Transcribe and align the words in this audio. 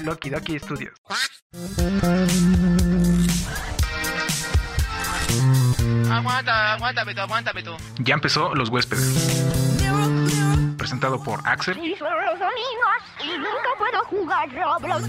Loki 0.00 0.30
Doki 0.30 0.58
Studios. 0.58 0.94
Aguanta, 6.10 6.72
aguántame 6.74 7.14
tú, 7.14 7.20
aguántame 7.20 7.62
tú. 7.62 7.76
Ya 7.98 8.14
empezó 8.14 8.54
Los 8.54 8.68
Huéspedes. 8.70 9.44
Presentado 10.76 11.22
por 11.22 11.40
Axel, 11.46 11.76
Y 11.78 11.94
son 11.96 12.08
los 12.24 12.38
domingos 12.38 13.02
y 13.22 13.36
nunca 13.36 13.70
puedo 13.78 14.04
jugar 14.06 14.48
Roblox. 14.50 15.04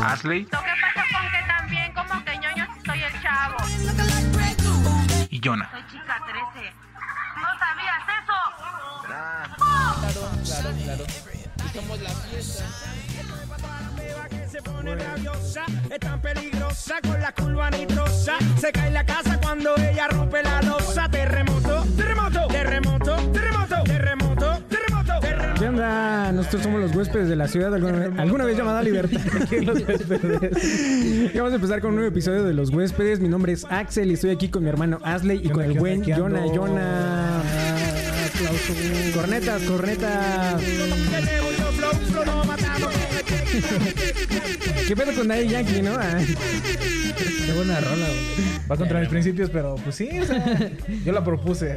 Asley 0.00 0.42
Lo 0.42 0.48
que 0.60 0.74
pasa 0.80 1.04
con 1.12 1.30
que 1.30 1.42
también 1.46 1.92
como 1.94 2.24
que 2.24 2.38
ñoño 2.38 2.66
soy 2.84 3.02
el 3.02 3.22
chavo. 3.22 3.56
y 5.30 5.40
Jonah. 5.42 5.70
Soy 5.70 5.82
chica 5.90 6.22
13. 6.52 6.72
¿No 7.36 7.58
sabías 7.58 8.02
eso? 8.22 8.38
Se 14.50 14.62
pone 14.62 14.94
rabiosa, 14.94 15.66
es 15.90 16.00
tan 16.00 16.20
peligrosa 16.20 16.94
con 17.02 17.20
la 17.20 17.32
curva 17.32 17.70
nitrosa. 17.70 18.38
Se 18.58 18.72
cae 18.72 18.90
la 18.90 19.04
casa 19.04 19.38
cuando 19.40 19.76
ella 19.76 20.08
rompe 20.08 20.42
la 20.42 20.62
losa. 20.62 21.08
Terremoto, 21.10 21.84
terremoto, 21.96 22.46
terremoto, 22.48 23.16
terremoto, 23.32 23.86
terremoto, 23.90 24.62
terremoto, 24.68 25.20
terremoto. 25.20 25.60
¿Qué 25.60 25.68
onda? 25.68 26.32
Nosotros 26.32 26.62
somos 26.62 26.80
los 26.80 26.94
huéspedes 26.94 27.28
de 27.28 27.36
la 27.36 27.48
ciudad, 27.48 27.74
alguna 27.74 27.98
vez, 27.98 28.18
alguna 28.18 28.44
vez 28.44 28.56
llamada 28.56 28.82
Libertad. 28.82 29.20
Los 29.62 29.82
Huéspedes. 29.86 31.34
Vamos 31.34 31.52
a 31.52 31.54
empezar 31.56 31.80
con 31.80 31.90
un 31.90 31.96
nuevo 31.96 32.10
episodio 32.10 32.44
de 32.44 32.54
Los 32.54 32.70
Huéspedes. 32.70 33.20
Mi 33.20 33.28
nombre 33.28 33.52
es 33.52 33.66
Axel 33.68 34.10
y 34.10 34.14
estoy 34.14 34.30
aquí 34.30 34.48
con 34.48 34.62
mi 34.62 34.68
hermano 34.68 35.00
Asley 35.02 35.40
y 35.44 35.50
con 35.50 35.64
el 35.64 35.78
buen 35.78 36.02
Jonah. 36.04 36.46
Jonah. 36.54 38.07
Cornetas, 39.14 39.62
cornetas. 39.64 40.62
¿Qué 44.88 44.96
pedo 44.96 45.14
con 45.14 45.28
Daddy 45.28 45.48
Yankee, 45.48 45.82
no? 45.82 45.90
Ah, 45.98 46.18
Qué 47.44 47.52
buena 47.52 47.78
rola, 47.78 48.06
güey. 48.06 48.48
Va 48.70 48.76
contra 48.78 49.00
mis 49.00 49.10
principios, 49.10 49.50
pero 49.50 49.74
pues 49.76 49.96
sí, 49.96 50.08
o 50.18 50.24
sea, 50.24 50.70
yo 51.04 51.12
la 51.12 51.22
propuse. 51.22 51.76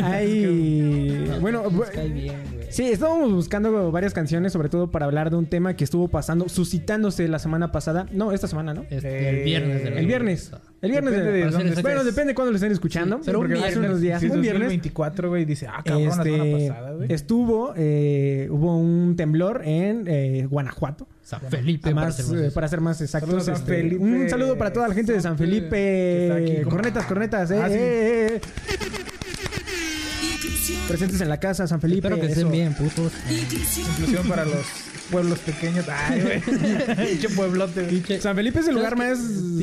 Ay, 0.00 1.28
bueno, 1.40 1.68
bien, 1.70 2.36
güey. 2.52 2.66
Sí, 2.70 2.84
estábamos 2.84 3.32
buscando 3.32 3.90
varias 3.90 4.14
canciones, 4.14 4.52
sobre 4.52 4.68
todo 4.68 4.92
para 4.92 5.06
hablar 5.06 5.30
de 5.30 5.38
un 5.38 5.46
tema 5.46 5.74
que 5.74 5.82
estuvo 5.82 6.06
pasando, 6.06 6.48
suscitándose 6.48 7.26
la 7.26 7.40
semana 7.40 7.72
pasada. 7.72 8.06
No, 8.12 8.30
esta 8.30 8.46
semana, 8.46 8.74
¿no? 8.74 8.84
Este, 8.90 9.40
el 9.40 9.44
viernes. 9.44 9.84
El 9.84 10.06
viernes. 10.06 10.52
El 10.82 10.90
viernes 10.90 11.14
Depende 11.14 11.32
de 11.32 11.44
de, 11.44 11.50
dónde 11.50 11.82
Bueno, 11.82 12.04
depende 12.04 12.28
de 12.28 12.34
cuándo 12.34 12.50
lo 12.52 12.56
estén 12.56 12.72
escuchando. 12.72 13.16
Sí, 13.18 13.22
pero 13.26 13.38
porque 13.38 13.54
hace 13.54 13.62
viernes, 13.62 13.88
unos 13.88 14.00
días. 14.00 14.20
sí, 14.20 14.26
un 14.26 14.40
viernes. 14.40 14.62
2024, 14.62 15.28
güey, 15.28 15.44
dice, 15.44 15.66
ah, 15.66 15.82
cabrón, 15.84 16.04
la 16.06 16.24
semana 16.24 16.44
este, 16.44 16.68
pasada, 16.68 16.92
güey. 16.92 17.12
estuvo, 17.12 17.74
eh, 17.76 18.48
hubo 18.50 18.76
un 18.76 19.16
temblor 19.16 19.62
en 19.64 20.04
eh, 20.06 20.46
Guanajuato. 20.48 21.08
San 21.40 21.50
Felipe, 21.50 21.94
para 21.94 22.06
Más, 22.06 22.16
ser 22.16 22.24
más 22.26 22.32
eh, 22.34 22.36
exacto. 22.38 22.54
para 22.54 22.68
ser 22.68 22.80
más 22.80 23.00
exactos. 23.00 23.28
Saludos 23.30 23.48
a 23.48 23.56
San 23.66 23.74
este. 23.74 23.96
Un 23.96 24.28
saludo 24.28 24.58
para 24.58 24.72
toda 24.72 24.88
la 24.88 24.94
gente 24.94 25.12
de 25.12 25.20
San 25.20 25.38
Felipe. 25.38 26.30
aquí 26.32 26.62
Cornetas, 26.68 27.06
cornetas. 27.06 27.50
Eh, 27.50 27.60
Ah, 27.62 27.68
sí. 27.68 27.74
eh, 27.76 28.26
eh. 28.36 28.40
Presentes 30.88 31.20
en 31.20 31.28
la 31.28 31.38
casa, 31.40 31.66
San 31.66 31.80
Felipe. 31.80 32.06
Espero 32.08 32.20
que 32.20 32.26
estén 32.32 32.50
bien, 32.50 32.74
putos. 32.74 33.12
Inclusión 33.30 34.28
para 34.28 34.44
los 34.44 34.66
pueblos 35.10 35.38
pequeños. 35.40 35.86
Ay, 35.88 36.20
güey. 36.20 37.26
Pueblote, 37.36 37.82
güey. 37.84 38.20
San 38.20 38.36
Felipe 38.36 38.60
es 38.60 38.68
el 38.68 38.74
lugar 38.74 38.96
más 38.96 39.18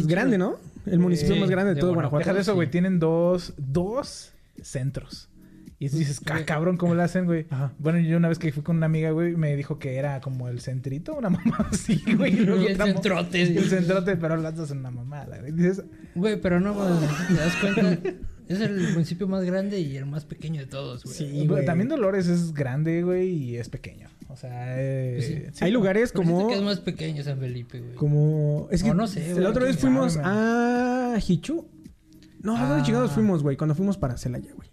grande, 0.06 0.38
¿no? 0.38 0.58
El 0.86 1.00
municipio 1.00 1.36
más 1.36 1.50
grande 1.50 1.70
de, 1.70 1.76
de 1.76 1.82
todo 1.82 1.94
Guanajuato. 1.94 2.20
Deja 2.24 2.34
de 2.34 2.42
eso, 2.42 2.52
sí. 2.52 2.56
güey. 2.56 2.72
Tienen 2.72 3.00
dos, 3.00 3.54
dos 3.58 4.32
centros. 4.62 5.29
Y 5.82 5.88
dices, 5.88 6.20
ah, 6.30 6.42
cabrón, 6.46 6.76
¿cómo 6.76 6.94
lo 6.94 7.02
hacen, 7.02 7.24
güey? 7.26 7.46
Ajá. 7.50 7.72
Bueno, 7.80 8.00
yo 8.00 8.18
una 8.18 8.28
vez 8.28 8.38
que 8.38 8.52
fui 8.52 8.64
con 8.64 8.76
una 8.78 8.88
amiga, 8.88 9.12
güey, 9.12 9.38
me 9.38 9.56
dijo 9.56 9.80
que 9.80 9.96
era 9.96 10.20
como 10.20 10.50
el 10.50 10.60
centrito, 10.60 11.14
una 11.16 11.30
mamá 11.30 11.70
así, 11.72 12.02
güey. 12.18 12.34
luego 12.34 12.62
Y 12.64 12.68
el 12.68 12.78
centrote. 12.78 13.40
y 13.44 13.58
El 13.58 13.70
centrote, 13.70 14.18
pero 14.18 14.36
las 14.36 14.56
dos 14.58 14.68
son 14.70 14.80
una 14.80 14.92
mamada, 14.92 15.38
güey. 15.40 15.54
Dices, 15.54 15.84
Güey, 16.16 16.42
pero 16.42 16.60
no, 16.60 16.74
güey, 16.74 16.90
te 17.30 17.34
das 17.34 17.56
cuenta. 17.56 18.10
Es 18.50 18.60
el 18.62 18.92
municipio 18.94 19.28
más 19.28 19.44
grande 19.46 19.80
y 19.80 19.96
el 19.96 20.06
más 20.08 20.26
pequeño 20.26 20.60
de 20.60 20.68
todos, 20.68 21.04
güey. 21.04 21.16
Sí, 21.16 21.48
güey, 21.48 21.64
también 21.66 21.88
Dolores 21.88 22.28
es 22.28 22.54
grande, 22.54 23.04
güey, 23.04 23.30
y 23.30 23.56
es 23.58 23.70
pequeño. 23.70 24.10
O 24.28 24.36
sea, 24.36 24.76
eh, 24.82 25.14
Pues 25.18 25.26
sí. 25.28 25.44
sí, 25.60 25.66
Hay 25.66 25.72
lugares 25.72 26.12
como... 26.12 26.48
que 26.50 26.56
es 26.56 26.62
más 26.62 26.80
pequeño 26.82 27.24
San 27.24 27.40
Felipe, 27.40 27.80
güey. 27.80 27.96
Como... 27.96 28.68
Es 28.72 28.84
que 28.84 28.94
no 28.94 29.08
sé, 29.08 29.32
güey, 29.32 29.44
la 29.44 29.50
otra 29.52 29.66
vez 29.66 29.78
fuimos 29.78 30.14
sabe, 30.14 30.26
a 30.26 31.20
Hichu. 31.26 31.68
No, 32.42 32.58
¿a 32.58 32.62
dónde 32.68 32.82
Ah. 32.82 32.86
chingados 32.86 33.12
fuimos, 33.12 33.44
güey? 33.44 33.56
Cuando 33.56 33.76
fuimos 33.76 33.98
para 33.98 34.18
Celaya, 34.18 34.52
güey. 34.56 34.69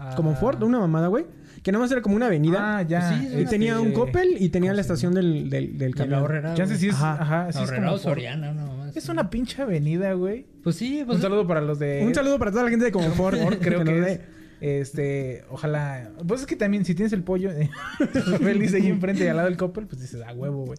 Ah. 0.00 0.14
Como 0.16 0.34
Ford, 0.34 0.62
una 0.62 0.78
mamada, 0.78 1.08
güey. 1.08 1.26
Que 1.62 1.72
nada 1.72 1.84
más 1.84 1.92
era 1.92 2.00
como 2.00 2.16
una 2.16 2.26
avenida. 2.26 2.78
Ah, 2.78 2.82
ya. 2.82 3.00
Pues 3.00 3.32
sí, 3.32 3.40
y 3.42 3.44
tenía 3.44 3.78
un 3.78 3.88
este, 3.88 3.98
Coppel 3.98 4.36
y 4.40 4.48
tenía 4.48 4.70
¿cómo 4.70 4.76
la 4.76 4.80
estación 4.80 5.12
del, 5.12 5.50
del, 5.50 5.76
del 5.76 5.90
la 5.90 5.96
camión. 5.96 6.22
horrera. 6.22 6.54
Chance 6.54 6.76
sí 6.76 6.88
es, 6.88 6.94
Ajá. 6.94 7.18
ajá, 7.20 7.52
sí 7.52 7.62
es 7.62 7.70
como. 7.70 7.98
Soriana, 7.98 8.52
no 8.54 8.76
más. 8.76 8.96
Es 8.96 9.08
una 9.10 9.28
pinche 9.28 9.60
avenida, 9.60 10.14
güey. 10.14 10.46
Pues 10.62 10.76
sí, 10.76 11.02
pues. 11.04 11.16
Un 11.16 11.22
saludo 11.22 11.46
para 11.46 11.60
los 11.60 11.78
de... 11.78 12.02
Un 12.06 12.14
saludo 12.14 12.38
para 12.38 12.50
toda 12.50 12.64
la 12.64 12.70
gente 12.70 12.86
de 12.86 12.92
Confort. 12.92 13.38
Ford, 13.38 13.58
creo 13.60 13.84
que 13.84 14.12
es. 14.12 14.20
Este, 14.60 15.44
ojalá. 15.50 16.10
Pues 16.26 16.42
es 16.42 16.46
que 16.46 16.56
también, 16.56 16.84
si 16.84 16.94
tienes 16.94 17.12
el 17.12 17.22
pollo 17.22 17.50
eh, 17.50 17.70
feliz 18.40 18.72
ahí 18.74 18.88
enfrente 18.88 19.24
y 19.24 19.28
al 19.28 19.36
lado 19.36 19.48
del 19.48 19.58
Coppel, 19.58 19.86
pues 19.86 20.00
dices, 20.00 20.22
a 20.22 20.32
huevo, 20.32 20.64
güey. 20.66 20.78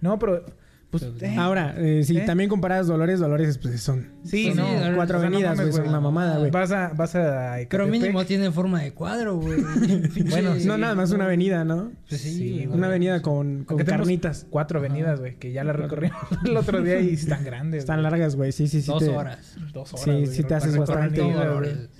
No, 0.00 0.18
pero, 0.18 0.44
pues. 0.92 1.02
eh, 1.22 1.34
Ahora, 1.36 1.74
eh, 1.78 2.04
si 2.04 2.16
¿Eh? 2.18 2.20
también 2.26 2.48
comparas 2.48 2.86
Dolores, 2.86 3.18
Dolores 3.18 3.58
pues 3.58 3.80
son 3.80 4.06
sí, 4.24 4.52
no. 4.54 4.64
cuatro 4.94 5.18
avenidas, 5.18 5.58
güey. 5.58 5.72
son 5.72 5.88
una 5.88 5.98
mamada, 6.00 6.38
güey. 6.38 6.50
Vas 6.52 6.70
a, 6.70 6.92
vas 6.94 7.16
a. 7.16 7.56
Pero 7.68 7.86
mínimo 7.88 8.24
tiene 8.24 8.52
forma 8.52 8.82
de 8.82 8.92
cuadro, 8.92 9.38
güey. 9.38 9.58
Bueno, 10.30 10.54
No, 10.64 10.78
nada 10.78 10.94
más 10.94 11.10
una 11.10 11.24
avenida, 11.24 11.64
¿no? 11.64 11.90
Pues 12.08 12.20
sí, 12.20 12.30
Sí. 12.32 12.66
Una 12.70 12.86
avenida 12.88 13.22
con, 13.22 13.64
con 13.64 13.78
carnitas. 13.78 14.46
Cuatro 14.50 14.78
avenidas, 14.78 15.18
güey, 15.18 15.36
que 15.36 15.50
ya 15.52 15.64
la 15.64 15.72
recorrimos 15.72 16.18
el 16.44 16.56
otro 16.56 16.82
día 16.82 17.00
y 17.00 17.14
están 17.14 17.42
grandes. 17.44 17.80
Están 17.80 18.02
largas, 18.02 18.36
güey. 18.36 18.52
Sí, 18.52 18.68
sí, 18.68 18.82
sí. 18.82 18.86
Dos 18.90 19.02
te- 19.02 19.08
horas. 19.08 19.56
Dos 19.72 19.92
horas. 19.94 20.04
Sí, 20.04 20.26
sí 20.26 20.44
te 20.44 20.54
haces 20.54 20.76
bastante. 20.76 21.22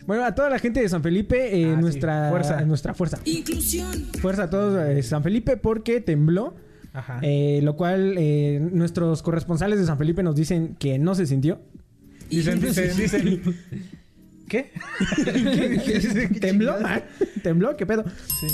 Bueno, 0.06 0.24
a 0.24 0.34
toda 0.34 0.50
la 0.50 0.58
gente 0.58 0.80
de 0.80 0.88
San 0.88 1.02
Felipe, 1.02 1.56
eh, 1.60 1.66
Ah, 1.72 1.76
sí. 1.76 1.80
nuestra, 1.80 2.28
Fuerza. 2.30 2.60
nuestra 2.62 2.94
fuerza. 2.94 3.18
Inclusión. 3.24 3.90
Fuerza 4.20 4.44
a 4.44 4.50
todos 4.50 4.74
de 4.86 5.02
San 5.02 5.22
Felipe 5.22 5.56
porque 5.56 6.00
tembló. 6.00 6.54
Ajá. 6.94 7.20
eh, 7.22 7.60
lo 7.62 7.76
cual 7.76 8.14
eh, 8.18 8.58
nuestros 8.72 9.22
corresponsales 9.22 9.78
de 9.78 9.86
San 9.86 9.96
Felipe 9.98 10.22
nos 10.22 10.36
dicen 10.36 10.76
que 10.78 10.98
no 10.98 11.14
se 11.14 11.26
sintió. 11.26 11.60
Dicen, 12.30 12.60
dicen, 12.60 12.96
dicen. 12.96 13.56
¿Qué? 14.48 14.70
¿Tembló? 16.40 16.74
Ah, 16.84 17.00
¿Tembló? 17.42 17.74
¿Qué 17.76 17.86
pedo? 17.86 18.04
Sí. 18.40 18.46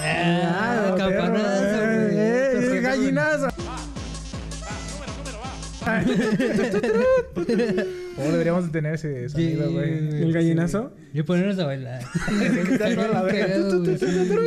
Ah, 0.00 0.94
campanazo, 0.96 1.64
Eh, 1.64 2.08
güey. 2.10 2.18
eh, 2.18 2.50
Pero- 2.54 2.74
el 2.74 2.82
gallinazo. 2.82 3.48
O 8.18 8.22
deberíamos 8.30 8.66
de 8.66 8.70
tener 8.70 8.94
ese 8.94 9.28
sonido, 9.28 9.70
güey. 9.72 9.90
¿El 10.22 10.32
gallinazo? 10.32 10.92
Y 11.12 11.22
ponernos 11.22 11.58
a 11.58 11.66
bailar. 11.66 12.00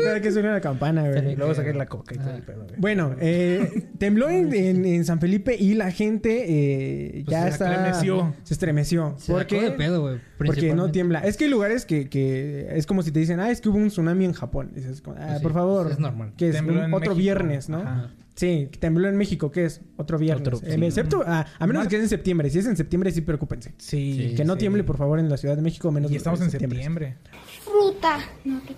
Cada 0.03 0.21
que 0.21 0.31
suena 0.31 0.51
la 0.53 0.61
campana, 0.61 1.07
güey. 1.09 1.35
Luego 1.35 1.53
sacar 1.53 1.75
la 1.75 1.85
coca 1.85 2.15
y 2.15 2.17
todo 2.17 2.35
el 2.35 2.43
pedo, 2.43 2.63
güey. 2.65 2.75
Bueno, 2.77 3.15
eh, 3.19 3.89
tembló 3.97 4.29
en, 4.29 4.53
en- 4.53 4.85
en 4.85 5.05
San 5.05 5.19
Felipe 5.19 5.55
y 5.57 5.73
la 5.73 5.91
gente 5.91 6.45
eh, 6.47 7.23
Pues 7.25 7.31
ya 7.31 7.43
se 7.43 7.49
está... 7.49 7.71
estremeció. 7.73 8.33
Se 8.43 8.53
estremeció. 8.53 9.15
Se 9.17 9.31
¿Por 9.31 9.41
sacó 9.43 9.61
de 9.61 9.71
pedo, 9.71 10.01
güey. 10.01 10.19
Porque 10.37 10.73
no 10.73 10.91
tiembla. 10.91 11.19
Es 11.19 11.37
que 11.37 11.45
hay 11.45 11.49
lugares 11.49 11.85
que, 11.85 12.09
que 12.09 12.67
es 12.71 12.85
como 12.85 13.01
si 13.03 13.11
te 13.11 13.19
dicen, 13.19 13.39
ah, 13.39 13.49
es 13.51 13.61
que 13.61 13.69
hubo 13.69 13.77
un 13.77 13.87
tsunami 13.89 14.25
en 14.25 14.33
Japón. 14.33 14.71
Dices, 14.75 15.01
ah, 15.05 15.11
Pues 15.15 15.37
sí, 15.37 15.43
por 15.43 15.53
favor. 15.53 15.91
es 15.91 15.99
normal. 15.99 16.33
Que 16.37 16.49
es 16.49 16.61
un- 16.61 16.69
otro 16.69 16.89
México. 16.99 17.15
viernes, 17.15 17.69
¿no? 17.69 17.79
Ajá. 17.79 18.11
Sí, 18.37 18.69
tembló 18.79 19.09
en 19.09 19.17
México, 19.17 19.49
¿qué 19.51 19.65
es? 19.65 19.81
Otro 19.97 20.19
viernes. 20.19 20.47
Otro, 20.47 20.59
Eh, 20.67 20.75
sí. 20.79 20.85
excepto, 20.85 21.23
ah, 21.25 21.45
a 21.57 21.65
menos 21.65 21.81
Mar- 21.81 21.89
que 21.89 21.95
es 21.97 22.03
en 22.03 22.09
septiembre. 22.09 22.49
Si 22.51 22.59
es 22.59 22.67
en 22.67 22.77
septiembre, 22.77 23.11
sí, 23.11 23.21
preocúpense. 23.21 23.73
Sí. 23.79 24.35
que 24.37 24.45
no 24.45 24.53
sí. 24.53 24.59
tiemble, 24.59 24.83
por 24.83 24.95
favor, 24.95 25.17
en 25.17 25.27
la 25.27 25.37
Ciudad 25.37 25.55
de 25.55 25.63
México, 25.63 25.91
menos 25.91 26.11
Y 26.11 26.15
estamos 26.17 26.39
en 26.41 26.51
septiembre. 26.51 27.17
Fruta. 27.63 28.19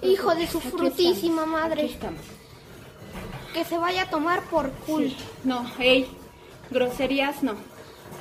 Hijo 0.01 0.33
de 0.33 0.47
su 0.47 0.61
frutísima 0.61 1.45
madre. 1.45 1.89
Que 3.53 3.65
se 3.65 3.77
vaya 3.77 4.03
a 4.03 4.09
tomar 4.09 4.43
por 4.49 4.71
cool. 4.87 5.11
No, 5.43 5.69
hey, 5.77 6.07
groserías 6.71 7.43
no. 7.43 7.55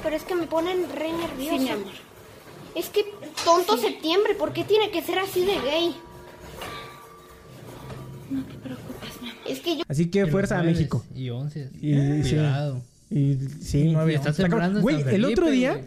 Pero 0.02 0.16
es 0.16 0.24
que 0.24 0.34
me 0.34 0.46
ponen 0.48 0.86
re 0.92 1.12
nerviosa. 1.12 1.56
Sí, 1.56 1.58
mi 1.60 1.68
amor. 1.70 1.92
Es 2.74 2.88
que 2.88 3.04
tonto 3.44 3.76
septiembre, 3.78 4.34
¿por 4.34 4.52
qué 4.52 4.64
tiene 4.64 4.90
que 4.90 5.02
ser 5.02 5.20
así 5.20 5.44
de 5.44 5.54
gay? 5.60 5.94
No 8.30 8.44
Es 9.58 9.64
que 9.64 9.76
yo 9.76 9.82
Así 9.88 10.06
que 10.06 10.26
fuerza 10.26 10.58
a 10.58 10.62
México. 10.62 11.04
Y 11.14 11.30
once. 11.30 11.68
Y- 11.80 12.22
sí. 12.22 12.30
Cuidado. 12.30 12.82
Y 13.10 13.38
sí. 13.60 13.94
temblando 14.36 14.78
en 14.78 14.82
Güey, 14.82 15.02
el 15.10 15.24
otro 15.24 15.50
día, 15.50 15.80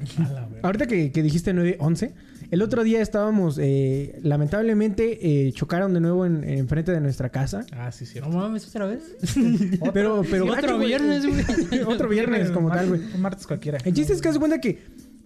ahorita 0.63 0.88
que, 0.88 1.12
que 1.12 1.21
dijiste 1.21 1.53
9-11, 1.53 2.12
el 2.50 2.62
otro 2.63 2.83
día 2.83 3.00
estábamos, 3.00 3.59
eh, 3.62 4.19
lamentablemente, 4.23 5.19
eh, 5.47 5.51
chocaron 5.53 5.94
de 5.94 6.01
nuevo 6.01 6.25
en, 6.25 6.44
en 6.44 6.68
frente 6.68 6.91
de 6.91 7.00
nuestra 7.00 7.29
casa. 7.29 7.63
Ah, 7.73 7.91
sí, 7.91 8.06
sí. 8.07 8.19
No 8.19 8.29
mames, 8.29 8.68
otra 8.68 8.88
vez. 8.88 9.03
Pero, 9.94 10.24
pero 10.29 10.45
Sí, 10.45 10.50
otro 10.50 10.79
viernes, 10.79 11.25
güey. 11.25 11.81
otro 11.88 12.09
viernes, 12.09 12.50
como 12.51 12.69
tal, 12.71 12.89
güey. 12.89 13.01
Un 13.13 13.21
martes 13.21 13.45
cualquiera. 13.47 13.77
El 13.85 13.94
chiste 13.94 14.13
es 14.13 14.21
que 14.21 14.27
haz 14.29 14.33
de 14.33 14.39
cuenta 14.39 14.59
que 14.59 14.79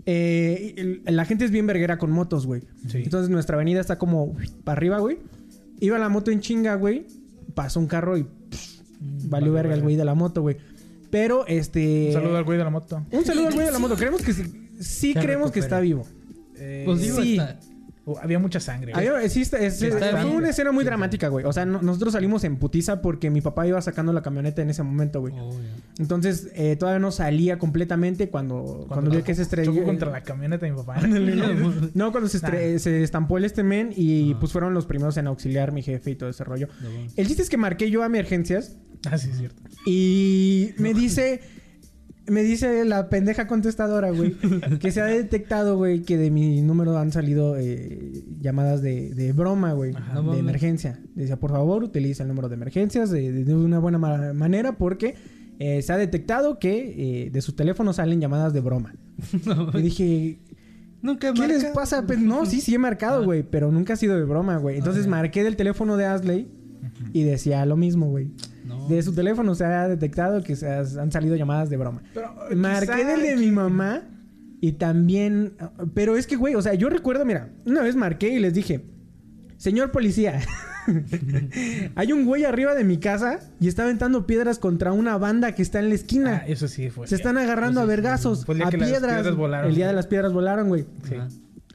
eh, 0.06 0.74
el- 0.77 1.15
la 1.15 1.25
gente 1.25 1.45
es 1.45 1.51
bien 1.51 1.65
verguera 1.65 1.98
con 1.98 2.12
motos, 2.12 2.45
güey. 2.45 2.62
Sí. 2.89 2.98
Entonces 3.00 3.30
nuestra 3.30 3.56
avenida 3.56 3.80
está 3.81 3.98
como 3.98 4.36
para 4.63 4.77
arriba, 4.77 5.00
güey. 5.00 5.18
Iba 5.80 5.98
la 5.98 6.09
moto 6.09 6.30
en 6.30 6.41
chinga, 6.41 6.75
güey. 6.75 7.06
Pasó 7.55 7.79
un 7.79 7.87
carro 7.87 8.17
y 8.17 8.23
pff, 8.23 8.79
valió 9.29 9.51
verga 9.53 9.73
el 9.73 9.81
güey 9.81 9.95
de 9.95 10.05
la 10.05 10.13
moto, 10.13 10.41
güey. 10.41 10.57
Pero 11.09 11.47
este. 11.47 12.07
Un 12.07 12.13
saludo 12.13 12.37
al 12.37 12.43
güey 12.43 12.57
de 12.57 12.63
la 12.63 12.69
moto. 12.69 13.03
Un 13.11 13.25
saludo 13.25 13.47
al 13.47 13.53
güey 13.53 13.65
de 13.65 13.71
la 13.71 13.79
moto. 13.79 13.95
Creemos 13.95 14.21
que 14.21 14.33
sí, 14.33 14.69
sí 14.79 15.13
creemos 15.13 15.51
que 15.51 15.59
está 15.59 15.79
vivo. 15.79 16.05
Eh, 16.57 16.83
Pues 16.85 17.01
digo, 17.01 17.21
sí. 17.21 17.37
está- 17.37 17.59
uh, 18.05 18.17
había 18.21 18.39
mucha 18.39 18.59
sangre. 18.59 18.93
güey. 18.93 19.07
Había- 19.07 19.29
sí, 19.29 19.41
está- 19.41 19.57
es- 19.59 19.81
Está 19.81 20.11
fue 20.11 20.23
bien. 20.25 20.35
una 20.37 20.49
escena 20.49 20.71
muy 20.71 20.83
dramática, 20.83 21.27
güey. 21.27 21.45
O 21.45 21.53
sea, 21.53 21.65
no- 21.65 21.81
nosotros 21.81 22.13
salimos 22.13 22.43
en 22.43 22.57
putiza 22.57 23.01
porque 23.01 23.29
mi 23.29 23.41
papá 23.41 23.65
iba 23.67 23.81
sacando 23.81 24.13
la 24.13 24.21
camioneta 24.21 24.61
en 24.61 24.69
ese 24.69 24.83
momento, 24.83 25.21
güey. 25.21 25.33
Oh. 25.37 25.53
Entonces, 25.97 26.49
eh, 26.55 26.75
todavía 26.75 26.99
no 26.99 27.11
salía 27.11 27.57
completamente 27.57 28.29
cuando, 28.29 28.85
cuando, 28.87 29.11
vio 29.11 29.23
que 29.23 29.33
se 29.35 29.41
estrelló. 29.43 29.73
Chocó 29.73 29.85
contra 29.85 30.11
la 30.11 30.21
camioneta 30.21 30.65
de 30.65 30.71
mi 30.71 30.77
papá. 30.77 30.95
No, 31.93 32.11
cuando 32.11 32.29
se, 32.29 32.39
estre- 32.41 32.73
Nah. 32.73 32.79
se 32.79 33.03
estampó 33.03 33.37
el 33.37 33.45
este 33.45 33.63
men 33.63 33.91
y 33.95 34.33
pues 34.35 34.51
fueron 34.51 34.73
los 34.73 34.85
primeros 34.85 35.17
en 35.17 35.27
auxiliar 35.27 35.71
mi 35.71 35.81
jefe 35.81 36.11
y 36.11 36.15
todo 36.15 36.29
ese 36.29 36.43
rollo. 36.43 36.67
El 37.15 37.27
chiste 37.27 37.41
es 37.43 37.49
que 37.49 37.57
marqué 37.57 37.89
yo 37.89 38.03
a 38.03 38.05
emergencias 38.05 38.77
Ah, 39.09 39.17
sí, 39.17 39.29
es 39.29 39.37
cierto. 39.37 39.61
y 39.85 40.73
me 40.77 40.93
dice, 40.93 41.41
me 42.27 42.44
dice 42.44 42.86
la 42.86 43.10
pendeja 43.10 43.48
contestadora, 43.48 44.10
güey, 44.12 44.36
que 44.80 44.92
se 44.92 45.01
ha 45.01 45.06
detectado, 45.06 45.77
güey, 45.77 46.01
que 46.01 46.18
de 46.18 46.31
mi 46.31 46.62
número 46.62 46.98
han 46.98 47.12
salido 47.12 47.56
eh, 47.57 48.24
llamadas 48.42 48.81
de, 48.81 49.13
de 49.13 49.31
broma, 49.33 49.74
güey, 49.74 49.94
No 50.13 50.33
de 50.33 50.39
emergencia. 50.39 51.00
Decía, 51.16 51.38
por 51.38 51.51
favor, 51.51 51.83
utiliza 51.83 52.24
el 52.24 52.30
número 52.30 52.50
de 52.50 52.56
emergencias 52.56 53.12
de, 53.12 53.54
una 53.54 53.80
buena 53.80 53.98
ma- 53.98 54.33
manera 54.33 54.74
porque 54.77 55.16
eh, 55.60 55.81
se 55.81 55.94
ha 55.94 55.98
detectado 55.98 56.60
que 56.60 57.25
eh, 57.25 57.30
de 57.30 57.42
su 57.42 57.54
teléfono 57.54 57.94
salen 57.94 58.19
llamadas 58.22 58.54
de 58.54 58.62
broma. 58.62 58.95
Y 59.74 59.81
dije, 59.81 60.39
Nunca 61.01 61.31
¿Qué 61.33 61.48
les 61.48 61.66
pasa? 61.66 62.01
Pues, 62.07 62.18
no, 62.19 62.48
sí, 62.48 62.62
sí 62.62 62.74
he 62.74 62.80
marcado, 62.80 63.24
güey, 63.24 63.44
pero 63.44 63.72
nunca 63.72 63.94
ha 63.94 63.95
sido 63.95 64.18
de 64.18 64.24
broma, 64.25 64.57
güey. 64.57 64.77
Entonces 64.77 65.06
Ah, 65.06 65.10
marqué 65.10 65.44
del 65.44 65.56
teléfono 65.56 65.98
de 65.98 66.06
Asley 66.06 66.48
y 67.13 67.22
decía 67.24 67.63
lo 67.68 67.77
mismo, 67.77 68.07
güey. 68.10 68.30
De 68.89 69.01
su 69.01 69.13
teléfono 69.13 69.55
se 69.55 69.65
ha 69.65 69.87
detectado 69.87 70.41
que 70.43 70.55
se 70.55 70.67
has- 70.69 70.97
han 70.97 71.11
salido 71.11 71.35
llamadas 71.35 71.69
de 71.69 71.77
broma. 71.77 72.01
Pero, 72.13 72.33
Marqué 72.55 73.03
del 73.05 73.21
de 73.21 73.35
mi 73.37 73.51
mamá 73.51 74.03
y 74.61 74.73
también... 74.73 75.53
Pero 75.93 76.15
es 76.17 76.27
que, 76.27 76.35
güey, 76.35 76.55
o 76.55 76.61
sea, 76.61 76.73
yo 76.73 76.89
recuerdo, 76.89 77.25
mira, 77.25 77.49
una 77.65 77.81
vez 77.81 77.95
marqué 77.95 78.29
y 78.29 78.39
les 78.39 78.53
dije, 78.53 78.85
señor 79.57 79.91
policía, 79.91 80.39
hay 81.95 82.11
un 82.11 82.25
güey 82.25 82.45
arriba 82.45 82.75
de 82.75 82.83
mi 82.83 82.97
casa 82.97 83.39
y 83.59 83.67
está 83.67 83.83
aventando 83.83 84.25
piedras 84.27 84.59
contra 84.59 84.91
una 84.91 85.17
banda 85.17 85.53
que 85.53 85.61
está 85.61 85.79
en 85.79 85.89
la 85.89 85.95
esquina. 85.95 86.41
Ah, 86.43 86.47
eso 86.47 86.67
sí 86.67 86.89
fue. 86.89 87.07
Se 87.07 87.15
están 87.15 87.38
agarrando 87.38 87.81
a 87.81 87.85
vergazos, 87.85 88.47
el 88.47 88.61
a 88.61 88.69
piedras. 88.69 88.89
piedras 88.89 89.35
volaron. 89.35 89.69
El 89.69 89.75
día 89.75 89.88
de 89.88 89.93
las 89.93 90.07
piedras 90.07 90.33
volaron, 90.33 90.67
güey. 90.67 90.85
Sí. 91.07 91.15
Ajá. 91.15 91.27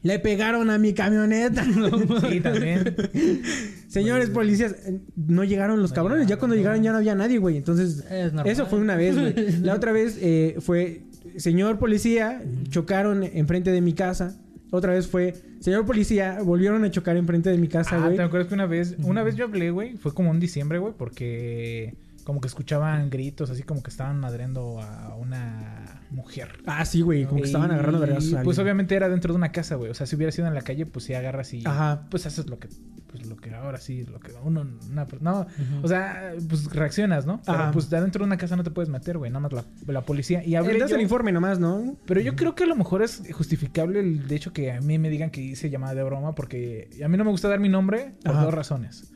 Le 0.03 0.19
pegaron 0.19 0.71
a 0.71 0.79
mi 0.79 0.95
camioneta. 0.95 1.65
Sí, 2.31 2.41
también. 2.41 2.97
Señores 3.89 4.31
policías, 4.31 4.75
eh, 4.87 5.01
no 5.17 5.45
llegaron 5.45 5.83
los 5.83 5.93
cabrones. 5.93 6.27
Ya 6.27 6.39
cuando 6.39 6.57
llegaron 6.57 6.83
ya 6.83 6.93
no 6.93 6.99
había 6.99 7.15
nadie, 7.15 7.39
güey. 7.39 7.57
Entonces, 7.57 8.05
Es 8.11 8.33
eso 8.45 8.67
fue 8.67 8.79
una 8.79 8.97
vez, 8.97 9.19
güey. 9.19 9.35
La 9.63 9.75
otra 9.75 9.93
vez 9.93 10.17
eh, 10.21 10.57
fue, 10.61 11.03
señor 11.37 11.79
policía, 11.79 12.43
chocaron 12.71 13.25
enfrente 13.25 13.71
de 13.73 13.81
mi 13.81 13.93
casa. 13.93 14.39
Otra 14.71 14.93
vez 14.93 15.09
fue, 15.09 15.35
señor 15.61 15.85
policía, 15.85 16.39
volvieron 16.43 16.85
a 16.85 16.91
chocar 16.91 17.17
enfrente 17.17 17.51
de 17.51 17.59
mi 17.59 17.67
casa, 17.69 17.97
Ah, 17.97 18.05
güey. 18.07 18.17
¿te 18.17 18.23
acuerdas 18.23 18.49
que 18.49 18.55
una 18.55 18.67
vez, 18.67 18.95
una 19.03 19.23
vez 19.25 19.35
yo 19.35 19.47
hablé, 19.47 19.71
güey? 19.73 19.97
Fue 19.97 20.15
como 20.15 20.31
en 20.33 20.39
diciembre, 20.39 20.79
güey, 20.79 20.95
porque 20.97 21.95
como 22.25 22.41
que 22.41 22.49
escuchaban 22.49 23.11
gritos, 23.11 23.51
así 23.51 23.63
como 23.63 23.83
que 23.83 23.91
estaban 23.91 24.19
madreando 24.21 24.81
a 24.81 25.15
una 25.17 26.01
mujer. 26.11 26.59
Ah, 26.67 26.85
sí, 26.85 27.01
güey. 27.03 27.25
Como 27.25 27.41
que 27.41 27.47
estaban 27.47 27.71
agarrando 27.71 28.01
vergazos. 28.01 28.35
a 28.35 28.43
Pues 28.43 28.59
obviamente 28.59 28.95
era 28.95 29.09
dentro 29.09 29.33
de 29.33 29.37
una 29.39 29.53
casa, 29.53 29.75
güey. 29.77 29.91
O 29.91 29.95
sea, 29.95 30.07
si 30.07 30.17
hubiera 30.17 30.33
sido 30.33 30.49
en 30.49 30.55
la 30.55 30.63
calle, 30.63 30.87
pues 30.87 31.05
sí 31.05 31.15
agarras 31.15 31.53
y. 31.55 31.63
Ajá. 31.67 32.07
Pues 32.11 32.27
haces 32.27 32.49
lo 32.49 32.59
que. 32.59 32.69
Pues 33.11 33.27
lo 33.27 33.37
que 33.37 33.53
ahora 33.53 33.79
sí, 33.81 34.05
lo 34.05 34.21
que 34.21 34.31
uno. 34.45 34.61
una- 34.89 35.07
no, 35.21 35.47
o 35.83 35.89
sea, 35.89 36.33
pues 36.49 36.67
reaccionas, 36.73 37.27
¿no? 37.27 37.41
Pero 37.45 37.59
Ajá. 37.59 37.71
pues 37.73 37.91
de 37.91 37.97
adentro 37.97 38.21
de 38.25 38.27
una 38.29 38.37
casa 38.37 38.55
no 38.55 38.63
te 38.63 38.71
puedes 38.71 38.89
meter, 38.89 39.19
güey. 39.19 39.33
Nada 39.33 39.41
más 39.41 39.53
la, 39.53 39.65
la 39.93 40.03
policía. 40.03 40.45
Y 40.45 40.55
Eh, 40.55 40.79
das 40.79 40.91
yo- 40.91 40.97
el 40.97 41.03
informe 41.03 41.33
nomás, 41.33 41.59
¿no? 41.59 41.97
Pero 42.07 42.21
yo 42.21 42.37
creo 42.37 42.55
que 42.55 42.63
a 42.63 42.67
lo 42.69 42.77
mejor 42.77 43.03
es 43.03 43.23
justificable 43.33 43.99
el 43.99 44.29
de 44.29 44.37
hecho 44.37 44.53
que 44.53 44.71
a 44.71 44.81
mí 44.81 44.97
me 44.99 45.11
digan 45.11 45.31
que 45.31 45.41
hice 45.41 45.71
llamada 45.71 45.95
de 45.95 46.05
broma 46.05 46.37
porque 46.37 46.89
a 47.05 47.09
mí 47.09 47.17
no 47.17 47.25
me 47.25 47.31
gusta 47.33 47.49
dar 47.49 47.59
mi 47.59 47.69
nombre 47.69 48.15
por 48.25 48.33
Ajá. 48.37 48.45
dos 48.45 48.55
razones. 48.55 49.10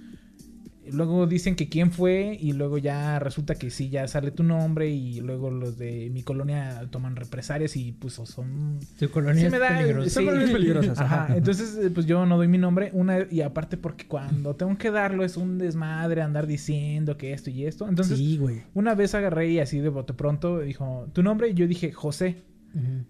Luego 0.93 1.27
dicen 1.27 1.57
que 1.57 1.69
quién 1.69 1.91
fue 1.91 2.37
y 2.41 2.53
luego 2.53 2.79
ya 2.79 3.19
resulta 3.19 3.55
que 3.55 3.71
sí, 3.71 3.89
ya 3.89 4.07
sale 4.07 4.31
tu 4.31 4.43
nombre 4.43 4.89
y 4.91 5.21
luego 5.21 5.51
los 5.51 5.79
de 5.79 6.11
mi 6.13 6.23
colonia 6.23 6.87
toman 6.91 7.17
represalias 7.17 7.77
y 7.77 7.93
pues 7.93 8.15
son... 8.15 8.79
Tu 8.99 9.11
colonia 9.11 9.41
Sí 9.41 9.47
es 9.47 9.53
me 9.53 9.59
da- 9.59 9.79
peligrosa. 9.79 10.09
sí. 10.09 10.15
Son 10.15 10.25
colonias 10.27 10.51
peligrosas. 10.51 10.99
Ajá, 11.01 11.25
Ajá. 11.25 11.37
entonces 11.37 11.77
eh, 11.83 11.91
pues 11.91 12.07
yo 12.07 12.27
no 12.27 12.37
doy 12.37 12.49
mi 12.49 12.59
nombre 12.59 12.91
una 12.93 13.27
y 13.31 13.41
aparte 13.41 13.77
porque 13.77 14.07
cuando 14.07 14.55
tengo 14.57 14.77
que 14.77 14.91
darlo 14.91 15.25
es 15.25 15.37
un 15.37 15.59
desmadre 15.59 16.21
andar 16.23 16.47
diciendo 16.47 17.17
que 17.17 17.33
esto 17.33 17.51
y 17.51 17.65
esto. 17.67 17.89
Entonces 17.89 18.19
sí, 18.19 18.37
güey. 18.37 18.63
una 18.75 18.95
vez 18.95 19.15
agarré 19.15 19.51
y 19.51 19.59
así 19.61 19.81
de 19.81 19.89
bote 19.89 20.13
pronto 20.15 20.61
dijo 20.61 21.09
tu 21.13 21.23
nombre 21.23 21.49
y 21.49 21.55
yo 21.55 21.67
dije 21.67 21.93
José. 21.93 22.43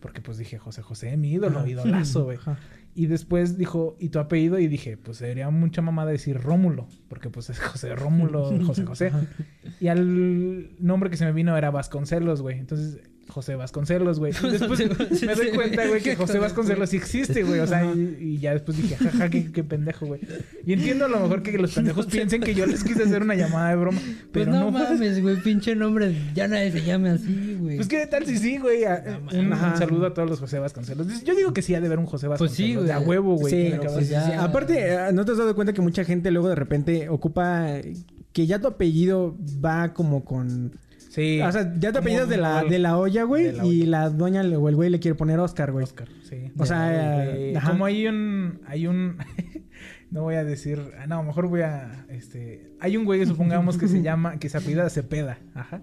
Porque 0.01 0.21
pues 0.21 0.37
dije, 0.37 0.59
José 0.59 0.83
José, 0.83 1.17
mi 1.17 1.33
ídolo, 1.33 1.61
Ajá. 1.61 1.69
idolazo, 1.71 2.25
güey. 2.25 2.37
Y 2.95 3.07
después 3.07 3.59
dijo, 3.59 3.97
¿y 3.99 4.11
tu 4.11 4.21
apellido? 4.21 4.59
Y 4.59 4.69
dije, 4.69 4.97
pues 4.97 5.19
sería 5.19 5.51
mucha 5.51 5.83
mamada 5.83 6.13
decir 6.13 6.41
Rómulo, 6.41 6.87
porque 7.09 7.29
pues 7.29 7.51
es 7.51 7.59
José 7.59 7.95
Rómulo, 7.97 8.53
José 8.65 8.85
José. 8.85 9.13
Y 9.81 9.89
al 9.89 10.71
nombre 10.79 11.11
que 11.11 11.17
se 11.17 11.25
me 11.25 11.33
vino 11.33 11.57
era 11.57 11.71
Vasconcelos, 11.71 12.43
güey. 12.43 12.59
Entonces, 12.59 13.01
José 13.29 13.55
Vasconcelos, 13.57 14.19
güey. 14.19 14.33
Y 14.45 14.51
después 14.51 14.79
me 15.23 15.35
doy 15.35 15.49
cuenta, 15.51 15.87
güey, 15.87 16.03
que 16.03 16.15
José 16.17 16.39
Vasconcelos 16.39 16.91
sí 16.91 16.97
existe, 16.99 17.43
güey. 17.43 17.61
O 17.61 17.67
sea, 17.67 17.85
y, 17.85 18.17
y 18.21 18.39
ya 18.39 18.53
después 18.53 18.77
dije, 18.77 18.97
jaja, 18.97 19.29
qué, 19.31 19.51
qué 19.51 19.65
pendejo, 19.65 20.07
güey. 20.07 20.21
Y 20.67 20.73
entiendo 20.75 21.07
a 21.07 21.09
lo 21.09 21.21
mejor 21.21 21.43
que 21.43 21.57
los 21.59 21.73
pendejos 21.75 22.07
piensen 22.07 22.41
que 22.43 22.55
yo 22.55 22.67
les 22.67 22.85
quise 22.85 23.03
hacer 23.05 23.23
una 23.23 23.35
llamada 23.35 23.71
de 23.71 23.77
broma, 23.77 23.99
Pues 24.01 24.17
pero 24.33 24.53
no, 24.53 24.61
no. 24.61 24.71
mames, 24.71 25.21
güey, 25.23 25.37
pinche 25.43 25.75
nombre. 25.75 26.15
Ya 26.35 26.49
nadie 26.49 26.71
se 26.73 26.83
llame 26.85 27.11
así, 27.11 27.57
güey. 27.61 27.77
Pues 27.77 27.89
qué 27.89 28.07
tal 28.07 28.27
si 28.27 28.39
sí, 28.39 28.59
güey. 28.59 28.85
A- 28.85 29.21
Un, 29.33 29.53
saludo 29.79 30.07
a 30.07 30.15
todos 30.15 30.29
los 30.29 30.41
José 30.41 30.59
Vasconcelos. 30.59 31.25
Yo 31.25 31.35
digo 31.35 31.53
que 31.53 31.63
sí 31.63 31.75
ha 31.75 31.81
de 31.81 31.87
haber 31.87 31.99
un 31.99 32.07
José 32.07 32.27
Pues 32.27 32.41
Vasconcelos. 32.41 32.69
sí, 32.69 32.75
güey. 32.75 32.87
De 32.87 32.93
a 32.93 33.01
huevo, 33.01 33.37
güey. 33.37 33.53
Sí, 33.69 33.73
acabas 33.73 33.93
pues 33.95 34.09
de 34.09 34.13
ya- 34.13 34.25
decir. 34.27 34.39
Aparte, 34.41 34.93
eh, 34.95 34.99
¿no 35.13 35.25
te 35.25 35.33
has 35.33 35.39
dado 35.39 35.55
cuenta 35.55 35.73
que 35.73 35.81
mucha 35.83 36.05
gente 36.05 36.31
luego 36.31 36.49
de 36.49 36.55
repente 36.57 37.09
ocupa 37.09 37.69
que 38.33 38.47
ya 38.47 38.59
tu 38.59 38.67
apellido 38.67 39.37
va 39.65 39.93
como 39.95 40.25
con... 40.25 40.73
Sí. 41.15 41.41
O 41.41 41.53
sea, 41.53 41.73
ya 41.79 41.91
apellido 41.91 42.25
es 42.25 42.29
de 42.29 42.39
la, 42.39 42.65
de 42.65 42.81
la 42.81 42.99
olla, 42.99 43.23
güey, 43.23 43.57
y 43.65 43.87
la 43.87 44.11
doña 44.11 44.41
o 44.41 44.69
el 44.69 44.75
güey 44.75 44.91
le 44.91 44.99
quiere 44.99 45.15
poner 45.15 45.39
Oscar, 45.39 45.71
güey. 45.71 45.85
Oscar, 45.85 46.09
sí. 46.29 46.51
O 46.59 46.67
sea, 46.67 47.33
ajá. 47.57 47.71
como 47.71 47.85
hay 47.85 48.09
un, 48.09 48.61
hay 48.67 48.89
un, 48.89 49.19
no 50.15 50.23
voy 50.23 50.37
a 50.37 50.45
decir, 50.45 50.81
ah, 51.01 51.09
no, 51.09 51.25
mejor 51.25 51.49
voy 51.49 51.63
a, 51.63 52.07
este, 52.09 52.71
hay 52.79 52.97
un 52.97 53.05
güey 53.05 53.19
que 53.19 53.27
supongamos 53.27 53.77
que 53.77 53.89
se 53.89 54.01
llama, 54.03 54.39
que 54.39 54.49
se 54.49 54.57
apellida 54.59 54.89
Cepeda, 54.89 55.39
ajá, 55.55 55.83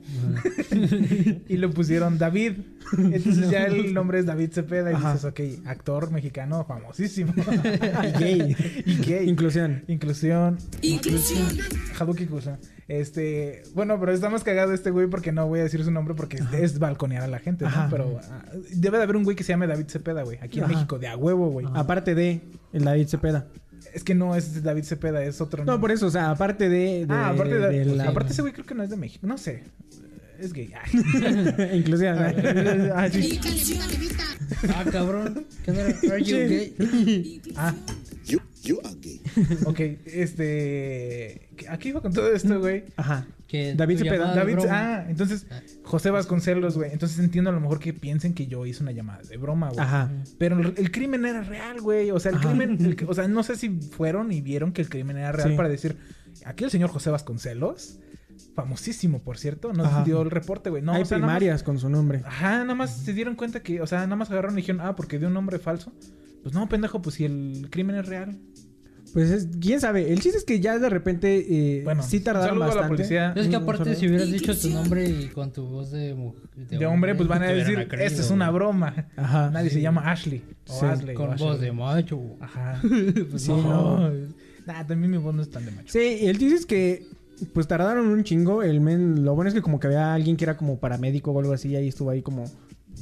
y 1.50 1.57
le 1.57 1.68
pusieron 1.68 2.18
David, 2.18 2.54
entonces 2.98 3.50
ya 3.50 3.66
el 3.66 3.94
nombre 3.94 4.19
es 4.19 4.26
David 4.26 4.52
Cepeda 4.54 4.90
y 4.90 4.95
Ajá. 4.95 5.14
dices, 5.14 5.26
ok, 5.26 5.68
actor 5.68 6.11
mexicano 6.11 6.64
famosísimo, 6.64 7.33
Y 8.04 8.19
gay. 8.19 8.56
y 8.85 8.95
gay, 9.06 9.30
Inclusión. 9.30 9.83
inclusión, 9.90 10.57
inclusión, 10.81 11.47
Hadouken 12.00 12.23
inclusión. 12.23 12.57
Este, 12.88 13.64
bueno, 13.73 14.00
pero 14.00 14.14
está 14.14 14.30
más 14.30 14.44
cagado 14.45 14.73
este 14.73 14.92
güey 14.92 15.07
porque 15.07 15.31
no 15.33 15.45
voy 15.47 15.59
a 15.59 15.64
decir 15.64 15.83
su 15.83 15.92
nombre 15.92 16.14
porque 16.14 16.38
es, 16.38 16.54
es 16.54 16.80
balconear 16.80 17.23
a 17.23 17.28
la 17.28 17.40
gente, 17.40 17.64
¿no? 17.66 17.69
Ajá. 17.69 17.88
Pero 17.90 18.19
ah, 18.30 18.44
debe 18.73 18.97
de 18.97 19.04
haber 19.04 19.16
un 19.18 19.23
güey 19.23 19.35
que 19.35 19.44
se 19.44 19.52
llame 19.54 19.68
David 19.68 19.88
Cepeda, 19.88 20.23
güey, 20.23 20.40
aquí 20.42 20.59
en. 20.59 20.68
México, 20.68 21.00
de 21.00 21.07
a 21.07 21.18
huevo, 21.18 21.50
güey. 21.50 21.66
Aparte 21.73 22.16
de 22.16 22.42
el 22.73 22.83
David 22.85 23.07
Cepeda. 23.07 23.47
Es 23.94 24.04
que 24.04 24.16
no 24.16 24.35
es 24.35 24.64
David 24.64 24.83
Cepeda, 24.83 25.23
es 25.23 25.42
otro. 25.42 25.64
No, 25.66 25.80
por 25.81 25.92
eso, 25.92 26.07
o 26.07 26.11
sea, 26.11 26.30
aparte 26.31 26.69
de... 26.69 27.06
de- 27.06 27.07
Ah, 27.09 27.30
aparte 27.30 27.54
de, 27.59 27.85
de 27.85 27.85
la- 27.85 28.09
aparte 28.09 28.31
ese 28.33 28.42
güey 28.42 28.54
creo 28.54 28.66
que 28.66 28.76
no 28.76 28.83
es 28.83 28.90
de 28.90 28.97
México. 28.97 29.26
No 29.28 29.38
sé. 29.38 29.64
Es 30.40 30.54
gay. 30.54 30.73
Ay. 30.73 31.78
Inclusión. 31.80 32.18
¿no? 32.18 32.23
Ah, 32.95 33.07
sí. 33.11 33.40
Ah, 34.76 34.83
cabrón. 34.92 35.45
¿Qué 35.64 35.71
no 35.71 35.80
era? 35.80 35.90
Are 36.14 36.23
you 36.23 36.38
gay? 36.38 37.42
Ah, 37.56 37.76
You, 38.26 38.40
you 38.64 38.80
are 38.83 38.95
gay. 39.02 39.21
ok. 39.66 39.80
Este. 40.06 41.50
Aquí 41.69 41.90
iba 41.90 42.02
con 42.02 42.14
todo 42.14 42.31
esto, 42.33 42.59
güey. 42.59 42.85
Ajá. 42.97 43.28
Que 43.52 43.76
David 43.76 43.98
Cepeda. 43.98 44.34
David. 44.34 44.54
broma. 44.54 44.70
Ah, 44.72 45.06
entonces. 45.10 45.46
José 45.84 46.10
Vasconcelos, 46.10 46.78
güey. 46.78 46.94
Entonces 46.94 47.20
entiendo 47.20 47.50
a 47.50 47.54
lo 47.54 47.60
mejor 47.60 47.80
que 47.80 47.94
piensen 47.94 48.34
que 48.34 48.48
yo 48.48 48.66
hice 48.66 48.81
una 48.81 48.94
llamada 48.94 49.22
de 49.24 49.36
broma, 49.36 49.68
güey. 49.70 49.80
Ajá. 49.81 50.10
Pero 50.38 50.58
el, 50.58 50.74
el 50.78 50.90
crimen 50.92 51.26
era 51.26 51.44
real, 51.44 51.81
güey. 51.81 52.12
O 52.12 52.20
sea, 52.22 52.31
el 52.31 52.38
Ajá. 52.38 52.48
crimen. 52.48 52.78
el 52.86 52.98
o 53.10 53.14
sea, 53.14 53.28
no 53.28 53.44
sé 53.44 53.58
si 53.58 53.70
fueron 53.81 54.31
y 54.31 54.40
vieron 54.40 54.72
que 54.72 54.81
el 54.81 54.88
crimen 54.90 55.18
era 55.18 55.34
real 55.34 55.50
Sí. 55.52 55.58
para 55.58 55.68
decir. 55.68 55.98
Aquí 56.46 56.64
el 56.64 56.72
señor 56.72 56.90
José 56.92 57.10
Vasconcelos. 57.10 58.00
Famosísimo, 58.56 59.20
por 59.22 59.38
cierto. 59.38 59.74
Nos 59.74 59.88
Ajá. 59.88 60.04
dio 60.04 60.22
el 60.22 60.31
reporte, 60.31 60.70
güey. 60.70 60.81
No, 60.81 60.94
Hay 60.94 61.02
o 61.02 61.06
sea, 61.06 61.18
más- 61.18 61.28
primarias 61.28 61.64
con 61.64 61.78
su 61.78 61.90
nombre. 61.90 62.22
Ajá, 62.26 62.60
nada 62.60 62.76
más 62.76 62.96
se 62.96 63.14
dieron 63.14 63.36
cuenta 63.36 63.62
que, 63.62 63.81
o 63.81 63.88
sea, 63.88 64.00
nada 64.00 64.16
más 64.16 64.31
agarraron 64.31 64.58
y 64.58 64.62
dijeron, 64.62 64.81
ah, 64.81 64.96
porque 64.96 65.20
dio 65.20 65.28
un 65.28 65.34
nombre 65.34 65.60
falso. 65.60 65.92
Pues 66.42 66.56
no, 66.56 66.68
pendejo, 66.68 67.02
pues 67.02 67.16
si 67.16 67.26
el 67.26 67.68
crimen 67.70 67.98
es 67.98 68.06
real. 68.08 68.40
Pues 69.13 69.30
es, 69.30 69.47
quién 69.59 69.80
sabe. 69.81 70.11
El 70.13 70.19
chiste 70.21 70.37
es 70.37 70.44
que 70.45 70.59
ya 70.59 70.80
de 70.80 70.89
repente 70.89 71.45
eh, 71.49 71.81
Bueno, 71.83 72.01
sí 72.03 72.19
tardaron 72.21 72.49
saludo 72.59 72.63
a 72.63 72.68
la 72.68 72.73
bastante. 72.73 72.95
policía. 72.97 73.33
Es 73.35 73.47
que 73.47 73.56
aparte, 73.56 73.95
si 73.95 74.07
hubieras 74.07 74.31
dicho 74.31 74.57
tu 74.57 74.69
nombre 74.69 75.09
y 75.09 75.27
con 75.27 75.51
tu 75.51 75.65
voz 75.65 75.91
de 75.91 76.13
mujer. 76.13 76.41
De 76.56 76.85
hombre, 76.85 77.15
pues 77.15 77.27
van 77.27 77.44
a 77.44 77.47
decir, 77.47 77.80
esta 77.99 78.21
es 78.21 78.31
una 78.31 78.49
broma. 78.51 79.07
Ajá. 79.18 79.49
Nadie 79.51 79.69
se 79.69 79.81
llama 79.81 80.09
Ashley. 80.11 80.44
O 80.69 80.80
Sí. 80.80 80.85
Ashley. 80.85 81.15
o 81.15 81.18
Con 81.19 81.31
Ashley. 81.33 81.47
voz 81.49 81.59
de 81.61 81.71
macho. 81.71 82.21
Ajá. 82.39 82.81
Pues 83.30 83.41
Sí, 83.44 83.49
no. 83.51 84.09
no. 84.09 84.11
Nah, 84.65 84.85
también 84.85 85.09
mi 85.11 85.18
voz 85.18 85.33
no 85.33 85.41
es 85.41 85.49
tan 85.49 85.65
de 85.65 85.71
macho. 85.71 85.87
Sí, 85.91 86.19
el 86.27 86.37
chiste 86.37 86.56
es 86.56 86.65
que 86.65 87.06
pues 87.53 87.68
tardaron 87.68 88.07
un 88.07 88.23
chingo. 88.23 88.61
El 88.63 88.80
men, 88.81 89.25
lo 89.25 89.33
bueno 89.35 89.49
es 89.49 89.56
que 89.56 89.61
como 89.63 89.80
que 89.80 89.87
había 89.87 90.13
alguien 90.13 90.37
que 90.37 90.45
era 90.45 90.56
como 90.56 90.77
paramédico 90.80 91.31
o 91.31 91.39
algo 91.39 91.53
así, 91.53 91.69
y 91.69 91.75
ahí 91.75 91.87
estuvo 91.87 92.11
ahí 92.11 92.21
como 92.21 92.45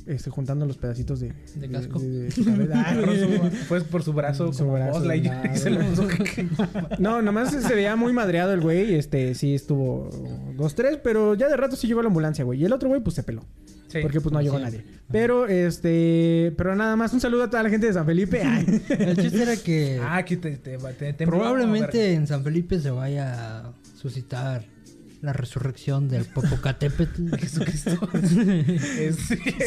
este, 0.10 0.30
juntando 0.30 0.66
los 0.66 0.78
pedacitos 0.78 1.20
de, 1.20 1.34
De 1.56 1.70
casco. 1.70 2.00
de- 2.00 2.30
de- 2.30 2.74
Ah, 2.74 2.94
Por 3.06 3.16
su- 3.18 3.56
Fue 3.68 3.82
por 3.82 4.04
su 4.04 4.14
brazo 4.14 4.52
Su 4.52 4.60
como 4.66 4.74
brazo, 4.74 5.14
y 5.16 5.30
se 5.58 5.70
lo 5.70 5.80
puso. 5.86 6.08
No, 7.00 7.22
nomás 7.22 7.52
se 7.52 7.74
veía 7.76 7.96
muy 7.96 8.12
madreado 8.14 8.54
el 8.54 8.62
güey. 8.62 8.96
Este, 8.96 9.36
sí 9.36 9.56
estuvo 9.56 10.10
dos, 10.58 10.76
tres, 10.76 10.98
pero 11.04 11.36
ya 11.36 11.48
de 11.48 11.58
rato 11.58 11.76
sí 11.76 11.88
llegó 11.88 12.02
la 12.02 12.08
ambulancia, 12.08 12.44
güey. 12.44 12.62
Y 12.62 12.66
el 12.66 12.74
otro 12.74 12.90
güey, 12.90 13.02
pues 13.02 13.16
se 13.16 13.24
peló. 13.24 13.44
Sí. 13.88 13.98
porque 14.04 14.22
pues 14.22 14.32
no 14.32 14.40
llegó 14.40 14.60
nadie. 14.60 14.84
Pero, 15.12 15.48
este, 15.48 16.54
pero 16.56 16.76
nada 16.76 16.96
más, 16.96 17.12
un 17.12 17.20
saludo 17.20 17.46
a 17.46 17.50
toda 17.50 17.64
la 17.64 17.72
gente 17.72 17.88
de 17.88 17.94
San 17.94 18.06
Felipe. 18.06 18.44
Ay. 18.44 18.84
El 18.88 19.18
chiste 19.18 19.42
era 19.42 19.56
que 19.58 20.00
Ah, 20.00 20.18
aquí 20.18 20.38
te, 20.38 20.58
te, 20.58 20.78
te, 20.78 21.14
te 21.14 21.26
probablemente 21.26 22.14
en 22.14 22.28
San 22.28 22.44
Felipe 22.44 22.80
se 22.80 22.92
vaya 22.92 23.34
a 23.62 23.74
suscitar 24.00 24.64
la 25.22 25.34
resurrección 25.34 26.08
del 26.10 26.26
Popocatépetl. 26.26 27.36
Jesucristo. 27.40 28.10
Es- 29.00 29.18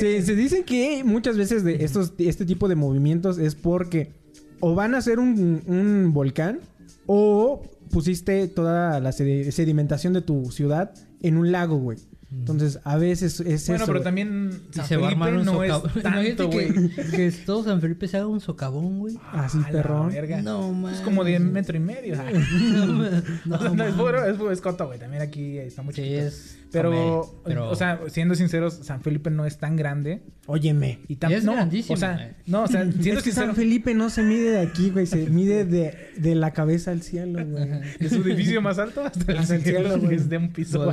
Se, 0.00 0.22
se 0.22 0.34
dice 0.34 0.64
que 0.64 1.02
muchas 1.04 1.36
veces 1.36 1.64
de 1.64 1.84
estos, 1.84 2.12
este 2.18 2.44
tipo 2.44 2.68
de 2.68 2.74
movimientos 2.74 3.38
es 3.38 3.54
porque 3.54 4.12
o 4.60 4.74
van 4.74 4.94
a 4.94 4.98
hacer 4.98 5.18
un, 5.18 5.62
un 5.66 6.12
volcán 6.12 6.60
o 7.06 7.62
pusiste 7.90 8.48
toda 8.48 9.00
la 9.00 9.10
sedi- 9.10 9.50
sedimentación 9.50 10.12
de 10.12 10.22
tu 10.22 10.50
ciudad 10.50 10.94
en 11.20 11.36
un 11.36 11.52
lago, 11.52 11.76
güey. 11.76 11.98
Entonces, 12.34 12.80
a 12.84 12.96
veces 12.96 13.40
es 13.40 13.66
Bueno, 13.68 13.84
eso. 13.84 13.86
pero 13.86 13.98
güey. 13.98 14.04
también 14.04 14.50
San 14.72 14.86
se 14.86 14.96
va 14.96 15.06
a 15.06 15.10
Felipe 15.10 15.24
armar 15.28 15.40
un 15.40 15.44
no 15.46 15.62
es 15.62 16.02
tanto, 16.02 16.48
güey. 16.48 16.72
que, 16.72 17.02
que 17.10 17.32
todo 17.44 17.62
San 17.62 17.80
Felipe 17.80 18.08
se 18.08 18.16
haga 18.16 18.26
un 18.26 18.40
socavón, 18.40 18.98
güey. 19.00 19.18
Así, 19.32 19.58
A 19.58 19.60
la 19.60 19.68
perrón. 19.70 20.08
verga. 20.08 20.40
No, 20.42 20.72
man. 20.72 20.94
Es 20.94 21.00
como 21.02 21.24
de 21.24 21.38
metro 21.38 21.76
y 21.76 21.80
medio. 21.80 22.18
Ay. 22.20 22.34
No. 22.72 22.86
No, 22.86 23.10
No, 23.44 23.74
no, 23.74 23.84
es 23.84 23.94
puro, 23.94 24.24
es 24.24 24.40
escoto, 24.52 24.86
güey. 24.86 24.98
También 24.98 25.22
aquí 25.22 25.58
está 25.58 25.82
muy 25.82 25.94
Sí, 25.94 26.02
chiquito. 26.02 26.22
es 26.22 26.58
Pero, 26.72 27.40
pero- 27.44 27.68
o 27.70 27.74
sea, 27.76 28.00
siendo 28.08 28.34
sinceros, 28.34 28.74
San 28.82 29.02
Felipe 29.02 29.30
no 29.30 29.44
es 29.46 29.58
tan 29.58 29.76
grande. 29.76 30.22
Óyeme. 30.46 30.98
Y, 31.06 31.16
tam- 31.16 31.30
Y 31.30 31.34
es 31.34 31.44
no, 31.44 31.52
grandísimo, 31.52 31.94
O 31.94 31.96
sea, 31.96 32.34
no, 32.46 32.64
o 32.64 32.66
sea, 32.66 32.82
siendo 33.00 33.00
es 33.00 33.16
que 33.18 33.30
sincero, 33.30 33.46
San 33.46 33.54
Felipe 33.56 33.94
no 33.94 34.10
se 34.10 34.22
mide 34.24 34.50
de 34.50 34.60
aquí, 34.60 34.90
güey. 34.90 35.06
Se 35.06 35.30
mide 35.30 35.64
de, 35.64 35.94
de 36.16 36.34
la 36.34 36.50
cabeza 36.52 36.90
al 36.90 37.02
cielo, 37.02 37.46
güey. 37.46 37.68
de 38.00 38.08
su 38.08 38.16
edificio 38.22 38.60
más 38.60 38.78
alto 38.80 39.04
hasta 39.04 39.30
el 39.32 39.38
Hasta 39.38 39.54
el 39.54 39.62
cielo, 39.62 39.78
cielo, 39.90 39.98
güey. 40.02 40.16
es 40.16 40.28
de 40.28 40.38
un 40.38 40.48
piso. 40.52 40.84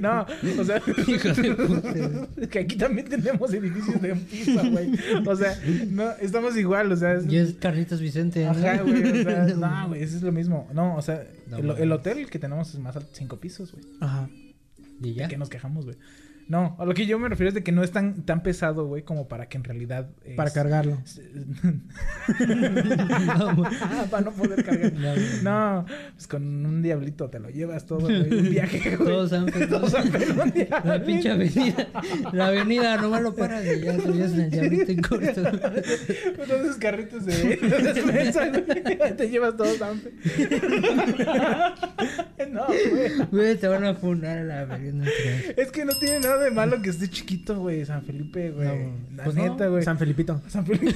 No, 0.00 0.26
o 0.58 0.64
sea, 0.64 0.80
que 2.50 2.58
aquí 2.58 2.76
también 2.76 3.08
tenemos 3.08 3.52
edificios 3.52 4.00
de 4.00 4.12
un 4.12 4.20
piso, 4.20 4.60
güey. 4.70 4.90
O 5.26 5.36
sea, 5.36 5.58
no, 5.90 6.10
estamos 6.20 6.56
igual, 6.56 6.92
o 6.92 6.96
sea, 6.96 7.14
es- 7.14 7.26
Y 7.26 7.36
es 7.38 7.54
Carlitos 7.54 8.00
Vicente. 8.00 8.44
¿no? 8.44 8.50
Ajá, 8.50 8.82
güey, 8.82 9.20
o 9.20 9.22
sea, 9.24 9.44
no, 9.56 9.88
güey, 9.88 10.02
eso 10.02 10.16
es 10.16 10.22
lo 10.22 10.32
mismo. 10.32 10.68
No, 10.74 10.96
o 10.96 11.02
sea, 11.02 11.24
No, 11.48 11.76
el 11.76 11.92
hotel 11.92 12.28
que 12.28 12.38
tenemos 12.38 12.74
es 12.74 12.80
más 12.80 12.96
alto, 12.96 13.08
cinco 13.14 13.38
pisos, 13.38 13.72
güey. 13.72 13.84
Ajá. 14.00 14.28
Y 15.02 15.14
ya. 15.14 15.24
¿De 15.24 15.28
qué 15.30 15.36
nos 15.38 15.48
quejamos, 15.48 15.84
güey? 15.84 15.96
No, 16.48 16.76
a 16.78 16.84
lo 16.84 16.94
que 16.94 17.06
yo 17.06 17.18
me 17.18 17.28
refiero 17.28 17.48
es 17.48 17.54
de 17.54 17.64
que 17.64 17.72
no 17.72 17.82
es 17.82 17.90
tan, 17.90 18.22
tan 18.24 18.44
pesado, 18.44 18.86
güey, 18.86 19.02
como 19.02 19.26
para 19.26 19.48
que 19.48 19.56
en 19.58 19.64
realidad... 19.64 20.10
es- 20.24 20.36
Para 20.36 20.50
cargarlo. 20.52 21.02
Ah, 23.80 24.06
para 24.10 24.24
no 24.24 24.32
poder 24.32 24.64
cargar. 24.64 24.92
No, 25.42 25.84
pues 26.14 26.26
con 26.26 26.66
un 26.66 26.82
diablito 26.82 27.28
te 27.30 27.38
lo 27.40 27.48
llevas 27.50 27.86
todo, 27.86 28.00
güey. 28.00 28.22
Un 28.38 28.50
viaje, 28.50 28.96
güey. 28.96 29.08
Todo 29.08 29.28
San 29.28 29.48
Felipe. 29.48 29.66
Todo 29.70 29.88
San 29.88 30.08
Pedro, 30.10 30.42
un 30.44 30.50
día. 30.50 30.82
La 30.84 31.02
pinche 31.02 31.30
avenida. 31.30 31.86
La 32.32 32.46
avenida 32.48 32.96
nomás 32.96 33.22
lo 33.22 33.34
paras 33.34 33.64
y 33.64 33.80
ya 33.84 33.98
subías 34.00 34.32
en 34.32 34.40
el 34.40 34.50
diablito 34.50 34.92
en 34.92 35.02
corto. 35.02 35.40
Entonces 35.40 36.76
carritos 36.78 37.24
de 37.26 37.42
güey. 37.42 37.58
Te 39.16 39.28
llevas 39.28 39.56
todo 39.56 39.74
San 39.76 40.00
Fe. 40.00 40.12
No, 42.50 42.66
güey. 42.66 43.12
Güey, 43.30 43.56
te 43.56 43.68
van 43.68 43.84
a 43.84 43.94
funar 43.94 44.38
a 44.38 44.44
la 44.44 44.64
verga. 44.64 45.04
Es 45.56 45.70
que 45.72 45.84
no 45.84 45.92
tiene 45.98 46.20
nada 46.20 46.35
de 46.38 46.50
malo 46.50 46.80
que 46.82 46.90
esté 46.90 47.08
chiquito, 47.08 47.58
güey, 47.60 47.84
San 47.86 48.02
Felipe, 48.04 48.50
güey. 48.50 48.68
No, 48.68 48.92
La 49.16 49.24
pues 49.24 49.36
no. 49.36 49.42
neta, 49.48 49.68
güey. 49.68 49.82
San 49.84 49.98
Felipito. 49.98 50.40
San 50.48 50.64
Felipe. 50.66 50.94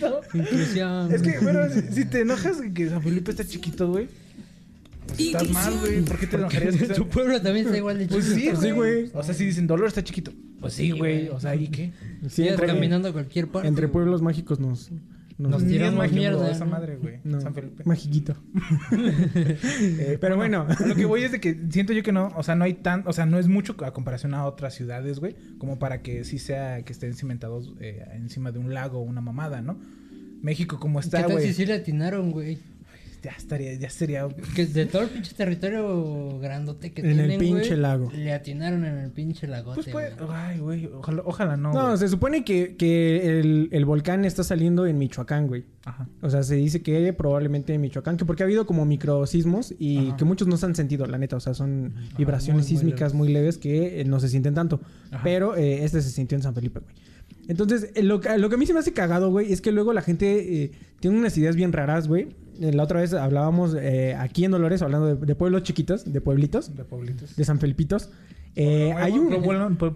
No, 0.00 0.20
Inclusión. 0.34 1.12
Es 1.14 1.22
que, 1.22 1.38
bueno, 1.40 1.60
si, 1.72 1.82
si 1.94 2.04
te 2.06 2.20
enojas 2.20 2.60
de 2.60 2.72
que 2.72 2.88
San 2.88 3.02
Felipe 3.02 3.30
está 3.30 3.44
chiquito, 3.44 3.88
güey. 3.88 4.08
Pues 5.06 5.20
estás 5.20 5.50
mal, 5.50 5.74
güey. 5.80 6.02
¿Por 6.02 6.18
qué 6.18 6.26
te 6.26 6.36
enojarías? 6.36 6.76
que 6.76 6.86
Tu 6.88 7.08
pueblo 7.08 7.40
también 7.40 7.66
está 7.66 7.76
igual 7.78 7.98
de. 7.98 8.06
Pues 8.06 8.24
sí, 8.26 8.46
Pues 8.50 8.60
sí, 8.60 8.70
güey. 8.70 9.02
güey. 9.04 9.10
O 9.14 9.22
sea, 9.22 9.34
si 9.34 9.44
dicen 9.44 9.66
Dolor 9.66 9.88
está 9.88 10.02
chiquito. 10.04 10.32
Pues 10.60 10.74
sí, 10.74 10.84
Sí, 10.84 10.90
güey. 10.92 11.28
O 11.28 11.40
sea, 11.40 11.54
¿y 11.54 11.68
qué? 11.68 11.92
Sí, 12.28 12.46
entre, 12.46 12.66
caminando 12.66 13.08
a 13.08 13.12
cualquier 13.12 13.48
parte. 13.48 13.66
entre 13.68 13.86
güey. 13.86 13.92
pueblos 13.92 14.22
mágicos 14.22 14.60
nos... 14.60 14.90
nos, 15.40 15.50
Nos 15.52 15.66
tiramos 15.66 16.12
mierda, 16.12 16.50
esa 16.50 16.64
madre, 16.64 16.96
güey. 16.96 17.18
no, 17.24 17.40
San 17.40 17.54
Felipe. 17.54 17.82
Magiquito. 17.86 18.36
Eh, 18.92 20.18
Pero 20.20 20.36
bueno. 20.36 20.66
lo 20.86 20.94
que 20.94 21.04
voy 21.06 21.22
es 21.24 21.32
de 21.32 21.40
que 21.40 21.58
siento 21.70 21.92
yo 21.92 22.02
que 22.02 22.12
no, 22.12 22.32
o 22.36 22.42
sea, 22.42 22.54
no 22.54 22.64
hay 22.64 22.74
tan, 22.74 23.04
o 23.06 23.12
sea, 23.12 23.26
no 23.26 23.38
es 23.38 23.48
mucho 23.48 23.74
a 23.84 23.92
comparación 23.92 24.34
a 24.34 24.44
otras 24.44 24.74
ciudades, 24.74 25.18
güey, 25.20 25.36
como 25.58 25.78
para 25.78 26.02
que 26.02 26.24
sí 26.24 26.38
sea 26.38 26.82
que 26.84 26.92
estén 26.92 27.14
cimentados 27.14 27.74
eh, 27.80 28.04
encima 28.14 28.52
de 28.52 28.58
un 28.58 28.74
lago 28.74 28.98
o 28.98 29.02
una 29.02 29.20
mamada, 29.20 29.62
¿no? 29.62 29.78
México 30.42 30.78
como 30.78 31.00
¿Qué 31.00 31.06
está, 31.06 31.22
tal 31.22 31.32
güey. 31.32 31.46
si 31.46 31.54
sí 31.54 31.66
le 31.66 31.74
atinaron, 31.74 32.30
güey? 32.32 32.58
Ya 33.22 33.32
estaría, 33.32 33.74
ya 33.74 33.90
sería. 33.90 34.26
Que 34.54 34.64
de 34.64 34.86
todo 34.86 35.02
el 35.02 35.08
pinche 35.10 35.34
territorio 35.34 36.38
grandote 36.40 36.92
que 36.92 37.02
En 37.02 37.08
el 37.10 37.16
tienen, 37.16 37.38
pinche 37.38 37.68
güey, 37.68 37.80
lago. 37.80 38.10
Le 38.14 38.32
atinaron 38.32 38.84
en 38.86 38.96
el 38.96 39.10
pinche 39.10 39.46
lagote, 39.46 39.74
Pues 39.82 39.88
puede, 39.90 40.14
güey. 40.14 40.28
ay, 40.32 40.58
güey, 40.58 40.86
ojalá, 40.86 41.22
ojalá 41.26 41.56
no. 41.58 41.72
No, 41.74 41.96
se 41.98 42.08
supone 42.08 42.44
que, 42.44 42.76
que 42.76 43.40
el, 43.40 43.68
el 43.72 43.84
volcán 43.84 44.24
está 44.24 44.42
saliendo 44.42 44.86
en 44.86 44.96
Michoacán, 44.96 45.48
güey. 45.48 45.64
Ajá. 45.84 46.08
O 46.22 46.30
sea, 46.30 46.42
se 46.42 46.54
dice 46.54 46.80
que 46.82 47.12
probablemente 47.12 47.74
en 47.74 47.82
Michoacán, 47.82 48.16
que 48.16 48.24
porque 48.24 48.42
ha 48.42 48.46
habido 48.46 48.64
como 48.64 48.86
microsismos 48.86 49.74
y 49.78 50.08
Ajá. 50.08 50.16
que 50.16 50.24
muchos 50.24 50.48
no 50.48 50.56
se 50.56 50.64
han 50.66 50.74
sentido, 50.74 51.04
la 51.06 51.18
neta. 51.18 51.36
O 51.36 51.40
sea, 51.40 51.52
son 51.52 51.92
vibraciones 52.16 52.64
muy, 52.64 52.70
muy 52.72 52.78
sísmicas 52.78 53.12
muy 53.12 53.28
leves 53.28 53.58
que 53.58 54.00
eh, 54.00 54.04
no 54.06 54.18
se 54.20 54.30
sienten 54.30 54.54
tanto. 54.54 54.80
Ajá. 55.10 55.22
Pero 55.24 55.56
eh, 55.56 55.84
este 55.84 56.00
se 56.00 56.08
sintió 56.10 56.36
en 56.36 56.42
San 56.42 56.54
Felipe, 56.54 56.80
güey. 56.80 56.94
Entonces, 57.48 57.90
eh, 57.94 58.02
lo, 58.02 58.20
que- 58.20 58.38
lo 58.38 58.48
que 58.48 58.54
a 58.54 58.58
mí 58.58 58.64
se 58.66 58.72
me 58.72 58.78
hace 58.80 58.92
cagado, 58.92 59.30
güey, 59.30 59.52
es 59.52 59.60
que 59.60 59.72
luego 59.72 59.92
la 59.92 60.02
gente 60.02 60.62
eh, 60.64 60.70
tiene 61.00 61.18
unas 61.18 61.36
ideas 61.36 61.56
bien 61.56 61.72
raras, 61.72 62.06
güey. 62.08 62.28
La 62.60 62.82
otra 62.84 63.00
vez 63.00 63.12
hablábamos 63.14 63.74
eh, 63.78 64.14
aquí 64.18 64.44
en 64.44 64.50
Dolores, 64.52 64.82
hablando 64.82 65.16
de, 65.16 65.26
de 65.26 65.34
pueblos 65.34 65.62
chiquitos, 65.62 66.10
de 66.12 66.20
pueblitos, 66.20 66.74
De 66.76 66.84
pueblitos. 66.84 67.34
de 67.34 67.44
San 67.44 67.58
Felipitos. 67.58 68.10
Eh, 68.56 68.92
hay 68.96 69.12
un... 69.12 69.28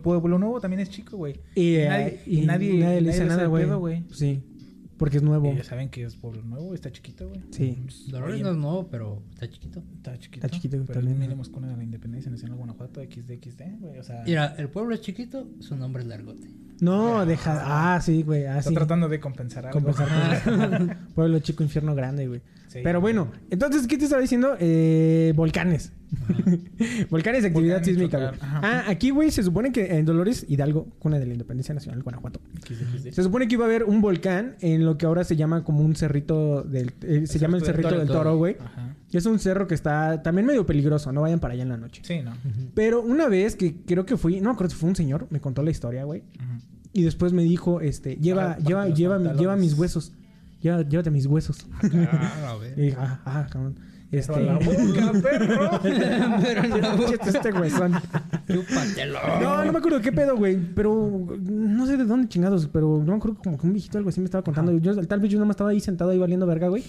Pueblo, 0.02 0.38
Nuevo 0.38 0.60
también 0.60 0.80
es 0.80 0.88
chico, 0.90 1.16
güey. 1.16 1.40
Y, 1.54 1.60
Y 1.62 1.76
eh, 1.76 1.88
nadie- 1.88 2.20
y 2.26 2.38
y 2.40 2.46
nadie- 2.46 2.78
nadie, 2.78 3.00
le 3.00 3.10
dice 3.10 3.24
nada, 3.24 3.46
güey. 3.46 4.04
Sí, 4.12 4.42
porque 4.96 5.18
es 5.18 5.22
nuevo. 5.22 5.52
Y 5.52 5.56
ya 5.56 5.64
saben 5.64 5.88
que 5.88 6.04
es 6.04 6.16
Pueblo 6.16 6.42
Nuevo, 6.42 6.74
está 6.74 6.90
chiquito, 6.92 7.28
güey. 7.28 7.40
Sí. 7.50 7.78
Dolores 8.08 8.40
no 8.40 8.50
es 8.50 8.56
nuevo, 8.56 8.88
pero 8.88 9.22
está 9.32 9.48
chiquito. 9.48 9.82
Está 9.96 10.18
chiquito. 10.18 10.46
Está 10.46 10.56
chiquito 10.56 10.84
pero 10.86 11.00
también. 11.00 11.18
Miremos 11.18 11.48
con 11.48 11.66
la 11.66 11.82
Independencia 11.82 12.30
Nacional 12.30 12.56
Guanajuato, 12.56 13.02
XD, 13.02 13.30
XD, 13.42 13.62
güey. 13.80 13.98
O 13.98 14.04
sea, 14.04 14.22
Mira, 14.26 14.54
el 14.58 14.68
pueblo 14.68 14.94
es 14.94 15.00
chiquito, 15.00 15.48
su 15.60 15.76
nombre 15.76 16.02
es 16.02 16.08
largote. 16.08 16.48
No, 16.80 17.24
deja... 17.24 17.94
Ah, 17.94 18.00
sí, 18.00 18.22
güey. 18.22 18.46
Ah, 18.46 18.58
está 18.58 18.70
sí. 18.70 18.74
tratando 18.74 19.08
de 19.08 19.20
compensar 19.20 19.66
algo. 19.66 19.80
Compensar. 19.80 20.98
Pueblo 21.14 21.38
chico, 21.38 21.62
infierno 21.62 21.94
grande, 21.94 22.26
güey. 22.26 22.40
Sí. 22.68 22.80
Pero 22.82 23.00
bueno, 23.00 23.30
entonces, 23.50 23.86
¿qué 23.86 23.96
te 23.96 24.04
estaba 24.04 24.20
diciendo? 24.20 24.56
Eh, 24.58 25.32
volcanes. 25.36 25.92
volcanes 27.10 27.42
de 27.42 27.48
actividad 27.48 27.82
sísmica, 27.82 28.18
güey. 28.18 28.40
ajá. 28.40 28.60
Ah, 28.62 28.84
aquí, 28.88 29.10
güey, 29.10 29.30
se 29.30 29.42
supone 29.42 29.72
que 29.72 29.96
en 29.96 30.04
Dolores 30.04 30.44
Hidalgo, 30.48 30.86
cuna 30.98 31.18
de 31.18 31.26
la 31.26 31.32
Independencia 31.32 31.74
Nacional, 31.74 32.02
Guanajuato. 32.02 32.40
Se 33.10 33.22
supone 33.22 33.48
que 33.48 33.54
iba 33.54 33.64
a 33.64 33.68
haber 33.68 33.84
un 33.84 34.00
volcán 34.00 34.56
en 34.60 34.84
lo 34.84 34.98
que 34.98 35.06
ahora 35.06 35.24
se 35.24 35.36
llama 35.36 35.64
como 35.64 35.80
un 35.80 35.96
cerrito 35.96 36.62
del... 36.62 36.92
eh, 37.02 37.26
se 37.26 37.38
llama 37.38 37.56
el 37.56 37.64
Cerrito 37.64 37.88
del 37.90 37.98
del 38.00 38.08
Toro, 38.08 38.36
güey. 38.36 38.56
Ajá. 38.60 38.96
Es 39.12 39.26
un 39.26 39.38
cerro 39.38 39.68
que 39.68 39.74
está 39.74 40.22
también 40.22 40.44
medio 40.46 40.66
peligroso, 40.66 41.12
no 41.12 41.20
vayan 41.20 41.38
para 41.38 41.54
allá 41.54 41.62
en 41.62 41.68
la 41.68 41.76
noche. 41.76 42.02
Sí, 42.04 42.20
¿no? 42.22 42.32
Pero 42.74 43.00
una 43.00 43.28
vez 43.28 43.54
que 43.54 43.76
creo 43.86 44.04
que 44.04 44.16
fui, 44.16 44.40
no, 44.40 44.56
creo 44.56 44.68
que 44.68 44.74
fue 44.74 44.88
un 44.88 44.96
señor, 44.96 45.28
me 45.30 45.40
contó 45.40 45.62
la 45.62 45.70
historia, 45.70 46.02
güey. 46.04 46.24
Y 46.92 47.02
después 47.02 47.32
me 47.32 47.42
dijo, 47.44 47.80
este, 47.80 48.16
lleva, 48.16 48.48
Baja- 48.48 48.58
lleva, 48.60 48.88
los 48.88 48.98
lleva, 48.98 49.14
mi- 49.18 49.24
pantalones. 49.26 49.40
lleva 49.40 49.56
mis 49.56 49.74
huesos. 49.74 50.12
Lleva, 50.60 50.82
llévate 50.82 51.10
mis 51.10 51.26
huesos. 51.26 51.66
a 51.82 51.86
Y 52.76 52.80
dije, 52.80 52.96
ah, 52.98 53.20
ah, 53.24 53.46
cabrón. 53.50 53.78
Este... 54.18 54.32
Pero 54.34 54.50
a 54.50 54.54
la 54.54 54.58
boca, 54.58 55.12
perro. 55.22 55.80
Este 57.24 57.52
huesón. 57.52 57.92
Chúpatelo. 58.50 59.18
No, 59.40 59.64
no 59.64 59.72
me 59.72 59.78
acuerdo 59.78 60.00
qué 60.00 60.12
pedo, 60.12 60.36
güey. 60.36 60.56
Pero 60.74 61.26
no 61.40 61.86
sé 61.86 61.96
de 61.96 62.04
dónde 62.04 62.28
chingados. 62.28 62.68
Pero 62.72 63.02
no 63.04 63.12
me 63.12 63.16
acuerdo 63.18 63.38
como 63.42 63.58
que 63.58 63.66
un 63.66 63.72
viejito 63.72 63.98
algo 63.98 64.10
así 64.10 64.20
me 64.20 64.26
estaba 64.26 64.42
contando. 64.44 64.76
Yo, 64.78 64.94
tal 65.06 65.20
vez 65.20 65.30
yo 65.30 65.38
nomás 65.38 65.54
estaba 65.54 65.70
ahí 65.70 65.80
sentado 65.80 66.10
ahí 66.10 66.18
valiendo 66.18 66.46
verga, 66.46 66.68
güey. 66.68 66.84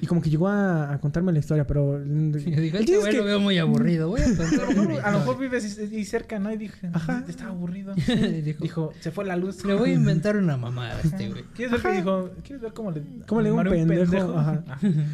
Y 0.00 0.06
como 0.06 0.20
que 0.22 0.30
llegó 0.30 0.48
a, 0.48 0.92
a 0.92 1.00
contarme 1.00 1.32
la 1.32 1.38
historia, 1.40 1.66
pero. 1.66 2.02
Y 2.04 2.06
dijo, 2.40 2.76
El 2.76 2.84
este 2.84 2.98
güey 2.98 3.10
que- 3.12 3.18
lo 3.18 3.24
veo 3.24 3.40
muy 3.40 3.58
aburrido. 3.58 4.08
Voy 4.08 4.20
a 4.20 4.28
lo 4.28 4.34
mejor- 4.36 5.00
a 5.04 5.10
lo 5.10 5.18
mejor 5.18 5.34
historia". 5.34 5.36
vives 5.50 5.78
ahí 5.78 6.04
cerca, 6.04 6.38
¿no? 6.38 6.52
Y 6.52 6.56
dije, 6.56 6.88
Ajá. 6.92 7.24
estaba 7.28 7.50
aburrido. 7.50 7.94
Dijo, 8.48 8.62
Dijo, 8.62 8.92
se 9.00 9.10
fue 9.10 9.24
la 9.24 9.36
luz. 9.36 9.64
le 9.64 9.74
voy 9.74 9.90
a 9.90 9.94
inventar 9.94 10.36
una 10.36 10.56
mamada 10.56 10.96
a 10.96 11.00
este 11.00 11.28
güey. 11.28 11.44
¿Quieres 11.54 11.72
ver 11.72 11.82
qué 11.92 11.98
dijo? 11.98 12.30
¿Quieres 12.42 12.62
ver 12.62 12.72
cómo 12.72 12.90
le... 12.90 13.02
¿Cómo 13.26 13.40
le 13.40 13.50
digo 13.50 13.60
un 13.60 13.68
pendejo? 13.68 14.38
Ajá. 14.38 14.62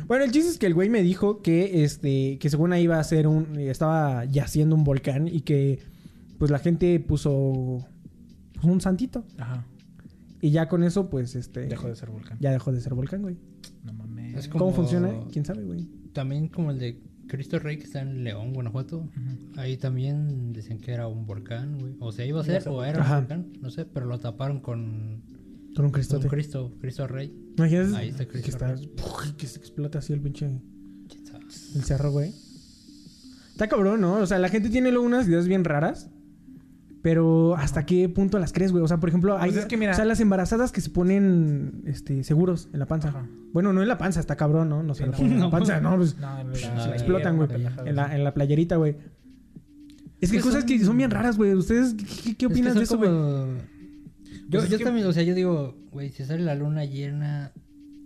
Bueno, 0.07 0.25
el 0.25 0.31
chiste 0.31 0.51
es 0.51 0.59
que 0.59 0.67
el 0.67 0.75
güey 0.75 0.89
me 0.89 1.03
dijo 1.03 1.24
que 1.43 1.85
este 1.85 2.39
que 2.39 2.49
según 2.51 2.73
ahí 2.73 2.85
iba 2.85 2.99
a 2.99 3.05
ser 3.05 3.27
un 3.27 3.59
estaba 3.59 4.25
yaciendo 4.25 4.75
un 4.77 4.85
volcán 4.85 5.29
y 5.29 5.41
que 5.43 5.81
pues 6.39 6.51
la 6.51 6.59
gente 6.59 6.99
puso, 7.01 7.87
puso 8.55 8.69
un 8.69 8.81
santito. 8.81 9.25
Ajá. 9.39 9.67
Y 10.41 10.51
ya 10.51 10.69
con 10.69 10.83
eso, 10.83 11.09
pues, 11.09 11.37
este... 11.37 11.61
Dejó 11.69 11.89
de 11.89 11.97
ser 11.97 12.11
volcán. 12.11 12.37
Ya 12.39 12.51
dejó 12.51 12.71
de 12.71 12.79
ser 12.81 12.93
volcán, 12.93 13.23
güey. 13.23 13.39
No 13.83 13.95
mames. 13.95 14.37
Es 14.41 14.49
¿Cómo 14.49 14.67
como- 14.67 14.77
funciona? 14.77 15.11
¿Quién 15.33 15.45
sabe, 15.47 15.63
güey? 15.65 15.89
También 16.13 16.49
como 16.49 16.71
el 16.71 16.79
de 16.79 17.01
Cristo 17.29 17.59
Rey 17.61 17.79
que 17.79 17.85
está 17.85 18.03
en 18.03 18.25
León, 18.25 18.53
Guanajuato. 18.53 19.09
Ahí 19.57 19.79
también 19.79 20.53
decían 20.53 20.81
que 20.81 20.93
era 20.93 21.09
un 21.09 21.25
volcán, 21.25 21.79
güey. 21.79 21.95
O 22.01 22.13
sea, 22.13 22.27
iba 22.27 22.43
a 22.43 22.45
ser 22.45 22.69
o 22.69 22.85
era 22.85 23.01
Ajá. 23.01 23.15
un 23.15 23.21
volcán, 23.21 23.53
no 23.63 23.71
sé, 23.71 23.87
pero 23.87 24.05
lo 24.05 24.19
taparon 24.19 24.61
con, 24.61 25.23
Con 25.75 25.87
un 25.87 25.91
con 25.91 25.91
cristote. 25.93 26.27
un 26.27 26.31
Cristo, 26.31 26.75
Cristo 26.79 27.07
Rey. 27.07 27.33
Imagínate 27.57 27.97
Ahí 27.97 28.09
está 28.11 28.25
que, 28.27 28.31
Cristo 28.33 28.51
está, 28.51 28.75
Rey. 28.75 28.91
que 29.39 29.47
se 29.47 29.59
explota 29.59 30.01
así 30.01 30.13
el 30.13 30.21
pinche... 30.21 30.51
El 31.75 31.85
cerro, 31.85 32.11
güey. 32.11 32.33
Está 33.53 33.69
cabrón, 33.69 34.01
¿no? 34.01 34.15
O 34.17 34.27
sea, 34.27 34.39
la 34.39 34.49
gente 34.49 34.69
tiene 34.71 34.91
luego 34.91 35.07
unas 35.07 35.27
ideas 35.29 35.47
bien 35.49 35.65
raras. 35.65 36.11
Pero 37.03 37.55
¿hasta 37.57 37.85
qué 37.85 38.09
punto 38.09 38.39
las 38.39 38.53
crees, 38.55 38.73
güey? 38.73 38.83
O 38.83 38.89
sea, 38.89 38.97
por 38.99 39.11
ejemplo, 39.11 39.37
hay, 39.37 39.51
Pues 39.51 39.65
es 39.65 39.67
que 39.69 39.77
mira- 39.77 39.93
o 39.93 39.95
sea, 39.95 40.07
las 40.07 40.21
embarazadas 40.21 40.73
que 40.73 40.81
se 40.81 40.89
ponen 40.89 41.83
este, 41.85 42.25
seguros 42.25 42.71
en 42.73 42.79
la 42.79 42.87
panza. 42.87 43.09
Ajá. 43.11 43.27
Bueno, 43.53 43.75
no 43.75 43.83
en 43.83 43.89
la 43.89 43.99
panza, 43.99 44.21
está 44.21 44.37
cabrón, 44.37 44.71
¿no? 44.71 44.83
No 44.83 44.95
se 44.95 45.01
Sí, 45.03 45.05
lo 45.05 45.13
no. 45.13 45.19
ponen 45.19 45.33
en 45.35 45.41
la 45.41 45.51
panza, 45.51 45.81
no, 45.83 45.97
pues 45.99 46.17
No, 46.19 46.41
en 46.41 46.51
la- 46.53 46.57
se 46.57 46.67
Ah, 46.67 46.91
explotan, 46.95 47.37
güey. 47.37 47.49
En 47.85 47.95
la, 47.97 48.17
en 48.17 48.25
la 48.25 48.33
playerita, 48.33 48.77
güey. 48.77 48.97
Es 50.21 50.31
que 50.31 50.37
hay 50.39 50.43
Pues 50.43 50.45
cosas 50.45 50.61
son- 50.61 50.67
que 50.69 50.83
son 50.83 50.97
bien 50.97 51.11
raras, 51.11 51.37
güey. 51.37 51.53
¿Ustedes 51.53 51.93
qué, 51.93 52.05
qué- 52.07 52.23
qué 52.23 52.31
Es 52.31 52.37
que 52.37 52.47
opinan 52.47 52.75
de 52.75 52.83
eso, 52.85 52.97
güey? 52.97 53.11
como- 53.11 53.47
Yo, 54.49 54.51
Pues 54.51 54.65
es 54.65 54.71
yo 54.71 54.79
que- 54.79 54.85
también, 54.85 55.07
o 55.07 55.13
sea, 55.13 55.23
yo 55.25 55.35
digo, 55.35 55.77
güey, 55.93 56.11
si 56.11 56.25
sale 56.25 56.43
la 56.43 56.55
luna 56.55 56.87
llena 56.87 57.53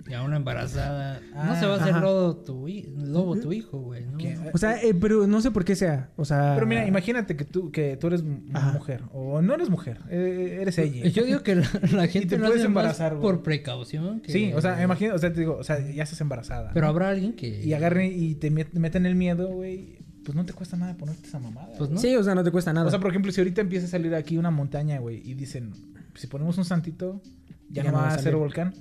y 0.09 0.15
a 0.15 0.23
una 0.23 0.37
embarazada, 0.37 1.21
no 1.35 1.55
se 1.59 1.67
va 1.67 1.75
a 1.75 1.77
hacer 1.81 1.91
Ajá. 1.95 2.01
lobo 2.01 2.37
tu, 2.37 2.67
lobo 2.97 3.37
tu 3.37 3.53
hijo, 3.53 3.79
güey, 3.79 4.05
¿no? 4.07 4.19
O 4.55 4.59
sea, 4.59 4.83
eh, 4.83 4.95
pero 4.99 5.27
no 5.27 5.41
sé 5.41 5.51
por 5.51 5.65
qué 5.65 5.77
sea. 5.77 6.11
O 6.17 6.25
sea... 6.25 6.53
Pero 6.55 6.67
mira, 6.67 6.87
imagínate 6.87 7.37
que 7.37 7.45
tú, 7.45 7.71
que 7.71 7.97
tú 7.97 8.07
eres 8.09 8.25
Ajá. 8.55 8.73
mujer. 8.73 9.03
O 9.13 9.43
no 9.43 9.55
eres 9.55 9.69
mujer. 9.69 9.99
eh, 10.11 10.59
eres 10.63 10.79
ella. 10.79 11.07
Yo 11.09 11.25
digo 11.25 11.43
que 11.43 11.57
la, 11.57 11.69
la 11.93 12.07
gente 12.07 12.29
te 12.29 12.39
lo 12.39 12.47
puedes 12.47 12.61
hace 12.63 12.69
más 12.69 12.83
embarazar, 12.83 13.13
güey. 13.17 13.23
por 13.23 13.43
precaución. 13.43 14.21
que- 14.21 14.33
Sí, 14.33 14.53
o 14.55 14.61
sea, 14.61 14.83
imagínate, 14.83 15.15
o 15.17 15.19
sea, 15.19 15.33
te 15.33 15.41
digo, 15.41 15.57
o 15.57 15.65
sea, 15.65 15.79
ya 15.91 16.03
estás 16.05 16.21
embarazada. 16.21 16.71
Pero 16.73 16.87
¿no? 16.87 16.91
habrá 16.91 17.11
alguien 17.11 17.35
que... 17.35 17.63
Y 17.65 17.73
agarren 17.75 18.11
y 18.15 18.35
te 18.37 18.51
met- 18.51 18.73
meten 18.73 19.05
el 19.07 19.15
miedo, 19.15 19.49
güey. 19.49 19.99
Pues 20.25 20.37
no 20.37 20.45
te 20.45 20.53
cuesta 20.53 20.77
nada 20.77 20.95
ponerte 20.95 21.27
esa 21.27 21.39
mamada. 21.39 21.69
Pues 21.79 21.89
no. 21.91 21.99
Sí, 21.99 22.15
o 22.17 22.23
sea, 22.23 22.35
no 22.35 22.45
te 22.45 22.51
cuesta 22.51 22.73
nada. 22.73 22.87
O 22.87 22.91
sea, 22.91 22.99
por 23.01 23.11
ejemplo, 23.11 23.33
si 23.33 23.41
ahorita 23.41 23.61
empieza 23.63 23.87
a 23.87 23.89
salir 23.91 24.15
aquí 24.15 24.37
una 24.37 24.51
montaña, 24.51 24.99
güey, 24.99 25.23
y 25.25 25.33
dicen, 25.35 25.73
si 26.15 26.27
ponemos 26.27 26.59
un 26.59 26.67
santito, 26.67 27.23
ya, 27.71 27.85
no 27.85 27.93
va 27.93 28.09
a 28.13 28.19
ser 28.19 28.37
volcán. 28.37 28.75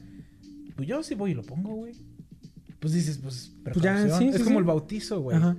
Pues 0.78 0.88
yo 0.88 1.04
sí 1.04 1.16
voy 1.16 1.32
y 1.32 1.34
lo 1.34 1.44
pongo, 1.44 1.76
güey. 1.76 1.94
Pues 2.80 2.94
dices, 2.94 3.18
pues, 3.18 3.52
Pues 3.64 3.76
ya, 3.78 3.96
precaución. 3.96 4.20
sí, 4.20 4.28
es 4.30 4.36
sí, 4.38 4.44
como 4.44 4.56
sí. 4.56 4.60
el 4.60 4.64
bautizo, 4.64 5.20
güey. 5.22 5.36
Ajá. 5.38 5.58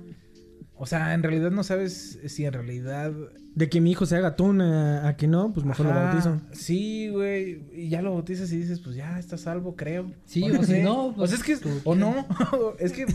O 0.81 0.85
sea, 0.85 1.13
en 1.13 1.21
realidad 1.23 1.51
no 1.51 1.63
sabes 1.63 2.17
si 2.27 2.45
en 2.45 2.53
realidad... 2.53 3.11
De 3.53 3.67
que 3.67 3.81
mi 3.81 3.91
hijo 3.91 4.05
se 4.05 4.15
haga 4.15 4.29
atún 4.29 4.61
a, 4.61 5.05
a 5.09 5.17
que 5.17 5.27
no, 5.27 5.51
pues 5.51 5.65
mejor 5.65 5.87
lo 5.87 5.91
bautizo. 5.93 6.39
Sí, 6.53 7.09
güey. 7.09 7.61
Y 7.73 7.89
ya 7.89 8.01
lo 8.01 8.13
bautizas 8.13 8.49
y 8.53 8.57
dices, 8.57 8.79
pues 8.79 8.95
ya 8.95 9.19
está 9.19 9.37
salvo, 9.37 9.75
creo. 9.75 10.13
Sí, 10.23 10.43
o 10.43 10.57
si 10.63 10.65
sé. 10.65 10.83
no, 10.83 11.07
O 11.07 11.15
pues, 11.15 11.31
sea, 11.31 11.39
es 11.39 11.43
que... 11.43 11.57
como 11.57 11.75
O 11.83 11.93
quiera. 11.95 12.27
no. 12.53 12.75
es 12.79 12.93
que... 12.93 13.05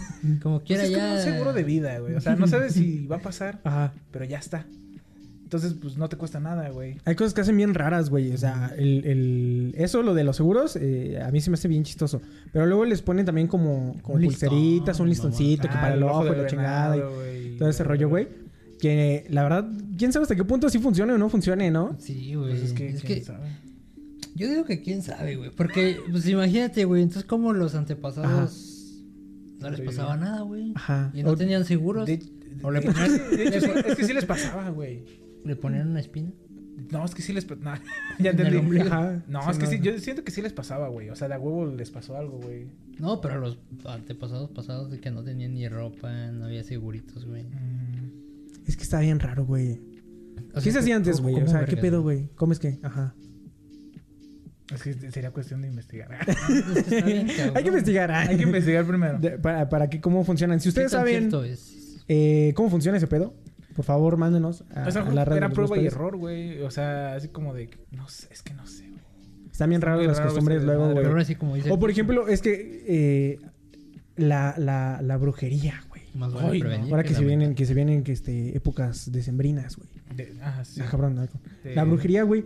Como 0.43 0.59
Pues 0.59 0.67
quiera 0.67 0.83
es 0.85 0.91
como 0.91 1.03
ya... 1.07 1.15
un 1.15 1.21
seguro 1.23 1.53
de 1.55 1.63
vida, 1.65 1.99
güey. 2.01 2.15
O 2.17 2.21
sea, 2.21 2.37
no 2.37 2.47
sabes 2.47 2.75
si 2.75 3.07
va 3.07 3.17
a 3.17 3.21
pasar, 3.21 3.61
Ajá. 3.65 3.95
pero 4.11 4.27
ya 4.27 4.39
está. 4.39 4.67
Entonces, 5.45 5.75
pues 5.81 5.97
no 5.97 6.09
te 6.09 6.17
cuesta 6.17 6.41
nada, 6.41 6.71
güey. 6.71 6.97
Hay 7.05 7.15
cosas 7.15 7.33
que 7.35 7.43
hacen 7.43 7.57
bien 7.57 7.75
raras, 7.75 8.11
güey. 8.11 8.33
O 8.33 8.37
sea, 8.39 8.73
el, 8.77 9.05
el- 9.05 9.75
eso, 9.77 10.03
lo 10.03 10.15
de 10.15 10.25
los 10.25 10.37
seguros, 10.37 10.77
eh, 10.81 11.21
a 11.23 11.31
mí 11.31 11.41
se 11.41 11.51
me 11.51 11.55
hace 11.55 11.69
bien 11.69 11.85
chistoso. 11.85 12.21
Pero 12.53 12.67
luego 12.67 12.85
les 12.85 13.03
ponen 13.03 13.25
también 13.27 13.47
como, 13.47 13.95
como 14.03 14.17
Un 14.17 14.23
listón, 14.23 14.49
pulseritas, 14.49 14.99
un 15.01 15.09
listoncito 15.09 15.69
que 15.69 15.75
Ah, 15.77 15.81
para 15.81 15.95
el 15.95 16.03
ojo 16.03 16.27
y 16.27 16.31
del 16.31 16.43
la 16.43 16.47
chingada. 16.49 16.97
y 16.97 17.57
todo 17.59 17.69
ese 17.69 17.85
rollo, 17.85 18.09
güey. 18.09 18.27
Que 18.81 19.27
la 19.31 19.43
verdad, 19.45 19.69
quién 19.97 20.13
sabe 20.13 20.25
hasta 20.25 20.35
qué 20.35 20.45
punto 20.45 20.69
sí 20.69 20.79
funcione 20.79 21.13
o 21.13 21.19
no 21.19 21.29
funcione, 21.29 21.71
¿no? 21.71 21.97
Sí, 22.01 22.35
güey. 22.35 22.51
Pues 22.51 22.63
es 22.63 22.73
que, 22.73 22.89
es 22.89 23.03
¿quién 23.03 23.19
que 23.21 23.25
sabe? 23.25 23.49
yo 24.35 24.49
digo 24.49 24.65
que 24.65 24.83
quién 24.83 25.03
sabe, 25.03 25.37
güey. 25.37 25.51
Porque, 25.51 25.99
pues 26.11 26.27
imagínate, 26.29 26.85
güey. 26.85 27.03
Entonces, 27.03 27.25
como 27.25 27.53
los 27.53 27.75
antepasados 27.77 29.03
no 29.61 29.71
les 29.71 29.81
pasaba 29.83 30.17
nada, 30.17 30.41
güey. 30.43 30.73
Ajá. 30.75 31.11
Y 31.15 31.23
no 31.23 31.31
O- 31.31 31.37
tenían 31.37 31.65
seguros. 31.65 32.07
De- 32.07 32.21
O 32.63 32.71
le 32.71 32.81
de- 32.81 32.87
ponían, 32.87 33.11
de 33.31 33.45
hecho, 33.49 33.61
sí, 33.61 33.71
es 33.87 33.95
que 33.97 34.05
sí 34.05 34.13
les 34.13 34.25
pasaba, 34.25 34.71
güey. 34.71 35.05
Le 35.45 35.57
ponían 35.57 35.89
una 35.91 36.01
espina. 36.01 36.31
No, 36.91 37.05
es 37.05 37.15
que 37.15 37.23
sí 37.23 37.33
les... 37.33 37.49
nah, 37.61 37.79
ya 38.19 38.31
entendí. 38.31 38.57
No, 39.29 39.43
Sí, 39.45 39.51
es 39.51 39.59
que 39.59 39.65
no. 39.65 39.71
sí, 39.71 39.81
yo 39.81 39.99
siento 39.99 40.25
que 40.25 40.33
sí 40.33 40.43
les 40.43 40.53
pasaba, 40.53 40.89
güey. 40.89 41.09
O 41.11 41.15
sea, 41.17 41.29
de 41.29 41.35
a 41.35 41.39
huevo 41.39 41.67
les 41.67 41.91
pasó 41.91 42.17
algo, 42.17 42.39
güey. 42.41 42.67
No, 42.99 43.21
pero 43.21 43.39
los 43.41 43.59
antepasados 43.85 44.51
pasados 44.51 44.91
de 44.91 45.01
que 45.01 45.11
no 45.11 45.23
tenían 45.23 45.55
ni 45.55 45.69
ropa, 45.69 46.11
no 46.33 46.47
había 46.47 46.65
seguritos, 46.65 47.25
güey. 47.27 47.45
Mm, 47.45 48.65
Es 48.67 48.77
que 48.77 48.83
está 48.83 49.01
bien 49.01 49.21
raro, 49.21 49.45
güey. 49.47 49.81
O 50.55 50.61
¿Qué 50.61 50.73
se 50.73 50.79
hacía 50.81 50.97
antes, 50.97 51.17
¿cómo- 51.17 51.31
güey? 51.31 51.35
O 51.43 51.47
cómo 51.47 51.51
sea, 51.59 51.65
¿qué 51.67 51.77
pedo, 51.77 52.03
güey? 52.03 52.29
¿Comes 52.35 52.59
qué? 52.59 52.79
Ajá. 52.83 53.15
Es 54.75 54.83
que 54.83 54.95
sería 55.11 55.31
cuestión 55.31 55.61
de 55.63 55.69
investigar. 55.69 56.09
Es 56.29 56.85
que 56.85 56.97
está 56.97 57.07
bien, 57.07 57.27
cabrón. 57.29 57.53
Hay 57.57 57.63
que 57.63 57.69
investigar. 57.69 58.11
ah. 58.11 58.21
Hay 58.23 58.37
que 58.37 58.43
investigar 58.43 58.87
primero. 58.87 59.19
De- 59.19 59.39
para, 59.39 59.69
para 59.69 59.89
que 59.91 60.01
cómo 60.01 60.25
funcionan. 60.25 60.59
Si 60.59 60.65
¿Qué 60.65 60.69
ustedes 60.71 60.91
tan 60.93 61.01
saben 61.01 61.31
eh, 62.09 62.53
cómo 62.57 62.69
funciona 62.71 62.99
ese 62.99 63.07
pedo, 63.07 63.35
por 63.75 63.85
favor, 63.85 64.17
mándenos 64.17 64.65
a, 64.75 64.87
O 64.87 64.91
sea, 64.91 65.03
a 65.03 65.11
la 65.13 65.23
era 65.23 65.51
prueba 65.51 65.77
y 65.79 65.87
error, 65.87 66.17
güey. 66.17 66.63
O 66.63 66.71
sea, 66.71 67.15
así 67.15 67.29
como 67.29 67.55
de... 67.55 67.71
No 67.91 68.09
sé, 68.09 68.29
es 68.31 68.43
que 68.43 68.55
no 68.55 68.67
sé, 68.67 68.89
güey. 68.89 69.01
Están 69.51 69.71
bien 69.71 69.81
raras 69.83 70.05
las 70.07 70.19
raro 70.19 70.31
costumbres 70.31 70.63
luego, 70.65 70.93
güey. 70.93 71.71
O 71.71 71.79
por 71.79 71.91
ejemplo, 71.91 72.29
es 72.29 72.43
que 72.43 72.85
eh, 72.89 73.39
la, 74.17 74.55
la, 74.59 75.01
la 75.03 75.17
brujería, 75.17 75.83
güey. 75.89 76.03
Más 76.15 76.33
vale 76.33 76.61
prevenir 76.61 76.91
Ahora 76.93 77.03
que 77.03 77.15
se 77.15 77.25
vienen, 77.25 77.55
que 77.55 77.67
se 77.67 77.75
vienen 77.75 78.05
que 78.05 78.13
este, 78.13 78.57
épocas 78.57 79.11
decembrinas, 79.11 79.77
güey. 79.77 79.89
De- 80.15 80.33
ah, 80.43 80.65
sí. 80.65 80.81
Ah, 80.81 80.89
cabrón, 80.91 81.17
no. 81.17 81.25
Sí. 81.27 81.71
La 81.75 81.85
brujería, 81.85 82.23
güey. 82.23 82.45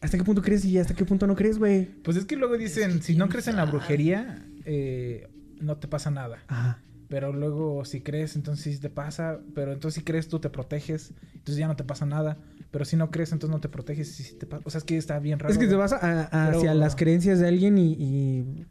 ¿Hasta 0.00 0.16
qué 0.16 0.24
punto 0.24 0.42
crees 0.42 0.64
y 0.64 0.78
hasta 0.78 0.94
qué 0.94 1.04
punto 1.04 1.26
no 1.26 1.34
crees, 1.34 1.58
güey? 1.58 1.84
Pues 2.02 2.16
es 2.16 2.24
que 2.24 2.36
luego 2.36 2.56
dicen, 2.56 3.02
si 3.02 3.16
no 3.16 3.28
crees 3.28 3.48
en 3.48 3.56
la 3.56 3.64
brujería, 3.64 4.44
eh, 4.64 5.28
no 5.60 5.76
te 5.76 5.88
pasa 5.88 6.10
nada. 6.10 6.38
Ajá. 6.46 6.80
Pero 7.08 7.32
luego 7.32 7.84
si 7.86 8.00
crees, 8.02 8.36
entonces 8.36 8.74
sí 8.74 8.80
te 8.80 8.90
pasa. 8.90 9.40
Pero 9.54 9.72
entonces 9.72 9.98
si 10.00 10.04
crees, 10.04 10.28
tú 10.28 10.40
te 10.40 10.50
proteges. 10.50 11.14
Entonces 11.32 11.56
ya 11.56 11.66
no 11.66 11.74
te 11.76 11.84
pasa 11.84 12.04
nada. 12.06 12.36
Pero 12.70 12.84
si 12.84 12.96
no 12.96 13.10
crees, 13.10 13.32
entonces 13.32 13.52
no 13.54 13.60
te 13.60 13.68
proteges 13.70 14.20
y 14.20 14.22
sí 14.24 14.34
te 14.36 14.44
pasa. 14.46 14.62
O 14.66 14.70
sea, 14.70 14.78
es 14.78 14.84
que 14.84 14.96
está 14.98 15.18
bien 15.18 15.38
raro. 15.38 15.50
Es 15.52 15.58
que 15.58 15.66
te 15.66 15.74
vas 15.74 15.92
a- 15.94 15.96
a- 15.96 16.48
hacia 16.50 16.60
Pero- 16.60 16.74
las 16.74 16.96
creencias 16.96 17.38
de 17.38 17.48
alguien 17.48 17.78
y, 17.78 17.92
y- 17.94 18.66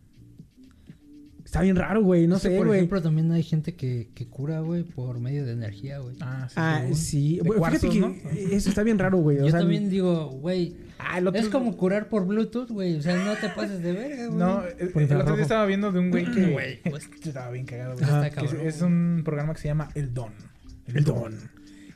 Está 1.43 1.61
bien 1.61 1.77
raro, 1.77 2.03
güey. 2.03 2.27
No 2.27 2.39
sé, 2.39 2.49
Por 2.57 2.67
güey. 2.67 2.79
ejemplo, 2.79 3.01
también 3.01 3.31
hay 3.31 3.41
gente 3.41 3.73
que, 3.73 4.09
que 4.13 4.27
cura, 4.27 4.59
güey, 4.59 4.83
por 4.83 5.19
medio 5.21 5.45
de 5.45 5.53
energía, 5.53 5.99
güey. 5.99 6.17
Ah, 6.19 6.47
sí. 6.49 6.55
Ah, 6.57 6.85
sí. 6.93 7.39
Bueno, 7.43 7.63
fíjate 7.65 7.89
que 7.89 7.99
¿no? 8.01 8.13
eso 8.51 8.67
está 8.69 8.83
bien 8.83 8.99
raro, 8.99 9.17
güey. 9.19 9.37
O 9.39 9.45
Yo 9.45 9.51
sea, 9.51 9.61
también 9.61 9.89
digo, 9.89 10.27
güey, 10.27 10.75
Ah, 10.99 11.19
el 11.19 11.27
otro... 11.27 11.39
es 11.39 11.49
como 11.49 11.75
curar 11.77 12.09
por 12.09 12.25
Bluetooth, 12.25 12.69
güey. 12.69 12.95
O 12.95 13.01
sea, 13.01 13.15
no 13.17 13.35
te 13.35 13.49
pases 13.49 13.81
de 13.81 13.91
verga, 13.91 14.27
güey. 14.27 14.37
No, 14.37 14.63
el, 14.63 14.79
el 14.79 15.07
Por 15.07 15.17
otro 15.17 15.35
día 15.35 15.43
estaba 15.43 15.65
viendo 15.65 15.91
de 15.91 15.99
un 15.99 16.09
güey 16.09 16.25
que... 16.31 16.45
Güey, 16.51 16.81
pues. 16.83 17.09
estaba 17.23 17.51
bien 17.51 17.65
cagado, 17.65 17.95
güey. 17.95 18.03
Es, 18.03 18.33
cabrón, 18.33 18.59
es 18.63 18.81
un 18.81 19.21
programa 19.23 19.53
que 19.53 19.61
se 19.61 19.67
llama 19.67 19.89
El 19.95 20.13
Don. 20.13 20.33
El, 20.87 21.03
Don. 21.03 21.37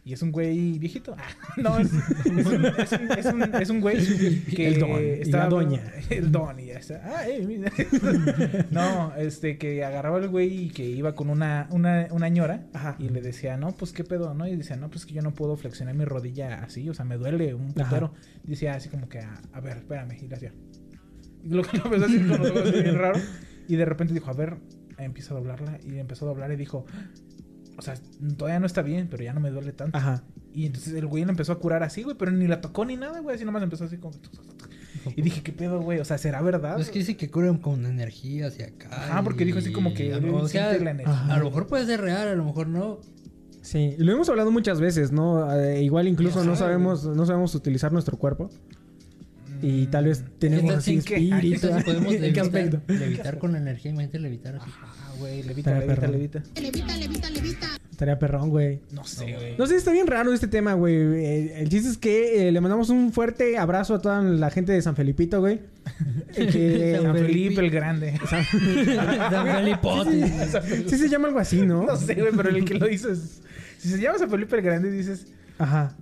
Y 0.03 0.13
es 0.13 0.21
un 0.23 0.31
güey 0.31 0.79
viejito. 0.79 1.15
Ah, 1.15 1.29
no, 1.57 1.77
es, 1.77 1.91
es 1.93 2.25
un, 2.25 2.65
es, 2.65 2.91
un, 2.91 3.11
es, 3.11 3.25
un, 3.27 3.55
es 3.55 3.69
un 3.69 3.81
güey 3.81 3.97
que 4.55 4.67
El 4.67 4.79
Don. 4.79 4.89
Y 4.99 5.05
estaba- 5.21 5.43
la 5.43 5.49
doña. 5.49 5.93
El 6.09 6.31
Don 6.31 6.59
y 6.59 6.65
ya 6.65 6.79
está. 6.79 7.01
Ah, 7.05 7.27
eh, 7.29 7.45
mira. 7.47 7.71
no, 8.71 9.13
este, 9.15 9.57
que 9.57 9.83
agarraba 9.83 10.17
el 10.19 10.27
güey 10.29 10.65
y 10.65 10.69
que 10.69 10.85
iba 10.87 11.13
con 11.13 11.29
una, 11.29 11.67
una, 11.71 12.07
una 12.11 12.29
ñora 12.29 12.65
Ajá. 12.73 12.95
y 12.99 13.09
le 13.09 13.21
decía, 13.21 13.57
no, 13.57 13.71
pues 13.73 13.91
qué 13.91 14.03
pedo, 14.03 14.33
¿no? 14.33 14.47
Y 14.47 14.55
decía, 14.55 14.75
no, 14.75 14.89
pues 14.89 15.05
que 15.05 15.13
yo 15.13 15.21
no 15.21 15.33
puedo 15.33 15.55
flexionar 15.55 15.93
mi 15.95 16.05
rodilla 16.05 16.63
así, 16.63 16.89
o 16.89 16.93
sea, 16.93 17.05
me 17.05 17.17
duele 17.17 17.53
un 17.53 17.73
putero. 17.73 18.13
Decía 18.43 18.73
así 18.75 18.89
como 18.89 19.07
que, 19.07 19.19
a, 19.19 19.39
a 19.53 19.59
ver, 19.61 19.77
espérame, 19.77 20.17
y 20.21 20.27
le 20.27 20.35
hacía. 20.35 20.53
Y 21.43 21.49
lo 21.49 21.63
que 21.63 21.77
empezó 21.77 22.05
a 22.05 22.07
decir 22.07 22.27
con 22.27 22.39
los 22.39 22.51
ojos 22.51 22.71
bien 22.73 22.97
raro. 22.97 23.19
Y 23.67 23.75
de 23.75 23.85
repente 23.85 24.13
dijo, 24.13 24.29
a 24.29 24.33
ver, 24.33 24.57
empieza 24.97 25.33
a 25.33 25.37
doblarla. 25.37 25.79
Y 25.83 25.97
empezó 25.97 26.25
a 26.25 26.29
doblar 26.29 26.51
y 26.51 26.55
dijo, 26.55 26.85
o 27.77 27.81
sea, 27.81 27.95
todavía 28.37 28.59
no 28.59 28.65
está 28.65 28.81
bien, 28.81 29.07
pero 29.09 29.23
ya 29.23 29.33
no 29.33 29.39
me 29.39 29.49
duele 29.49 29.71
tanto. 29.71 29.97
Ajá. 29.97 30.23
Y 30.53 30.65
entonces 30.65 30.93
el 30.93 31.07
güey 31.07 31.23
le 31.23 31.31
empezó 31.31 31.53
a 31.53 31.59
curar 31.59 31.83
así, 31.83 32.03
güey, 32.03 32.15
pero 32.17 32.31
ni 32.31 32.47
la 32.47 32.61
tocó 32.61 32.85
ni 32.85 32.97
nada, 32.97 33.19
güey. 33.21 33.35
Así 33.35 33.45
nomás 33.45 33.63
empezó 33.63 33.85
así 33.85 33.97
como... 33.97 34.15
Y 35.15 35.21
dije, 35.21 35.41
¿qué 35.41 35.51
pedo, 35.51 35.81
güey? 35.81 35.99
O 35.99 36.05
sea, 36.05 36.17
¿será 36.17 36.41
verdad? 36.41 36.79
Es 36.79 36.89
que 36.89 36.99
dice 36.99 37.17
que 37.17 37.31
curan 37.31 37.57
con 37.57 37.85
energía 37.85 38.47
hacia 38.47 38.67
acá. 38.67 38.89
Ajá, 38.91 39.23
porque 39.23 39.45
dijo 39.45 39.59
así 39.59 39.71
como 39.71 39.93
que 39.93 40.13
o 40.13 40.47
sea, 40.47 40.77
la 40.77 40.91
energía. 40.91 41.25
A 41.27 41.39
lo 41.39 41.45
mejor 41.45 41.67
puede 41.67 41.85
ser 41.85 42.01
real, 42.01 42.27
a 42.27 42.35
lo 42.35 42.45
mejor 42.45 42.67
no. 42.67 42.99
Sí, 43.61 43.95
lo 43.97 44.11
hemos 44.11 44.27
hablado 44.29 44.51
muchas 44.51 44.79
veces, 44.79 45.11
¿no? 45.11 45.51
Eh, 45.55 45.83
igual 45.83 46.07
incluso 46.07 46.43
no 46.43 46.55
sabe, 46.55 46.73
sabemos, 46.73 47.05
no 47.05 47.25
sabemos 47.25 47.55
utilizar 47.55 47.91
nuestro 47.91 48.17
cuerpo. 48.17 48.49
Y 49.61 49.87
tal 49.87 50.05
vez 50.05 50.23
tenemos 50.39 50.63
¿Qué 50.63 50.67
tal 50.69 50.77
así 50.79 50.97
espíritu. 50.97 51.67
Podemos 51.85 52.13
¿En 52.13 52.19
qué 52.19 52.19
levitar, 52.19 52.43
aspecto? 52.45 52.81
levitar 52.93 53.37
con 53.37 53.55
energía, 53.55 53.91
imagínate 53.91 54.19
levitar 54.19 54.55
así. 54.55 54.69
Ah, 54.81 55.13
güey, 55.19 55.43
levita, 55.43 55.71
Estaría 55.79 55.79
levita, 55.79 56.01
perrón. 56.01 57.33
levita. 57.33 57.67
Estaría 57.91 58.17
perrón, 58.19 58.49
güey. 58.49 58.79
No 58.91 59.03
sé, 59.03 59.33
güey. 59.35 59.57
No 59.57 59.67
sé, 59.67 59.75
está 59.75 59.91
bien 59.91 60.07
raro 60.07 60.33
este 60.33 60.47
tema, 60.47 60.73
güey. 60.73 60.95
El 61.53 61.69
chiste 61.69 61.89
es 61.89 61.97
que 61.97 62.47
eh, 62.47 62.51
le 62.51 62.59
mandamos 62.61 62.89
un 62.89 63.11
fuerte 63.13 63.57
abrazo 63.59 63.93
a 63.93 64.01
toda 64.01 64.21
la 64.23 64.49
gente 64.49 64.71
de 64.71 64.81
San 64.81 64.95
Felipito, 64.95 65.39
güey. 65.39 65.59
Eh, 66.33 66.47
que- 66.47 66.99
San 67.01 67.13
Felipe 67.15 67.59
el 67.61 67.69
Grande. 67.69 68.17
San- 68.29 68.45
Dan 69.31 69.47
Felipote. 69.57 70.89
sí 70.89 70.97
se 70.97 71.09
llama 71.09 71.27
algo 71.27 71.39
así, 71.39 71.61
¿no? 71.61 71.83
No 71.85 71.95
sé, 71.97 72.15
güey, 72.15 72.31
pero 72.35 72.49
el 72.49 72.63
que 72.63 72.73
lo 72.75 72.89
hizo 72.89 73.11
es... 73.11 73.41
Si 73.77 73.89
se 73.89 73.99
llama 73.99 74.17
San 74.17 74.29
Felipe 74.29 74.55
el 74.55 74.61
Grande, 74.61 74.89
dices... 74.91 75.27
Ajá. 75.57 75.93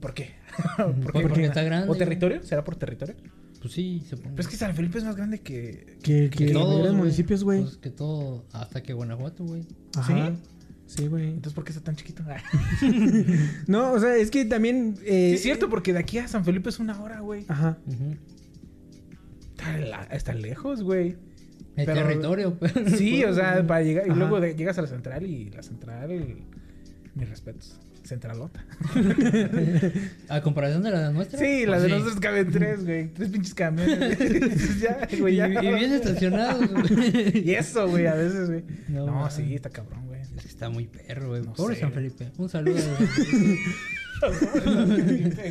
¿Por 0.00 0.14
qué? 0.14 0.30
¿Por 0.76 1.12
qué? 1.12 1.20
Porque 1.20 1.44
está 1.44 1.62
grande. 1.62 1.88
¿O 1.90 1.94
territorio? 1.94 2.42
¿Será 2.42 2.64
por 2.64 2.76
territorio? 2.76 3.14
Pues 3.60 3.74
sí, 3.74 4.02
se 4.08 4.16
pone. 4.16 4.30
Pero 4.30 4.40
es 4.42 4.48
que 4.48 4.56
San 4.56 4.74
Felipe 4.74 4.98
es 4.98 5.04
más 5.04 5.14
grande 5.16 5.40
que... 5.40 5.96
Que, 6.02 6.28
de 6.28 6.52
güey. 6.52 6.92
municipios, 6.92 7.44
güey. 7.44 7.62
Pues 7.62 7.76
que 7.76 7.90
todo, 7.90 8.44
hasta 8.52 8.82
que 8.82 8.92
Guanajuato, 8.92 9.44
güey. 9.44 9.64
Ajá. 9.96 10.32
Sí, 10.86 11.06
güey. 11.06 11.28
Entonces, 11.28 11.52
¿por 11.54 11.64
qué 11.64 11.70
está 11.70 11.82
tan 11.82 11.94
chiquito? 11.96 12.22
Ah. 12.26 12.36
No, 13.68 13.92
o 13.92 14.00
sea, 14.00 14.16
es 14.16 14.30
que 14.30 14.44
también. 14.44 14.96
eh, 15.04 15.28
Sí, 15.30 15.34
es 15.34 15.42
cierto, 15.42 15.68
porque 15.70 15.92
de 15.92 16.00
aquí 16.00 16.18
a 16.18 16.26
San 16.28 16.44
Felipe 16.44 16.68
es 16.70 16.80
una 16.80 17.00
hora, 17.00 17.20
güey. 17.20 17.44
Ajá. 17.48 17.78
Está, 19.50 19.78
la- 19.78 20.02
está 20.10 20.34
lejos, 20.34 20.82
güey. 20.82 21.16
El 21.76 21.86
Pero- 21.86 21.94
territorio, 21.94 22.58
pero. 22.58 22.90
Sí, 22.90 23.24
o 23.24 23.32
sea, 23.32 23.64
para 23.66 23.82
llegar. 23.82 24.06
Y 24.06 24.10
Ajá. 24.10 24.18
luego 24.18 24.40
de- 24.40 24.54
llegas 24.54 24.76
a 24.78 24.82
la 24.82 24.88
central 24.88 25.24
y 25.24 25.50
la 25.50 25.62
central. 25.62 26.10
Mis 27.14 27.28
respetos. 27.28 27.78
Centralota. 28.04 28.64
A 30.28 30.40
comparación 30.40 30.82
de 30.82 30.90
la 30.90 31.10
nuestra. 31.10 31.38
Sí, 31.38 31.64
la 31.66 31.72
pues 31.72 31.82
de 31.82 31.88
sí. 31.88 31.94
nosotros 31.94 32.20
caben 32.20 32.50
tres, 32.50 32.84
güey. 32.84 33.08
Tres 33.14 33.28
pinches 33.30 33.54
camiones. 33.54 34.80
ya, 34.80 35.08
Y, 35.10 35.20
güey, 35.20 35.36
ya. 35.36 35.48
y 35.48 35.74
bien 35.74 35.92
estacionados, 35.92 36.68
güey. 36.70 37.38
Y 37.44 37.54
eso, 37.54 37.88
güey, 37.88 38.06
a 38.06 38.14
veces, 38.14 38.48
güey. 38.48 38.64
No, 38.88 39.06
No, 39.06 39.30
sí, 39.30 39.54
está 39.54 39.70
cabrón, 39.70 40.06
güey. 40.06 40.20
Está 40.44 40.68
muy 40.68 40.86
perro, 40.86 41.28
güey. 41.28 41.42
No 41.42 41.52
Pobre 41.54 41.74
sé, 41.76 41.82
San. 41.82 41.92
Felipe. 41.92 42.30
Un 42.38 42.48
saludo. 42.48 42.80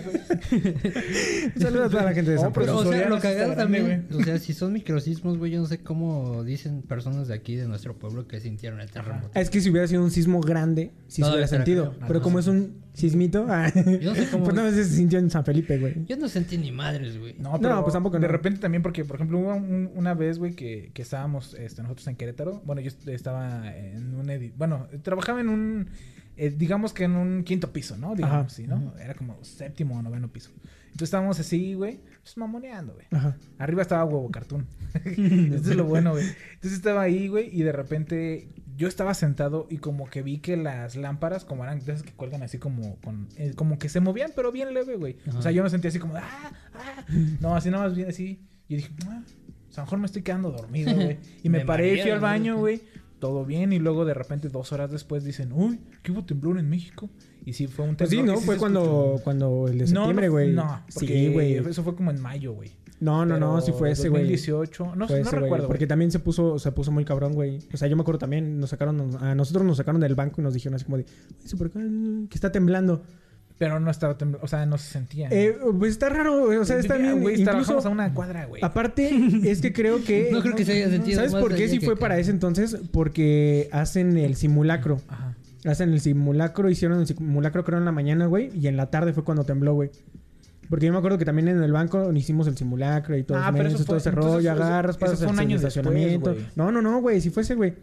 Saludos 1.58 1.88
a 1.88 1.90
toda 1.90 2.04
la 2.04 2.14
gente 2.14 2.32
de 2.32 2.38
San 2.38 2.54
Pedro. 2.54 2.78
o 2.78 2.86
sea, 2.92 3.10
lo 3.10 3.20
cagado 3.20 3.54
también. 3.56 4.08
O 4.14 4.24
sea, 4.24 4.38
si 4.40 4.54
son 4.54 4.74
microsismos, 4.74 5.38
güey, 5.38 5.52
yo 5.52 5.60
no 5.60 5.66
sé 5.68 5.80
cómo 5.80 6.44
dicen 6.44 6.82
personas 6.82 7.28
de 7.28 7.34
aquí, 7.34 7.56
de 7.56 7.68
nuestro 7.68 7.96
pueblo, 7.98 8.28
que 8.28 8.40
sintieron 8.40 8.80
el 8.82 8.90
terremoto. 8.90 9.30
Es 9.40 9.50
que 9.50 9.62
si 9.62 9.70
hubiera 9.70 9.88
sido 9.88 10.04
un 10.04 10.12
sismo 10.12 10.42
grande, 10.42 10.92
sí 11.08 11.22
se 11.24 11.30
hubiera 11.30 11.48
sentido. 11.48 11.96
Pero 12.08 12.22
como 12.22 12.40
es 12.40 12.48
un 12.48 12.82
sismito, 12.94 13.46
ah, 13.50 13.72
Yo 13.74 14.10
no 14.12 14.16
sé 14.16 14.28
cómo- 14.32 14.44
pues 14.46 14.76
se 14.76 14.86
sintió 14.86 15.20
en 15.20 15.30
San 15.30 15.46
Felipe, 15.46 15.78
güey. 15.78 16.06
Yo 16.08 16.18
no 16.18 16.28
sentí 16.28 16.58
ni 16.58 16.72
madres, 16.72 17.18
güey. 17.18 17.36
No, 17.40 17.58
pero 17.60 17.82
pues 17.84 17.94
tampoco 17.94 18.18
De 18.20 18.28
no. 18.28 18.32
repente 18.32 18.60
también, 18.60 18.82
porque, 18.84 19.06
por 19.06 19.16
ejemplo, 19.16 19.40
hubo 19.40 19.56
un- 19.56 19.92
una 19.96 20.14
vez, 20.14 20.40
güey, 20.40 20.54
que, 20.56 20.92
estábamos 20.96 21.56
este, 21.56 21.82
nosotros 21.82 22.08
en 22.08 22.16
Querétaro. 22.16 22.62
Bueno, 22.66 22.82
yo 22.82 22.90
est- 22.90 23.08
estaba 23.08 23.76
en 23.76 24.14
un... 24.16 24.28
edi- 24.28 24.54
Bueno, 24.56 24.88
trabajaba 25.04 25.42
en 25.42 25.50
un... 25.50 25.90
eh, 26.42 26.50
digamos 26.50 26.92
que 26.92 27.04
en 27.04 27.12
un 27.12 27.44
quinto 27.44 27.72
piso, 27.72 27.96
¿no? 27.98 28.16
Digamos 28.16 28.36
Ajá. 28.36 28.46
así, 28.48 28.66
¿no? 28.66 28.98
Era 28.98 29.14
como 29.14 29.38
séptimo 29.44 30.00
o 30.00 30.02
noveno 30.02 30.28
piso. 30.28 30.50
Entonces 30.86 31.04
estábamos 31.04 31.40
así, 31.40 31.76
güey, 31.76 32.00
pues 32.24 32.36
mamoneando, 32.36 32.96
güey. 32.96 33.06
Arriba 33.60 33.84
estaba 33.84 34.04
huevo 34.06 34.32
cartoon. 34.32 34.66
Esto 34.96 35.70
es 35.70 35.76
lo 35.76 35.86
bueno, 35.86 36.14
güey. 36.14 36.26
Entonces 36.26 36.74
estaba 36.74 37.04
ahí, 37.04 37.28
güey, 37.28 37.56
y 37.56 37.62
de 37.62 37.72
repente 37.72 38.50
yo 38.76 38.88
estaba 38.88 39.14
sentado 39.14 39.68
y 39.70 39.78
como 39.78 40.10
que 40.10 40.24
vi 40.24 40.40
que 40.40 40.58
las 40.58 40.96
lámparas, 40.96 41.46
como 41.46 41.64
eran 41.64 41.78
de 41.78 41.92
esas 41.92 42.02
que 42.02 42.12
cuelgan 42.14 42.42
así 42.42 42.58
como 42.58 42.96
con, 43.02 43.28
eh, 43.36 43.54
como 43.56 43.78
que 43.78 43.88
se 43.88 44.00
movían, 44.00 44.32
pero 44.36 44.52
bien 44.52 44.74
leve, 44.74 44.96
güey. 44.96 45.18
O 45.38 45.44
sea, 45.44 45.52
yo 45.52 45.62
no 45.62 45.70
sentía 45.70 45.90
así 45.90 46.00
como, 46.00 46.16
ah, 46.16 46.52
ah. 46.74 47.06
No, 47.40 47.56
así 47.56 47.70
nada 47.70 47.84
más 47.84 47.96
bien 47.96 48.10
así. 48.10 48.42
Y 48.68 48.78
dije, 48.78 48.90
ah, 49.06 49.22
a 49.74 49.78
lo 49.78 49.84
mejor 49.84 50.00
me 50.00 50.06
estoy 50.08 50.24
quedando 50.24 50.52
dormido, 50.52 50.92
güey. 50.96 51.20
Y 51.44 51.50
me, 51.50 51.60
Me 51.60 51.66
paré 51.66 51.90
y 51.90 51.90
fui 51.92 51.98
marearon, 52.00 52.16
al 52.16 52.20
baño, 52.20 52.58
güey. 52.58 52.82
Todo 53.22 53.46
bien, 53.46 53.72
y 53.72 53.80
luego 53.80 54.04
de 54.04 54.14
repente, 54.14 54.50
dos 54.50 54.74
horas 54.74 54.92
después, 54.92 55.24
dicen, 55.24 55.54
uy, 55.54 55.80
que 56.04 56.12
hubo 56.12 56.26
temblor 56.26 56.58
en 56.58 56.70
México. 56.70 57.10
Y 57.46 57.54
sí, 57.54 57.68
fue 57.68 57.86
un 57.86 57.96
Pues 57.96 58.10
temblor. 58.10 58.36
sí, 58.38 58.42
¿no? 58.42 58.46
Fue 58.46 58.58
cuando, 58.58 58.82
escuchó. 58.82 59.24
cuando 59.24 59.68
el 59.70 59.78
de 59.78 59.84
No, 59.86 59.88
septiembre, 60.02 60.26
no, 60.28 60.32
güey. 60.34 60.52
No, 60.54 60.84
porque 60.94 61.08
sí, 61.08 61.32
güey. 61.32 61.54
Eso 61.58 61.84
fue 61.84 61.96
como 61.96 62.12
en 62.12 62.20
mayo, 62.20 62.52
güey. 62.54 62.72
No, 63.00 63.26
no, 63.26 63.40
no, 63.40 63.62
sí 63.62 63.72
fue 63.72 63.92
ese, 63.92 64.10
güey. 64.10 64.24
2018. 64.24 64.96
No, 64.96 65.08
Fue 65.08 65.22
no 65.22 65.28
ese, 65.28 65.40
recuerdo. 65.40 65.68
Porque 65.68 65.88
también 65.88 66.12
se 66.12 66.20
puso, 66.20 66.60
se 66.60 66.72
puso 66.72 66.92
muy 66.92 67.06
cabrón, 67.06 67.34
güey. 67.34 67.60
O 67.74 67.78
sea, 67.78 67.88
yo 67.88 67.96
me 67.96 68.02
acuerdo 68.02 68.20
también, 68.20 68.60
nos 68.60 68.70
sacaron, 68.72 69.16
a 69.24 69.34
nosotros 69.34 69.66
nos 69.66 69.78
sacaron 69.78 70.02
del 70.02 70.14
banco 70.14 70.40
y 70.42 70.44
nos 70.44 70.54
dijeron 70.54 70.76
así 70.76 70.86
como 70.86 70.98
de, 70.98 71.04
"Oye, 71.06 71.12
¿sí 71.46 71.56
por 71.56 71.68
acá, 71.68 71.80
que 71.80 72.36
está 72.36 72.52
temblando. 72.52 73.02
Pero 73.62 73.80
no 73.80 73.92
estaba 73.92 74.18
temblando. 74.18 74.44
O 74.44 74.48
sea, 74.48 74.66
no 74.66 74.80
se 74.80 74.92
sentía. 74.92 75.28
Eh, 75.30 75.56
pues 75.78 75.92
está 75.92 76.10
raro, 76.10 76.46
güey. 76.48 76.58
O 76.58 76.66
sea, 76.66 76.80
está 76.80 76.98
bien. 76.98 77.22
Güey, 77.22 77.42
incluso, 77.42 77.78
a 77.78 77.90
una 77.90 78.12
cuadra, 78.12 78.48
güey. 78.48 78.60
Aparte, 78.66 79.12
es 79.44 79.62
que 79.62 79.72
creo 79.72 80.04
que. 80.04 80.30
No 80.32 80.42
creo 80.42 80.56
que 80.56 80.66
se 80.66 80.72
haya 80.72 80.90
sentido 80.90 81.18
¿Sabes 81.18 81.32
por 81.36 81.54
qué 81.54 81.70
que 81.70 81.80
fue 81.80 81.94
acá. 81.94 82.00
para 82.00 82.18
ese 82.18 82.32
entonces? 82.32 82.76
Porque 82.92 83.70
hacen 83.72 84.18
el 84.18 84.36
simulacro. 84.36 85.00
Ajá. 85.08 85.36
Hacen 85.64 85.92
el 85.94 86.02
simulacro, 86.02 86.72
hicieron 86.72 87.02
el 87.02 87.06
simulacro 87.06 87.64
creo 87.64 87.78
en 87.78 87.86
la 87.86 87.92
mañana, 87.92 88.26
güey. 88.26 88.50
Y 88.58 88.66
en 88.66 88.78
la 88.78 88.90
tarde 88.90 89.14
fue 89.14 89.24
cuando 89.24 89.44
tembló, 89.44 89.76
güey. 89.76 89.92
Porque 90.68 90.88
yo 90.88 90.92
me 90.92 90.98
acuerdo 90.98 91.20
que 91.20 91.26
también 91.26 91.48
en 91.48 91.62
el 91.62 91.72
banco 91.72 92.12
hicimos 92.14 92.48
el 92.48 92.58
simulacro 92.58 93.16
y 93.16 93.22
todo, 93.22 93.38
Ah, 93.38 93.50
eso, 93.50 93.58
pero 93.58 93.70
eso 93.70 93.78
todo 93.78 93.86
fue- 93.86 93.98
ese 93.98 94.10
rollo, 94.10 94.52
agarras, 94.54 94.98
pasas 94.98 95.22
un 95.22 95.40
año 95.40 95.58
estacionamiento. 95.58 96.36
no, 96.56 96.72
no, 96.72 96.82
no, 96.82 97.00
güey, 97.00 97.22
sí 97.22 97.30
fue 97.30 97.44
ese, 97.44 97.54
güey. 97.54 97.76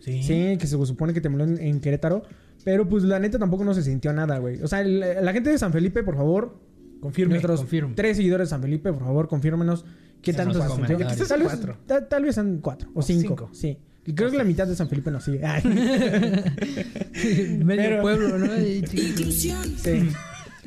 Sí. 0.00 0.22
Sí, 0.22 0.56
que 0.58 0.66
se 0.66 0.82
supone 0.86 1.12
que 1.12 1.20
tembló 1.20 1.44
en, 1.44 1.60
en 1.60 1.78
Querétaro. 1.80 2.22
Pero 2.66 2.88
pues 2.88 3.04
la 3.04 3.20
neta 3.20 3.38
tampoco 3.38 3.64
no 3.64 3.72
se 3.74 3.82
sintió 3.84 4.12
nada, 4.12 4.38
güey. 4.38 4.60
O 4.60 4.66
sea, 4.66 4.80
el- 4.80 4.98
la 4.98 5.32
gente 5.32 5.50
de 5.50 5.58
San 5.58 5.72
Felipe, 5.72 6.02
por 6.02 6.16
favor, 6.16 6.58
Confirme. 7.00 7.34
nuestros 7.34 7.60
confirme. 7.60 7.92
tres 7.94 8.16
seguidores 8.16 8.48
de 8.48 8.50
San 8.50 8.60
Felipe, 8.60 8.92
por 8.92 9.04
favor, 9.04 9.28
confírmenos 9.28 9.84
qué 10.20 10.32
En 10.32 10.36
tanto 10.38 10.60
se 10.60 10.68
sintió. 10.74 10.98
Tal 11.28 11.38
vez, 11.40 11.48
Cuatro. 11.52 11.76
ta- 11.86 12.08
tal 12.08 12.24
vez 12.24 12.34
son 12.34 12.58
cuatro 12.60 12.90
o 12.92 12.98
O 12.98 13.02
cinco, 13.02 13.20
cinco. 13.28 13.50
Sí. 13.52 13.78
Y 14.04 14.14
creo 14.14 14.32
que 14.32 14.36
la 14.36 14.42
mitad 14.42 14.66
de 14.66 14.74
San 14.74 14.88
Felipe 14.88 15.12
nos 15.12 15.22
sigue. 15.22 15.42
Ay. 15.46 15.62
Medio 17.64 17.82
Pero- 17.82 18.02
pueblo, 18.02 18.36
¿no? 18.38 18.46
Y- 18.60 18.84
Sí. 19.30 19.52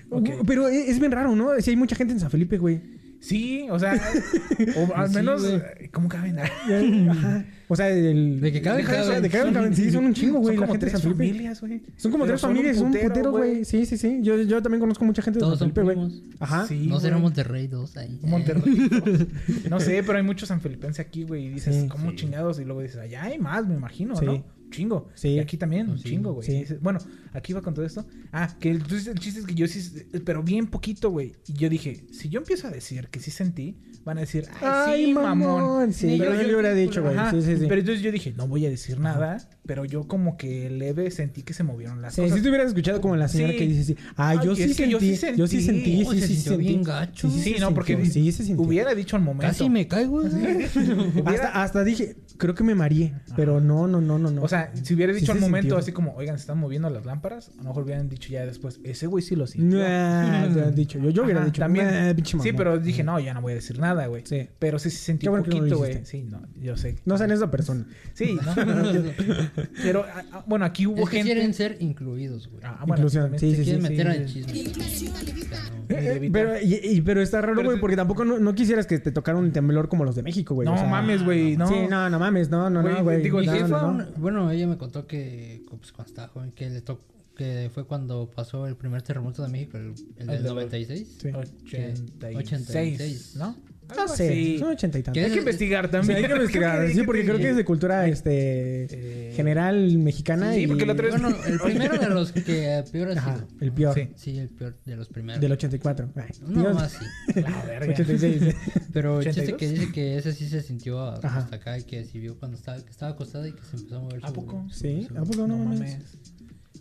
Ok. 0.09 0.29
Pero 0.47 0.69
es, 0.69 0.87
es 0.89 0.99
bien 0.99 1.11
raro, 1.11 1.35
¿no? 1.35 1.49
Si 1.59 1.71
hay 1.71 1.75
mucha 1.75 1.97
gente 1.97 2.13
en 2.13 2.21
San 2.21 2.31
Felipe, 2.31 2.57
güey. 2.57 2.79
Sí, 3.19 3.67
o 3.69 3.77
sea, 3.77 3.93
o 4.77 4.95
al 4.95 5.09
Sí, 5.09 5.15
menos, 5.15 5.41
güey. 5.41 5.55
eh, 5.55 5.89
¿cómo 5.91 6.07
caben? 6.07 6.39
Ajá. 7.09 7.45
O 7.67 7.75
sea, 7.75 7.89
el... 7.89 8.39
De 8.41 8.51
que 8.51 8.61
caben, 8.61 8.83
de- 8.85 8.91
caben. 8.91 9.21
de 9.21 9.29
caben, 9.29 9.53
caben. 9.53 9.75
Sí, 9.75 9.91
son 9.91 10.05
un 10.05 10.13
chingo, 10.13 10.39
güey. 10.39 10.55
Son 10.55 10.61
La 10.61 10.67
gente 10.71 10.85
de 10.85 10.91
tres 10.91 11.01
San 11.03 11.13
Felipe. 11.15 11.27
familias, 11.33 11.61
güey. 11.61 11.81
Son 11.97 12.11
como 12.11 12.23
Pero 12.23 12.33
tres 12.33 12.41
son 12.41 12.49
un 12.51 12.55
familias, 12.55 12.77
son 12.77 12.87
putero, 12.87 13.07
puteros, 13.09 13.31
güey. 13.31 13.65
Sí, 13.65 13.85
sí, 13.85 13.97
sí. 13.97 14.19
Yo, 14.23 14.41
yo 14.41 14.61
también 14.63 14.79
conozco 14.79 15.05
mucha 15.05 15.21
gente 15.21 15.37
de 15.37 15.41
Todos 15.41 15.59
San 15.59 15.67
son 15.67 15.75
Felipe, 15.75 15.93
güey. 15.95 16.23
Ajá. 16.39 16.65
Sí, 16.65 16.87
no 16.87 16.99
será. 16.99 17.17
Monterrey 17.19 17.67
dos 17.67 17.95
ahí. 17.97 18.19
Monterrey. 18.23 19.27
no 19.69 19.79
sé, 19.79 20.01
pero 20.03 20.17
hay 20.17 20.23
muchos 20.23 20.47
sanfelipenses 20.49 21.05
aquí, 21.05 21.23
güey. 21.25 21.45
Y 21.45 21.49
dices, 21.49 21.75
Sí. 21.75 21.87
¿cómo 21.89 22.09
Sí. 22.11 22.15
chingados? 22.15 22.59
Y 22.59 22.65
luego 22.65 22.81
dices, 22.81 22.97
allá 22.97 23.23
hay 23.23 23.37
más, 23.37 23.67
me 23.67 23.75
imagino, 23.75 24.15
Sí. 24.15 24.25
¿no? 24.25 24.43
Chingo. 24.69 25.07
Sí. 25.15 25.29
Y 25.29 25.39
aquí 25.39 25.57
también, 25.57 25.89
un 25.89 25.97
Sí. 25.97 26.09
chingo, 26.09 26.33
güey. 26.33 26.45
Sí. 26.65 26.75
Bueno, 26.81 26.99
aquí 27.33 27.51
iba 27.53 27.61
con 27.61 27.73
todo 27.73 27.85
esto. 27.85 28.05
Ah, 28.31 28.55
que 28.59 28.69
el, 28.69 28.77
entonces 28.77 29.07
el 29.07 29.19
chiste 29.19 29.39
es 29.39 29.45
que 29.45 29.55
yo 29.55 29.67
sí, 29.67 29.81
pero 30.25 30.43
bien 30.43 30.67
poquito, 30.67 31.09
güey. 31.09 31.33
Y 31.47 31.53
yo 31.53 31.69
dije, 31.69 32.05
si 32.11 32.29
yo 32.29 32.39
empiezo 32.39 32.67
a 32.67 32.71
decir 32.71 33.07
que 33.09 33.19
sí 33.19 33.31
sentí, 33.31 33.77
van 34.05 34.17
a 34.17 34.21
decir, 34.21 34.45
ay, 34.61 34.67
Ay, 34.87 35.05
sí, 35.07 35.13
mamón. 35.13 35.61
mamón. 35.61 35.93
Sí, 35.93 36.17
yo 36.17 36.25
le 36.31 36.53
hubiera 36.53 36.73
dicho, 36.73 37.01
güey. 37.03 37.15
Sí, 37.31 37.41
sí, 37.41 37.57
sí. 37.57 37.65
Pero 37.67 37.79
entonces 37.81 38.03
yo 38.03 38.11
dije, 38.11 38.33
no 38.37 38.47
voy 38.47 38.65
a 38.65 38.69
decir 38.69 38.99
nada, 38.99 39.49
pero 39.65 39.85
yo 39.85 40.07
como 40.07 40.37
que 40.37 40.69
leve 40.69 41.11
sentí 41.11 41.43
que 41.43 41.53
se 41.53 41.63
movieron 41.63 42.01
las 42.01 42.15
cosas. 42.15 42.35
si 42.37 42.41
te 42.43 42.49
hubieras 42.49 42.67
escuchado 42.67 43.01
como 43.01 43.15
la 43.15 43.27
señora 43.27 43.53
que 43.53 43.67
dice, 43.67 43.83
sí. 43.83 43.95
Ah, 44.15 44.35
yo 44.43 44.55
sí 44.55 44.73
sentí. 44.73 44.91
yo 44.91 44.99
Yo 45.35 45.47
sí 45.47 45.61
sentí. 45.61 46.03
sentí. 46.03 46.03
Oh, 46.07 46.13
Sí, 46.13 46.21
se 46.21 46.27
sí, 46.27 46.33
sintió 46.35 46.51
sentí. 46.53 46.67
bien 46.67 46.83
gacho. 46.83 47.29
Sí, 47.29 47.53
se 47.53 47.59
no, 47.59 47.73
porque 47.73 48.05
se 48.05 48.53
hubiera 48.55 48.95
dicho 48.95 49.15
al 49.15 49.21
momento. 49.23 49.47
Casi 49.47 49.69
me 49.69 49.87
caigo. 49.87 50.21
Hasta, 51.25 51.63
hasta 51.63 51.83
dije, 51.83 52.15
creo 52.37 52.53
que 52.55 52.63
me 52.63 52.75
mareé. 52.75 53.13
Pero 53.35 53.59
no, 53.59 53.87
no, 53.87 54.01
no, 54.01 54.17
no, 54.19 54.31
no. 54.31 54.41
O 54.43 54.47
sea, 54.47 54.71
si 54.81 54.93
hubiera 54.93 55.13
Sí 55.13 55.19
dicho 55.21 55.31
al 55.31 55.37
se 55.39 55.41
momento 55.41 55.63
sintió. 55.69 55.77
así 55.77 55.91
como, 55.91 56.13
oigan, 56.15 56.37
se 56.37 56.41
están 56.41 56.57
moviendo 56.59 56.89
las 56.89 57.05
lámparas, 57.05 57.49
a 57.59 57.63
lo 57.63 57.69
mejor 57.69 57.83
hubieran 57.83 58.09
dicho 58.09 58.29
ya 58.29 58.45
después, 58.45 58.79
ese 58.83 59.07
güey 59.07 59.23
sí 59.23 59.35
lo 59.35 59.47
sintió. 59.47 59.79
Nah, 59.79 60.53
te 60.53 60.61
han 60.63 60.75
dicho. 60.75 60.99
Yo, 60.99 61.09
yo 61.09 61.23
hubiera 61.23 61.39
Ajá, 61.41 61.47
dicho, 61.49 61.61
también. 61.61 61.85
"Nah, 61.87 62.13
pinche 62.13 62.31
sí, 62.31 62.37
mamón". 62.37 62.55
pero 62.55 62.79
dije, 62.79 63.03
no, 63.03 63.19
ya 63.19 63.33
no 63.33 63.41
voy 63.41 63.53
a 63.53 63.55
decir 63.55 63.79
nada, 63.79 64.07
güey. 64.07 64.23
Sí. 64.25 64.47
Pero 64.59 64.79
sí, 64.79 64.89
sí 64.89 64.97
sentí 64.97 65.25
Qué 65.25 65.29
un 65.29 65.43
poquito, 65.43 65.77
güey. 65.77 66.05
Sí, 66.05 66.23
no, 66.23 66.41
yo 66.61 66.77
sé. 66.77 66.95
No 67.05 67.17
sean 67.17 67.31
esa 67.31 67.49
persona. 67.51 67.85
Sí, 68.13 68.37
no. 68.45 68.55
pero, 69.83 70.05
bueno, 70.47 70.65
aquí 70.65 70.85
hubo 70.87 71.03
Es 71.03 71.09
que 71.09 71.17
gente. 71.17 71.33
quieren 71.33 71.53
ser 71.53 71.77
incluidos, 71.79 72.47
güey. 72.49 72.61
Ah, 72.63 72.79
bueno, 72.85 72.95
Inclusión, 73.03 73.31
sí, 73.37 73.51
Se 73.51 73.57
sí, 73.57 73.63
quieren 73.63 73.81
sí, 73.83 73.89
meter 73.89 74.11
sí, 74.13 74.19
al 74.19 74.27
sí. 74.29 74.43
chisme. 74.43 75.69
Eh, 75.89 76.13
evitar. 76.17 76.31
pero, 76.31 76.61
y, 76.61 76.75
y- 76.97 77.01
pero 77.01 77.21
está 77.21 77.41
raro, 77.41 77.63
güey, 77.63 77.79
porque 77.79 77.95
tampoco 77.95 78.23
no, 78.23 78.37
no 78.39 78.53
quisieras 78.53 78.85
que 78.85 78.99
te 78.99 79.11
tocara 79.11 79.37
un 79.37 79.51
temblor 79.51 79.89
como 79.89 80.05
los 80.05 80.15
de 80.15 80.21
México, 80.23 80.53
güey. 80.53 80.65
No 80.67 80.75
o 80.75 80.77
sea, 80.77 80.87
mames, 80.87 81.23
güey, 81.23 81.57
no. 81.57 81.67
Sí, 81.67 81.75
no, 81.89 82.09
no 82.09 82.18
mames, 82.19 82.49
no, 82.49 82.69
no, 82.69 82.81
Güey, 82.81 82.93
no, 82.95 83.03
güey. 83.03 83.21
digo, 83.23 83.39
Mi 83.39 83.45
no, 83.47 83.51
jefa, 83.53 83.67
no, 83.81 83.93
no. 83.93 84.05
bueno, 84.17 84.51
ella 84.51 84.67
me 84.67 84.77
contó 84.77 85.07
que 85.07 85.63
pues, 85.69 85.91
cuando 85.91 86.09
estaba 86.11 86.27
joven, 86.27 86.51
que 86.51 86.69
le 86.69 86.81
tocó, 86.81 87.03
que 87.35 87.71
fue 87.73 87.85
cuando 87.85 88.29
pasó 88.29 88.67
el 88.67 88.75
primer 88.75 89.01
terremoto 89.01 89.41
de 89.41 89.47
México, 89.49 89.77
el, 89.77 89.93
el 90.17 90.27
del 90.27 90.37
El 90.37 90.43
de- 90.43 90.49
96. 90.49 91.17
Sí. 91.21 91.27
86, 91.29 92.35
86, 92.35 93.35
¿no? 93.37 93.55
No 93.95 94.07
sé, 94.07 94.29
así. 94.29 94.57
son 94.59 94.69
ochenta 94.69 94.99
y 94.99 95.03
tantos. 95.03 95.13
¿Qué 95.19 95.25
Hay 95.25 95.31
que 95.31 95.37
es- 95.37 95.39
investigar 95.39 95.85
Sí, 95.85 95.91
también. 95.91 96.17
hay 96.17 96.23
que 96.25 96.31
investigar, 96.33 96.89
sí, 96.93 97.03
porque 97.03 97.23
creo 97.25 97.37
que 97.37 97.49
es 97.49 97.55
de 97.55 97.65
cultura 97.65 98.07
este 98.07 98.85
Eh, 99.29 99.33
general 99.35 99.97
mexicana 99.97 100.53
sí, 100.53 100.61
y 100.61 100.67
porque 100.67 100.85
la 100.85 100.93
otra 100.93 101.05
vez- 101.07 101.21
Bueno, 101.21 101.35
el 101.45 101.59
primero 101.59 101.97
de 101.97 102.09
los 102.09 102.31
que 102.31 102.83
peor 102.91 103.09
ha 103.09 103.13
Ajá, 103.13 103.35
sido. 103.35 103.47
el 103.61 103.71
peor 103.71 103.95
Sí. 103.95 104.09
Sí, 104.15 104.37
el 104.37 104.49
peor 104.49 104.77
de 104.85 104.95
los 104.95 105.07
primeros. 105.09 105.41
del 105.41 105.51
84. 105.51 106.11
Ay, 106.15 106.29
No, 106.47 106.61
Dios. 106.61 106.73
más 106.75 106.91
sí. 106.91 107.05
La 107.41 107.63
verga. 107.65 107.91
86. 107.93 108.55
Pero 108.93 109.19
el 109.19 109.25
chiste 109.25 109.53
82. 109.53 109.57
que 109.59 109.67
dice 109.79 109.91
que 109.91 110.17
ese 110.17 110.33
sí 110.33 110.47
se 110.47 110.61
sintió 110.61 110.99
a- 111.01 111.19
Ajá. 111.23 111.39
hasta 111.39 111.55
acá 111.57 111.77
y 111.77 111.83
que 111.83 112.03
sí 112.05 112.19
vio 112.19 112.37
cuando 112.37 112.57
estaba, 112.57 112.79
que 112.83 112.89
estaba 112.91 113.11
acostada 113.13 113.47
y 113.47 113.51
que 113.53 113.61
se 113.63 113.77
empezó 113.77 113.97
a 113.97 113.99
mover 114.01 114.19
¿A 114.23 114.27
su- 114.27 114.33
poco? 114.33 114.67
Sí, 114.71 115.05
su- 115.07 115.17
¿a 115.17 115.21
poco 115.23 115.47
no, 115.47 115.47
No 115.47 115.57
mames? 115.65 115.79
mames. 115.79 116.17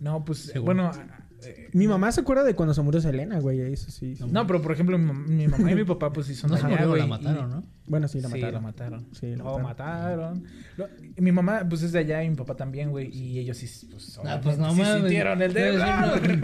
No, 0.01 0.25
pues, 0.25 0.38
Seguro. 0.40 0.62
bueno, 0.64 0.87
a- 0.88 1.28
Mi 1.72 1.87
mamá 1.87 2.11
se 2.12 2.20
acuerda 2.22 2.42
de 2.44 2.55
cuando 2.55 2.74
se 2.74 2.83
murió 2.83 3.01
Selena, 3.01 3.38
güey. 3.40 3.61
Eso 3.61 3.90
sí. 3.90 4.16
sí. 4.16 4.24
No, 4.31 4.46
pero 4.46 4.61
por 4.61 4.72
ejemplo, 4.72 4.98
mi, 4.98 5.07
mam- 5.11 5.27
mi 5.29 5.46
mamá 5.48 5.70
y 5.72 5.74
mi 5.77 5.85
papá, 5.85 6.12
pues 6.12 6.27
sí 6.27 6.35
son 6.35 6.51
de 6.51 6.57
allá, 6.57 6.68
murió, 6.68 6.88
güey, 6.88 7.01
la 7.01 7.07
y- 7.07 7.11
mataron, 7.11 7.51
¿no? 7.51 7.64
Bueno, 7.87 8.07
sí, 8.09 8.20
la 8.20 8.29
sí, 8.29 8.35
mataron. 8.35 8.55
la 8.55 8.61
mataron. 8.61 9.07
Sí, 9.12 9.27
la 9.31 9.37
Lo 9.44 9.59
mataron. 9.59 9.62
mataron. 9.62 10.44
Lo- 10.77 10.88
y 11.16 11.20
mi 11.22 11.33
mamá, 11.33 11.64
pues 11.68 11.83
es 11.83 11.92
de 11.92 12.01
allá 12.01 12.22
y 12.24 12.29
mi 12.29 12.37
papá 12.37 12.55
también, 12.55 12.90
güey. 12.90 13.09
Y 13.16 13.38
ellos 13.38 13.57
sí, 13.57 13.87
pues, 13.90 14.18
Ah, 14.24 14.40
pues 14.42 14.59
no 14.59 14.72
sí 14.74 14.81
mames. 14.81 14.96
sintieron 15.01 15.40
el 15.40 15.53
dedo. 15.55 15.72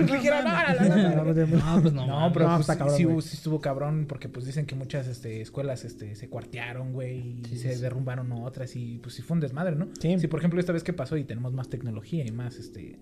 Dijeron, 0.04 0.44
"Ah, 0.46 0.74
la, 0.78 0.84
la, 0.84 0.96
la". 0.96 1.34
No, 1.46 1.82
pues 1.82 1.92
no. 1.92 2.06
No, 2.06 2.32
pero 2.32 2.46
No, 2.48 2.54
pues, 2.56 2.60
está 2.60 2.78
cabrón, 2.78 2.96
sí, 2.96 3.28
sí 3.28 3.36
estuvo 3.36 3.60
cabrón 3.60 4.06
porque 4.08 4.28
pues 4.28 4.46
dicen 4.46 4.64
que 4.66 4.74
muchas 4.74 5.06
este, 5.08 5.40
escuelas 5.40 5.84
este, 5.84 6.14
se 6.14 6.28
cuartearon, 6.28 6.92
güey, 6.92 7.40
y 7.40 7.44
Sí, 7.48 7.58
se 7.58 7.74
sí. 7.74 7.80
derrumbaron 7.80 8.30
otras 8.32 8.74
y 8.76 8.98
pues 8.98 9.14
sí 9.14 9.22
fue 9.22 9.34
un 9.34 9.40
desmadre, 9.40 9.76
¿no? 9.76 9.88
Sí. 10.00 10.16
por 10.28 10.38
ejemplo, 10.40 10.60
esta 10.60 10.72
vez 10.72 10.82
que 10.84 10.92
pasó 10.92 11.16
y 11.16 11.24
tenemos 11.24 11.52
más 11.52 11.68
tecnología 11.68 12.24
y 12.26 12.30
más, 12.30 12.56
este... 12.56 12.98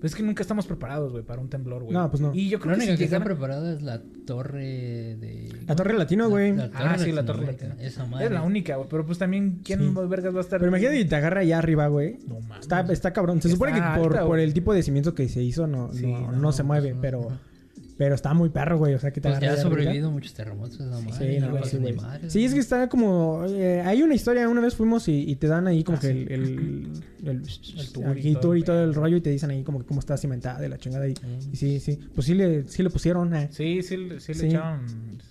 Pues 0.00 0.12
es 0.12 0.16
que 0.16 0.22
nunca 0.22 0.42
estamos 0.42 0.66
preparados, 0.66 1.12
güey, 1.12 1.24
para 1.24 1.40
un 1.40 1.48
temblor, 1.48 1.82
güey. 1.84 1.94
No, 1.94 2.10
pues 2.10 2.20
no. 2.20 2.34
Y 2.34 2.50
yo 2.50 2.60
creo 2.60 2.76
La 2.76 2.84
que 2.84 2.90
si 2.92 2.98
que 2.98 3.04
está 3.04 3.24
preparada 3.24 3.72
es 3.72 3.82
la 3.82 4.02
torre 4.26 5.16
de. 5.16 5.50
La 5.66 5.74
Torre 5.76 5.94
Latino, 5.94 6.28
güey. 6.28 6.54
Ah, 6.74 6.96
sí, 6.98 7.10
la 7.10 7.24
torre 7.24 7.46
latina. 7.46 7.76
Esa 7.80 8.04
madre. 8.04 8.26
Es 8.26 8.30
la 8.32 8.42
única, 8.42 8.76
güey, 8.76 8.88
pero 8.90 9.06
pues 9.06 9.18
también, 9.18 9.60
¿quién 9.64 9.80
Sí. 9.80 9.94
vergas 10.08 10.34
va 10.34 10.38
a 10.38 10.42
estar? 10.42 10.58
Pero 10.60 10.68
imagínate 10.68 11.00
y 11.00 11.04
te 11.06 11.16
agarra 11.16 11.40
allá 11.40 11.58
arriba, 11.58 11.86
güey. 11.88 12.18
No 12.26 12.40
mames. 12.40 12.60
Está, 12.60 12.80
está 12.92 13.12
cabrón. 13.12 13.40
Se 13.40 13.48
supone 13.48 13.72
que 13.72 13.80
por, 13.98 14.38
el 14.38 14.52
tipo 14.52 14.74
de 14.74 14.82
cimiento 14.82 15.14
que 15.14 15.28
se 15.28 15.42
hizo 15.42 15.66
no, 15.66 15.92
Sí, 15.92 16.06
no, 16.06 16.32
no, 16.32 16.32
no 16.32 16.52
se 16.52 16.62
pues, 16.62 16.66
mueve, 16.66 16.94
no. 16.94 17.00
pero. 17.00 17.53
Pero 17.96 18.14
está 18.14 18.34
muy 18.34 18.48
perro, 18.48 18.78
güey. 18.78 18.94
O 18.94 18.98
sea, 18.98 19.12
que 19.12 19.20
te 19.20 19.28
Pues 19.28 19.40
ya 19.40 19.52
ha 19.52 19.56
sobrevivido 19.56 20.10
muchos 20.10 20.34
terremotos 20.34 20.80
madre. 20.80 21.34
Sí, 21.36 21.40
no 21.40 21.52
pasa 21.54 21.70
sí, 21.70 21.76
güey. 21.78 21.94
madre, 21.94 22.30
Sí, 22.30 22.44
es 22.44 22.52
que 22.54 22.60
está 22.60 22.88
como... 22.88 23.44
eh, 23.48 23.82
hay 23.82 24.02
una 24.02 24.14
historia, 24.14 24.48
una 24.48 24.60
vez 24.60 24.74
fuimos 24.74 25.06
y, 25.08 25.30
y 25.30 25.36
te 25.36 25.46
dan 25.46 25.66
ahí 25.68 25.84
como 25.84 25.98
Ah, 25.98 26.00
que 26.00 26.08
sí. 26.12 26.26
el... 26.28 26.42
El, 26.42 26.90
el, 27.24 27.42
El 27.42 27.92
tour 27.92 28.18
y 28.18 28.34
todo 28.34 28.56
y 28.56 28.62
todo 28.62 28.84
el 28.84 28.94
rollo 28.94 29.16
y 29.16 29.20
te 29.20 29.30
dicen 29.30 29.50
ahí 29.50 29.62
como 29.62 29.78
que 29.78 29.86
cómo 29.86 30.00
está 30.00 30.16
cimentada 30.16 30.66
y 30.66 30.68
la 30.68 30.76
chingada 30.78 31.04
ahí. 31.04 31.14
Mm. 31.22 31.52
Y 31.52 31.56
sí, 31.56 31.80
sí. 31.80 31.98
Pues 32.14 32.26
sí 32.26 32.34
le, 32.34 32.66
sí 32.68 32.82
le 32.82 32.90
pusieron... 32.90 33.34
eh. 33.34 33.48
Sí, 33.52 33.82
sí, 33.82 33.96
le- 33.96 34.20
sí 34.20 34.34
le 34.34 34.38
Sí. 34.40 34.46
echaron... 34.46 34.80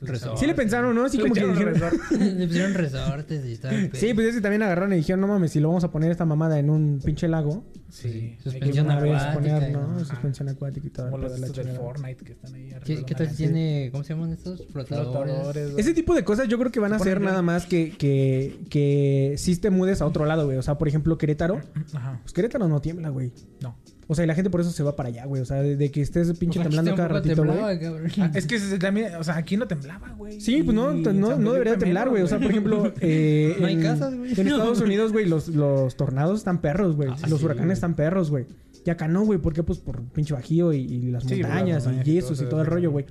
Resort. 0.02 0.38
Sí 0.38 0.46
le 0.48 0.54
pensaron, 0.54 0.96
¿no? 0.96 1.06
Así 1.06 1.18
Le 1.18 1.24
como 1.24 1.34
que 1.36 1.46
dijeron... 1.46 1.74
resort. 1.74 2.12
Le 2.12 2.48
pusieron 2.48 2.74
resortes 2.74 3.46
y 3.46 3.58
tal. 3.58 3.90
Sí, 3.94 4.14
pues 4.14 4.28
es 4.28 4.36
que 4.36 4.42
también 4.42 4.64
agarraron 4.64 4.94
y 4.94 4.98
dijeron, 4.98 5.22
no 5.22 5.28
mames, 5.28 5.52
si 5.52 5.60
lo 5.60 5.68
vamos 5.68 5.84
a 5.84 5.92
poner 5.92 6.12
esta 6.12 6.26
mamada 6.26 6.60
en 6.60 6.70
un 6.70 7.00
pinche 7.04 7.28
lago, 7.28 7.64
Sí. 7.94 8.36
Suspensión 8.44 8.88
una 8.88 9.00
vez 9.00 9.22
acuática 9.22 9.60
poner, 9.60 9.72
¿no? 9.72 10.04
Suspensión 10.04 10.50
acuática 10.50 10.88
y 10.88 10.90
todo. 10.90 11.12
Como 11.12 11.20
los 11.20 11.32
pedo 11.32 11.36
de 11.36 11.42
la 11.42 11.48
estos 11.48 11.66
del. 11.66 11.76
Fortnite 11.76 12.26
que 12.26 12.32
están 12.32 12.56
ahí 12.56 12.72
arriba. 12.72 13.06
¿Qué, 13.06 13.14
tal 13.16 13.36
tiene. 13.36 13.90
¿Cómo 13.92 14.04
se 14.04 14.16
llaman 14.16 14.34
estos? 14.34 14.66
Flotadores. 14.72 15.78
Ese 15.78 15.94
tipo 15.94 16.16
de 16.16 16.24
cosas 16.24 16.48
yo 16.48 16.58
creo 16.58 16.72
que 16.72 16.80
van 16.80 16.94
a 16.94 17.00
ser 17.00 17.22
nada 17.22 17.44
más 17.44 17.68
que, 17.68 17.92
que, 17.96 18.62
que 18.72 19.36
sí 19.38 19.56
te 19.58 19.70
mudes 19.70 20.02
a 20.02 20.08
otro 20.08 20.26
lado, 20.26 20.46
güey. 20.46 20.58
O 20.58 20.64
sea, 20.64 20.80
por 20.80 20.88
ejemplo, 20.88 21.20
Querétaro. 21.20 21.62
Ajá. 21.94 22.20
Pues 22.24 22.34
Querétaro 22.34 22.68
no 22.68 22.82
tiembla, 22.82 23.10
güey. 23.10 23.32
No. 23.62 23.76
O 24.08 24.16
sea, 24.16 24.26
y 24.26 24.28
la 24.28 24.36
gente 24.36 24.50
por 24.50 24.62
eso 24.62 24.72
se 24.72 24.84
va 24.84 24.96
para 24.96 25.10
allá, 25.10 25.26
güey. 25.26 25.42
O 25.42 25.46
sea, 25.46 25.62
de, 25.62 25.78
de 25.78 25.92
que 25.92 26.02
estés 26.02 26.28
pinche 26.38 26.60
Pues 26.60 26.68
temblando 26.68 26.96
cada 26.96 27.08
ratito, 27.08 27.36
temblaba, 27.36 27.62
güey. 27.74 27.80
cabrón. 27.80 28.12
Ah, 28.20 28.32
es 28.34 28.46
que 28.46 28.60
también, 28.80 29.16
o 29.16 29.24
sea, 29.24 29.38
aquí 29.38 29.56
no 29.58 29.68
temblaba, 29.68 30.10
güey. 30.18 30.42
Sí, 30.42 30.62
pues 30.64 30.76
no, 30.76 30.94
no, 30.94 31.38
no, 31.38 31.54
debería 31.54 31.78
temblar, 31.78 32.10
güey. 32.10 32.22
O 32.22 32.28
sea, 32.28 32.40
por 32.40 32.52
ejemplo, 32.52 32.94
eh, 33.02 33.56
No 33.60 33.68
hay 33.68 33.76
en, 33.76 33.82
casas, 33.82 34.16
güey. 34.16 34.34
en 34.34 34.48
Estados 34.48 34.82
Unidos, 34.82 35.12
güey, 35.14 35.26
los, 35.26 35.48
los 35.50 35.96
tornados 35.96 36.40
están 36.40 36.60
perros, 36.62 36.96
güey. 36.96 37.10
Ah, 37.10 37.28
los 37.30 37.40
sí, 37.40 37.46
huracanes 37.46 37.68
güey. 37.68 37.74
están 37.74 37.96
perros, 37.96 38.30
güey. 38.30 38.46
Y 38.86 38.90
acá 38.90 39.08
no, 39.08 39.24
güey. 39.24 39.40
¿Por 39.40 39.54
qué? 39.54 39.64
Pues 39.64 39.80
por 39.80 40.02
pinche 40.10 40.34
bajío 40.34 40.74
y, 40.74 40.80
y 40.82 41.12
las 41.12 41.24
Sí, 41.24 41.42
montañas 41.42 41.88
y 41.88 42.04
yesos 42.04 42.42
y 42.42 42.46
todo 42.46 42.60
el 42.62 42.68
rollo, 42.68 42.92
güey. 42.92 43.06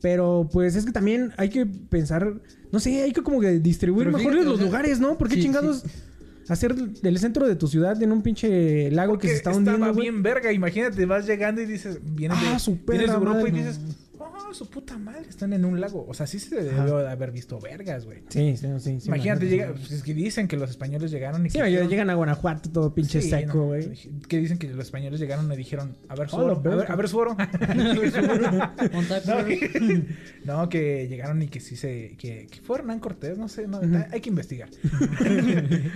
Pero 0.00 0.48
pues 0.52 0.74
es 0.76 0.84
que 0.84 0.92
también 0.92 1.32
hay 1.38 1.48
que 1.48 1.64
pensar, 1.64 2.34
no 2.70 2.78
sé, 2.78 3.02
hay 3.02 3.12
que 3.12 3.22
como 3.22 3.40
que 3.40 3.58
distribuir 3.60 4.08
Pero 4.08 4.18
mejor 4.18 4.32
fíjate, 4.32 4.44
los 4.50 4.54
o 4.56 4.58
sea, 4.58 4.66
lugares, 4.66 5.00
¿no? 5.00 5.16
¿Por 5.16 5.28
qué 5.28 5.36
sí, 5.36 5.42
chingados 5.42 5.84
hacer 6.48 6.74
del 6.74 7.18
centro 7.18 7.46
de 7.46 7.56
tu 7.56 7.66
ciudad 7.68 8.00
en 8.02 8.12
un 8.12 8.22
pinche 8.22 8.90
lago 8.90 9.12
que 9.14 9.16
Porque 9.16 9.28
se 9.28 9.34
está 9.36 9.50
estaba 9.50 9.56
hundiendo, 9.58 9.94
güey? 9.94 10.10
bien 10.10 10.22
verga. 10.22 10.52
Imagínate, 10.52 11.06
vas 11.06 11.26
llegando 11.26 11.60
y 11.62 11.66
dices, 11.66 11.98
vienes 12.02 12.38
Ah, 12.40 12.58
de, 12.58 12.78
vienes 12.86 13.10
de 13.10 13.14
Europa 13.16 13.38
madre, 13.38 13.48
y 13.50 13.52
dices, 13.52 13.80
oh, 14.34 14.52
su 14.54 14.68
puta 14.70 14.98
madre, 14.98 15.28
están 15.28 15.52
en 15.52 15.64
un 15.64 15.80
lago. 15.80 16.04
O 16.08 16.14
sea, 16.14 16.26
sí 16.26 16.38
se 16.38 16.54
debió 16.62 16.98
de 16.98 17.08
haber 17.08 17.30
visto 17.30 17.58
vergas, 17.60 18.04
güey. 18.04 18.18
Sí, 18.28 18.56
sí, 18.56 18.66
sí. 18.78 19.00
sí 19.00 19.08
Imagínate, 19.08 19.48
llega, 19.48 19.72
pues, 19.72 19.90
es 19.90 20.02
que 20.02 20.14
dicen 20.14 20.48
que 20.48 20.56
los 20.56 20.70
españoles 20.70 21.10
llegaron 21.10 21.44
y 21.46 21.50
Sí, 21.50 21.58
que 21.58 21.64
dijeron- 21.64 21.88
llegan 21.88 22.10
a 22.10 22.14
Guanajuato 22.14 22.70
todo 22.70 22.94
pinche 22.94 23.20
Sí, 23.22 23.30
seco, 23.30 23.58
no, 23.58 23.64
güey. 23.66 23.90
Que 24.28 24.38
dicen 24.38 24.58
que 24.58 24.68
los 24.68 24.84
españoles 24.86 25.20
llegaron 25.20 25.50
y 25.52 25.56
dijeron, 25.56 25.96
a 26.08 26.14
ver 26.16 26.28
su 26.28 26.36
Hola, 26.36 26.52
oro, 26.54 26.72
a 26.72 26.76
ver, 26.76 26.90
a 26.92 26.96
ver 26.96 27.08
su 27.08 27.18
oro. 27.18 27.36
Contacto. 28.92 29.32
No, 29.34 29.44
que, 29.46 30.02
no, 30.44 30.68
que 30.68 31.08
llegaron 31.08 31.40
y 31.42 31.48
que 31.48 31.60
sí 31.60 31.76
se. 31.76 32.14
que, 32.18 32.46
que 32.50 32.60
fue 32.60 32.78
Hernán 32.78 33.00
Cortés, 33.00 33.38
no 33.38 33.48
sé, 33.48 33.66
no, 33.66 33.80
hay 34.10 34.20
que 34.20 34.28
investigar. 34.28 34.68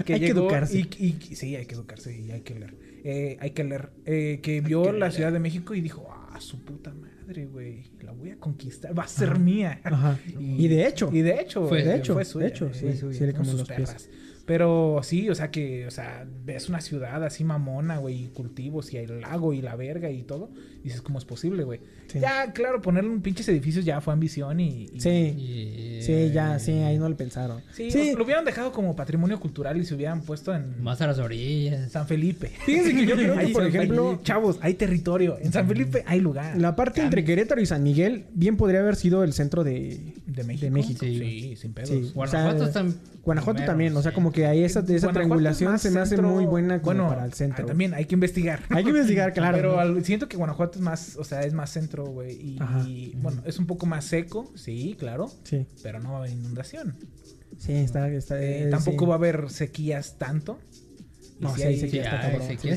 Hay 0.08 0.20
que 0.20 0.28
educarse. 0.28 0.78
Y, 0.78 0.88
y- 1.30 1.36
sí, 1.36 1.54
hay 1.56 1.66
que 1.66 1.74
educarse 1.74 2.16
y 2.16 2.30
hay 2.30 2.40
que 2.40 2.54
leer. 2.54 2.74
Eh, 3.04 3.36
hay 3.40 3.50
que 3.50 3.64
leer. 3.64 3.90
Eh, 4.06 4.40
que 4.42 4.60
vio 4.60 4.92
la 4.92 5.10
Ciudad 5.10 5.32
de 5.32 5.38
México 5.38 5.74
y 5.74 5.80
dijo, 5.80 6.08
ah, 6.10 6.40
su 6.40 6.60
puta 6.64 6.92
madre, 6.94 7.12
güey. 7.46 7.84
La 8.02 8.12
voy 8.12 8.30
a 8.30 8.36
conquistar, 8.38 8.98
va 8.98 9.04
a 9.04 9.08
ser 9.08 9.38
mía. 9.38 9.80
Ajá. 9.84 10.18
Y 10.38 10.68
de 10.68 10.86
hecho. 10.86 11.10
Y 11.12 11.20
de 11.22 11.40
hecho, 11.40 11.66
Fue- 11.68 11.84
de 11.84 11.96
hecho, 11.96 12.14
fue 12.14 12.24
de 12.24 12.28
suya, 12.30 12.46
hecho, 12.48 12.66
eh, 12.66 12.74
sí, 12.74 12.92
sí, 13.12 13.26
le 13.26 13.32
pies. 13.64 14.10
Pero 14.48 15.00
sí, 15.02 15.28
o 15.28 15.34
sea 15.34 15.50
que, 15.50 15.86
o 15.86 15.90
sea, 15.90 16.26
ves 16.46 16.70
una 16.70 16.80
ciudad 16.80 17.22
así 17.22 17.44
mamona, 17.44 17.98
güey, 17.98 18.24
y 18.24 18.28
cultivos 18.28 18.94
y 18.94 18.96
el 18.96 19.20
lago 19.20 19.52
y 19.52 19.60
la 19.60 19.76
verga 19.76 20.10
y 20.10 20.22
todo. 20.22 20.50
Dices, 20.82 21.02
¿cómo 21.02 21.18
es 21.18 21.26
posible, 21.26 21.64
güey? 21.64 21.80
Sí. 22.06 22.18
Ya, 22.18 22.50
claro, 22.54 22.80
ponerle 22.80 23.10
un 23.10 23.20
pinches 23.20 23.46
edificios 23.50 23.84
ya 23.84 24.00
fue 24.00 24.14
ambición 24.14 24.58
y... 24.58 24.86
y- 24.94 25.00
Sí, 25.00 25.10
Y- 25.10 26.02
sí, 26.02 26.30
ya, 26.32 26.58
sí, 26.58 26.72
ahí 26.72 26.96
no 26.98 27.10
le 27.10 27.14
pensaron. 27.14 27.60
Sí, 27.74 27.90
Sí. 27.90 28.14
lo 28.16 28.24
hubieran 28.24 28.46
dejado 28.46 28.72
como 28.72 28.96
patrimonio 28.96 29.38
cultural 29.38 29.76
y 29.76 29.84
se 29.84 29.94
hubieran 29.94 30.22
puesto 30.22 30.54
en 30.54 30.82
Más 30.82 31.02
a 31.02 31.06
las 31.08 31.18
orillas. 31.18 31.92
San 31.92 32.06
Felipe. 32.06 32.50
Fíjense 32.64 32.94
que 32.94 33.04
yo 33.06 33.16
creo 33.16 33.34
que, 33.34 33.40
Ahí, 33.40 33.52
por 33.52 33.64
San 33.64 33.74
ejemplo, 33.76 34.04
Felipe, 34.06 34.24
chavos, 34.24 34.58
hay 34.62 34.72
territorio. 34.74 35.36
En 35.42 35.52
San 35.52 35.68
Felipe 35.68 36.02
hay 36.06 36.20
lugar. 36.20 36.56
la 36.56 36.74
parte 36.74 37.02
entre. 37.02 37.22
Querétaro 37.22 37.60
y 37.60 37.66
San 37.66 37.82
Miguel 37.82 38.24
bien 38.32 38.56
podría 38.56 38.80
haber 38.80 38.96
sido 38.96 39.24
el 39.24 39.34
centro 39.34 39.62
de... 39.62 40.14
de 40.38 40.44
México. 40.44 40.64
de 40.64 40.70
México. 40.70 41.00
Sí, 41.04 41.18
Sí. 41.18 41.56
sin 41.56 41.72
pedos. 41.74 41.90
Sí. 41.90 42.12
Guanajuato 42.14 42.56
O 42.56 42.58
sea, 42.58 42.66
están. 42.68 42.94
Guanajuato 43.24 43.56
primero, 43.56 43.72
también, 43.72 43.96
o 43.96 44.02
sea, 44.02 44.12
como 44.12 44.32
que 44.32 44.46
ahí 44.46 44.64
esa, 44.64 44.80
esa 44.88 45.12
triangulación 45.12 45.78
se 45.78 45.90
me 45.90 46.00
hace 46.00 46.16
centro- 46.16 46.30
muy 46.30 46.46
buena 46.46 46.80
como 46.80 46.86
bueno, 46.86 47.08
para 47.08 47.24
el 47.26 47.34
centro. 47.34 47.64
ah, 47.64 47.68
también 47.68 47.92
hay 47.92 48.06
que 48.06 48.14
investigar. 48.14 48.62
Hay 48.70 48.84
que 48.84 48.90
investigar, 48.90 49.32
claro. 49.34 49.56
Pero 49.56 49.78
al- 49.80 50.04
siento 50.04 50.28
que 50.28 50.36
Guanajuato 50.38 50.78
es 50.78 50.84
más, 50.84 51.16
o 51.16 51.24
sea, 51.24 51.42
es 51.42 51.52
más 51.52 51.70
centro, 51.70 52.06
güey. 52.06 52.56
Y, 52.86 53.12
bueno, 53.20 53.42
es 53.44 53.58
un 53.58 53.66
poco 53.66 53.84
más 53.86 54.04
seco, 54.06 54.50
sí, 54.54 54.96
claro. 54.98 55.30
Sí, 55.44 55.66
Pero 55.82 56.00
no 56.00 56.10
va 56.12 56.16
a 56.16 56.18
haber 56.20 56.32
inundación. 56.32 56.94
sí, 57.58 57.72
está... 57.72 58.08
está 58.08 58.40
Eh, 58.42 58.64
eh, 58.64 58.70
tampoco 58.70 59.04
sí. 59.04 59.08
va 59.08 59.14
a 59.14 59.18
haber 59.18 59.50
sequías 59.50 60.16
tanto. 60.16 60.58
No, 61.40 61.54
sí 61.54 61.62
sí, 61.78 61.88
sí, 61.90 61.98
está 61.98 62.20
cabrón. 62.20 62.42
está. 62.50 62.74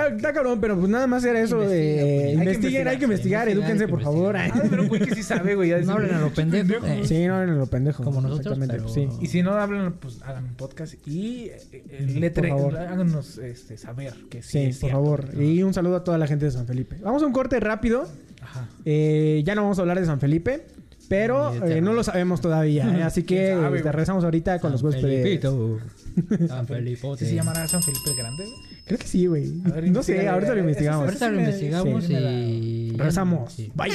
Ah, 0.00 0.08
sí, 0.08 0.16
está 0.16 0.32
cabrón, 0.32 0.60
pero 0.60 0.76
pues 0.76 0.88
nada 0.90 1.06
más 1.06 1.24
era 1.24 1.40
eso. 1.40 1.62
Investiga. 1.62 1.78
Hay 1.78 2.26
que 2.26 2.32
investiguen, 2.42 2.88
hay 2.88 2.98
que 2.98 3.04
investigar, 3.04 3.48
edúquense, 3.48 3.86
por 3.88 4.02
favor. 4.02 4.36
Ah, 4.36 4.50
pero 4.70 4.82
un 4.82 4.88
güey 4.88 5.02
que 5.02 5.14
sí 5.14 5.22
sabe, 5.22 5.54
güey. 5.54 5.70
No 5.84 5.92
hablen 5.92 6.14
a 6.14 6.20
lo 6.20 6.30
pendejo. 6.34 6.84
Eh, 6.84 7.02
Sí, 7.04 7.26
no 7.26 7.42
en 7.42 7.58
lo 7.58 7.66
pendejo. 7.66 8.02
Como 8.02 8.20
nosotros, 8.20 8.58
exactamente, 8.58 8.76
pero- 8.76 8.88
sí. 8.88 9.08
Y 9.20 9.26
si 9.28 9.42
no 9.42 9.52
hablan, 9.52 9.94
pues 10.00 10.20
hagan 10.22 10.44
un 10.44 10.54
podcast 10.54 10.94
y 11.06 11.44
eh, 11.44 11.58
eh, 11.72 12.06
letre, 12.18 12.48
Por 12.48 12.58
favor. 12.58 12.76
háganos 12.78 13.38
este, 13.38 13.76
saber 13.78 14.14
que 14.30 14.42
sí. 14.42 14.72
Sí, 14.72 14.80
por 14.80 14.90
favor. 14.90 15.24
Y 15.40 15.62
un 15.62 15.72
saludo 15.72 15.96
a 15.96 16.04
toda 16.04 16.18
la 16.18 16.26
gente 16.26 16.44
de 16.46 16.50
San 16.50 16.66
Felipe. 16.66 16.96
Vamos 17.02 17.22
a 17.22 17.26
un 17.26 17.32
corte 17.32 17.60
rápido. 17.60 18.08
Ajá. 18.42 18.68
Eh, 18.84 19.42
ya 19.44 19.54
no 19.54 19.62
vamos 19.62 19.78
a 19.78 19.82
hablar 19.82 19.98
de 20.00 20.06
San 20.06 20.20
Felipe, 20.20 20.66
pero 21.08 21.52
de 21.52 21.78
eh, 21.78 21.80
no 21.80 21.92
lo 21.92 22.02
sabemos 22.04 22.40
todavía. 22.40 22.84
eh, 22.98 23.02
así 23.02 23.22
que 23.22 23.36
¿Quién 23.52 23.60
sabe, 23.62 23.78
este, 23.78 23.92
regresamos 23.92 24.24
ahorita 24.24 24.58
con 24.60 24.72
los 24.72 24.82
huéspedes. 24.82 25.40
San 26.48 26.66
Felipote. 26.66 27.24
¿Sí 27.24 27.30
se 27.30 27.36
llamará 27.36 27.66
San 27.68 27.82
Felipe 27.82 28.10
el 28.10 28.16
Grande? 28.16 28.44
Creo 28.86 28.98
que 28.98 29.06
sí, 29.06 29.26
güey. 29.26 29.46
No 29.90 30.02
sé, 30.02 30.28
ahorita 30.28 30.54
lo 30.54 30.60
investigamos. 30.60 31.04
es- 31.12 31.22
Ahorita 31.22 31.28
lo 31.30 31.38
investigamos 31.40 32.04
sí, 32.04 32.12
y. 32.14 32.90
Regresamos. 32.96 33.52
Sí. 33.52 33.72
Bye. 33.74 33.90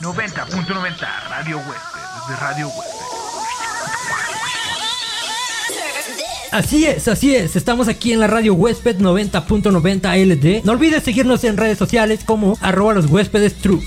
90.90 0.00 1.28
Radio 1.30 1.56
Huésped, 1.58 2.00
desde 2.28 2.40
Radio 2.40 2.68
Huésped. 2.68 3.11
Así 6.52 6.84
es, 6.84 7.08
así 7.08 7.34
es. 7.34 7.56
Estamos 7.56 7.88
aquí 7.88 8.12
en 8.12 8.20
la 8.20 8.26
radio 8.26 8.52
huésped 8.52 8.98
90.90 8.98 10.26
LD. 10.26 10.64
No 10.64 10.72
olvides 10.72 11.02
seguirnos 11.02 11.42
en 11.44 11.56
redes 11.56 11.78
sociales 11.78 12.20
como 12.26 12.58
arroba 12.60 12.92
los 12.92 13.06
huéspedes 13.06 13.54
true. 13.54 13.80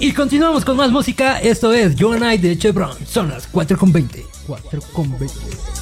Y 0.00 0.12
continuamos 0.12 0.64
con 0.64 0.76
más 0.76 0.90
música. 0.90 1.38
Esto 1.38 1.72
es 1.72 1.94
Yo 1.94 2.12
and 2.12 2.24
I 2.24 2.38
de 2.38 2.58
Chevron. 2.58 2.96
Son 3.06 3.28
las 3.28 3.50
4.20. 3.52 4.24
4.20. 4.48 5.79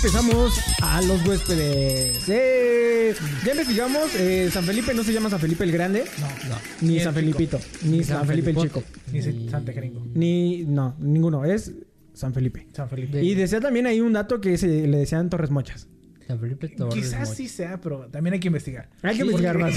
Empezamos 0.00 0.60
a 0.80 1.02
los 1.02 1.26
huéspedes. 1.26 2.28
Eh, 2.28 3.14
ya 3.44 3.50
investigamos. 3.50 4.14
eh, 4.14 4.48
San 4.52 4.62
Felipe 4.64 4.94
no 4.94 5.02
se 5.02 5.12
llama 5.12 5.28
San 5.28 5.40
Felipe 5.40 5.64
el 5.64 5.72
Grande, 5.72 6.04
No, 6.20 6.56
ni 6.82 6.94
Ni 6.94 7.00
San. 7.00 7.12
Felipito, 7.12 7.58
ni 7.82 8.04
San, 8.04 8.24
Felipe 8.26 8.50
el 8.50 8.56
Chico. 8.58 8.84
Ni 9.12 9.22
Santa 9.50 9.72
Gringo. 9.72 10.06
Ni, 10.14 10.64
no, 10.64 10.94
ninguno. 11.00 11.44
Es 11.44 11.72
San 12.14 12.32
Felipe. 12.32 12.68
San 12.72 12.88
Felipe. 12.88 13.22
Y 13.24 13.34
decía 13.34 13.60
también 13.60 13.86
ahí 13.88 14.00
un 14.00 14.12
dato 14.12 14.40
que 14.40 14.56
se 14.56 14.86
le 14.86 14.98
decían 14.98 15.28
Torres 15.30 15.50
Mochas. 15.50 15.88
San 16.28 16.38
Felipe 16.38 16.68
Torres. 16.68 16.94
Quizás 16.94 17.34
sí 17.34 17.48
sea, 17.48 17.80
pero 17.80 18.06
también 18.06 18.34
hay 18.34 18.40
que 18.40 18.48
investigar. 18.48 18.88
Hay 19.02 19.16
que 19.16 19.22
Sí, 19.24 19.28
investigar 19.30 19.58
más. 19.58 19.74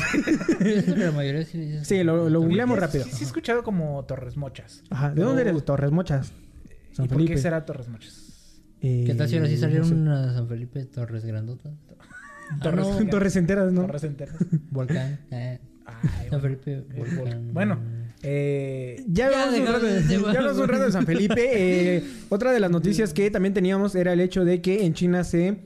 La 0.97 1.11
mayoría 1.11 1.45
sí 1.45 1.57
dice 1.57 1.85
Sí, 1.85 2.03
lo- 2.03 2.29
lo 2.29 2.41
googleamos 2.41 2.77
rápido. 2.77 3.05
Sí, 3.05 3.11
sí 3.11 3.23
he 3.23 3.25
escuchado 3.27 3.63
como 3.63 4.03
Torres 4.05 4.37
Mochas. 4.37 4.83
Ajá. 4.91 5.09
¿De 5.15 5.23
dónde 5.23 5.41
eres? 5.41 5.65
Torres 5.65 5.91
Mochas. 5.91 6.31
¿Y 6.91 6.95
San 6.95 7.07
por 7.07 7.15
Felipe. 7.17 7.35
qué 7.35 7.41
será 7.41 7.65
Torres 7.65 7.87
Mochas? 7.87 8.20
Eh, 8.81 9.03
¿Qué 9.05 9.13
tal 9.13 9.29
si 9.29 9.35
ahora 9.37 9.47
sí 9.49 9.55
no 9.57 10.27
sé. 10.27 10.33
San 10.33 10.47
Felipe 10.47 10.85
Torres 10.85 11.23
Grandotas? 11.25 11.73
Torres- 12.61 12.85
Ah, 12.89 12.99
no, 13.03 13.09
Torres 13.09 13.35
enteras, 13.35 13.71
¿no? 13.71 13.81
Torres 13.81 14.03
enteras. 14.03 14.35
Volcán. 14.71 15.19
eh, 15.31 15.59
Ay, 15.85 16.29
San 16.29 16.41
Felipe, 16.41 16.83
Volcán. 16.97 17.53
Bueno, 17.53 17.79
eh, 18.23 19.03
Ya 19.07 19.29
Ya 19.31 19.43
hablamos 19.43 19.47
un 19.47 19.59
dejamos 19.65 19.81
rato 19.81 19.85
de, 19.85 20.07
ya 20.33 20.39
hablamos 20.39 20.57
un 20.59 20.67
rato 20.67 20.83
de 20.85 20.91
San 20.91 21.05
Felipe. 21.05 21.49
Eh, 21.97 22.03
otra 22.29 22.51
de 22.51 22.59
las 22.59 22.71
noticias 22.71 23.13
que 23.13 23.29
también 23.31 23.53
teníamos 23.53 23.95
era 23.95 24.13
el 24.13 24.19
hecho 24.19 24.45
de 24.45 24.61
que 24.61 24.85
en 24.85 24.93
China 24.93 25.23
se, 25.23 25.59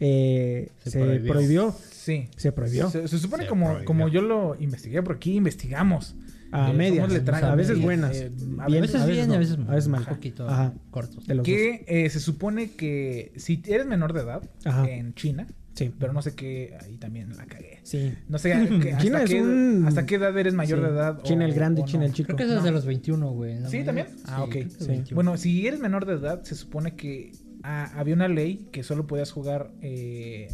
eh, 0.00 0.68
Se 0.84 0.90
se, 0.90 0.98
prohibió. 1.00 1.32
prohibió. 1.32 1.76
sí. 1.90 2.28
Se 2.36 2.52
prohibió. 2.52 2.90
Se, 2.90 3.06
se 3.08 3.18
supone 3.18 3.44
Se 3.44 3.48
como, 3.48 3.66
prohibió. 3.66 3.84
como 3.86 4.08
yo 4.08 4.22
lo 4.22 4.56
investigué, 4.60 5.02
por 5.02 5.16
aquí 5.16 5.36
investigamos. 5.36 6.14
A 6.52 6.70
Eh, 6.70 6.74
medias. 6.74 7.12
a 7.42 7.54
veces 7.54 7.80
buenas. 7.80 8.16
eh, 8.16 8.30
a 8.60 8.66
Bien, 8.66 8.78
a 8.78 8.86
veces 8.86 9.06
bien, 9.06 9.28
no. 9.28 9.34
a 9.34 9.38
veces, 9.38 9.58
A 9.66 9.74
veces 9.74 9.88
mal. 9.88 10.00
Un 10.02 10.06
poquito 10.06 10.48
Ajá. 10.48 10.74
cortos. 10.90 11.26
De 11.26 11.34
los 11.34 11.46
dos. 11.46 11.54
Que 11.54 11.84
eh, 11.88 12.08
se 12.10 12.20
supone 12.20 12.70
que 12.72 13.32
si 13.36 13.62
eres 13.66 13.86
menor 13.86 14.12
de 14.12 14.20
edad 14.20 14.42
Ajá. 14.64 14.88
en 14.88 15.14
China, 15.14 15.46
Sí. 15.74 15.92
pero 15.98 16.12
no 16.14 16.22
sé 16.22 16.34
qué, 16.34 16.76
ahí 16.82 16.96
también 16.96 17.36
la 17.36 17.44
cagué. 17.46 17.80
Sí. 17.82 18.12
No 18.28 18.38
sé 18.38 18.50
que- 18.80 18.92
hasta, 18.94 19.02
China 19.04 19.24
qué, 19.26 19.42
un- 19.42 19.84
hasta 19.86 20.06
qué 20.06 20.14
edad 20.14 20.38
eres 20.38 20.54
mayor 20.54 20.78
Sí. 20.78 20.84
de 20.86 20.90
edad. 20.90 21.22
China 21.22 21.44
o- 21.44 21.48
el 21.48 21.54
grande, 21.54 21.84
China 21.84 22.00
no. 22.00 22.06
el 22.06 22.12
chico. 22.14 22.26
Creo 22.28 22.36
que 22.38 22.42
es 22.44 22.48
desde 22.50 22.64
No. 22.70 22.70
los 22.72 22.86
21, 22.86 23.30
güey. 23.32 23.58
¿no? 23.60 23.68
¿Sí, 23.68 23.82
también? 23.84 24.06
Sí, 24.08 24.22
Ah, 24.26 24.42
ok. 24.44 24.50
creo 24.50 24.64
que 24.64 24.70
Sí. 24.70 24.86
21. 24.86 25.14
Bueno, 25.16 25.36
si 25.36 25.66
eres 25.66 25.80
menor 25.80 26.06
de 26.06 26.14
edad, 26.14 26.42
se 26.44 26.54
supone 26.54 26.94
que 26.96 27.32
ah, 27.62 27.90
había 27.96 28.14
una 28.14 28.28
ley 28.28 28.68
que 28.72 28.82
solo 28.84 29.06
podías 29.08 29.32
jugar 29.32 29.72
eh, 29.82 30.48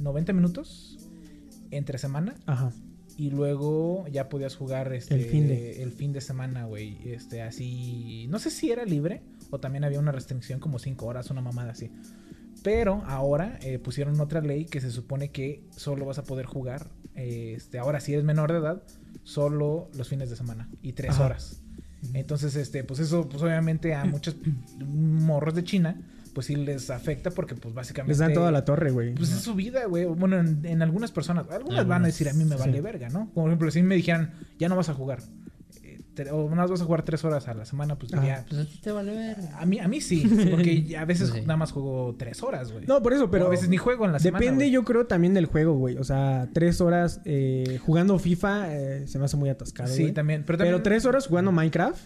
90 0.00 0.32
minutos 0.32 0.98
entre 1.70 1.98
semana 1.98 2.34
Ajá. 2.46 2.72
Y 3.18 3.30
luego 3.30 4.06
ya 4.08 4.28
podías 4.30 4.56
jugar 4.56 4.92
este, 4.94 5.14
El 5.16 5.24
fin 5.26 5.48
de. 5.48 5.82
el 5.82 5.90
fin 5.92 6.12
de 6.14 6.20
semana, 6.22 6.64
güey. 6.64 6.96
Este, 7.12 7.42
así. 7.42 8.26
No 8.30 8.38
sé 8.38 8.50
si 8.50 8.70
era 8.70 8.84
libre 8.86 9.20
o 9.50 9.58
también 9.58 9.84
había 9.84 9.98
una 9.98 10.12
restricción 10.12 10.60
como 10.60 10.78
5 10.78 11.04
horas, 11.04 11.30
una 11.30 11.40
mamada 11.42 11.72
así. 11.72 11.90
Pero 12.62 13.02
ahora 13.06 13.58
eh, 13.62 13.78
pusieron 13.78 14.18
otra 14.20 14.40
ley 14.40 14.64
que 14.64 14.80
se 14.80 14.90
supone 14.90 15.30
que 15.30 15.64
solo 15.76 16.06
vas 16.06 16.18
a 16.18 16.24
poder 16.24 16.46
jugar. 16.46 16.88
eh, 17.16 17.54
este, 17.56 17.78
ahora, 17.78 18.00
si 18.00 18.12
eres 18.12 18.24
menor 18.24 18.52
de 18.52 18.58
edad, 18.58 18.82
solo 19.24 19.90
los 19.94 20.08
fines 20.08 20.30
de 20.30 20.36
semana 20.36 20.68
y 20.82 20.92
3 20.92 21.10
Ajá. 21.10 21.24
horas. 21.26 21.60
Entonces, 22.14 22.54
este, 22.54 22.84
pues 22.84 23.00
eso, 23.00 23.28
pues 23.28 23.42
obviamente 23.42 23.92
a 23.94 24.04
muchos 24.04 24.36
morros 24.86 25.54
de 25.54 25.64
China, 25.64 26.00
pues 26.28 26.46
sí 26.46 26.56
les 26.56 26.90
afecta 26.90 27.30
porque, 27.30 27.54
pues 27.54 27.74
básicamente. 27.74 28.10
Les 28.12 28.18
dan 28.18 28.32
toda 28.34 28.50
la 28.50 28.64
torre, 28.64 28.90
güey. 28.90 29.14
Pues 29.14 29.32
es 29.32 29.40
su 29.40 29.54
vida, 29.54 29.86
güey. 29.86 30.04
Bueno, 30.04 30.38
en, 30.38 30.64
en 30.64 30.82
algunas 30.82 31.10
personas. 31.12 31.46
Algunas 31.50 31.86
van 31.86 32.02
a 32.04 32.06
decir, 32.06 32.28
a 32.28 32.32
mí 32.32 32.44
me 32.44 32.54
sí. 32.56 32.60
vale 32.60 32.80
verga, 32.80 33.08
¿no? 33.08 33.30
Como 33.32 33.44
por 33.44 33.48
ejemplo, 33.48 33.70
si 33.70 33.82
me 33.82 33.94
dijeran, 33.96 34.32
ya 34.58 34.68
no 34.68 34.76
vas 34.76 34.88
a 34.88 34.94
jugar. 34.94 35.18
eh, 35.82 36.00
te- 36.14 36.30
o 36.30 36.44
nada 36.44 36.56
más 36.62 36.70
vas 36.70 36.80
a 36.80 36.84
jugar 36.84 37.02
tres 37.04 37.24
horas 37.24 37.46
a 37.48 37.54
la 37.54 37.64
semana, 37.64 37.96
pues 37.96 38.10
diría... 38.12 38.44
Pues 38.48 38.60
a 38.62 38.64
ti 38.66 38.78
te 38.82 38.90
vale 38.90 39.14
ver. 39.14 39.36
A 39.56 39.64
mí, 39.66 39.78
a 39.78 39.86
mí 39.88 40.00
sí, 40.00 40.28
porque 40.50 40.96
a 40.98 41.04
veces 41.04 41.30
Pues 41.30 41.40
sí. 41.42 41.46
nada 41.46 41.56
más 41.56 41.72
juego 41.72 42.16
tres 42.18 42.42
horas, 42.42 42.72
güey. 42.72 42.86
No, 42.86 43.00
por 43.02 43.12
eso, 43.12 43.24
O 43.26 43.30
pero. 43.30 43.46
a 43.46 43.48
veces 43.50 43.68
ni 43.68 43.76
juego 43.76 44.04
en 44.04 44.12
la 44.12 44.18
semana. 44.18 44.40
Depende, 44.44 44.70
yo 44.70 44.84
creo, 44.84 45.06
también 45.06 45.34
del 45.34 45.46
juego, 45.46 45.74
güey. 45.74 45.96
O 45.96 46.04
sea, 46.04 46.48
tres 46.52 46.80
horas 46.80 47.20
eh, 47.24 47.78
jugando 47.84 48.18
FIFA 48.18 48.74
eh, 48.74 49.06
se 49.06 49.18
me 49.18 49.26
hace 49.26 49.36
muy 49.36 49.48
atascado. 49.48 49.88
Sí, 49.94 50.12
también. 50.12 50.44
Pero, 50.44 50.58
Pero 50.58 50.70
también, 50.70 50.82
tres 50.82 51.04
horas 51.04 51.26
jugando 51.26 51.52
Minecraft. 51.52 52.00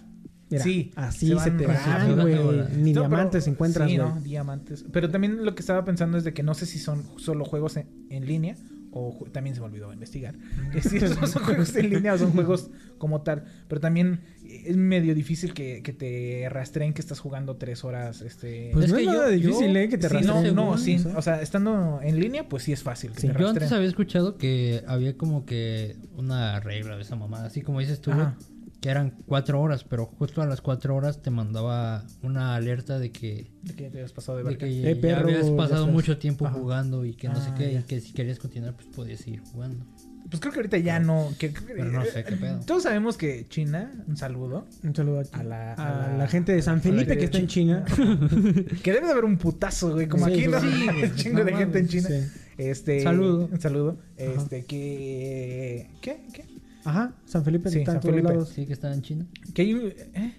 Mira, 0.52 0.64
Sí, 0.64 0.90
así 0.96 1.26
se 1.38 1.50
te 1.50 1.66
van, 1.66 2.20
güey. 2.20 2.34
Ni 2.76 2.92
No, 2.92 3.02
pero- 3.02 3.08
diamantes 3.08 3.46
encuentras, 3.48 3.90
Sí, 3.90 3.96
no, 3.98 4.20
diamantes. 4.22 4.84
Pero 4.92 5.10
también 5.10 5.44
lo 5.44 5.54
que 5.54 5.60
estaba 5.60 5.84
pensando 5.84 6.18
es 6.18 6.24
de 6.24 6.32
que 6.32 6.42
no 6.42 6.54
sé 6.54 6.66
si 6.66 6.78
son 6.78 7.04
solo 7.18 7.44
juegos 7.44 7.76
en, 7.76 7.86
en 8.10 8.26
línea 8.26 8.56
o 8.94 9.24
también 9.32 9.54
se 9.54 9.60
me 9.62 9.66
olvidó 9.68 9.90
investigar. 9.92 10.34
Que 10.70 10.82
si 10.82 11.00
son, 11.00 11.26
son 11.26 11.42
juegos 11.44 11.74
en 11.76 11.88
línea 11.88 12.12
o 12.12 12.18
son 12.18 12.32
juegos 12.32 12.70
como 12.98 13.22
tal. 13.22 13.44
Pero 13.66 13.80
también 13.80 14.20
es 14.44 14.76
medio 14.76 15.14
difícil 15.14 15.54
que, 15.54 15.82
que 15.82 15.94
te 15.94 16.46
rastreen 16.50 16.92
que 16.92 17.00
estás 17.00 17.18
jugando 17.18 17.56
tres 17.56 17.84
horas. 17.84 18.20
Este... 18.20 18.68
Pues 18.74 18.84
Es 18.84 18.90
no 18.90 18.96
que 18.98 19.02
es 19.04 19.08
nada 19.08 19.30
yo- 19.30 19.36
difícil, 19.36 19.72
yo- 19.72 19.78
¿eh? 19.78 19.88
Que 19.88 19.96
te 19.96 20.08
Sí, 20.10 20.14
no, 20.26 20.32
rastreen. 20.34 20.54
no, 20.54 20.76
sí. 20.76 21.02
O 21.16 21.22
sea, 21.22 21.40
estando 21.40 22.00
en 22.02 22.20
línea, 22.20 22.46
pues 22.50 22.64
sí 22.64 22.72
es 22.74 22.82
fácil. 22.82 23.12
Que 23.12 23.20
Sí. 23.22 23.28
te 23.28 23.32
Yo 23.32 23.48
antes 23.48 23.62
rastreen. 23.62 23.74
había 23.78 23.88
escuchado 23.88 24.36
que 24.36 24.84
había 24.86 25.16
como 25.16 25.46
que 25.46 25.96
una 26.18 26.60
regla 26.60 26.96
de 26.96 27.02
esa 27.02 27.16
mamada, 27.16 27.46
así 27.46 27.62
como 27.62 27.80
dices 27.80 28.02
tú, 28.02 28.10
Ajá. 28.10 28.36
Que 28.82 28.90
eran 28.90 29.14
cuatro 29.26 29.60
horas, 29.62 29.84
pero 29.84 30.06
justo 30.06 30.42
a 30.42 30.46
las 30.46 30.60
cuatro 30.60 30.94
horas 30.96 31.22
te 31.22 31.30
mandaba 31.30 32.04
una 32.22 32.54
alerta 32.56 32.98
de 32.98 33.10
que, 33.12 33.50
De 33.62 33.74
que 33.74 33.88
te 33.88 33.98
hayas 33.98 34.12
pasado 34.12 34.38
de 34.38 34.44
de 34.44 34.58
que 34.58 34.66
Eh, 34.66 34.94
ya 34.96 35.00
perro, 35.00 35.28
habías 35.28 35.46
ya 35.48 35.56
pasado 35.56 35.82
estás. 35.82 35.94
mucho 35.94 36.18
tiempo 36.18 36.46
Ajá. 36.46 36.56
jugando 36.58 37.04
y 37.06 37.14
que 37.14 37.28
no 37.28 37.36
sé 37.40 37.50
Ah, 37.52 37.54
qué, 37.56 37.72
ya. 37.74 37.80
y 37.80 37.82
que 37.84 38.00
si 38.00 38.12
querías 38.12 38.38
continuar, 38.40 38.74
pues 38.74 38.88
podías 38.88 39.20
seguir 39.20 39.40
jugando. 39.52 39.86
Pues 40.28 40.40
creo 40.40 40.52
que 40.52 40.58
ahorita 40.60 40.78
ya 40.78 40.98
no. 40.98 41.28
Que, 41.38 41.50
Pero 41.50 41.84
no 41.92 42.04
sé 42.04 42.24
qué 42.24 42.36
pedo. 42.36 42.60
Todos 42.66 42.84
sabemos 42.84 43.16
que 43.16 43.46
China, 43.48 43.92
un 44.08 44.16
saludo, 44.16 44.66
Un 44.82 44.94
saludo 44.94 45.20
aquí. 45.20 45.30
A 45.32 45.42
la- 45.44 45.74
a 45.74 46.14
a 46.14 46.16
la, 46.16 46.26
gente 46.28 46.52
de 46.52 46.62
San 46.62 46.80
Felipe 46.80 47.16
que 47.18 47.24
está 47.26 47.38
en 47.38 47.46
China. 47.48 47.84
Que 48.82 48.92
debe 48.92 49.06
de 49.06 49.12
haber 49.12 49.24
un 49.24 49.36
putazo, 49.38 49.92
güey, 49.92 50.08
como 50.08 50.26
Sí, 50.26 50.32
aquí, 50.32 50.46
¿no? 50.48 50.60
sí, 50.60 50.66
un 51.04 51.14
chingo 51.16 51.38
no 51.40 51.44
de 51.44 51.54
gente 51.54 51.78
en 51.78 51.88
China. 51.88 52.08
sí. 52.08 52.40
Este, 52.58 53.00
Saludo. 53.02 53.48
Un 53.50 53.60
saludo. 53.60 53.98
Este, 54.16 54.64
que. 54.64 55.88
¿Qué? 56.00 56.20
¿Qué? 56.32 56.44
Ajá, 56.84 57.12
San 57.26 57.44
Felipe 57.44 57.70
Sí, 57.70 57.78
está 57.80 57.92
en 57.92 58.00
todos 58.00 58.14
Felipe. 58.14 58.32
lados. 58.32 58.48
Sí, 58.48 58.66
que 58.66 58.72
estaba 58.72 58.94
en 58.94 59.02
China. 59.02 59.26
Que 59.54 59.62
hay. 59.62 59.72
¿eh? 60.14 60.34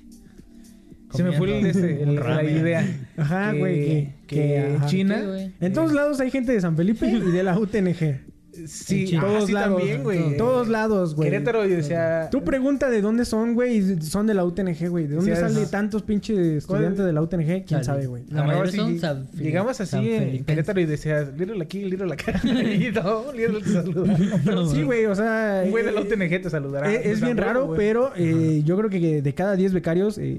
Se 1.14 1.24
me 1.24 1.32
fue 1.38 1.60
el, 1.60 1.66
ese- 1.68 2.02
el- 2.04 2.16
la 2.16 2.44
idea. 2.44 2.86
Ajá, 3.18 3.54
güey. 3.54 3.76
Que, 3.86 4.14
que 4.28 4.36
que, 4.36 4.58
en 4.58 4.76
ajá. 4.78 4.86
China. 4.88 5.24
En 5.62 5.74
todos 5.74 5.94
lados 5.94 6.20
hay 6.20 6.32
gente 6.32 6.52
de 6.52 6.60
San 6.62 6.76
Felipe 6.76 7.06
y 7.08 7.20
de 7.32 7.44
la 7.44 7.58
UTNG. 7.58 8.33
Sí, 8.68 9.08
En 9.14 9.20
ah, 9.20 9.22
todos 9.26 9.46
sí 9.48 9.52
lados. 9.52 9.78
también, 9.80 10.04
güey. 10.04 10.18
En 10.24 10.38
todos 10.38 10.68
lados, 10.70 11.16
güey. 11.16 11.30
Querétaro 11.30 11.66
y 11.66 11.70
decía. 11.70 12.30
Tú 12.32 12.44
pregunta 12.44 12.90
de 12.90 13.02
dónde 13.02 13.26
son, 13.26 13.56
güey, 13.56 13.78
y 13.78 14.02
son 14.02 14.28
de 14.28 14.34
la 14.36 14.46
UTNG, 14.46 14.90
güey. 14.90 15.08
¿De 15.08 15.16
dónde 15.16 15.36
Sí, 15.36 15.42
sale 15.42 15.64
es- 15.64 15.72
tantos 15.72 16.04
pinches 16.04 16.38
estudiantes 16.38 17.04
de 17.06 17.14
la 17.14 17.22
UTNG? 17.22 17.66
¿Quién 17.66 17.84
sabe, 17.84 18.06
güey? 18.06 18.24
La 18.30 18.42
A 18.42 18.46
lo 18.46 18.48
mejor 18.50 18.66
mayoría 18.68 18.72
sí 18.72 18.78
son 18.78 19.00
San 19.00 19.28
Fili- 19.30 19.44
Llegamos 19.44 19.82
así 19.82 19.92
San 19.92 20.06
en. 20.06 20.44
Querétaro 20.46 20.80
y 20.82 20.86
decías, 20.86 21.30
Little 21.38 21.64
aquí, 21.64 21.84
Little 21.86 22.14
acá. 22.14 22.40
y 22.48 22.92
no, 22.94 23.32
Little 23.34 23.62
te 23.62 23.70
saluda. 23.70 24.18
Sí, 24.74 24.84
güey, 24.84 25.06
o 25.08 25.16
sea... 25.16 25.62
Un 25.66 25.72
güey 25.72 25.84
de 25.84 25.92
la 25.92 26.02
eh, 26.02 26.04
UTNG 26.04 26.42
te 26.44 26.50
saludará. 26.50 26.92
eh, 26.94 27.02
es 27.12 27.20
sea, 27.20 27.28
bien 27.28 27.38
raro, 27.38 27.66
güey. 27.68 27.78
pero 27.78 28.12
eh, 28.16 28.62
yo 28.66 28.78
creo 28.78 28.90
que 28.90 29.22
de 29.22 29.34
cada 29.34 29.56
10 29.56 29.74
becarios, 29.74 30.18
eh, 30.20 30.38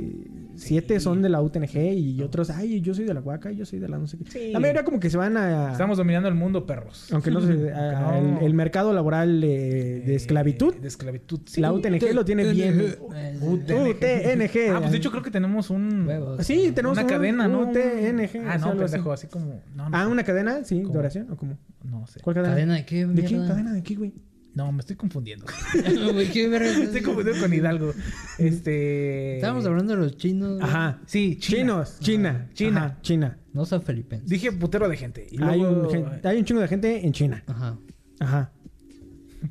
7 0.56 1.00
son 1.00 1.22
de 1.22 1.28
la 1.28 1.40
UTNG 1.42 1.76
y 1.96 2.22
otros, 2.22 2.50
ay, 2.50 2.80
yo 2.80 2.94
soy 2.94 3.04
de 3.04 3.14
la 3.14 3.20
Huaca, 3.20 3.50
yo 3.52 3.64
soy 3.66 3.78
de 3.78 3.88
la 3.88 3.98
no 3.98 4.06
sé 4.06 4.18
qué. 4.18 4.30
Sí. 4.30 4.50
La 4.52 4.60
mayoría 4.60 4.84
como 4.84 5.00
que 5.00 5.10
se 5.10 5.16
van 5.16 5.36
a... 5.36 5.72
Estamos 5.72 5.98
dominando 5.98 6.28
el 6.28 6.34
mundo, 6.34 6.66
perros. 6.66 7.08
Aunque 7.12 7.30
no 7.30 7.40
sé, 7.40 7.72
a- 7.72 7.98
a- 8.16 8.20
no. 8.20 8.38
el, 8.40 8.44
el 8.46 8.54
mercado 8.54 8.92
laboral 8.92 9.42
eh, 9.44 10.02
de 10.06 10.14
esclavitud, 10.14 10.74
Eh, 10.76 10.80
de 10.80 10.88
esclavitud. 10.88 11.40
sí. 11.46 11.60
la 11.60 11.72
UTNG 11.72 12.12
lo 12.14 12.24
tiene 12.24 12.50
bien. 12.52 12.94
UTNG. 13.40 14.74
Ah, 14.74 14.78
pues 14.80 14.92
de 14.92 14.96
hecho 14.98 15.10
creo 15.10 15.22
que 15.22 15.30
tenemos 15.30 15.70
un... 15.70 16.08
Sí, 16.40 16.72
tenemos 16.74 16.96
una 16.98 17.02
un 17.06 17.08
cadena, 17.08 17.48
¿no? 17.48 17.60
UTNG. 17.70 18.46
Ah, 18.48 18.58
no, 18.58 18.76
pendejo, 18.76 19.12
así 19.12 19.26
como... 19.26 19.60
Ah, 19.92 20.08
una 20.08 20.24
cadena, 20.24 20.64
sí, 20.64 20.82
de 20.82 20.98
oración 20.98 21.30
o 21.30 21.36
cómo? 21.36 21.58
No 21.82 22.06
sé. 22.06 22.20
¿Cuál 22.20 22.34
cadena? 22.36 22.54
¿Cadena 22.54 22.74
de 22.74 22.84
qué, 22.86 23.06
¿De 23.06 23.24
qué? 23.24 23.36
¿Cadena 23.36 23.72
de 23.72 23.82
qué, 23.82 23.94
güey? 23.94 24.14
No, 24.54 24.70
me 24.70 24.80
estoy 24.80 24.94
confundiendo. 24.96 25.46
Güey, 26.12 26.30
qué 26.30 26.48
verga 26.48 26.68
es 26.70 26.78
estoy 26.78 27.02
confundiendo 27.02 27.42
con 27.42 27.52
Hidalgo. 27.52 27.92
Este... 28.38 29.36
Estábamos 29.36 29.66
hablando 29.66 29.94
de 29.96 30.02
los 30.02 30.16
chinos. 30.16 30.58
güey. 30.58 30.62
Ajá. 30.62 31.00
Sí, 31.06 31.36
China. 31.40 31.58
Chinos, 31.58 31.98
China. 32.00 32.48
China. 32.54 32.84
Ajá, 32.86 32.98
China. 33.02 33.38
No 33.52 33.66
San 33.66 33.82
Felipenses. 33.82 34.28
Dije 34.28 34.52
putero 34.52 34.88
de 34.88 34.96
gente. 34.96 35.26
Y 35.30 35.42
Hay, 35.42 35.58
luego... 35.60 35.82
un, 35.82 35.90
gen- 35.90 36.20
hay 36.22 36.38
un 36.38 36.44
chingo 36.44 36.60
de 36.60 36.68
gente 36.68 37.04
en 37.06 37.12
China. 37.12 37.42
Ajá. 37.46 37.78
Ajá. 38.20 38.52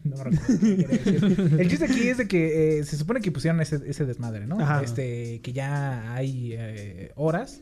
No 0.03 0.17
me 0.17 0.23
recuerdo 0.23 0.59
qué 0.59 0.87
decir. 0.87 1.55
El 1.59 1.69
chiste 1.69 1.85
aquí 1.85 2.07
es 2.07 2.17
de 2.17 2.27
que 2.27 2.79
eh, 2.79 2.83
se 2.83 2.97
supone 2.97 3.21
que 3.21 3.31
pusieron 3.31 3.61
ese, 3.61 3.79
ese 3.85 4.05
desmadre, 4.07 4.47
¿no? 4.47 4.59
Ajá. 4.59 4.81
Este, 4.81 5.39
que 5.41 5.53
ya 5.53 6.15
hay 6.15 6.55
eh, 6.57 7.11
horas 7.15 7.61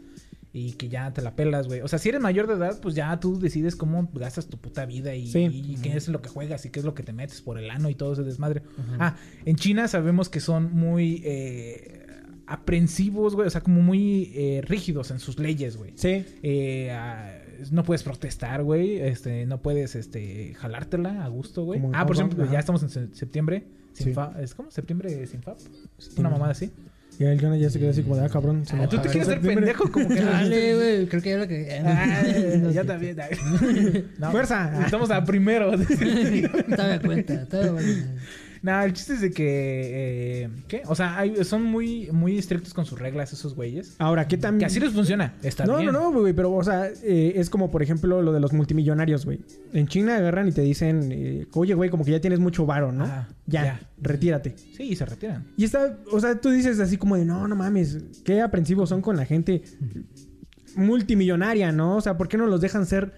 y 0.53 0.73
que 0.73 0.89
ya 0.89 1.13
te 1.13 1.21
la 1.21 1.35
pelas, 1.35 1.67
güey. 1.67 1.81
O 1.81 1.87
sea, 1.87 1.97
si 1.99 2.09
eres 2.09 2.19
mayor 2.21 2.45
de 2.47 2.55
edad, 2.55 2.79
pues 2.81 2.93
ya 2.95 3.17
tú 3.19 3.39
decides 3.39 3.75
cómo 3.75 4.09
gastas 4.13 4.47
tu 4.47 4.57
puta 4.57 4.85
vida 4.85 5.15
y, 5.15 5.27
Sí. 5.27 5.39
y 5.51 5.75
qué 5.81 5.95
es 5.95 6.07
lo 6.09 6.21
que 6.21 6.27
juegas 6.29 6.65
y 6.65 6.69
qué 6.69 6.79
es 6.79 6.85
lo 6.85 6.93
que 6.93 7.03
te 7.03 7.13
metes 7.13 7.41
por 7.41 7.57
el 7.57 7.69
ano 7.69 7.89
y 7.89 7.95
todo 7.95 8.13
ese 8.13 8.23
desmadre. 8.23 8.61
Ah, 8.99 9.15
en 9.45 9.55
China 9.55 9.87
sabemos 9.87 10.27
que 10.29 10.39
son 10.41 10.73
muy 10.73 11.21
eh, 11.23 12.05
aprensivos, 12.47 13.35
güey. 13.35 13.47
O 13.47 13.49
sea, 13.49 13.61
como 13.61 13.81
muy 13.81 14.31
eh, 14.35 14.61
rígidos 14.65 15.11
en 15.11 15.19
sus 15.19 15.39
leyes, 15.39 15.77
güey. 15.77 15.93
Sí. 15.95 16.25
Eh, 16.43 16.91
ah, 16.91 17.31
no 17.71 17.83
puedes 17.83 18.03
protestar, 18.03 18.63
güey. 18.63 18.97
Este, 18.97 19.45
no 19.45 19.61
puedes 19.61 19.95
este, 19.95 20.53
jalártela 20.55 21.23
a 21.23 21.27
gusto, 21.29 21.63
güey. 21.63 21.81
Ah, 21.93 22.05
por 22.05 22.15
ejemplo, 22.15 22.49
ya 22.51 22.59
estamos 22.59 22.83
en 22.83 22.89
se- 22.89 23.13
septiembre. 23.15 23.63
Sin 23.93 24.07
Sí. 24.07 24.13
fa- 24.13 24.33
¿Es 24.41 24.55
como 24.55 24.71
septiembre 24.71 25.27
sin 25.27 25.41
FAP? 25.43 25.59
Una 26.17 26.29
mamada 26.29 26.51
así. 26.51 26.71
Y 27.21 27.23
el 27.23 27.39
Jonah 27.39 27.55
ya 27.55 27.69
se 27.69 27.77
quedó 27.77 27.91
así 27.91 28.01
como 28.01 28.15
de, 28.15 28.25
ah, 28.25 28.29
cabrón. 28.29 28.65
se 28.65 28.75
Ah, 28.75 28.89
Tú 28.89 28.97
te 28.97 29.07
quieres 29.09 29.27
ser 29.27 29.41
pendejo 29.41 29.91
como 29.91 30.07
que... 30.07 30.15
Dale, 30.15 30.75
güey. 31.05 31.05
Creo 31.05 31.21
que 31.21 31.29
ya 31.29 31.37
lo 31.37 31.47
que. 31.47 31.81
Ah, 31.85 32.23
No 32.57 32.71
ya 32.71 32.83
también. 32.83 33.15
No, 34.17 34.31
Fuerza. 34.31 34.83
Estamos 34.83 35.11
a 35.11 35.23
primero. 35.23 35.69
Todavía 35.69 36.99
cuenta. 36.99 37.45
Todavía 37.45 37.73
cuenta. 37.73 38.09
No, 38.63 38.79
el 38.83 38.93
chiste 38.93 39.13
es 39.13 39.21
de 39.21 39.31
que... 39.31 40.43
eh, 40.43 40.49
¿Qué? 40.67 40.83
O 40.85 40.93
sea, 40.93 41.17
hay- 41.17 41.43
son 41.43 41.63
muy, 41.63 42.09
muy 42.11 42.37
estrictos 42.37 42.75
con 42.75 42.85
sus 42.85 42.99
reglas 42.99 43.33
esos 43.33 43.55
güeyes. 43.55 43.95
Ahora, 43.97 44.27
¿qué 44.27 44.37
tan...? 44.37 44.59
Que 44.59 44.65
así 44.65 44.79
les 44.79 44.93
funciona. 44.93 45.33
Está 45.41 45.65
no, 45.65 45.77
bien. 45.77 45.91
no, 45.91 46.11
no, 46.11 46.11
güey, 46.19 46.31
pero, 46.33 46.53
o 46.53 46.63
sea, 46.63 46.87
eh, 47.03 47.33
es 47.37 47.49
como, 47.49 47.71
por 47.71 47.81
ejemplo, 47.81 48.21
lo 48.21 48.31
de 48.31 48.39
los 48.39 48.53
multimillonarios, 48.53 49.25
güey. 49.25 49.39
En 49.73 49.87
China 49.87 50.15
agarran 50.17 50.47
y 50.47 50.51
te 50.51 50.61
dicen, 50.61 51.09
eh, 51.11 51.47
oye, 51.53 51.73
güey, 51.73 51.89
como 51.89 52.05
que 52.05 52.11
ya 52.11 52.21
tienes 52.21 52.39
mucho 52.39 52.67
varo, 52.67 52.91
¿no? 52.91 53.05
Ajá, 53.05 53.29
ya, 53.47 53.63
ya. 53.63 53.89
retírate. 53.99 54.53
Sí, 54.77 54.83
y 54.83 54.95
se 54.95 55.05
retiran. 55.05 55.47
Y 55.57 55.63
está, 55.63 55.97
o 56.11 56.19
sea, 56.19 56.39
tú 56.39 56.51
dices 56.51 56.79
así 56.79 56.97
como 56.97 57.15
de, 57.17 57.25
no, 57.25 57.47
no 57.47 57.55
mames, 57.55 57.97
qué 58.23 58.41
aprensivos 58.41 58.89
son 58.89 59.01
con 59.01 59.17
la 59.17 59.25
gente. 59.25 59.63
multimillonaria, 60.75 61.71
¿no? 61.71 61.97
O 61.97 62.01
sea, 62.01 62.17
¿por 62.17 62.27
qué 62.27 62.37
no 62.37 62.45
los 62.45 62.61
dejan 62.61 62.85
ser 62.85 63.13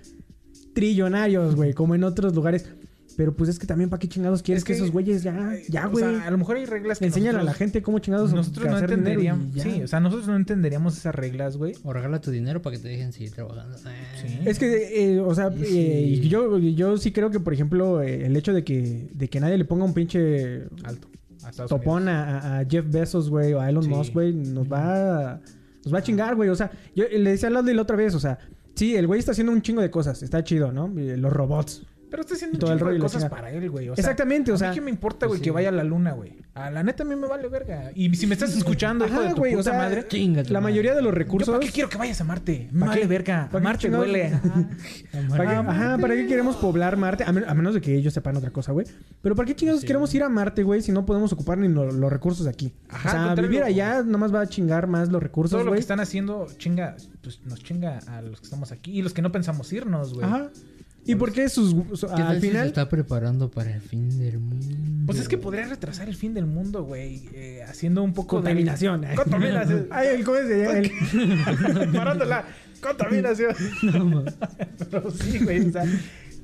trillonarios, 0.73 1.55
güey? 1.55 1.73
Como 1.73 1.95
en 1.95 2.03
otros 2.03 2.33
lugares. 2.33 2.67
Pero 3.15 3.33
pues 3.35 3.49
es 3.49 3.59
que 3.59 3.67
también, 3.67 3.89
¿para 3.89 3.99
qué 3.99 4.07
chingados 4.07 4.41
quieres 4.41 4.61
Es 4.61 4.65
que, 4.65 4.73
que, 4.73 4.77
esos 4.77 4.91
güeyes 4.91 5.23
ya, 5.23 5.53
ya, 5.69 5.87
O 5.87 5.91
güey? 5.91 6.03
sea, 6.03 6.27
a 6.27 6.31
lo 6.31 6.37
mejor 6.37 6.57
hay 6.57 6.65
reglas 6.65 6.99
que 6.99 7.05
Enséñale 7.05 7.39
a 7.39 7.43
la 7.43 7.53
gente 7.53 7.81
cómo 7.81 7.99
chingados 7.99 8.33
nosotros 8.33 8.65
no 8.67 8.77
entenderíamos. 8.79 9.53
ya. 9.53 9.63
Sí, 9.63 9.81
o 9.83 9.87
sea, 9.87 9.99
nosotros 9.99 10.27
no 10.27 10.35
entenderíamos 10.35 10.97
esas 10.97 11.13
reglas, 11.13 11.57
güey. 11.57 11.73
O 11.83 11.93
regala 11.93 12.19
tu 12.21 12.31
dinero 12.31 12.61
para 12.61 12.75
que 12.75 12.81
te 12.81 12.89
dejen 12.89 13.13
seguir 13.13 13.31
trabajando. 13.31 13.77
Sí. 13.77 14.39
Es 14.45 14.59
que, 14.59 15.13
eh, 15.15 15.19
o 15.19 15.33
sea, 15.35 15.51
Sí, 15.51 15.61
eh, 15.63 15.65
sí. 16.17 16.21
y 16.25 16.29
yo, 16.29 16.57
yo 16.59 16.97
sí 16.97 17.11
creo 17.11 17.29
que, 17.29 17.39
por 17.39 17.53
ejemplo, 17.53 18.01
eh, 18.01 18.25
el 18.25 18.35
hecho 18.35 18.53
de 18.53 18.63
que, 18.63 19.09
de 19.13 19.27
que 19.29 19.39
nadie 19.39 19.57
le 19.57 19.65
ponga 19.65 19.85
un 19.85 19.93
pinche 19.93 20.63
Alto. 20.83 21.07
A 21.43 21.51
topón 21.67 22.07
a, 22.07 22.59
a 22.59 22.65
Jeff 22.65 22.85
Bezos, 22.89 23.29
güey, 23.29 23.51
o 23.53 23.59
a 23.59 23.69
Elon 23.69 23.83
Sí. 23.83 23.89
Musk, 23.89 24.13
güey, 24.13 24.33
nos 24.33 24.65
va, 24.71 25.41
nos 25.83 25.93
va 25.93 25.97
a 25.97 26.01
chingar, 26.01 26.35
güey. 26.35 26.47
O 26.49 26.55
sea, 26.55 26.71
yo 26.95 27.03
le 27.11 27.31
decía 27.31 27.49
a 27.49 27.51
Leslie 27.51 27.73
la 27.73 27.81
otra 27.81 27.97
vez, 27.97 28.15
o 28.15 28.19
sea, 28.19 28.39
sí, 28.75 28.95
el 28.95 29.07
güey 29.07 29.19
está 29.19 29.33
haciendo 29.33 29.51
un 29.51 29.61
chingo 29.61 29.81
de 29.81 29.91
cosas, 29.91 30.23
está 30.23 30.41
chido, 30.45 30.71
¿no? 30.71 30.85
Eh, 30.97 31.17
Los 31.17 31.33
robots. 31.33 31.85
Pero 32.13 32.21
está 32.21 32.35
haciendo 32.35 32.57
un 32.57 32.59
todo 32.59 32.71
el 32.73 32.77
chingo 32.77 32.85
rollo 32.91 32.97
de 32.99 33.01
cosas 33.01 33.25
para 33.25 33.49
él, 33.51 33.71
güey. 33.71 33.89
O 33.89 33.95
sea, 33.95 34.01
Exactamente, 34.03 34.51
o 34.51 34.53
a 34.53 34.55
mí 34.55 34.59
sea. 34.59 34.71
qué 34.71 34.81
me 34.81 34.91
importa, 34.91 35.25
güey, 35.25 35.39
pues 35.39 35.43
que 35.43 35.49
vaya 35.49 35.69
a 35.69 35.71
la 35.71 35.83
luna, 35.83 36.11
güey. 36.11 36.33
A 36.53 36.69
la 36.69 36.83
neta 36.83 37.01
a 37.01 37.05
mí 37.07 37.15
me 37.15 37.25
vale 37.27 37.47
verga. 37.47 37.89
Y 37.95 38.15
si 38.15 38.27
me 38.27 38.35
estás 38.35 38.55
escuchando, 38.55 39.07
hijo 39.07 39.15
Ajá, 39.15 39.29
de 39.29 39.33
tu 39.33 39.37
güey, 39.37 39.55
o 39.55 39.63
sea, 39.63 39.73
madre. 39.73 40.07
Chinga 40.07 40.43
tu 40.43 40.53
La 40.53 40.61
madre. 40.61 40.73
mayoría 40.73 40.93
de 40.93 41.01
los 41.01 41.11
¿Yo 41.11 41.17
recursos. 41.17 41.49
para 41.51 41.65
qué 41.65 41.71
quiero 41.71 41.89
que 41.89 41.97
vayas 41.97 42.21
a 42.21 42.23
Marte? 42.23 42.69
Me 42.71 42.81
¿Para 42.81 42.89
vale 42.91 43.01
qué? 43.01 43.07
verga. 43.07 43.49
¿Para 43.51 43.59
qué 43.59 43.63
Marte 43.63 43.81
chingados? 43.81 44.05
duele. 44.05 44.25
Ajá. 44.27 44.69
¿Para 45.29 45.49
qué, 45.49 45.55
ajá, 45.55 45.97
¿para 45.97 46.13
qué 46.15 46.27
queremos 46.27 46.55
poblar 46.57 46.95
Marte? 46.97 47.23
A, 47.25 47.31
men- 47.31 47.45
a 47.47 47.53
menos 47.55 47.73
de 47.73 47.81
que 47.81 47.95
ellos 47.95 48.13
sepan 48.13 48.37
otra 48.37 48.51
cosa, 48.51 48.71
güey. 48.71 48.85
Pero 49.23 49.35
¿para 49.35 49.47
qué 49.47 49.55
chingados 49.55 49.83
queremos 49.83 50.13
ir 50.13 50.21
a 50.21 50.29
Marte, 50.29 50.61
güey, 50.61 50.83
si 50.83 50.91
no 50.91 51.05
podemos 51.07 51.33
ocupar 51.33 51.57
ni 51.57 51.67
lo- 51.67 51.91
los 51.91 52.11
recursos 52.11 52.43
de 52.45 52.51
aquí? 52.51 52.71
Ajá, 52.89 53.09
o 53.09 53.11
sea, 53.11 53.23
contrario. 53.25 53.49
vivir 53.49 53.63
allá 53.63 54.03
nomás 54.03 54.31
va 54.31 54.41
a 54.41 54.47
chingar 54.47 54.85
más 54.85 55.09
los 55.09 55.23
recursos, 55.23 55.51
Todo 55.51 55.61
lo 55.61 55.71
que 55.71 55.75
güey. 55.77 55.79
están 55.79 55.99
haciendo 55.99 56.45
chinga, 56.57 56.95
pues 57.23 57.39
nos 57.45 57.63
chinga 57.63 57.99
a 58.07 58.21
los 58.21 58.39
que 58.39 58.45
estamos 58.45 58.71
aquí 58.71 58.91
y 58.91 59.01
los 59.01 59.13
que 59.13 59.23
no 59.23 59.31
pensamos 59.31 59.73
irnos, 59.73 60.13
güey. 60.13 60.25
Ajá. 60.27 60.49
¿Y 61.05 61.15
por 61.15 61.31
qué 61.33 61.49
sus... 61.49 61.71
su- 61.99 62.07
¿Qué 62.07 62.13
tal 62.13 62.21
al 62.27 62.35
si 62.35 62.41
se 62.41 62.47
final... 62.49 62.67
está 62.67 62.87
preparando 62.89 63.51
para 63.51 63.73
el 63.75 63.81
fin 63.81 64.17
del 64.17 64.39
mundo? 64.39 64.65
Pues 65.05 65.19
es 65.19 65.27
que 65.27 65.37
podría 65.37 65.65
retrasar 65.67 66.07
el 66.07 66.15
fin 66.15 66.33
del 66.33 66.45
mundo, 66.45 66.83
güey, 66.83 67.27
eh, 67.33 67.61
haciendo 67.67 68.03
un 68.03 68.13
poco 68.13 68.37
Contaminación. 68.37 69.01
de 69.01 69.15
contaminación. 69.15 69.87
Ay, 69.91 70.07
el, 70.15 70.23
¿cómo 70.23 70.37
se 70.37 70.59
llama? 70.63 70.77
El- 70.79 71.91
Parándola. 71.93 72.45
Contaminación. 72.81 73.53
Pero 74.91 75.11
sí, 75.11 75.39
güey. 75.39 75.67
O 75.67 75.71
sea, 75.71 75.83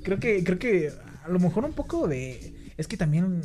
creo 0.03 0.19
que, 0.19 0.43
creo 0.43 0.59
que 0.59 0.91
a 1.23 1.29
lo 1.29 1.39
mejor 1.39 1.63
un 1.65 1.73
poco 1.73 2.07
de. 2.07 2.71
Es 2.77 2.87
que 2.87 2.97
también 2.97 3.41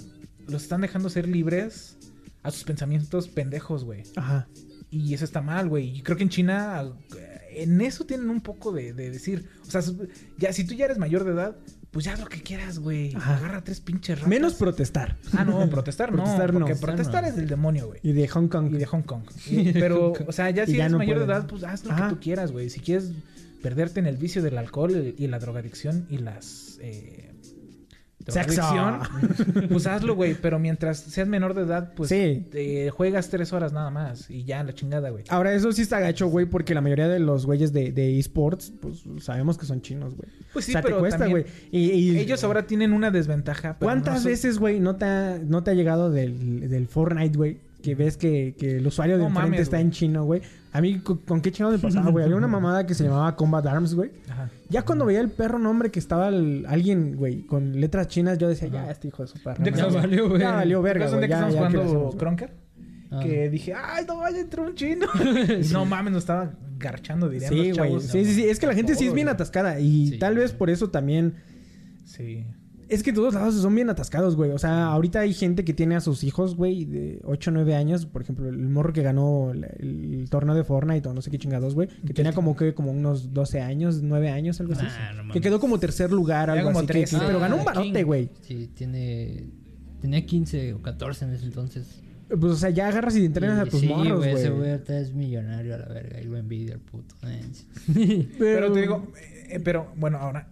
los 0.48 0.62
están 0.62 0.80
dejando 0.80 1.08
ser 1.10 1.28
libres 1.28 1.96
a 2.42 2.50
sus 2.50 2.64
pensamientos 2.64 3.28
pendejos, 3.28 3.84
güey. 3.84 4.02
Ajá. 4.16 4.46
Y 4.90 5.14
eso 5.14 5.24
está 5.24 5.40
mal, 5.42 5.68
güey. 5.68 5.96
Y 5.98 6.02
creo 6.02 6.16
que 6.16 6.22
en 6.24 6.28
China, 6.28 6.84
eh, 7.16 7.33
en 7.62 7.80
eso 7.80 8.04
tienen 8.04 8.30
un 8.30 8.40
poco 8.40 8.72
de, 8.72 8.92
de 8.92 9.10
decir. 9.10 9.46
O 9.66 9.70
sea, 9.70 9.80
ya, 10.38 10.52
si 10.52 10.64
tú 10.64 10.74
ya 10.74 10.84
eres 10.86 10.98
mayor 10.98 11.24
de 11.24 11.32
edad, 11.32 11.56
pues 11.90 12.04
ya 12.06 12.14
haz 12.14 12.20
lo 12.20 12.26
que 12.26 12.42
quieras, 12.42 12.78
güey. 12.80 13.14
Agarra 13.14 13.62
tres 13.62 13.80
pinches 13.80 14.16
ratas. 14.18 14.28
Menos 14.28 14.54
protestar. 14.54 15.16
Ah, 15.32 15.44
no, 15.44 15.68
protestar 15.70 16.10
no. 16.12 16.24
Protestar 16.24 16.52
no. 16.52 16.60
porque 16.60 16.74
protestar 16.76 17.22
no. 17.22 17.28
es 17.28 17.36
del 17.36 17.46
demonio, 17.48 17.86
güey. 17.86 18.00
Y 18.02 18.12
de 18.12 18.26
Hong 18.28 18.48
Kong. 18.48 18.72
Y 18.72 18.78
de 18.78 18.86
Hong 18.86 19.02
Kong. 19.02 19.22
Y- 19.50 19.72
pero, 19.72 20.12
o 20.26 20.32
sea, 20.32 20.50
ya 20.50 20.66
si 20.66 20.72
ya 20.76 20.84
eres 20.84 20.92
no 20.92 20.98
mayor 20.98 21.18
de 21.18 21.24
edad, 21.26 21.46
pues 21.46 21.62
haz 21.64 21.84
lo 21.84 21.92
Ajá. 21.92 22.08
que 22.08 22.14
tú 22.14 22.20
quieras, 22.20 22.50
güey. 22.52 22.68
Si 22.70 22.80
quieres 22.80 23.12
perderte 23.62 24.00
en 24.00 24.06
el 24.06 24.16
vicio 24.16 24.42
del 24.42 24.58
alcohol 24.58 25.14
y 25.16 25.26
la 25.28 25.38
drogadicción 25.38 26.06
y 26.10 26.18
las... 26.18 26.78
Eh, 26.82 27.30
Sexo. 28.32 28.62
pues 29.70 29.86
hazlo, 29.86 30.14
güey. 30.14 30.34
Pero 30.34 30.58
mientras 30.58 30.98
seas 30.98 31.28
menor 31.28 31.54
de 31.54 31.62
edad, 31.62 31.92
pues 31.94 32.08
Sí. 32.08 32.46
te 32.50 32.90
juegas 32.90 33.28
tres 33.28 33.52
horas 33.52 33.72
nada 33.72 33.90
más. 33.90 34.30
Y 34.30 34.44
ya, 34.44 34.62
la 34.64 34.74
chingada, 34.74 35.10
güey. 35.10 35.24
Ahora, 35.28 35.52
eso 35.54 35.70
sí 35.72 35.82
está 35.82 36.00
gacho, 36.00 36.28
güey, 36.28 36.46
porque 36.46 36.74
la 36.74 36.80
mayoría 36.80 37.08
de 37.08 37.18
los 37.20 37.46
güeyes 37.46 37.72
de, 37.72 37.92
de 37.92 38.18
esports, 38.18 38.72
pues 38.80 39.02
sabemos 39.20 39.58
que 39.58 39.66
son 39.66 39.82
chinos, 39.82 40.14
güey. 40.16 40.28
Pues 40.52 40.64
sí, 40.64 40.70
o 40.70 40.74
sea, 40.74 40.82
pero 40.82 40.96
te 40.96 41.00
cuesta, 41.00 41.26
güey. 41.26 41.44
Y, 41.70 41.90
y- 41.90 42.18
Ellos 42.18 42.42
ahora 42.44 42.66
tienen 42.66 42.92
una 42.92 43.10
desventaja. 43.10 43.76
pero 43.78 43.88
¿Cuántas 43.88 44.14
no 44.14 44.20
son- 44.20 44.30
veces, 44.30 44.58
güey, 44.58 44.80
no 44.80 44.96
te 44.96 45.04
ha, 45.04 45.38
no 45.44 45.62
te 45.62 45.70
ha 45.72 45.74
llegado 45.74 46.10
del, 46.10 46.68
del 46.68 46.86
Fortnite, 46.88 47.36
güey? 47.36 47.58
Que 47.82 47.94
ves 47.94 48.16
que, 48.16 48.54
que 48.58 48.78
el 48.78 48.86
usuario 48.86 49.16
de 49.16 49.22
No 49.22 49.28
enfrente 49.28 49.50
mames, 49.50 49.60
está 49.60 49.78
en 49.80 49.90
chino, 49.90 50.24
güey. 50.24 50.40
A 50.74 50.80
mí, 50.80 50.98
¿con, 50.98 51.18
con 51.18 51.40
qué 51.40 51.52
chingados 51.52 51.80
me 51.80 51.82
pasaba, 51.88 52.10
güey? 52.10 52.24
Había 52.24 52.36
una 52.36 52.48
mamada 52.58 52.84
que 52.84 52.94
se 52.94 53.04
llamaba 53.04 53.34
Combat 53.36 53.64
Arms, 53.66 53.94
güey. 53.94 54.10
Ya 54.68 54.82
cuando 54.82 55.06
veía 55.06 55.20
el 55.20 55.30
perro 55.30 55.58
nombre 55.58 55.90
que 55.90 55.98
estaba 56.00 56.28
el- 56.28 56.66
alguien, 56.68 57.16
güey, 57.16 57.42
con 57.46 57.80
letras 57.80 58.08
chinas, 58.08 58.38
yo 58.38 58.48
decía, 58.48 58.68
ya, 58.68 58.90
este 58.90 59.08
hijo 59.08 59.22
de 59.22 59.28
su 59.28 59.42
perro. 59.42 59.62
¿De 59.62 59.70
qué 59.70 59.78
Ya 59.78 59.86
estamos- 59.86 60.02
valió, 60.02 60.28
güey. 60.28 60.40
Ya 60.40 60.50
valió 60.52 60.82
verga, 60.82 61.04
¿Recuerdan 61.06 61.20
güey. 61.20 61.30
Ya, 61.30 61.36
estamos 61.48 61.54
ya, 61.54 61.68
¿qué 61.68 61.76
le 61.86 61.90
jugando? 61.94 62.18
Cronker? 62.18 62.54
Ah. 63.12 63.20
Que 63.22 63.48
dije, 63.50 63.72
ay, 63.74 64.04
no, 64.08 64.16
vaya, 64.18 64.40
entró 64.40 64.64
un 64.64 64.74
chino. 64.74 65.06
No 65.72 65.84
mames, 65.86 66.12
nos 66.12 66.22
estaba 66.24 66.50
garchando, 66.76 67.28
dirían 67.28 67.52
Sí, 67.52 67.68
los 67.68 67.78
güey. 67.78 67.90
chavos. 67.90 68.02
Sí, 68.06 68.24
sí, 68.24 68.34
sí. 68.34 68.44
Es 68.48 68.58
que 68.58 68.66
la 68.66 68.74
gente 68.74 68.96
sí 68.96 69.06
es 69.06 69.14
bien 69.14 69.28
atascada. 69.28 69.78
Y 69.78 70.08
Sí. 70.08 70.18
tal 70.18 70.34
vez 70.36 70.52
por 70.52 70.70
eso 70.70 70.90
también... 70.90 71.36
Sí. 72.04 72.46
Es 72.88 73.02
que 73.02 73.12
todos 73.12 73.34
lados 73.34 73.54
son 73.54 73.74
bien 73.74 73.88
atascados, 73.90 74.36
güey. 74.36 74.50
O 74.50 74.58
sea, 74.58 74.86
ahorita 74.86 75.20
hay 75.20 75.32
gente 75.34 75.64
que 75.64 75.72
tiene 75.72 75.96
a 75.96 76.00
sus 76.00 76.22
hijos, 76.24 76.54
güey, 76.56 76.84
de 76.84 77.20
8 77.24 77.50
o 77.50 77.54
9 77.54 77.74
años. 77.74 78.06
Por 78.06 78.22
ejemplo, 78.22 78.48
el 78.48 78.58
morro 78.68 78.92
que 78.92 79.02
ganó 79.02 79.52
el, 79.52 79.64
el 79.64 80.26
torneo 80.30 80.54
de 80.54 80.64
Fortnite 80.64 81.08
o 81.08 81.14
no 81.14 81.22
sé 81.22 81.30
qué 81.30 81.38
chingados, 81.38 81.74
güey. 81.74 81.88
Que 82.06 82.12
tenía 82.14 82.32
como 82.32 82.54
que 82.56 82.74
como 82.74 82.90
unos 82.90 83.32
12 83.32 83.60
años, 83.60 84.02
9 84.02 84.28
años, 84.30 84.60
algo 84.60 84.74
así. 84.74 84.84
Nah, 84.84 85.10
no 85.12 85.16
mames. 85.18 85.32
que 85.34 85.40
quedó 85.40 85.60
como 85.60 85.78
tercer 85.78 86.12
lugar, 86.12 86.50
algo 86.50 86.64
como 86.66 86.78
así. 86.78 86.86
que- 86.86 86.92
tres, 86.92 87.10
que- 87.10 87.16
sí. 87.16 87.22
pero 87.26 87.40
ganó 87.40 87.56
un 87.56 87.62
Ah, 87.62 87.64
barote, 87.64 87.92
King. 87.92 88.04
güey. 88.04 88.30
Sí, 88.42 88.70
tiene... 88.74 89.46
Tenía 90.00 90.26
15 90.26 90.74
o 90.74 90.82
14 90.82 91.24
en 91.24 91.30
ese 91.32 91.46
entonces. 91.46 92.02
Pues, 92.28 92.52
o 92.52 92.56
sea, 92.56 92.70
ya 92.70 92.88
agarras 92.88 93.16
y 93.16 93.24
entrenas 93.24 93.58
a 93.58 93.64
tus 93.66 93.80
sí, 93.80 93.86
morros, 93.88 94.26
Ese 94.26 94.48
güey. 94.48 94.58
güey 94.58 94.70
ahorita 94.72 94.98
es 94.98 95.14
millonario 95.14 95.74
a 95.74 95.78
la 95.78 95.86
verga. 95.86 96.20
Y 96.20 96.24
lo 96.24 96.36
envidia 96.36 96.74
el 96.74 96.80
puto. 96.80 97.14
Eh, 97.26 98.26
Pero 98.38 98.72
te 98.72 98.80
digo, 98.80 99.06
eh, 99.48 99.60
pero 99.64 99.92
bueno, 99.96 100.18
ahora. 100.18 100.48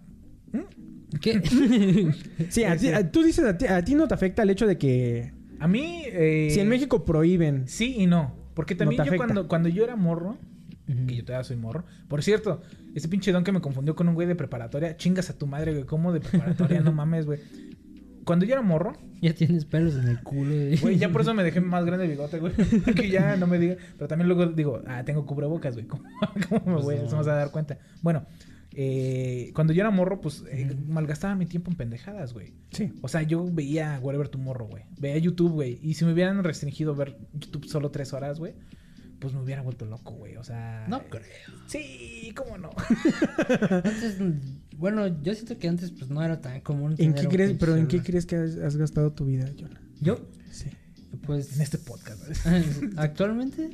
¿Qué? 1.21 1.41
Sí, 2.49 2.63
a 2.63 2.75
ti- 2.77 2.89
a- 2.89 3.11
tú 3.11 3.23
dices, 3.23 3.45
a 3.45 3.57
ti, 3.57 3.65
a 3.65 3.83
ti 3.83 3.95
no 3.95 4.07
te 4.07 4.13
afecta 4.13 4.43
el 4.43 4.49
hecho 4.49 4.67
de 4.67 4.77
que... 4.77 5.33
A 5.59 5.67
mí. 5.67 6.03
eh, 6.07 6.49
Si 6.51 6.59
en 6.59 6.67
México 6.69 7.05
prohíben... 7.05 7.67
Sí 7.67 7.95
y 7.97 8.05
no. 8.07 8.35
Porque 8.53 8.75
también 8.75 9.01
te 9.01 9.05
yo 9.07 9.11
afecta. 9.11 9.25
cuando, 9.25 9.47
cuando 9.47 9.69
yo 9.69 9.83
era 9.83 9.95
morro. 9.95 10.37
Que 11.07 11.15
yo 11.15 11.23
todavía 11.25 11.43
soy 11.45 11.55
morro. 11.55 11.85
Por 12.09 12.21
cierto, 12.23 12.61
ese 12.93 13.07
pinche 13.07 13.31
don 13.31 13.43
que 13.43 13.51
me 13.53 13.61
confundió 13.61 13.95
con 13.95 14.09
un 14.09 14.15
güey 14.15 14.27
de 14.27 14.35
preparatoria. 14.35 14.97
Chingas 14.97 15.29
a 15.29 15.37
tu 15.37 15.47
madre, 15.47 15.71
güey. 15.73 15.85
¿Cómo 15.85 16.11
de 16.11 16.19
preparatoria? 16.19 16.81
no 16.81 16.91
mames, 16.91 17.25
güey. 17.25 17.39
Cuando 18.25 18.45
yo 18.45 18.53
era 18.53 18.61
morro, 18.61 18.93
ya 19.21 19.33
tienes 19.33 19.65
pelos 19.65 19.95
en 19.95 20.07
el 20.07 20.21
culo. 20.21 20.51
güey, 20.81 20.97
ya 20.97 21.09
por 21.09 21.21
eso 21.21 21.33
me 21.33 21.43
dejé 21.43 21.61
más 21.61 21.85
grande 21.85 22.05
el 22.05 22.11
bigote, 22.11 22.39
güey. 22.39 22.53
que 22.95 23.09
ya 23.09 23.37
no 23.37 23.47
me 23.47 23.57
diga. 23.59 23.77
Pero 23.97 24.07
también 24.07 24.27
luego 24.27 24.45
digo, 24.47 24.81
ah, 24.87 25.03
tengo 25.05 25.25
cubrebocas, 25.25 25.73
güey. 25.75 25.87
¿Cómo, 25.87 26.03
cómo 26.49 26.77
me 26.77 26.81
voy? 26.83 26.95
no. 26.97 27.09
Se 27.09 27.15
me 27.15 27.23
va 27.23 27.33
a 27.33 27.37
dar 27.37 27.51
cuenta. 27.51 27.79
Bueno, 28.01 28.25
eh, 28.75 29.51
cuando 29.53 29.73
yo 29.73 29.81
era 29.81 29.91
morro, 29.91 30.19
pues 30.19 30.43
eh, 30.49 30.75
malgastaba 30.87 31.35
mi 31.35 31.45
tiempo 31.45 31.69
en 31.71 31.77
pendejadas, 31.77 32.33
güey. 32.33 32.53
Sí. 32.71 32.91
O 33.01 33.07
sea, 33.07 33.21
yo 33.21 33.45
veía 33.51 33.99
Whatever 34.01 34.29
Tomorrow, 34.29 34.67
güey. 34.67 34.83
Veía 34.99 35.17
YouTube, 35.17 35.51
güey. 35.51 35.79
Y 35.81 35.93
si 35.93 36.05
me 36.05 36.13
hubieran 36.13 36.43
restringido 36.43 36.95
ver 36.95 37.17
YouTube 37.33 37.67
solo 37.67 37.91
tres 37.91 38.13
horas, 38.13 38.39
güey, 38.39 38.53
pues 39.19 39.33
me 39.33 39.41
hubiera 39.41 39.61
vuelto 39.61 39.85
loco, 39.85 40.13
güey. 40.13 40.37
O 40.37 40.43
sea. 40.43 40.85
No 40.89 41.03
creo. 41.03 41.23
Sí, 41.67 42.33
cómo 42.35 42.57
no. 42.57 42.71
Mm, 44.19 44.77
bueno, 44.77 45.21
yo 45.21 45.33
siento 45.33 45.57
que 45.57 45.67
antes 45.67 45.91
pues 45.91 46.09
no 46.09 46.23
era 46.23 46.41
tan 46.41 46.61
común. 46.61 46.95
¿En 46.97 47.13
qué 47.13 47.27
crees, 47.27 47.53
pero 47.59 47.75
en 47.75 47.87
qué 47.87 48.01
crees 48.01 48.25
que 48.25 48.35
has, 48.35 48.57
has 48.57 48.75
gastado 48.75 49.11
tu 49.11 49.25
vida, 49.25 49.49
Jonah? 49.57 49.81
Yo, 50.01 50.19
Sí. 50.51 50.69
Pues 51.25 51.55
en 51.55 51.61
este 51.61 51.77
podcast, 51.77 52.21
actualmente 52.97 53.69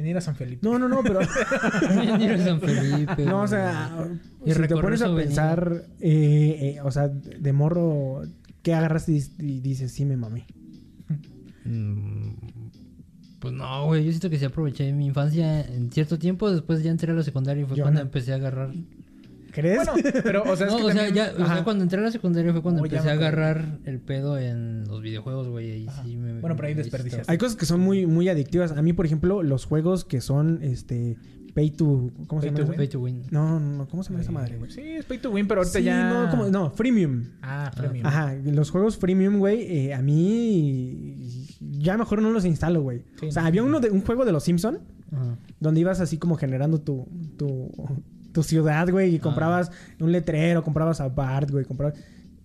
En 0.00 0.06
ir 0.06 0.16
a 0.16 0.20
San 0.22 0.34
Felipe. 0.34 0.66
No, 0.66 0.78
no, 0.78 0.88
no, 0.88 1.02
pero... 1.02 1.20
ir 2.20 2.30
a 2.32 2.38
San 2.44 2.58
Felipe. 2.60 3.24
No, 3.26 3.42
o 3.42 3.46
sea, 3.46 4.08
Y 4.46 4.52
si 4.52 4.60
te 4.62 4.68
pones 4.76 5.02
a 5.02 5.14
pensar, 5.14 5.84
eh, 6.00 6.74
eh, 6.76 6.80
o 6.82 6.90
sea, 6.90 7.08
de 7.08 7.52
morro, 7.52 8.22
¿qué 8.62 8.72
agarras 8.74 9.08
y, 9.10 9.18
y 9.38 9.60
dices, 9.60 9.92
sí 9.92 10.04
me 10.06 10.16
mamé? 10.16 10.46
Mm, 11.64 12.30
Pues 13.40 13.52
no, 13.54 13.86
güey, 13.86 14.04
yo 14.04 14.10
siento 14.10 14.30
que 14.30 14.38
sí 14.38 14.44
aproveché 14.46 14.90
mi 14.92 15.06
infancia 15.06 15.60
en 15.62 15.90
cierto 15.92 16.18
tiempo, 16.18 16.50
después 16.50 16.82
ya 16.82 16.90
entré 16.90 17.12
a 17.12 17.14
la 17.14 17.22
secundaria 17.22 17.62
y 17.62 17.66
fue 17.66 17.76
Yo 17.76 17.84
cuando 17.84 18.00
no. 18.00 18.06
empecé 18.06 18.32
a 18.32 18.36
agarrar... 18.36 18.72
¿Crees? 19.52 19.76
Bueno, 19.86 19.92
pero, 20.22 20.42
o 20.44 20.56
sea, 20.56 20.66
es 20.66 20.72
no, 20.72 20.78
que 20.78 20.84
o 20.84 20.90
sea, 20.92 21.08
ya, 21.10 21.32
o 21.38 21.42
Ajá. 21.42 21.54
sea, 21.54 21.64
cuando 21.64 21.82
entré 21.84 21.98
a 21.98 22.02
la 22.02 22.10
secundaria 22.10 22.52
fue 22.52 22.62
cuando 22.62 22.82
Oh, 22.82 22.84
empecé 22.86 23.08
a 23.08 23.12
agarrar 23.12 23.78
el 23.84 23.98
pedo 24.00 24.38
en 24.38 24.84
los 24.86 25.02
videojuegos, 25.02 25.48
güey, 25.48 25.70
ahí 25.72 25.86
sí 26.04 26.16
me... 26.16 26.40
Bueno, 26.40 26.56
pero 26.56 26.68
ahí 26.68 26.74
desperdiciaste. 26.74 27.30
Hay 27.30 27.38
cosas 27.38 27.56
que 27.56 27.66
son 27.66 27.80
muy, 27.80 28.06
muy 28.06 28.28
adictivas. 28.28 28.72
A 28.72 28.82
mí, 28.82 28.92
por 28.92 29.06
ejemplo, 29.06 29.42
los 29.42 29.64
juegos 29.64 30.04
que 30.04 30.20
son, 30.20 30.60
este, 30.62 31.16
pay 31.54 31.70
to... 31.72 32.10
¿Cómo 32.28 32.40
se 32.40 32.50
llama? 32.52 32.64
to? 32.64 32.72
Pay 32.74 32.88
to 32.88 33.00
win. 33.00 33.22
No, 33.30 33.58
no, 33.58 33.78
no, 33.78 33.88
¿cómo 33.88 34.02
se 34.04 34.10
llama 34.10 34.22
esa 34.22 34.30
madre, 34.32 34.56
güey? 34.56 34.70
Sí, 34.70 34.80
es 34.82 35.04
pay 35.04 35.18
to 35.18 35.30
win, 35.30 35.48
pero 35.48 35.60
ahorita 35.62 35.78
Sí, 35.78 35.84
ya. 35.84 36.08
no, 36.08 36.30
¿cómo? 36.30 36.46
no, 36.48 36.70
freemium. 36.70 37.24
Ah, 37.42 37.70
premium. 37.76 38.06
Ajá, 38.06 38.34
los 38.44 38.70
juegos 38.70 38.96
freemium, 38.98 39.38
güey, 39.38 39.62
eh, 39.62 39.94
a 39.94 40.00
mí 40.02 41.18
ya 41.60 41.96
mejor 41.98 42.22
no 42.22 42.30
los 42.30 42.44
instalo, 42.44 42.82
güey. 42.82 43.02
Sí, 43.18 43.26
o 43.26 43.32
sea, 43.32 43.42
no. 43.42 43.48
había 43.48 43.62
uno 43.62 43.80
de 43.80 43.90
un 43.90 44.00
juego 44.02 44.24
de 44.24 44.32
los 44.32 44.44
Simpson 44.44 44.78
Ajá. 45.12 45.36
donde 45.58 45.80
ibas 45.80 46.00
así 46.00 46.18
como 46.18 46.36
generando 46.36 46.80
tu, 46.80 47.06
tu, 47.36 47.70
tu 48.32 48.42
ciudad, 48.42 48.88
güey, 48.90 49.14
y 49.14 49.18
comprabas 49.18 49.70
un 49.98 50.12
letrero, 50.12 50.62
comprabas 50.62 51.00
a 51.00 51.08
Bart, 51.08 51.50
güey, 51.50 51.64
comprabas... 51.64 51.98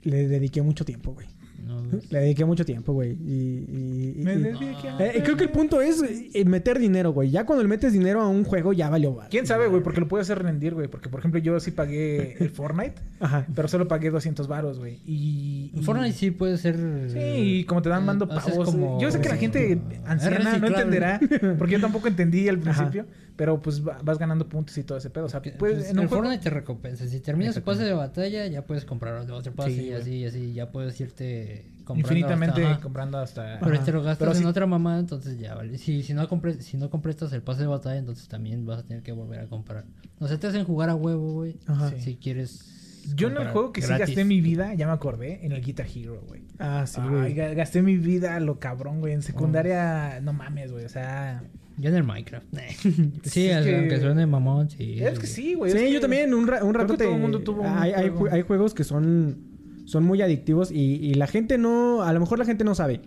Le 0.03 0.27
dediqué 0.27 0.61
mucho 0.61 0.85
tiempo, 0.85 1.13
güey. 1.13 1.27
No, 1.65 1.81
Le 2.11 2.19
dediqué 2.19 2.45
mucho 2.45 2.63
tiempo, 2.63 2.93
güey. 2.93 3.13
Y, 3.13 3.65
y- 3.67 4.15
y- 4.19 4.23
Me 4.23 4.35
y- 4.35 4.37
dediqué 4.37 4.87
a- 4.87 5.03
Eh, 5.07 5.21
creo 5.23 5.35
que 5.35 5.45
el 5.45 5.49
punto 5.49 5.81
es 5.81 6.03
eh, 6.35 6.45
meter 6.45 6.77
dinero, 6.77 7.11
güey. 7.11 7.31
Ya 7.31 7.43
cuando 7.47 7.63
le 7.63 7.69
metes 7.69 7.91
dinero 7.91 8.21
a 8.21 8.27
un 8.27 8.43
juego, 8.43 8.71
ya 8.71 8.87
valió. 8.91 9.15
va. 9.15 9.27
¿Quién 9.29 9.47
sabe, 9.47 9.67
güey? 9.67 9.81
Porque 9.81 9.99
lo 9.99 10.07
puede 10.07 10.21
hacer 10.21 10.37
rendir, 10.43 10.75
güey. 10.75 10.87
Porque, 10.87 11.09
por 11.09 11.21
ejemplo, 11.21 11.39
yo 11.39 11.59
sí 11.59 11.71
pagué 11.71 12.35
el 12.39 12.51
Fortnite, 12.51 13.01
Ajá. 13.19 13.47
pero 13.55 13.67
solo 13.67 13.87
pagué 13.87 14.11
200 14.11 14.47
varos, 14.47 14.77
güey. 14.77 14.99
Y, 15.07 15.71
y- 15.73 15.81
Fortnite 15.81 16.13
sí 16.15 16.29
puede 16.29 16.57
ser. 16.59 16.75
Sí, 17.11 17.17
y 17.19 17.63
como 17.63 17.81
te 17.81 17.89
dan 17.89 18.05
mando 18.05 18.25
O 18.25 18.27
sea, 18.27 18.37
es 18.37 18.45
pavos. 18.45 18.69
como- 18.69 19.01
Yo 19.01 19.09
sé 19.09 19.19
que 19.19 19.29
la 19.29 19.37
gente 19.37 19.81
anciana 20.05 20.59
no 20.59 20.67
entenderá, 20.67 21.19
porque 21.57 21.73
yo 21.73 21.81
tampoco 21.81 22.07
entendí 22.07 22.47
al 22.47 22.61
Ajá. 22.67 22.91
Pero 23.35 23.61
pues 23.61 23.85
va- 23.85 23.99
vas 24.03 24.17
ganando 24.17 24.47
puntos 24.47 24.77
y 24.77 24.83
todo 24.83 24.97
ese 24.97 25.09
pedo. 25.09 25.25
O 25.25 25.29
sea, 25.29 25.41
Pues, 25.41 25.55
puedes, 25.57 25.89
en 25.89 25.97
un 25.97 26.03
el 26.03 26.07
juego- 26.07 26.23
Fortnite 26.23 26.43
te 26.43 26.49
recompensa. 26.49 27.07
Si 27.07 27.19
terminas 27.19 27.55
tu 27.55 27.61
pase 27.61 27.83
de 27.83 27.93
batalla, 27.93 28.47
ya 28.47 28.61
puedes 28.65 28.85
comprar 28.85 29.15
otro 29.15 29.53
pase 29.53 29.71
Sí, 29.75 29.81
y 29.89 29.93
así, 29.93 30.11
y 30.19 30.25
así. 30.25 30.53
Ya 30.53 30.71
puedes 30.71 30.99
irte 31.01 31.65
comprando. 31.83 31.99
infinitamente 32.17 32.65
hasta- 32.65 32.81
comprando 32.83 33.17
hasta... 33.19 33.59
Pero 33.61 33.79
te 33.81 33.91
lo 33.91 33.99
gastas 34.03 34.17
Pero 34.19 34.31
en 34.31 34.37
sí- 34.37 34.45
otra 34.45 34.65
mamá, 34.65 34.97
entonces 34.99 35.37
ya 35.39 35.53
vale. 35.55 35.77
Si, 35.77 36.01
si, 36.03 36.13
no 36.13 36.27
compre- 36.29 36.59
si 36.59 36.77
no 36.77 36.89
completas 36.89 37.31
el 37.33 37.41
pase 37.41 37.61
de 37.61 37.67
batalla, 37.67 37.97
entonces 37.97 38.27
también 38.27 38.65
vas 38.65 38.79
a 38.79 38.83
tener 38.83 39.03
que 39.03 39.11
volver 39.11 39.39
a 39.41 39.47
comprar. 39.47 39.83
O 40.19 40.27
sea, 40.27 40.39
te 40.39 40.47
hacen 40.47 40.63
jugar 40.63 40.89
a 40.89 40.95
huevo, 40.95 41.33
güey. 41.33 41.57
Ajá. 41.67 41.89
Sí. 41.91 42.01
Si 42.01 42.15
quieres. 42.15 42.71
Yo 43.15 43.27
en 43.27 43.37
el 43.37 43.49
juego 43.49 43.71
que 43.71 43.81
sí 43.81 43.87
gratis. 43.87 44.07
gasté 44.07 44.25
mi 44.25 44.41
vida, 44.41 44.73
ya 44.73 44.87
me 44.87 44.93
acordé, 44.93 45.45
en 45.45 45.51
el 45.51 45.61
Guitar 45.61 45.85
Hero, 45.93 46.23
güey. 46.27 46.41
Ah, 46.57 46.85
sí, 46.87 46.99
güey. 47.07 47.35
ga- 47.35 47.53
gasté 47.53 47.83
mi 47.83 47.97
vida 47.97 48.35
a 48.35 48.39
lo 48.39 48.59
cabrón, 48.59 48.99
güey. 48.99 49.13
En 49.13 49.21
secundaria, 49.21 50.19
no 50.23 50.33
mames, 50.33 50.71
güey. 50.71 50.85
O 50.85 50.89
sea, 50.89 51.43
Yo 51.77 51.89
en 51.89 51.95
el 51.95 52.03
Minecraft. 52.03 52.45
sí, 53.23 53.47
Es 53.47 53.65
que- 53.65 53.75
aunque 53.77 53.99
suene 53.99 54.25
mamón, 54.25 54.69
sí. 54.69 54.97
es 55.03 55.19
que 55.19 55.27
sí, 55.27 55.53
güey. 55.55 55.71
Sí, 55.71 55.77
es 55.77 55.83
que- 55.83 55.91
yo 55.93 55.99
también 55.99 56.33
un, 56.33 56.47
ra- 56.47 56.63
un 56.63 56.71
creo 56.71 56.81
rato 56.83 56.93
que 56.93 56.97
te- 56.99 57.03
todo 57.05 57.15
el 57.15 57.21
mundo 57.21 57.39
tuvo 57.41 57.61
un 57.63 57.67
hay, 57.67 57.91
juego. 57.93 58.19
ju- 58.27 58.31
hay 58.31 58.41
juegos 58.43 58.73
que 58.73 58.83
son, 58.83 59.37
son 59.85 60.03
muy 60.05 60.21
adictivos 60.21 60.71
y, 60.71 60.77
y 60.77 61.13
la 61.15 61.27
gente 61.27 61.57
no... 61.57 62.01
A 62.03 62.13
lo 62.13 62.19
mejor 62.19 62.39
la 62.39 62.45
gente 62.45 62.63
no 62.63 62.75
sabe. 62.75 63.01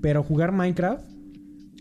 Pero 0.00 0.22
jugar 0.22 0.52
Minecraft 0.52 1.04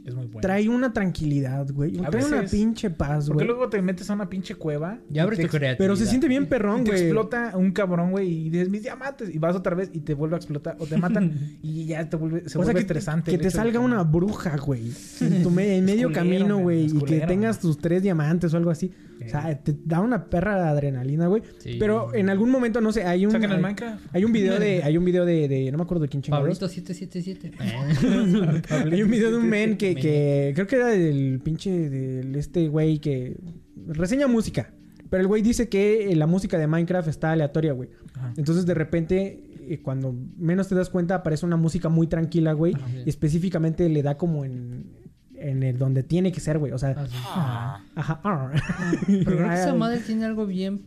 Es 0.06 0.14
muy 0.14 0.26
bueno. 0.28 0.42
trae 0.42 0.70
una 0.70 0.94
tranquilidad, 0.94 1.68
güey. 1.74 1.94
Trae 1.94 2.24
una 2.26 2.44
pinche 2.44 2.90
paz, 2.92 3.26
Porque 3.28 3.44
güey. 3.44 3.48
luego 3.48 3.70
te 3.70 3.82
metes 3.82 4.10
a 4.10 4.14
una 4.14 4.30
pinche 4.30 4.54
cueva. 4.54 5.00
Ya 5.10 5.24
abres 5.24 5.40
tu 5.40 5.44
te 5.48 5.50
creatividad. 5.50 5.78
Pero 5.80 5.96
se 5.96 6.06
siente 6.06 6.28
bien 6.28 6.46
perrón, 6.48 6.84
te 6.84 6.92
güey. 6.92 7.02
explota 7.04 7.54
un 7.56 7.72
cabrón, 7.72 8.12
güey, 8.12 8.30
y 8.46 8.50
dices 8.52 8.70
mis 8.70 8.84
diamantes. 8.84 9.34
Y 9.34 9.40
vas 9.40 9.56
otra 9.56 9.76
vez 9.76 9.90
y 9.94 10.02
te 10.02 10.14
vuelve 10.14 10.36
a 10.36 10.38
explotar. 10.38 10.76
O 10.80 10.86
te 10.86 10.98
matan 10.98 11.58
y 11.64 11.86
ya 11.86 12.08
te 12.08 12.18
vuelve, 12.18 12.42
se 12.42 12.46
O 12.46 12.50
sea, 12.50 12.58
vuelve 12.60 12.74
que, 12.76 12.80
estresante. 12.82 13.32
que 13.32 13.38
te 13.40 13.46
de 13.46 13.52
salga 13.52 13.80
una 13.80 14.04
bruja, 14.04 14.56
güey. 14.58 14.92
En, 15.22 15.42
tu 15.42 15.50
me- 15.50 15.76
en 15.78 15.86
medio 15.86 16.10
culero, 16.10 16.14
camino, 16.24 16.58
güey. 16.60 16.86
Y 16.86 17.02
que 17.02 17.22
tengas 17.22 17.60
tus 17.60 17.78
tres 17.80 18.04
diamantes 18.04 18.54
o 18.54 18.58
algo 18.58 18.70
así. 18.70 18.92
O 19.24 19.30
sea, 19.30 19.58
te 19.64 19.76
da 19.86 20.02
una 20.02 20.26
perra 20.30 20.56
de 20.62 20.70
adrenalina, 20.70 21.28
güey. 21.28 21.42
Sí. 21.60 21.78
Pero 21.80 22.14
en 22.14 22.30
algún 22.30 22.50
momento, 22.50 22.82
no 22.82 22.92
sé, 22.92 23.04
hay 23.04 23.26
un... 23.26 23.32
Saquen 23.32 23.50
el 23.52 23.58
hay, 23.58 23.62
Minecraft. 23.64 24.06
hay 24.14 24.24
un 24.26 24.32
video 24.32 24.60
de... 24.60 24.82
Hay 24.84 24.98
un 24.98 25.06
video 25.06 25.26
de... 25.26 25.48
de- 25.48 25.72
no 25.72 25.78
me 25.78 25.84
acuerdo 25.84 26.04
de 26.04 26.10
quién 26.10 26.22
chingados. 26.22 26.44
Pablito 26.44 26.68
777. 26.68 27.52
Hay 28.92 29.02
un 29.02 29.10
video 29.10 29.32
de 29.32 29.38
un 29.38 29.50
men 29.50 29.78
que, 29.78 29.96
que 29.96 30.52
creo 30.54 30.68
que 30.68 30.76
era 30.76 30.88
del 30.88 31.40
pinche 31.44 31.90
del 31.90 32.36
este 32.36 32.68
güey 32.68 33.00
que 33.00 33.38
reseña 33.88 34.28
música. 34.28 34.72
Pero 35.10 35.22
el 35.22 35.28
güey 35.28 35.42
dice 35.42 35.70
que 35.70 36.12
eh, 36.12 36.16
la 36.16 36.28
música 36.28 36.58
de 36.58 36.68
Minecraft 36.68 37.08
está 37.08 37.32
aleatoria, 37.32 37.74
güey. 37.74 37.90
Ajá. 38.16 38.34
Entonces 38.38 38.66
de 38.66 38.74
repente, 38.74 39.44
eh, 39.70 39.80
cuando 39.82 40.16
menos 40.38 40.68
te 40.68 40.76
das 40.76 40.90
cuenta, 40.90 41.16
aparece 41.16 41.46
una 41.46 41.58
música 41.58 41.90
muy 41.90 42.08
tranquila, 42.08 42.54
güey. 42.54 42.74
Ajá. 42.74 42.86
Y 43.06 43.10
específicamente 43.10 43.88
le 43.90 44.02
da 44.04 44.18
como 44.18 44.46
en, 44.46 44.86
en 45.50 45.64
el 45.64 45.78
donde 45.78 46.04
tiene 46.04 46.32
que 46.32 46.40
ser, 46.40 46.58
güey. 46.60 46.72
O 46.72 46.78
sea, 46.78 46.96
Ah, 46.98 47.08
sí. 47.08 47.16
ajá. 47.96 48.20
ah. 48.24 48.52
Pero 49.08 49.24
creo 49.38 49.50
que 49.50 49.54
esa 49.56 49.74
madre 49.76 50.00
tiene 50.00 50.26
algo 50.26 50.46
bien 50.46 50.84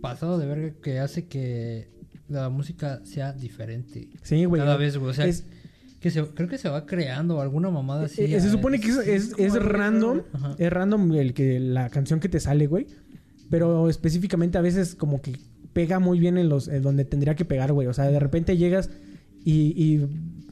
pasado 0.00 0.38
de 0.38 0.46
verga 0.46 0.74
que 0.82 0.98
hace 0.98 1.26
que 1.26 1.88
la 2.28 2.48
música 2.50 3.00
sea 3.04 3.32
diferente 3.32 4.08
Sí, 4.22 4.44
güey. 4.44 4.60
cada 4.62 4.76
vez, 4.76 4.96
güey. 4.96 5.10
O 5.10 5.14
sea, 5.14 5.26
Es- 5.26 5.46
que 6.00 6.10
se, 6.10 6.22
creo 6.22 6.48
que 6.50 6.58
se 6.58 6.68
va 6.68 6.84
creando 6.84 7.40
alguna 7.40 7.70
mamada 7.70 8.04
así. 8.04 8.22
Eh, 8.24 8.38
se 8.40 8.48
ah, 8.48 8.50
supone 8.50 8.78
que 8.78 8.88
es, 8.90 9.32
random. 9.54 10.20
Ajá. 10.34 10.54
Es 10.58 10.70
random 10.70 11.12
el 11.14 11.32
que 11.32 11.58
la 11.58 11.88
canción 11.88 12.20
que 12.20 12.28
te 12.28 12.40
sale, 12.40 12.66
güey. 12.66 12.88
Pero 13.48 13.88
específicamente 13.88 14.58
a 14.58 14.60
veces 14.60 14.94
como 14.94 15.22
que 15.22 15.38
pega 15.72 15.98
muy 16.00 16.18
bien 16.20 16.36
en 16.36 16.50
los 16.50 16.68
en 16.68 16.82
donde 16.82 17.06
tendría 17.06 17.34
que 17.34 17.46
pegar, 17.46 17.72
güey. 17.72 17.86
O 17.88 17.94
sea, 17.94 18.04
de 18.04 18.20
repente 18.20 18.58
llegas 18.58 18.90
y, 19.46 19.72
y 19.82 20.06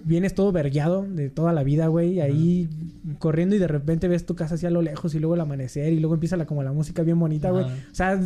vienes 0.04 0.34
todo 0.34 0.52
vergueado 0.52 1.02
de 1.08 1.30
toda 1.30 1.52
la 1.52 1.62
vida, 1.62 1.86
güey. 1.88 2.20
Ahí 2.20 2.68
corriendo 3.18 3.54
y 3.56 3.58
de 3.58 3.68
repente 3.68 4.08
ves 4.08 4.26
tu 4.26 4.34
casa 4.34 4.54
hacia 4.56 4.70
lo 4.70 4.82
lejos 4.82 5.14
y 5.14 5.18
luego 5.18 5.34
el 5.34 5.40
amanecer 5.40 5.92
y 5.92 6.00
luego 6.00 6.14
empieza 6.14 6.36
la, 6.36 6.46
como 6.46 6.62
la 6.62 6.72
música 6.72 7.02
bien 7.02 7.18
bonita, 7.18 7.50
güey. 7.50 7.64
O 7.64 7.70
sea, 7.94 8.20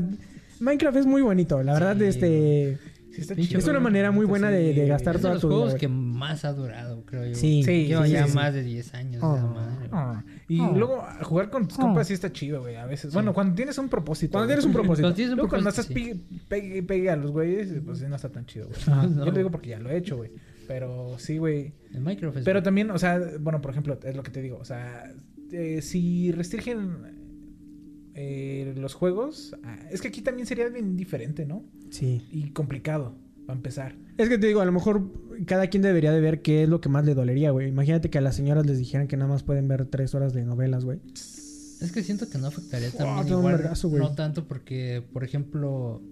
Minecraft 0.61 0.97
es 0.99 1.07
muy 1.07 1.23
bonito. 1.23 1.63
La 1.63 1.75
verdad, 1.75 1.97
Sí, 1.99 2.05
este... 2.05 2.79
Sí, 3.13 3.23
está 3.23 3.35
Pinche 3.35 3.49
chido, 3.49 3.61
Es 3.61 3.69
una 3.69 3.81
manera 3.81 4.11
muy 4.11 4.27
buena 4.27 4.51
de- 4.51 4.75
de 4.75 4.87
gastar 4.89 5.15
Es 5.15 5.23
de 5.23 5.23
toda 5.23 5.35
los 5.35 5.41
tu 5.41 5.49
vida, 5.49 5.57
juegos 5.59 5.75
que 5.81 5.89
más 5.89 6.45
ha 6.45 6.53
durado, 6.53 7.03
creo 7.07 7.25
yo. 7.25 7.35
Sí. 7.35 7.63
Sí, 7.65 7.87
Lleva 7.87 8.05
sí, 8.05 8.13
ya 8.13 8.27
sí, 8.27 8.35
más 8.35 8.53
de 8.53 8.63
10 8.63 8.93
años 8.93 9.23
Oh. 9.25 9.35
esa 9.37 9.47
madre. 9.47 9.89
Ah, 9.91 10.23
Y 10.49 10.61
Oh. 10.61 10.73
luego 10.77 11.03
jugar 11.23 11.49
con 11.49 11.67
tus 11.67 11.79
compas 11.79 12.09
sí 12.09 12.13
está 12.13 12.31
chido, 12.31 12.61
güey. 12.61 12.77
A 12.77 12.85
veces. 12.85 13.15
Bueno, 13.15 13.33
cuando 13.33 13.55
tienes 13.55 13.79
un 13.79 13.89
propósito. 13.89 14.33
Cuando 14.33 14.49
tienes 14.49 14.67
un 14.67 14.73
propósito. 14.75 15.05
Cuando 15.05 15.17
tienes 15.17 15.31
un 15.33 15.37
Luego 15.39 15.49
cuando 15.49 15.71
propósito, 15.71 15.99
estás 15.99 16.19
sí. 16.19 16.29
pegue, 16.47 16.69
pegue, 16.69 16.83
pegue 16.83 17.09
a 17.11 17.17
los 17.17 17.31
güeyes, 17.31 17.73
pues 17.87 18.01
sí, 18.01 18.05
no 18.07 18.17
está 18.17 18.29
tan 18.29 18.45
chido, 18.45 18.67
güey. 18.67 18.79
Ajá. 18.87 19.09
Yo 19.09 19.25
lo 19.25 19.33
digo 19.33 19.51
porque 19.51 19.71
ya 19.71 19.79
lo 19.79 19.89
he 19.89 19.97
hecho, 19.97 20.19
güey. 20.19 20.31
Pero 20.67 21.19
sí, 21.19 21.39
güey. 21.39 21.73
El 21.93 22.01
Minecraft 22.01 22.39
es 22.39 22.45
Pero 22.45 22.57
bueno. 22.57 22.65
también, 22.65 22.91
o 22.91 22.99
sea, 22.99 23.21
bueno, 23.41 23.61
por 23.61 23.71
ejemplo, 23.71 23.99
es 24.03 24.17
lo 24.17 24.23
que 24.23 24.31
te 24.31 24.43
digo. 24.43 24.59
O 24.59 24.65
sea, 24.65 25.13
eh, 25.53 25.81
si 25.83 26.33
restringen 26.33 28.11
eh, 28.15 28.75
los 28.77 28.95
juegos, 28.95 29.55
ah, 29.63 29.79
es 29.91 30.01
que 30.01 30.09
aquí 30.09 30.23
también 30.23 30.47
sería 30.47 30.69
bien 30.69 30.97
diferente, 30.97 31.47
¿no? 31.47 31.65
Sí. 31.91 32.23
Y 32.31 32.51
complicado, 32.51 33.15
para 33.47 33.57
empezar. 33.57 33.95
Es 34.17 34.29
que 34.29 34.39
te 34.39 34.47
digo, 34.47 34.61
a 34.61 34.65
lo 34.65 34.73
mejor 34.73 35.13
cada 35.47 35.67
quien 35.69 35.83
debería 35.83 36.13
de 36.13 36.21
ver 36.21 36.41
qué 36.43 36.63
es 36.63 36.69
lo 36.69 36.81
que 36.81 36.89
más 36.89 37.05
le 37.05 37.15
dolería, 37.15 37.51
güey. 37.51 37.69
Imagínate 37.69 38.09
que 38.11 38.19
a 38.19 38.23
las 38.23 38.35
señoras 38.37 38.67
les 38.67 38.79
dijeran 38.79 39.07
que 39.07 39.17
nada 39.17 39.31
más 39.31 39.43
pueden 39.43 39.69
ver 39.69 39.85
tres 39.87 40.15
horas 40.15 40.33
de 40.33 40.45
novelas, 40.45 40.85
güey. 40.85 41.01
Es 41.13 41.93
que 41.93 42.03
siento 42.03 42.29
que 42.31 42.39
no 42.39 42.47
afectaría 42.47 42.89
Wow, 42.91 42.99
también 42.99 43.39
igual. 43.39 43.71
no 43.99 44.15
tanto 44.15 44.49
porque, 44.49 45.03
por 45.13 45.23
ejemplo... 45.25 46.03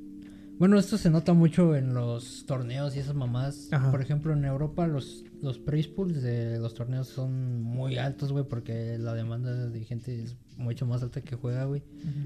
Bueno, 0.58 0.78
esto 0.78 0.96
se 0.98 1.10
nota 1.10 1.32
mucho 1.32 1.74
en 1.74 1.94
los 1.94 2.46
torneos 2.46 2.94
y 2.94 3.00
esas 3.00 3.14
mamás. 3.14 3.68
Ajá. 3.72 3.90
Por 3.90 4.00
ejemplo, 4.00 4.32
en 4.32 4.44
Europa 4.44 4.86
los, 4.86 5.24
los 5.42 5.58
prize 5.58 5.88
pools 5.88 6.22
de 6.22 6.58
los 6.60 6.74
torneos 6.74 7.08
son 7.08 7.60
muy 7.62 7.98
altos, 7.98 8.30
güey, 8.32 8.44
porque 8.44 8.96
la 8.98 9.14
demanda 9.14 9.52
de 9.66 9.84
gente 9.84 10.22
es 10.22 10.36
mucho 10.56 10.86
más 10.86 11.02
alta 11.02 11.22
que 11.22 11.34
juega, 11.34 11.64
güey. 11.64 11.82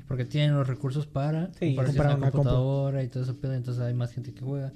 Porque 0.07 0.27
tienen 0.27 0.55
los 0.55 0.69
recursos 0.69 1.07
para 1.07 1.51
Sí, 1.59 1.75
comprar 1.75 2.07
una 2.09 2.17
una 2.17 2.31
compu. 2.31 2.37
computadora 2.49 3.03
y 3.03 3.09
todo 3.09 3.23
eso, 3.23 3.35
pedo, 3.41 3.55
entonces 3.55 3.83
hay 3.83 3.95
más 3.95 4.13
gente 4.13 4.35
que 4.35 4.43
juega. 4.45 4.73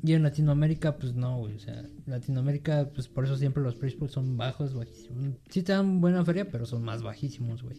Y 0.00 0.12
en 0.12 0.22
Latinoamérica, 0.22 0.96
pues 0.96 1.14
no, 1.14 1.38
güey. 1.38 1.56
O 1.56 1.58
sea, 1.58 1.84
Latinoamérica, 2.06 2.88
pues 2.94 3.08
por 3.08 3.24
eso 3.24 3.36
siempre 3.36 3.60
los 3.60 3.74
price 3.74 3.96
pools 3.96 4.12
son 4.12 4.36
bajos, 4.36 4.72
bajísimos. 4.72 5.34
Sí 5.50 5.62
te 5.64 5.72
dan 5.72 6.00
buena 6.00 6.24
feria, 6.24 6.48
pero 6.48 6.64
son 6.66 6.84
más 6.84 7.02
bajísimos, 7.02 7.64
güey. 7.64 7.76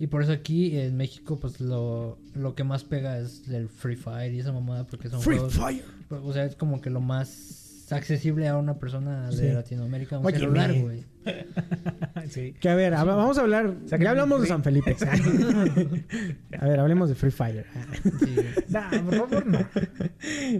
Y 0.00 0.06
por 0.08 0.22
eso 0.22 0.32
aquí 0.32 0.76
en 0.78 0.96
México, 0.96 1.38
pues 1.38 1.60
lo, 1.60 2.18
lo 2.34 2.54
que 2.54 2.64
más 2.64 2.82
pega 2.84 3.18
es 3.18 3.46
el 3.48 3.68
Free 3.68 3.96
Fire 3.96 4.32
y 4.32 4.40
esa 4.40 4.50
mamada, 4.50 4.84
porque 4.86 5.08
son 5.10 5.20
Free 5.20 5.36
juegos- 5.36 5.54
Fire. 5.54 5.84
O 6.24 6.32
sea, 6.32 6.46
es 6.46 6.56
como 6.56 6.80
que 6.80 6.88
lo 6.90 7.00
más 7.02 7.86
accesible 7.92 8.48
a 8.48 8.56
una 8.56 8.78
persona 8.78 9.28
de 9.30 9.36
Sí. 9.36 9.52
Latinoamérica, 9.54 10.18
un 10.18 10.24
Oye, 10.26 10.38
celular, 10.38 10.72
güey. 10.72 11.04
sí. 12.28 12.54
Que 12.60 12.68
a 12.68 12.74
ver, 12.74 12.92
vamos 12.92 13.38
a 13.38 13.42
hablar. 13.42 13.74
Sáquenme 13.86 14.04
Ya 14.04 14.10
hablamos 14.10 14.42
de. 14.42 14.48
San 14.48 14.62
Felipe. 14.62 14.96
a 16.58 16.66
ver, 16.68 16.80
hablemos 16.80 17.08
de 17.08 17.14
Free 17.14 17.30
Fire. 17.30 17.66
Sí. 18.20 18.36
Nah, 18.68 18.90
por 19.02 19.14
favor, 19.14 19.46
no. 19.46 19.58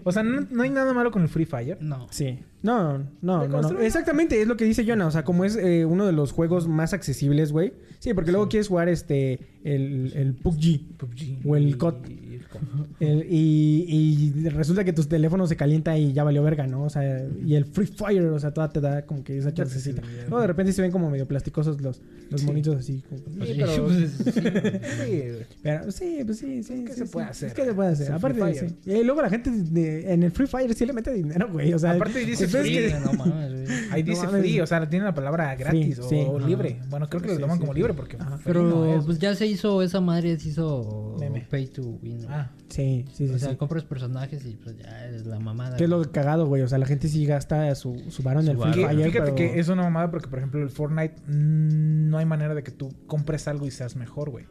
O 0.05 0.13
sea, 0.13 0.23
no, 0.23 0.47
no 0.51 0.63
hay 0.63 0.71
nada 0.71 0.93
malo 0.93 1.11
con 1.11 1.23
el 1.23 1.29
Free 1.29 1.45
Fire. 1.47 1.79
No. 1.81 2.07
Sí. 2.11 2.39
No, 2.63 2.99
no, 3.23 3.49
no, 3.49 3.63
no. 3.63 3.81
Exactamente, 3.81 4.41
es 4.43 4.47
lo 4.47 4.57
que 4.57 4.65
dice 4.67 4.85
Jonah. 4.87 5.07
O 5.07 5.11
sea, 5.11 5.25
como 5.25 5.45
es 5.47 5.57
eh, 5.57 5.87
uno 5.87 6.05
de 6.07 6.13
los 6.13 6.33
juegos 6.33 6.69
más 6.69 6.93
accesibles, 6.93 7.53
güey. 7.53 7.73
Sí, 8.01 8.13
porque 8.13 8.33
luego 8.33 8.49
quieres 8.49 8.69
jugar 8.69 8.89
este. 8.89 9.41
El, 9.65 10.13
el 10.15 10.35
PUBG. 10.35 10.97
PUBG. 10.99 11.47
O 11.47 11.57
el 11.57 11.69
Y- 11.69 11.75
COD. 11.75 11.95
y 12.09 12.35
el 12.35 12.49
COD. 12.49 12.61
el- 13.01 13.27
y, 13.31 14.33
y 14.45 14.49
resulta 14.51 14.85
que 14.85 14.93
tu 14.93 15.05
teléfono 15.05 15.47
se 15.47 15.57
calienta 15.57 15.97
y 15.99 16.13
ya 16.13 16.23
valió 16.25 16.43
verga, 16.43 16.67
¿no? 16.67 16.83
O 16.85 16.91
sea, 16.91 17.27
y 17.45 17.55
el 17.55 17.65
Free 17.67 17.87
Fire, 17.87 18.25
o 18.27 18.39
sea, 18.39 18.53
toda 18.53 18.69
te 18.71 18.81
da 18.81 19.07
como 19.07 19.23
que 19.25 19.37
esa 19.39 19.53
chancecita. 19.55 20.03
Luego 20.29 20.41
de 20.41 20.47
repente 20.51 20.73
se 20.73 20.83
ven 20.83 20.91
como 20.93 21.11
medio 21.11 21.27
plasticosos 21.27 21.81
los, 21.81 22.01
los 22.31 22.41
Sí. 22.41 22.47
monitos 22.47 22.77
así. 22.77 23.03
como- 23.09 23.21
Sí, 23.45 23.53
Sí, 23.55 23.55
pero... 23.59 23.85
pues, 23.87 24.11
sí. 24.25 25.23
Pero 25.63 25.91
sí, 25.93 26.19
pues 26.25 26.39
sí, 26.39 26.63
sí. 26.63 26.85
¿Qué 26.85 26.93
sí, 26.93 26.99
se 27.01 27.07
sí. 27.07 27.13
puede 27.13 27.27
hacer? 27.27 27.53
¿Qué 27.53 27.65
se 27.65 27.75
puede 27.75 27.91
hacer? 27.91 28.07
Es 28.07 28.13
Aparte, 28.13 28.55
sí. 28.85 28.91
Y 28.91 29.05
luego 29.05 29.23
la 29.23 29.31
gente 29.31 29.51
de- 29.51 30.13
en 30.13 30.23
el 30.23 30.31
Free 30.31 30.47
Fire 30.47 30.75
sí 30.75 30.87
le 30.87 30.93
mete 30.93 31.13
dinero, 31.13 31.49
güey. 31.51 31.73
O 31.73 31.79
sea, 31.79 31.93
Aparte 31.93 32.19
dice 32.25 32.45
el 32.45 32.51
peor 32.51 32.67
es 32.67 32.73
free, 32.73 32.89
que- 32.93 33.01
no 33.01 33.13
mames, 33.13 33.53
güey. 33.53 33.67
Ahí 33.93 34.03
No 34.03 34.11
dice 34.11 34.27
mames. 34.27 34.41
free, 34.41 34.61
o 34.61 34.67
sea, 34.67 34.89
tiene 34.89 35.05
la 35.05 35.15
palabra 35.15 35.55
gratis 35.57 35.97
Free, 35.97 36.05
o, 36.05 36.09
sí. 36.09 36.25
o 36.29 36.39
Ajá. 36.39 36.47
libre. 36.49 36.81
Bueno, 36.89 37.09
creo 37.09 37.23
que 37.23 37.29
lo 37.29 37.39
toman 37.39 37.57
sí, 37.57 37.61
como 37.61 37.73
sí. 37.73 37.79
libre 37.79 37.95
porque 37.95 38.17
Ajá. 38.19 38.39
Pero 38.45 38.63
no 38.63 38.87
es, 38.99 39.05
pues 39.05 39.19
ya 39.19 39.35
se 39.35 39.47
hizo, 39.47 39.83
esa 39.83 40.01
madre 40.01 40.39
se 40.39 40.49
hizo 40.51 41.17
Meme. 41.19 41.47
pay 41.51 41.67
to 41.69 41.83
win. 42.03 42.27
Ah, 42.29 42.51
Sí, 42.69 43.05
sí, 43.13 43.27
sí. 43.27 43.35
o 43.35 43.39
sea, 43.39 43.51
sí. 43.51 43.57
compras 43.57 43.83
personajes 43.83 44.47
y 44.47 44.53
pues 44.55 44.77
ya 44.79 45.09
es 45.09 45.27
la 45.27 45.41
mamada. 45.41 45.77
Que 45.77 45.85
es 45.85 45.91
lo 45.91 46.01
cagado, 46.13 46.47
güey. 46.47 46.63
O 46.63 46.69
sea, 46.69 46.79
la 46.79 46.87
gente 46.87 47.09
sí 47.09 47.27
gasta 47.27 47.75
su, 47.75 48.01
su 48.11 48.23
varo 48.23 48.41
en 48.41 48.47
el 48.49 48.57
Free 48.59 48.71
que- 48.73 48.87
Fire. 48.87 48.97
fíjate 49.07 49.21
pero- 49.25 49.35
que 49.35 49.59
es 49.59 49.69
una 49.69 49.83
mamada 49.83 50.11
porque, 50.11 50.29
por 50.29 50.39
ejemplo, 50.41 50.62
el 50.62 50.70
Fortnite 50.70 51.14
no 51.28 52.18
hay 52.18 52.24
manera 52.26 52.55
de 52.55 52.62
que 52.62 52.70
tú 52.70 52.93
compres 53.07 53.47
algo 53.49 53.66
y 53.66 53.70
seas 53.70 53.97
mejor, 53.97 54.30
güey. 54.30 54.47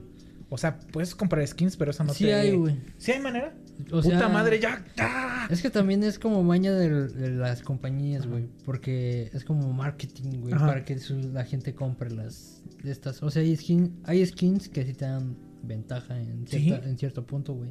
O 0.51 0.57
sea, 0.57 0.79
puedes 0.79 1.13
comprar 1.13 1.45
skins, 1.45 1.77
pero 1.77 1.91
eso 1.91 2.03
no 2.03 2.11
Sí 2.13 2.23
te... 2.25 2.33
hay, 2.33 2.55
güey. 2.55 2.75
¿Sí 2.97 3.11
hay 3.11 3.19
manera? 3.19 3.53
O 3.91 4.01
Puta 4.01 4.17
sea, 4.17 4.29
madre, 4.29 4.59
ya. 4.59 4.83
¡ah! 4.97 5.47
Es 5.51 5.61
que 5.61 5.69
también 5.69 6.03
es 6.03 6.17
como 6.17 6.43
maña 6.43 6.73
de, 6.73 7.07
de 7.07 7.29
las 7.29 7.61
compañías, 7.61 8.25
güey. 8.25 8.49
Porque 8.65 9.29
es 9.31 9.43
como 9.45 9.71
marketing, 9.73 10.39
güey. 10.41 10.55
Para 10.55 10.83
que 10.83 10.97
su- 10.97 11.19
la 11.33 11.45
gente 11.45 11.75
compre 11.75 12.09
las 12.11 12.63
de 12.83 12.91
estas. 12.91 13.21
O 13.21 13.29
sea, 13.29 13.43
hay, 13.43 13.55
skin, 13.55 13.99
hay 14.05 14.25
skins 14.25 14.69
que 14.69 14.83
sí 14.85 14.93
te 14.93 15.05
dan 15.05 15.37
ventaja 15.61 16.19
en, 16.19 16.47
cierta- 16.47 16.83
¿Sí? 16.83 16.89
en 16.89 16.97
cierto 16.97 17.25
punto, 17.27 17.53
güey. 17.53 17.69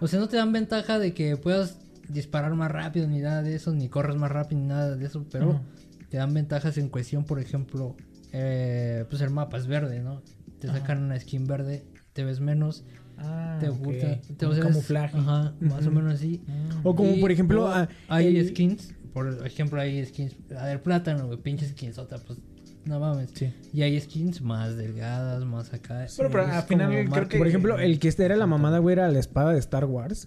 O 0.00 0.06
sea, 0.06 0.20
no 0.20 0.28
te 0.28 0.36
dan 0.36 0.52
ventaja 0.52 0.98
de 0.98 1.14
que 1.14 1.36
puedas 1.38 1.78
disparar 2.08 2.54
más 2.54 2.70
rápido 2.70 3.06
ni 3.08 3.20
nada 3.20 3.42
de 3.42 3.54
eso, 3.54 3.72
ni 3.72 3.88
corres 3.88 4.16
más 4.16 4.30
rápido 4.30 4.60
ni 4.60 4.66
nada 4.66 4.96
de 4.96 5.06
eso, 5.06 5.24
pero 5.32 5.50
Ajá. 5.52 5.62
Te 6.10 6.18
dan 6.18 6.34
ventajas 6.34 6.76
en 6.76 6.88
cuestión, 6.90 7.24
por 7.24 7.40
ejemplo, 7.40 7.96
eh, 8.32 9.04
pues 9.08 9.22
el 9.22 9.30
mapa 9.30 9.56
es 9.56 9.66
verde, 9.66 10.00
¿no? 10.00 10.22
Te 10.58 10.68
sacan 10.68 11.02
una 11.02 11.18
skin 11.18 11.46
verde, 11.46 11.84
te 12.12 12.24
ves 12.24 12.40
menos, 12.40 12.84
Ah, 13.22 13.58
te 13.60 13.68
gusta, 13.68 14.18
te 14.38 14.46
Un 14.46 14.52
o 14.52 14.54
sea, 14.54 14.64
es- 14.64 14.70
camuflaje. 14.70 15.16
Ajá, 15.18 15.54
más 15.60 15.86
o 15.86 15.90
menos 15.90 16.14
así. 16.14 16.42
O 16.82 16.94
como, 16.96 17.10
Y 17.12 17.20
por 17.20 17.30
ejemplo, 17.30 17.68
ah, 17.68 17.86
hay 18.08 18.34
el- 18.38 18.48
skins, 18.48 18.94
por 19.12 19.46
ejemplo, 19.46 19.78
hay 19.80 20.04
skins, 20.06 20.36
la 20.48 20.64
del 20.66 20.80
plátano, 20.80 21.26
güey, 21.26 21.38
pinche 21.38 21.66
skinsota, 21.68 22.16
pues 22.18 22.38
no 22.86 22.98
mames. 22.98 23.30
Sí. 23.34 23.52
Y 23.74 23.82
hay 23.82 24.00
skins 24.00 24.40
más 24.40 24.74
delgadas, 24.76 25.44
más 25.44 25.72
acá. 25.74 26.06
Pero, 26.16 26.30
pero 26.30 26.44
Es 26.44 26.50
al 26.54 26.62
final 26.62 27.08
creo 27.10 27.28
que- 27.28 27.36
Por 27.36 27.46
ejemplo, 27.46 27.78
el 27.78 27.98
que 27.98 28.08
este 28.08 28.24
era 28.24 28.36
la 28.36 28.46
mamada, 28.46 28.78
güey, 28.78 28.94
era 28.94 29.06
la 29.10 29.18
espada 29.18 29.52
de 29.52 29.58
Star 29.58 29.84
Wars. 29.84 30.26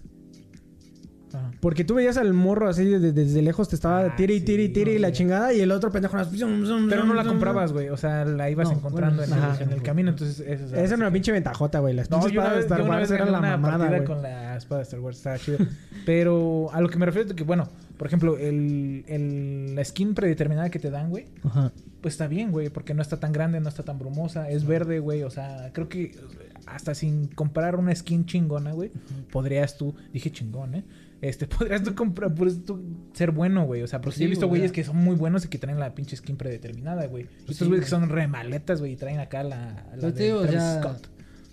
Porque 1.64 1.82
tú 1.82 1.94
veías 1.94 2.18
al 2.18 2.34
morro 2.34 2.68
así 2.68 2.84
desde, 2.84 3.12
desde 3.12 3.40
lejos, 3.40 3.70
te 3.70 3.74
estaba 3.74 4.00
Ah, 4.00 4.16
tire 4.16 4.34
y 4.34 4.94
no 4.96 4.98
la 5.00 5.12
chingada, 5.12 5.54
y 5.54 5.62
el 5.62 5.70
otro 5.70 5.90
pendejo. 5.90 6.14
Pero 6.90 7.04
no 7.06 7.14
la 7.14 7.24
comprabas, 7.24 7.72
güey. 7.72 7.88
O 7.88 7.96
sea, 7.96 8.26
la 8.26 8.50
ibas 8.50 8.68
No, 8.68 8.74
encontrando 8.76 9.22
bueno, 9.22 9.34
en, 9.34 9.42
el, 9.42 9.50
ajá. 9.50 9.62
en 9.64 9.70
el 9.72 9.82
camino. 9.82 10.10
Entonces, 10.10 10.40
eso 10.40 10.66
Esa 10.66 10.82
era 10.82 10.96
una 10.96 11.10
pinche 11.10 11.32
ventajota, 11.32 11.78
güey. 11.78 11.94
Las 11.94 12.10
No, 12.10 12.18
pinches 12.18 12.32
espadas 12.36 12.54
de 12.56 12.60
Star 12.60 12.82
Wars 12.82 13.10
eran 13.10 13.32
la 13.32 13.40
mamada, 13.40 13.88
güey. 13.88 14.04
con 14.04 14.20
la 14.20 14.58
espada 14.58 14.80
de 14.80 14.82
Star 14.82 15.00
Wars, 15.00 15.16
estaba 15.16 15.38
chido. 15.38 15.56
Pero 16.04 16.68
a 16.70 16.82
lo 16.82 16.90
que 16.90 16.98
me 16.98 17.06
refiero 17.06 17.30
es 17.30 17.34
que, 17.34 17.44
bueno, 17.44 17.66
por 17.96 18.08
ejemplo, 18.08 18.36
el, 18.36 19.04
el, 19.08 19.74
la 19.74 19.82
skin 19.86 20.12
predeterminada 20.12 20.68
que 20.68 20.78
te 20.78 20.90
dan, 20.90 21.08
güey, 21.08 21.28
Ajá. 21.44 21.72
pues 22.02 22.12
está 22.12 22.26
bien, 22.26 22.50
güey, 22.50 22.68
porque 22.68 22.92
no 22.92 23.00
está 23.00 23.18
tan 23.20 23.32
grande, 23.32 23.58
no 23.60 23.70
está 23.70 23.84
tan 23.84 23.98
brumosa, 23.98 24.50
es 24.50 24.66
verde, 24.66 24.98
güey, 24.98 25.22
o 25.22 25.30
sea, 25.30 25.70
creo 25.72 25.88
que 25.88 26.14
hasta 26.66 26.94
sin 26.94 27.28
comprar 27.28 27.76
una 27.76 27.94
skin 27.94 28.26
chingona, 28.26 28.72
güey, 28.72 28.90
podrías 29.32 29.78
tú, 29.78 29.94
dije 30.12 30.30
chingón, 30.30 30.74
¿eh? 30.74 30.84
Este, 31.20 31.46
podrías 31.46 31.82
tú 31.82 31.94
comprar, 31.94 32.34
podrías 32.34 32.62
tú 32.64 32.82
ser 33.14 33.30
bueno, 33.30 33.64
güey, 33.64 33.82
o 33.82 33.86
sea, 33.86 34.00
porque 34.00 34.16
Sí, 34.18 34.20
yo 34.22 34.26
he 34.26 34.30
visto 34.30 34.46
güey, 34.48 34.60
güeyes 34.60 34.72
que 34.72 34.84
son 34.84 34.96
muy 34.96 35.16
buenos 35.16 35.44
y 35.44 35.48
que 35.48 35.58
traen 35.58 35.78
la 35.80 35.94
pinche 35.94 36.16
skin 36.16 36.36
predeterminada, 36.36 37.06
güey. 37.06 37.26
Estos 37.40 37.56
Sí, 37.56 37.64
güeyes 37.66 37.84
que 37.84 37.90
son 37.90 38.08
remaletas, 38.08 38.80
güey, 38.80 38.92
y 38.92 38.96
traen 38.96 39.20
acá 39.20 39.42
la, 39.42 39.86
la 39.96 40.10
de 40.10 40.12
Travis 40.12 40.50
ya, 40.52 40.80
Scott. 40.82 41.08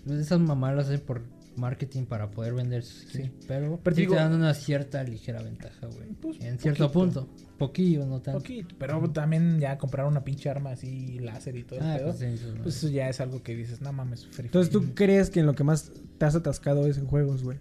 pues, 0.05 0.19
esas 0.19 0.39
mamás 0.39 0.75
las 0.75 0.87
hacen 0.87 0.99
por 1.01 1.21
marketing 1.57 2.05
para 2.05 2.31
poder 2.31 2.53
vender 2.53 2.81
sus 2.83 3.01
skins, 3.09 3.25
Sí. 3.27 3.31
pero, 3.47 3.79
Pero 3.83 3.95
sí 3.95 4.01
digo- 4.03 4.13
te 4.15 4.19
dan 4.21 4.33
una 4.33 4.53
cierta 4.53 5.03
ligera 5.03 5.41
ventaja, 5.43 5.87
güey. 5.87 6.07
Pues, 6.21 6.39
en 6.41 6.57
cierto 6.59 6.91
poquito. 6.91 7.21
punto. 7.27 7.43
Poquillo, 7.57 8.05
no 8.05 8.19
tanto. 8.21 8.39
Poquito, 8.39 8.75
pero 8.79 9.07
también 9.11 9.59
ya 9.59 9.77
comprar 9.77 10.07
una 10.07 10.23
pinche 10.23 10.49
arma 10.49 10.71
así, 10.71 11.19
láser 11.19 11.55
y 11.57 11.63
todo 11.63 11.79
el 11.79 11.85
Ah, 11.85 11.95
pedo, 11.97 12.07
pues, 12.07 12.21
eso 12.21 12.53
pues 12.63 12.75
eso 12.77 12.87
ya 12.89 13.07
es 13.09 13.21
algo 13.21 13.43
que 13.43 13.55
dices, 13.55 13.81
no 13.81 13.93
mames, 13.93 14.25
free 14.27 14.47
Entonces, 14.47 14.73
fire". 14.73 14.87
¿tú 14.89 14.95
crees 14.95 15.29
que 15.29 15.41
en 15.41 15.45
lo 15.45 15.53
que 15.53 15.63
más 15.63 15.91
te 16.17 16.25
has 16.25 16.35
atascado 16.35 16.87
es 16.87 16.97
en 16.97 17.05
juegos, 17.05 17.43
güey? 17.43 17.59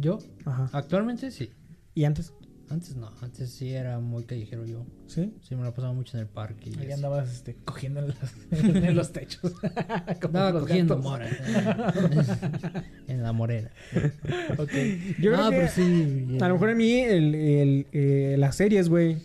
Yo, 0.00 0.18
Ajá. 0.44 0.68
actualmente 0.72 1.30
sí. 1.30 1.50
¿Y 1.94 2.04
antes? 2.04 2.32
Antes 2.68 2.94
no, 2.94 3.10
antes 3.20 3.50
sí 3.50 3.70
era 3.74 3.98
muy 3.98 4.22
callejero 4.24 4.64
yo. 4.64 4.86
¿Sí? 5.08 5.34
Sí, 5.42 5.56
me 5.56 5.64
la 5.64 5.74
pasaba 5.74 5.92
mucho 5.92 6.16
en 6.16 6.22
el 6.22 6.28
parque. 6.28 6.70
y 6.70 6.78
Ahí 6.80 6.92
andabas 6.92 7.28
este, 7.32 7.56
cogiendo 7.64 7.98
en, 8.00 8.08
las- 8.08 8.34
en 8.64 8.94
los 8.94 9.12
techos. 9.12 9.52
Andaba 10.22 10.52
los 10.52 10.62
cogiendo 10.62 10.96
gatos. 10.96 11.10
mora. 11.10 11.28
en 13.08 13.22
la 13.24 13.32
morena. 13.32 13.70
Ok. 14.58 14.70
Yo 15.20 15.32
no, 15.32 15.48
creo 15.48 15.50
que 15.50 15.56
pero 15.56 15.68
sí. 15.72 16.38
a 16.40 16.46
lo 16.48 16.54
mejor 16.54 16.70
en 16.70 16.76
mí 16.76 16.92
el, 17.00 17.34
el, 17.34 17.86
eh, 17.92 18.36
las 18.38 18.54
series, 18.56 18.88
güey. 18.88 19.18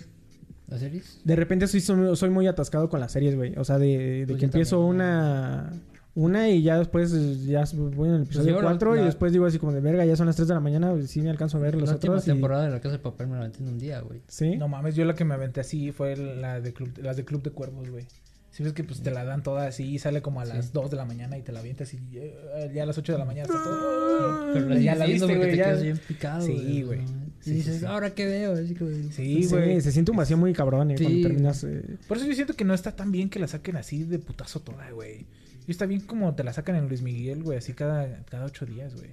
¿Las 0.67 0.80
series? 0.80 1.21
De 1.23 1.36
repente 1.36 1.67
soy, 1.67 1.82
soy, 1.82 2.15
soy 2.15 2.30
muy 2.32 2.47
atascado 2.47 2.89
con 2.89 2.99
las 2.99 3.11
series, 3.11 3.36
güey. 3.36 3.53
O 3.57 3.63
sea, 3.63 3.78
de, 3.78 4.21
de 4.21 4.26
Pues 4.26 4.39
que 4.39 4.45
empiezo 4.45 4.78
también. 4.78 4.95
una... 4.95 5.71
Una 6.16 6.49
y 6.49 6.61
ya 6.63 6.78
después 6.80 7.11
ya 7.45 7.66
voy 7.74 8.07
en 8.09 8.16
el 8.16 8.22
episodio 8.24 8.55
la- 8.55 8.61
4 8.61 8.95
y 8.95 8.99
la- 8.99 9.05
después 9.05 9.34
digo 9.34 9.45
así 9.45 9.59
como 9.59 9.74
de 9.74 9.82
verga, 9.82 10.05
ya 10.05 10.16
son 10.16 10.28
las 10.28 10.38
3 10.38 10.47
de 10.47 10.53
la 10.53 10.61
mañana, 10.61 10.91
pues, 10.91 11.11
sí 11.11 11.22
me 11.22 11.30
alcanzo 11.30 11.57
a 11.57 11.59
ver 11.59 11.76
los 11.76 11.89
La 11.89 11.95
última 11.95 12.13
otros. 12.13 12.26
y- 12.28 12.32
temporada 12.32 12.63
de 12.66 12.72
La 12.72 12.80
Casa 12.80 12.93
de 12.93 12.99
Papel 12.99 13.28
me 13.28 13.36
la 13.38 13.41
metí 13.43 13.61
en 13.61 13.68
un 13.70 13.78
día, 13.78 13.99
güey. 13.99 14.22
¿Sí? 14.30 14.55
No 14.55 14.70
mames, 14.70 14.95
yo 14.95 15.03
la 15.03 15.13
que 15.13 15.26
me 15.26 15.34
aventé 15.34 15.59
así 15.59 15.91
fue 15.91 16.16
la 16.16 16.61
de 16.61 16.72
club, 16.74 16.89
las 17.01 17.18
de 17.18 17.26
Club 17.26 17.43
de 17.43 17.51
Cuervos, 17.51 17.89
güey. 17.89 18.05
Si 18.51 18.63
ves 18.63 18.72
que 18.72 18.86
pues 18.86 19.01
te 19.01 19.11
la 19.11 19.26
dan 19.26 19.43
todas 19.43 19.68
así 19.68 19.84
y 19.84 19.99
sale 19.99 20.22
como 20.22 20.39
a 20.39 20.45
las 20.45 20.68
Sí. 20.68 20.72
2 20.74 20.89
de 20.89 20.95
la 20.95 21.03
mañana 21.03 21.38
y 21.38 21.41
te 21.41 21.51
la 21.51 21.59
avientas 21.59 21.93
y 21.93 21.99
eh, 22.13 22.72
ya 22.74 22.84
a 22.84 22.86
las 22.86 22.97
8 22.97 23.11
de 23.11 23.20
la 23.20 23.26
mañana 23.26 23.47
está 23.47 23.61
todo. 23.61 24.53
Pero 24.53 24.70
la 24.70 24.80
ya 24.80 24.95
la 24.95 25.05
viendo 25.07 25.28
viste, 25.28 25.38
porque 25.38 25.38
güey. 25.38 25.51
te 25.51 25.57
Ya... 25.57 25.63
quedas 25.66 25.84
bien 25.84 25.97
picado. 26.07 26.41
Sí, 26.45 26.84
güey. 26.84 27.01
Sí, 27.41 27.51
y 27.51 27.53
dices, 27.55 27.80
sí. 27.82 27.86
¿ahora 27.86 28.11
qué 28.16 28.26
veo? 28.26 28.53
Así 28.53 28.74
como- 28.74 28.91
Sí, 29.11 29.43
Sí, 29.43 29.47
güey. 29.49 29.82
se 29.82 29.91
siente 29.91 30.11
un 30.11 30.18
vacío 30.18 30.38
muy 30.38 30.53
cabrón 30.53 30.91
eh, 30.91 30.97
Sí. 30.97 31.03
cuando 31.03 31.28
terminas. 31.28 31.63
eh, 31.66 31.97
Por 32.07 32.16
eso 32.16 32.26
yo 32.26 32.34
siento 32.34 32.53
que 32.53 32.63
no 32.63 32.74
está 32.74 32.95
tan 32.95 33.11
bien 33.11 33.30
que 33.30 33.39
la 33.39 33.49
saquen 33.49 33.76
así 33.76 34.05
de 34.05 34.20
putazo 34.20 34.61
toda, 34.61 34.89
güey. 34.91 35.26
Y 35.68 35.72
está 35.72 35.86
bien 35.86 36.01
como 36.01 36.34
te 36.36 36.43
la 36.43 36.53
sacan 36.53 36.76
en 36.76 36.88
Luis 36.88 37.01
Miguel, 37.01 37.43
güey, 37.43 37.57
así 37.57 37.74
cada, 37.74 38.24
cada 38.26 38.45
8 38.45 38.66
días, 38.66 38.95
güey. 38.95 39.09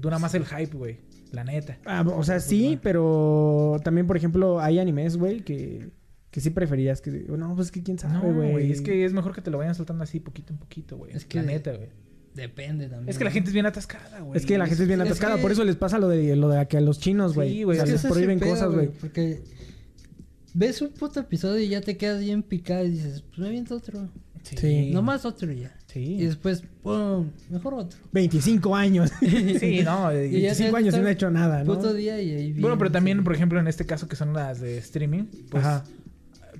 Dura 0.00 0.18
más 0.18 0.34
el 0.34 0.46
hype, 0.46 0.76
güey. 0.76 0.98
La 1.32 1.44
neta. 1.44 1.78
Ah, 1.84 2.04
o 2.06 2.22
sea, 2.22 2.40
sí, 2.40 2.78
pero 2.82 3.76
también, 3.84 4.06
por 4.06 4.16
ejemplo, 4.16 4.60
hay 4.60 4.78
animes, 4.78 5.16
güey, 5.16 5.40
que, 5.40 5.90
que 6.30 6.40
sí 6.40 6.50
preferías 6.50 7.00
que... 7.00 7.10
No, 7.10 7.54
pues 7.56 7.70
que 7.70 7.82
quién 7.82 7.98
sabe, 7.98 8.14
No, 8.14 8.34
güey. 8.34 8.52
güey. 8.52 8.72
Es 8.72 8.80
que 8.80 9.04
es 9.04 9.12
mejor 9.12 9.34
que 9.34 9.40
te 9.42 9.50
lo 9.50 9.58
vayan 9.58 9.74
soltando 9.74 10.04
así 10.04 10.20
poquito 10.20 10.52
en 10.52 10.58
poquito, 10.58 10.96
güey. 10.96 11.12
Es 11.12 11.24
que- 11.24 11.38
La 11.38 11.44
neta, 11.44 11.72
güey. 11.72 11.88
Depende 12.34 12.88
también. 12.88 13.08
Es 13.08 13.18
que 13.18 13.24
la 13.24 13.30
gente 13.30 13.50
es 13.50 13.54
bien 13.54 13.66
atascada, 13.66 14.20
güey. 14.20 14.36
Es 14.38 14.46
que 14.46 14.58
la 14.58 14.66
gente 14.66 14.82
es 14.82 14.88
bien 14.88 15.00
es 15.02 15.06
atascada, 15.06 15.36
que- 15.36 15.42
por 15.42 15.52
eso 15.52 15.64
les 15.64 15.76
pasa 15.76 15.98
lo 15.98 16.08
de 16.08 16.34
lo 16.34 16.48
de 16.48 16.66
que 16.66 16.78
a 16.78 16.80
los 16.80 16.98
chinos, 16.98 17.34
güey. 17.34 17.50
Sí, 17.50 17.62
güey, 17.64 17.78
O 17.78 17.84
sea, 17.86 17.92
les 17.92 18.02
prohíben 18.04 18.40
cosas, 18.40 18.72
güey. 18.72 18.88
Porque 18.88 19.42
ves 20.52 20.80
un 20.82 20.90
puto 20.90 21.20
episodio 21.20 21.60
y 21.62 21.68
ya 21.68 21.80
te 21.80 21.96
quedas 21.96 22.20
bien 22.20 22.42
picado 22.42 22.84
y 22.84 22.90
dices, 22.90 23.22
pues 23.22 23.38
me 23.38 23.48
aviento 23.48 23.76
otro. 23.76 24.08
Sí. 24.44 24.90
Nomás 24.92 25.24
otro 25.24 25.50
y 25.52 25.60
ya. 25.60 25.74
Sí. 25.86 26.16
Y 26.20 26.26
después, 26.26 26.62
pum, 26.82 27.30
mejor 27.50 27.74
otro. 27.74 27.98
25 28.12 28.74
años. 28.76 29.10
Sí, 29.20 29.80
no. 29.84 30.12
y- 30.12 30.26
Y 30.36 30.40
ya 30.42 30.48
25 30.54 30.70
te- 30.70 30.76
años 30.76 30.94
y 30.96 31.00
no 31.00 31.08
he 31.08 31.12
hecho 31.12 31.30
nada, 31.30 31.64
¿no? 31.64 31.74
Puto 31.74 31.92
día 31.94 32.20
y 32.20 32.30
ahí 32.30 32.52
Bueno, 32.60 32.76
pero 32.78 32.90
también, 32.92 33.18
sí. 33.18 33.24
por 33.24 33.34
ejemplo, 33.34 33.58
en 33.60 33.66
este 33.68 33.86
caso 33.86 34.06
que 34.08 34.16
son 34.16 34.32
las 34.32 34.60
de 34.60 34.78
streaming, 34.78 35.24
pues 35.50 35.64
Ajá. 35.64 35.84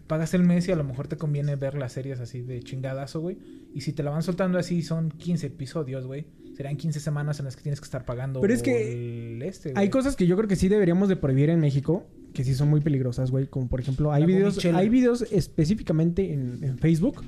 pagas 0.07 0.35
el 0.35 0.43
mes 0.45 0.67
y 0.69 0.73
a 0.73 0.77
lo 0.77 0.85
mejor 0.85 1.09
te 1.09 1.17
conviene 1.17 1.57
ver 1.57 1.75
las 1.75 1.93
series 1.93 2.21
así 2.21 2.43
de 2.43 2.61
chingadazo, 2.63 3.21
güey. 3.21 3.39
Y 3.75 3.81
si 3.83 3.93
te 3.93 4.03
la 4.03 4.11
van 4.11 4.23
soltando 4.23 4.59
así, 4.59 4.83
son 4.83 5.11
15 5.11 5.47
episodios, 5.49 6.07
güey. 6.07 6.27
Serán 6.57 6.77
15 6.77 7.01
semanas 7.01 7.39
en 7.41 7.47
las 7.47 7.57
que 7.57 7.63
tienes 7.63 7.81
que 7.81 7.85
estar 7.85 8.05
pagando 8.05 8.41
Pero 8.41 8.55
es 8.55 8.63
que 8.63 9.33
el 9.33 9.43
este, 9.43 9.73
Hay 9.75 9.91
cosas 9.91 10.15
que 10.15 10.27
yo 10.29 10.37
creo 10.37 10.49
que 10.49 10.55
sí 10.55 10.69
deberíamos 10.69 11.09
de 11.09 11.17
prohibir 11.17 11.51
en 11.51 11.59
México, 11.59 12.07
que 12.35 12.45
sí 12.45 12.55
son 12.55 12.69
muy 12.69 12.81
peligrosas, 12.81 13.31
güey. 13.31 13.47
Como 13.47 13.69
por 13.69 13.81
ejemplo, 13.81 14.13
hay 14.13 14.23
La 14.23 14.27
videos, 14.27 14.63
hay 14.65 14.89
videos 14.89 15.23
específicamente 15.31 16.33
en, 16.33 16.59
en 16.63 16.79
Facebook 16.79 17.23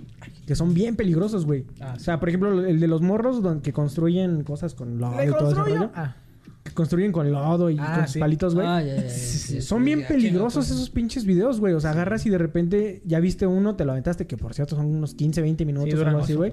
que 0.47 0.55
son 0.55 0.75
bien 0.75 0.97
peligrosos, 0.97 1.47
güey. 1.47 1.65
Ah, 1.81 1.95
O 1.97 2.01
sea, 2.01 2.21
por 2.21 2.29
ejemplo, 2.29 2.65
el 2.67 2.81
de 2.81 2.89
los 2.89 3.01
morros 3.03 3.43
donde, 3.43 3.63
que 3.63 3.73
construyen 3.73 4.43
cosas 4.43 4.75
con 4.75 5.01
¿Le 5.01 5.27
y 5.27 5.31
todo 5.31 5.53
ese 5.53 5.61
rollo. 5.61 5.91
Ah, 5.95 6.17
Que 6.67 6.73
construyen 6.73 7.13
con 7.13 7.31
lodo 7.31 7.71
y 7.71 7.77
Ah, 7.79 7.95
con 7.95 8.05
sus 8.05 8.13
sí. 8.15 8.19
palitos, 8.19 8.55
güey. 8.57 8.67
Ah, 8.67 8.83
sí, 9.09 9.63
Son 9.63 9.79
sí, 9.79 9.85
bien 9.85 10.05
peligrosos 10.07 10.69
esos 10.69 10.91
pinches 10.91 11.25
videos, 11.25 11.61
güey. 11.61 11.75
O 11.75 11.81
sea, 11.81 11.91
agarras 11.93 12.27
y 12.27 12.31
de 12.31 12.39
repente 12.39 13.03
ya 13.05 13.21
viste 13.21 13.47
uno, 13.47 13.77
te 13.77 13.85
lo 13.85 13.93
aventaste, 13.93 14.27
que 14.27 14.37
por 14.37 14.53
cierto 14.53 14.75
son 14.75 14.87
unos 14.87 15.15
15, 15.15 15.43
20 15.43 15.65
minutos 15.65 15.91
sí, 15.91 15.97
o 15.97 16.07
algo 16.07 16.21
así, 16.21 16.35
güey. 16.35 16.53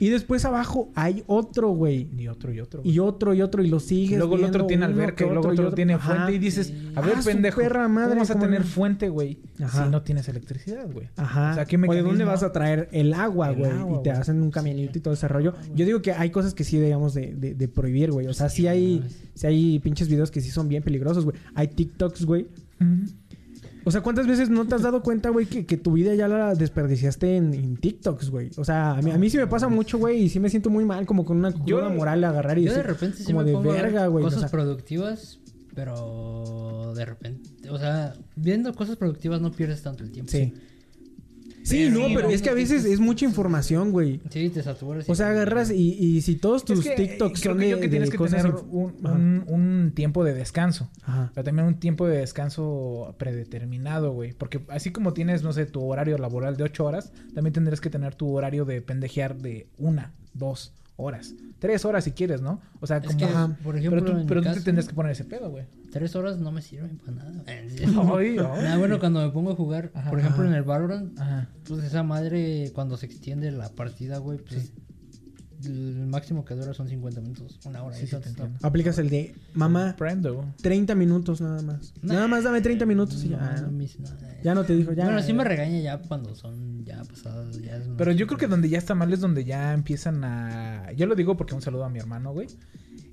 Y 0.00 0.08
después 0.08 0.44
abajo 0.44 0.90
hay 0.96 1.22
otro, 1.28 1.68
güey. 1.70 2.08
Y 2.18 2.26
otro 2.26 2.52
y 2.52 2.60
otro. 2.60 2.80
Y 2.84 2.98
otro 2.98 3.32
y 3.34 3.42
otro 3.42 3.62
y 3.62 3.68
lo 3.68 3.78
sigues. 3.78 4.12
Y 4.12 4.16
luego 4.16 4.36
el 4.36 4.44
otro 4.44 4.66
tiene 4.66 4.84
alberca 4.84 5.24
y 5.24 5.28
luego 5.28 5.48
otro, 5.48 5.68
y 5.70 5.74
tiene 5.74 5.94
Ajá. 5.94 6.14
fuente 6.14 6.32
y 6.34 6.38
dices, 6.38 6.66
Sí. 6.66 6.92
a 6.96 7.00
ver, 7.00 7.14
Ah, 7.18 7.22
pendejo, 7.24 7.60
perra 7.60 7.86
madre, 7.88 8.10
¿cómo 8.10 8.20
vas 8.20 8.30
a 8.30 8.34
¿cómo 8.34 8.44
tener 8.46 8.64
fuente, 8.64 9.08
güey? 9.08 9.38
Ajá. 9.62 9.84
Si 9.84 9.90
no 9.90 10.02
tienes 10.02 10.28
electricidad, 10.28 10.90
güey. 10.90 11.08
Ajá. 11.16 11.52
O 11.52 11.54
sea, 11.54 11.64
¿qué 11.66 11.76
o 11.76 11.94
de 11.94 12.02
dónde 12.02 12.24
vas 12.24 12.42
a 12.42 12.50
traer 12.52 12.88
el 12.92 13.14
agua, 13.14 13.52
güey. 13.52 13.70
Y 13.70 14.02
te 14.02 14.10
hacen 14.10 14.42
un 14.42 14.50
camionito 14.50 14.98
y 14.98 15.00
todo 15.00 15.14
ese 15.14 15.28
rollo. 15.28 15.54
Yo 15.74 15.86
digo 15.86 16.02
que 16.02 16.12
hay 16.12 16.30
cosas 16.30 16.52
que 16.54 16.64
sí 16.64 16.78
de- 16.78 17.54
de 17.54 17.68
prohibir, 17.68 18.10
güey. 18.10 18.26
O 18.26 18.34
sea, 18.34 18.48
sí 18.48 18.66
hay, 18.66 19.02
sí 19.34 19.46
hay 19.46 19.78
pinches 19.78 20.08
videos 20.08 20.30
que 20.30 20.40
sí 20.40 20.50
son 20.50 20.68
bien 20.68 20.82
peligrosos, 20.82 21.24
güey. 21.24 21.36
Hay 21.54 21.68
TikToks, 21.68 22.24
güey. 22.24 22.48
O 23.84 23.90
sea, 23.90 24.02
¿cuántas 24.02 24.26
veces 24.26 24.50
no 24.50 24.66
te 24.66 24.74
has 24.74 24.82
dado 24.82 25.02
cuenta, 25.02 25.30
güey, 25.30 25.46
que, 25.46 25.64
que 25.64 25.76
tu 25.78 25.92
vida 25.92 26.14
ya 26.14 26.28
la 26.28 26.54
desperdiciaste 26.54 27.36
en, 27.36 27.54
en 27.54 27.76
TikToks, 27.78 28.28
güey? 28.30 28.50
O 28.58 28.64
sea, 28.64 28.92
a 28.92 29.02
mí, 29.02 29.10
a 29.10 29.16
mí 29.16 29.30
sí 29.30 29.38
me 29.38 29.46
pasa 29.46 29.68
mucho, 29.68 29.98
güey, 29.98 30.24
y 30.24 30.28
sí 30.28 30.38
me 30.38 30.50
siento 30.50 30.68
muy 30.68 30.84
mal, 30.84 31.06
como 31.06 31.24
con 31.24 31.38
una, 31.38 31.48
una 31.48 31.88
moral 31.88 32.22
agarrar 32.24 32.58
y 32.58 32.64
Yo 32.64 32.74
de 32.74 32.82
repente 32.82 33.18
sí 33.18 33.24
como 33.24 33.40
me 33.40 33.46
de 33.46 33.52
pongo 33.54 33.72
verga, 33.72 34.06
güey. 34.08 34.22
o 34.22 34.26
Cosas 34.26 34.40
sea, 34.40 34.50
productivas, 34.50 35.40
pero 35.74 36.92
de 36.94 37.04
repente, 37.06 37.70
o 37.70 37.78
sea, 37.78 38.14
viendo 38.36 38.74
cosas 38.74 38.96
productivas 38.96 39.40
no 39.40 39.50
pierdes 39.50 39.82
tanto 39.82 40.04
el 40.04 40.10
tiempo. 40.10 40.30
sí. 40.30 40.52
Sí, 40.54 40.54
Pero 41.68 41.90
no, 41.90 42.06
sí, 42.08 42.12
pero 42.14 42.28
no, 42.28 42.34
es 42.34 42.42
que 42.42 42.50
a 42.50 42.54
veces 42.54 42.82
sí. 42.84 42.92
es 42.92 43.00
mucha 43.00 43.24
información, 43.24 43.92
güey. 43.92 44.20
Sí, 44.30 44.48
te 44.50 44.62
saturas. 44.62 45.08
O 45.08 45.14
sea, 45.14 45.28
agarras 45.28 45.70
y, 45.70 45.92
y 45.98 46.20
si 46.22 46.36
todos 46.36 46.64
tus 46.64 46.78
Es 46.80 46.84
que, 46.84 46.92
eh, 46.92 46.96
TikToks 47.08 47.40
creo 47.40 47.52
son 47.52 47.58
que 47.60 47.64
de, 47.66 47.70
yo 47.70 47.76
que 47.76 47.82
de 47.82 47.88
tienes 47.88 48.10
que 48.10 48.16
cosas 48.16 48.42
tener 48.42 48.56
un, 48.70 48.94
un- 49.06 49.44
un 49.46 49.92
tiempo 49.94 50.24
de 50.24 50.32
descanso. 50.34 50.90
Ajá. 51.02 51.30
Pero 51.34 51.44
también 51.44 51.66
un 51.66 51.78
tiempo 51.78 52.06
de 52.08 52.18
descanso 52.18 53.14
predeterminado, 53.18 54.12
güey. 54.12 54.32
Porque 54.32 54.60
así 54.68 54.90
como 54.90 55.12
tienes, 55.12 55.42
no 55.42 55.52
sé, 55.52 55.66
tu 55.66 55.82
horario 55.84 56.18
laboral 56.18 56.56
de 56.56 56.64
ocho 56.64 56.84
horas, 56.84 57.12
también 57.34 57.52
tendrías 57.52 57.80
que 57.80 57.90
tener 57.90 58.14
tu 58.14 58.34
horario 58.34 58.64
de 58.64 58.80
pendejear 58.82 59.36
de 59.36 59.66
una, 59.78 60.12
dos 60.34 60.72
horas. 61.00 61.34
Tres 61.58 61.84
horas 61.84 62.04
si 62.04 62.12
quieres, 62.12 62.40
¿no? 62.40 62.60
O 62.80 62.86
sea, 62.86 62.98
Es 62.98 63.06
como... 63.06 63.18
que, 63.18 63.62
por 63.62 63.76
ejemplo, 63.76 64.02
pero 64.04 64.18
tú, 64.20 64.26
pero 64.26 64.42
tú 64.42 64.52
te 64.54 64.60
tendrías 64.60 64.88
que 64.88 64.94
poner 64.94 65.12
ese 65.12 65.24
pedo, 65.24 65.50
güey. 65.50 65.64
Tres 65.92 66.16
horas 66.16 66.38
no 66.38 66.50
me 66.52 66.62
sirven 66.62 66.98
para 66.98 67.12
nada. 67.12 67.32
Ay, 67.46 67.68
ay. 68.18 68.36
Nah, 68.36 68.78
bueno, 68.78 68.98
cuando 68.98 69.20
me 69.20 69.30
pongo 69.30 69.50
a 69.50 69.54
jugar, 69.56 69.90
Ajá, 69.94 70.08
por 70.10 70.18
ejemplo, 70.20 70.42
ajá. 70.42 70.50
en 70.50 70.56
el 70.56 70.62
Valorant, 70.62 71.18
Ajá. 71.20 71.48
pues 71.66 71.84
esa 71.84 72.02
madre, 72.02 72.70
cuando 72.74 72.96
se 72.96 73.06
extiende 73.06 73.50
la 73.50 73.68
partida, 73.70 74.18
güey, 74.18 74.38
pues 74.38 74.72
el 75.64 76.06
máximo 76.06 76.44
que 76.44 76.54
dura 76.54 76.74
son 76.74 76.88
50 76.88 77.20
minutos, 77.20 77.58
una 77.64 77.82
hora. 77.82 77.96
Sí, 77.96 78.06
sí. 78.06 78.16
Aplicas 78.62 78.98
el 78.98 79.10
de 79.10 79.34
mamá, 79.54 79.94
Prendo. 79.96 80.44
30 80.62 80.94
minutos 80.94 81.40
nada 81.40 81.62
más. 81.62 81.92
Nada 82.02 82.28
más 82.28 82.44
dame 82.44 82.60
30 82.60 82.86
minutos 82.86 83.22
y 83.24 83.30
ya. 83.30 83.38
No, 83.38 83.70
no. 83.70 83.84
Ya 84.42 84.54
no 84.54 84.64
te 84.64 84.74
dijo, 84.74 84.92
ya. 84.92 85.04
bueno, 85.04 85.22
sí 85.22 85.32
me 85.32 85.44
regaña 85.44 85.80
ya 85.80 85.98
cuando 85.98 86.34
son 86.34 86.84
ya 86.84 87.02
pasadas. 87.04 87.60
Ya 87.60 87.76
es 87.76 87.88
Pero 87.96 88.12
yo 88.12 88.26
creo 88.26 88.38
que 88.38 88.46
donde 88.46 88.68
ya 88.68 88.78
está 88.78 88.94
mal 88.94 89.12
es 89.12 89.20
donde 89.20 89.44
ya 89.44 89.72
empiezan 89.72 90.24
a... 90.24 90.92
Yo 90.92 91.06
lo 91.06 91.14
digo 91.14 91.36
porque 91.36 91.54
un 91.54 91.62
saludo 91.62 91.84
a 91.84 91.90
mi 91.90 91.98
hermano, 91.98 92.32
güey. 92.32 92.48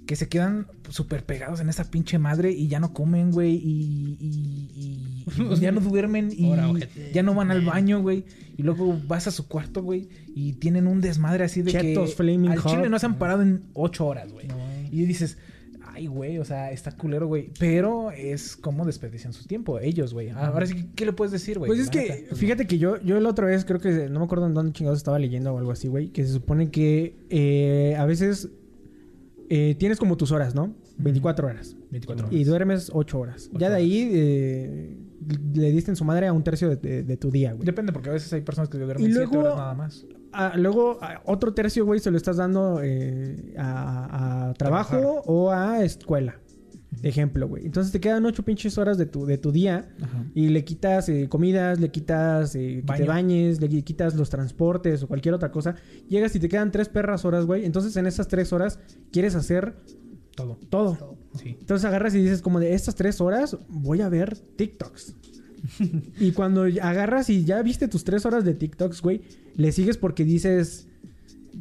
Que 0.08 0.16
se 0.16 0.28
quedan 0.28 0.66
súper 0.90 1.24
pegados 1.26 1.60
en 1.60 1.70
esa 1.70 1.84
pinche 1.92 2.18
madre 2.18 2.52
y 2.52 2.68
ya 2.70 2.80
no 2.80 2.94
comen, 2.94 3.32
güey. 3.32 3.56
Y, 3.56 4.18
y- 4.20 4.72
y- 4.74 5.26
y 5.56 5.60
ya 5.60 5.72
no 5.72 5.82
duermen 5.82 6.30
y 6.36 6.46
Ahora, 6.50 6.72
ya 7.14 7.22
no 7.24 7.36
van 7.36 7.52
al 7.52 7.62
baño, 7.64 8.02
güey. 8.02 8.26
Y 8.58 8.64
luego 8.64 9.00
vas 9.08 9.28
a 9.28 9.32
su 9.32 9.48
cuarto, 9.48 9.84
güey. 9.84 10.10
Y 10.34 10.54
tienen 10.54 10.88
un 10.88 11.02
desmadre 11.02 11.44
así 11.44 11.62
de 11.62 11.72
Chetos 11.72 12.10
que 12.12 12.16
Flaming 12.16 12.52
al 12.52 12.64
chile 12.64 12.90
no 12.90 12.98
se 12.98 13.06
han 13.06 13.20
parado 13.20 13.44
en 13.44 13.66
ocho 13.74 14.08
horas, 14.08 14.32
güey. 14.32 14.48
No. 14.48 14.56
Y 14.92 15.06
dices... 15.06 15.38
Ay, 15.94 16.06
güey, 16.06 16.38
o 16.38 16.46
sea, 16.46 16.70
está 16.72 16.92
culero, 16.92 17.26
güey. 17.26 17.50
Pero 17.58 18.12
es 18.12 18.56
como 18.56 18.86
desperdician 18.86 19.34
su 19.34 19.46
tiempo, 19.46 19.80
ellos, 19.80 20.14
güey. 20.14 20.30
Ahora 20.30 20.68
sí, 20.68 20.90
¿qué 20.96 21.06
le 21.08 21.12
puedes 21.14 21.32
decir, 21.32 21.58
güey? 21.58 21.70
Pues 21.70 21.80
es 21.80 21.90
que, 21.90 22.02
neta. 22.08 22.36
fíjate 22.36 22.68
que 22.68 22.78
yo, 22.78 23.02
yo 23.02 23.20
la 23.20 23.30
otra 23.30 23.48
vez 23.48 23.66
creo 23.66 23.80
que, 23.80 24.08
no 24.08 24.20
me 24.20 24.26
acuerdo 24.26 24.46
en 24.46 24.54
dónde 24.54 24.74
chingados 24.74 25.00
estaba 25.00 25.18
leyendo 25.18 25.52
o 25.52 25.58
algo 25.58 25.72
así, 25.72 25.88
güey, 25.88 26.10
que 26.10 26.24
se 26.24 26.32
supone 26.34 26.70
que 26.70 27.16
eh, 27.32 27.96
a 27.98 28.06
veces 28.06 28.50
eh, 29.50 29.76
tienes 29.80 29.98
como 30.00 30.18
tus 30.18 30.32
horas, 30.32 30.56
¿no? 30.56 30.76
24 30.98 31.48
horas. 31.48 31.76
24 31.92 32.28
Y 32.32 32.36
horas. 32.36 32.48
duermes 32.48 32.92
8 32.94 33.20
horas. 33.20 33.50
Ya 33.54 33.70
de 33.70 33.76
ahí 33.76 34.10
eh, 34.14 34.98
le 35.54 35.72
diste 35.72 35.92
en 35.92 35.96
su 35.96 36.04
madre 36.06 36.28
a 36.28 36.34
un 36.34 36.44
tercio 36.44 36.70
de, 36.70 36.76
de- 36.78 37.04
de 37.04 37.18
tu 37.18 37.32
día, 37.32 37.54
güey. 37.54 37.66
Depende, 37.66 37.92
porque 37.94 38.10
a 38.10 38.14
veces 38.14 38.32
hay 38.34 38.42
personas 38.42 38.70
que 38.70 38.78
duermen 38.78 39.06
Y 39.10 39.12
siete 39.14 39.28
luego- 39.32 39.40
horas 39.40 39.56
nada 39.58 39.74
más. 39.74 40.06
Ah, 40.34 40.54
luego, 40.58 41.00
ah, 41.02 41.22
otro 41.26 41.54
tercio, 41.54 41.86
güey, 41.86 42.00
se 42.00 42.12
lo 42.12 42.18
estás 42.18 42.38
dando 42.38 42.82
eh, 42.84 43.54
a, 43.58 44.50
a 44.50 44.54
trabajo 44.56 44.90
Trabajar. 45.00 45.24
o 45.26 45.52
a 45.52 45.84
escuela. 45.84 46.40
Ejemplo, 47.04 47.48
güey. 47.48 47.66
Entonces 47.66 47.92
te 47.92 48.00
quedan 48.00 48.26
ocho 48.26 48.44
pinches 48.44 48.78
horas 48.78 48.98
de 48.98 49.06
tu, 49.06 49.26
de 49.26 49.38
tu 49.38 49.52
día 49.52 49.90
Ajá. 50.02 50.26
y 50.34 50.48
le 50.50 50.64
quitas 50.64 51.10
eh, 51.10 51.28
comidas, 51.30 51.80
le 51.80 51.90
quitas 51.92 52.56
eh, 52.56 52.84
que 52.88 52.94
te 52.94 53.04
bañes, 53.04 53.60
le 53.62 53.68
quitas 53.84 54.16
los 54.16 54.30
transportes 54.30 55.04
o 55.04 55.08
cualquier 55.08 55.34
otra 55.34 55.52
cosa. 55.52 55.76
Llegas 56.08 56.36
y 56.36 56.40
te 56.40 56.50
quedan 56.50 56.72
tres 56.72 56.90
perras 56.90 57.26
horas, 57.26 57.46
güey. 57.46 57.66
Entonces 57.66 57.96
en 57.98 58.08
esas 58.08 58.28
tres 58.28 58.54
horas 58.54 58.80
quieres 59.12 59.36
hacer 59.36 59.76
Todo. 60.36 60.58
todo. 60.70 61.18
Sí. 61.36 61.58
Entonces 61.60 61.86
agarras 61.86 62.16
y 62.16 62.22
dices 62.22 62.42
como 62.42 62.60
de 62.60 62.74
estas 62.74 62.96
tres 62.96 63.20
horas 63.22 63.58
voy 63.70 64.02
a 64.02 64.10
ver 64.10 64.38
TikToks. 64.38 65.16
y 66.20 66.32
cuando 66.32 66.64
agarras 66.82 67.30
y 67.30 67.44
ya 67.44 67.62
viste 67.62 67.88
tus 67.88 68.04
tres 68.04 68.26
horas 68.26 68.46
de 68.46 68.54
TikToks, 68.54 69.02
güey, 69.02 69.22
le 69.56 69.72
sigues 69.72 69.98
porque 69.98 70.24
dices, 70.24 70.88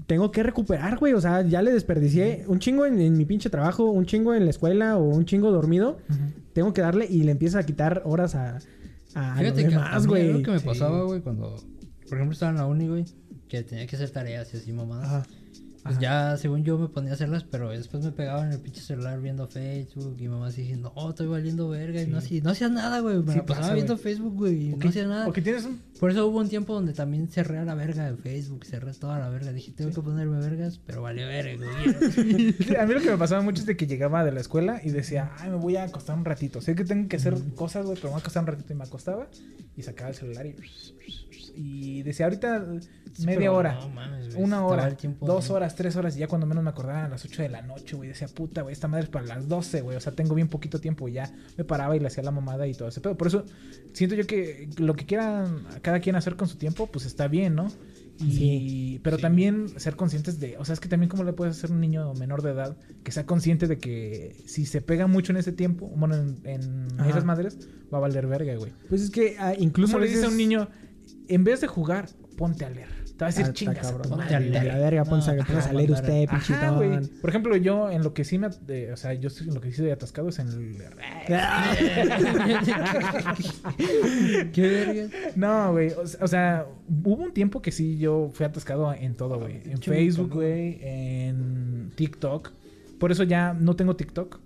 tengo 0.06 0.30
que 0.30 0.42
recuperar, 0.42 0.98
güey. 0.98 1.12
O 1.14 1.20
sea, 1.20 1.42
ya 1.42 1.62
le 1.62 1.72
desperdicié 1.72 2.44
un 2.48 2.58
chingo 2.58 2.86
en, 2.86 3.00
en 3.00 3.16
mi 3.16 3.24
pinche 3.24 3.50
trabajo, 3.50 3.84
un 3.90 4.06
chingo 4.06 4.34
en 4.34 4.44
la 4.44 4.50
escuela 4.50 4.96
o 4.98 5.04
un 5.04 5.24
chingo 5.24 5.50
dormido. 5.50 5.98
Tengo 6.52 6.72
que 6.72 6.80
darle 6.82 7.06
y 7.08 7.22
le 7.22 7.32
empiezas 7.32 7.62
a 7.62 7.66
quitar 7.66 8.02
horas 8.04 8.34
a, 8.34 8.58
a 9.14 9.30
lo 9.34 9.38
Fíjate 9.54 9.68
demás, 9.68 10.06
güey. 10.06 10.30
algo 10.30 10.42
que 10.42 10.50
me 10.52 10.58
Sí. 10.58 10.66
pasaba, 10.66 11.02
güey, 11.04 11.20
cuando, 11.20 11.56
por 12.08 12.18
ejemplo, 12.18 12.32
estaba 12.32 12.50
en 12.52 12.58
la 12.58 12.66
uni, 12.66 12.88
güey, 12.88 13.04
que 13.48 13.62
tenía 13.62 13.86
que 13.86 13.96
hacer 13.96 14.10
tareas 14.10 14.52
y 14.54 14.56
así 14.58 14.72
mamadas. 14.72 15.06
Ajá. 15.06 15.22
Pues 15.86 15.98
ya, 15.98 16.36
según 16.36 16.64
yo, 16.64 16.78
me 16.78 16.88
ponía 16.88 17.10
a 17.12 17.14
hacerlas, 17.14 17.44
pero 17.44 17.70
después 17.70 18.04
me 18.04 18.12
pegaba 18.12 18.44
en 18.46 18.52
el 18.52 18.60
pinche 18.60 18.80
celular 18.80 19.20
viendo 19.20 19.46
Facebook 19.48 20.16
y 20.18 20.28
mamá 20.28 20.48
así 20.48 20.62
diciendo, 20.62 20.92
no, 20.94 21.08
estoy 21.10 21.26
valiendo 21.26 21.68
verga. 21.68 22.02
Y 22.02 22.06
no, 22.06 22.18
hacía- 22.18 22.42
no 22.42 22.50
hacía 22.50 22.68
nada, 22.68 23.00
güey. 23.00 23.18
Me 23.22 23.32
Sí 23.32 23.38
la 23.38 23.46
pasaba 23.46 23.60
pasa, 23.66 23.74
viendo. 23.74 23.96
Facebook, 23.96 24.34
güey. 24.34 24.70
Y 24.70 24.76
no 24.76 24.88
hacía 24.88 25.06
nada. 25.06 25.28
o 25.28 25.32
que 25.32 25.42
tienes 25.42 25.64
un... 25.64 25.80
Por 26.00 26.10
eso 26.10 26.26
hubo 26.26 26.38
un 26.40 26.48
tiempo 26.48 26.74
donde 26.74 26.92
también 26.92 27.28
cerré 27.28 27.58
a 27.58 27.64
la 27.64 27.74
verga 27.74 28.10
de 28.10 28.16
Facebook, 28.16 28.64
cerré 28.66 28.92
toda 28.92 29.18
la 29.18 29.28
verga. 29.30 29.52
Dije, 29.52 29.72
tengo 29.72 29.90
que 29.92 30.02
ponerme 30.02 30.38
vergas, 30.38 30.78
pero 30.84 31.02
valió 31.02 31.26
verga, 31.26 31.56
güey. 31.56 32.54
A 32.78 32.86
mí 32.86 32.94
lo 32.94 33.00
que 33.00 33.10
me 33.10 33.16
pasaba 33.16 33.40
mucho 33.42 33.60
es 33.62 33.66
de 33.66 33.76
que 33.76 33.86
llegaba 33.86 34.24
de 34.24 34.32
la 34.32 34.40
escuela 34.40 34.80
y 34.84 34.90
decía, 34.90 35.32
ay, 35.38 35.50
me 35.50 35.56
voy 35.56 35.76
a 35.76 35.84
acostar 35.84 36.16
un 36.18 36.24
ratito. 36.24 36.60
Sé 36.60 36.74
que 36.74 36.84
tengo 36.84 37.08
que 37.08 37.16
hacer 37.16 37.34
cosas, 37.54 37.84
güey, 37.86 37.96
pero 37.96 38.08
me 38.08 38.12
voy 38.12 38.18
a 38.18 38.20
acostar 38.20 38.42
un 38.42 38.46
ratito. 38.48 38.72
Y 38.72 38.76
me 38.76 38.84
acostaba 38.84 39.28
y 39.76 39.82
sacaba 39.82 40.10
el 40.10 40.16
celular 40.16 40.46
y... 40.46 40.54
Y 41.56 42.02
decía, 42.02 42.26
ahorita 42.26 42.66
media 43.24 43.50
hora. 43.50 43.74
no 43.80 43.88
mames, 43.88 44.34
una 44.34 44.64
hora, 44.66 44.94
tiempo, 44.96 45.24
dos 45.26 45.48
horas, 45.50 45.74
tres 45.74 45.96
horas, 45.96 46.14
y 46.16 46.20
ya 46.20 46.28
cuando 46.28 46.46
menos 46.46 46.62
me 46.62 46.68
acordaba 46.70 47.06
a 47.06 47.08
las 47.08 47.24
8 47.24 47.42
de 47.42 47.48
la 47.48 47.62
noche, 47.62 47.96
güey, 47.96 48.10
decía, 48.10 48.28
puta, 48.28 48.60
güey, 48.62 48.74
esta 48.74 48.88
madre 48.88 49.04
es 49.04 49.10
para 49.10 49.24
las 49.24 49.48
12, 49.48 49.80
güey, 49.80 49.96
o 49.96 50.00
sea, 50.00 50.12
tengo 50.12 50.34
bien 50.34 50.48
poquito 50.48 50.80
tiempo, 50.80 51.08
y 51.08 51.12
ya 51.12 51.32
me 51.56 51.64
paraba 51.64 51.96
y 51.96 52.00
le 52.00 52.08
hacía 52.08 52.22
la 52.22 52.30
mamada 52.30 52.66
y 52.66 52.74
todo 52.74 52.88
ese 52.88 53.00
pedo. 53.00 53.16
Por 53.16 53.28
eso 53.28 53.44
siento 53.94 54.14
yo 54.16 54.26
que 54.26 54.68
lo 54.76 54.94
que 54.94 55.06
quieran 55.06 55.64
cada 55.80 56.00
quien 56.00 56.16
hacer 56.16 56.36
con 56.36 56.46
su 56.48 56.58
tiempo, 56.58 56.88
pues 56.88 57.06
está 57.06 57.26
bien, 57.28 57.54
¿no? 57.54 57.68
Y, 58.18 58.32
Sí. 58.32 59.00
pero 59.02 59.18
también 59.18 59.68
ser 59.78 59.94
conscientes 59.94 60.40
de, 60.40 60.56
o 60.58 60.64
sea, 60.64 60.72
es 60.72 60.80
que 60.80 60.88
también 60.88 61.10
cómo 61.10 61.22
le 61.22 61.34
puedes 61.34 61.56
hacer 61.56 61.70
a 61.70 61.74
un 61.74 61.80
niño 61.80 62.14
menor 62.14 62.40
de 62.42 62.50
edad 62.52 62.74
que 63.02 63.12
sea 63.12 63.26
consciente 63.26 63.66
de 63.66 63.76
que 63.78 64.42
si 64.46 64.64
se 64.64 64.80
pega 64.80 65.06
mucho 65.06 65.32
en 65.32 65.36
ese 65.38 65.52
tiempo, 65.52 65.86
bueno, 65.94 66.14
en, 66.16 66.36
en 66.44 67.04
esas 67.06 67.24
madres, 67.26 67.58
va 67.92 67.98
a 67.98 68.00
valer 68.00 68.26
verga, 68.26 68.54
güey. 68.56 68.72
Pues 68.88 69.02
es 69.02 69.10
que 69.10 69.36
ah, 69.38 69.52
incluso 69.58 69.92
¿Cómo 69.92 70.02
a 70.02 70.06
le 70.06 70.10
dices 70.10 70.24
a 70.24 70.28
un 70.28 70.36
niño, 70.38 70.68
en 71.28 71.44
vez 71.44 71.60
de 71.60 71.66
jugar, 71.66 72.08
ponte 72.36 72.64
a 72.64 72.70
leer? 72.70 72.88
Te 73.16 73.24
va 73.24 73.28
a 73.28 73.30
decir, 73.30 73.46
Ah, 73.48 73.52
chingas 73.54 73.92
a. 73.92 74.02
Ponte 74.02 74.34
a 74.34 74.40
leer. 74.40 74.64
la 74.66 74.76
verga, 74.78 75.04
No, 75.04 75.10
ponte 75.10 75.30
a, 75.30 75.34
ajá, 75.34 75.52
ponte 75.54 75.68
a 75.68 75.72
leer 75.72 75.90
usted. 75.90 76.28
Por 77.22 77.30
ejemplo, 77.30 77.56
yo 77.56 77.90
en 77.90 78.02
lo 78.02 78.12
que 78.12 78.24
sí 78.24 78.36
me... 78.38 78.48
eh, 78.68 78.90
o 78.92 78.96
sea, 78.98 79.14
yo 79.14 79.28
estoy- 79.28 79.48
en 79.48 79.54
lo 79.54 79.60
que 79.62 79.70
sí 79.70 79.76
soy 79.78 79.90
atascado 79.90 80.28
es 80.28 80.38
en 80.38 80.48
el... 80.48 80.76
¿Qué 84.52 84.60
verga? 84.60 85.08
No, 85.34 85.72
güey. 85.72 85.90
O, 85.92 86.02
o 86.02 86.28
sea, 86.28 86.66
hubo 87.04 87.22
un 87.24 87.32
tiempo 87.32 87.62
que 87.62 87.72
sí 87.72 87.98
yo 87.98 88.30
fui 88.32 88.46
atascado 88.46 88.92
en 88.92 89.14
todo, 89.14 89.38
güey. 89.38 89.60
En 89.64 89.80
Facebook, 89.80 90.32
güey. 90.34 90.78
En 90.82 91.90
TikTok. 91.94 92.50
Por 92.98 93.12
eso 93.12 93.22
ya 93.24 93.54
no 93.54 93.76
tengo 93.76 93.96
TikTok. 93.96 94.40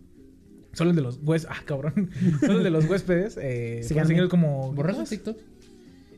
Solo 0.72 0.90
el 0.90 0.96
de 0.96 1.02
los 1.02 1.18
huéspedes. 1.24 1.56
Ah, 1.58 1.62
cabrón. 1.64 2.10
Solo 2.40 2.58
el 2.58 2.64
de 2.64 2.70
los 2.70 2.88
huéspedes. 2.88 3.36
Eh, 3.40 3.82
como... 4.30 4.72
¿Borraste 4.72 5.16
TikTok? 5.16 5.36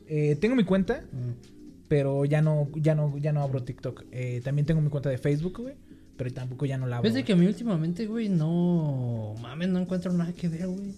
Eh, 0.07 0.35
tengo 0.39 0.55
mi 0.55 0.63
cuenta, 0.63 1.03
Mm. 1.11 1.87
pero 1.87 2.25
ya 2.25 2.41
no, 2.41 2.69
ya 2.75 2.95
no, 2.95 3.17
ya 3.17 3.31
no 3.33 3.41
abro 3.41 3.63
TikTok. 3.63 4.03
Eh, 4.11 4.41
también 4.43 4.65
tengo 4.65 4.81
mi 4.81 4.89
cuenta 4.89 5.09
de 5.09 5.17
Facebook, 5.17 5.59
güey. 5.61 5.75
Pero 6.17 6.31
tampoco 6.31 6.65
ya 6.65 6.77
no 6.77 6.85
la 6.85 6.97
abro. 6.97 7.09
Fíjate 7.09 7.25
que 7.25 7.33
a 7.33 7.35
mí 7.35 7.45
últimamente, 7.47 8.05
güey, 8.05 8.29
no... 8.29 9.33
Mames, 9.41 9.69
no 9.69 9.79
encuentro 9.79 10.13
nada 10.13 10.31
que 10.33 10.47
ver, 10.47 10.67
güey. 10.67 10.93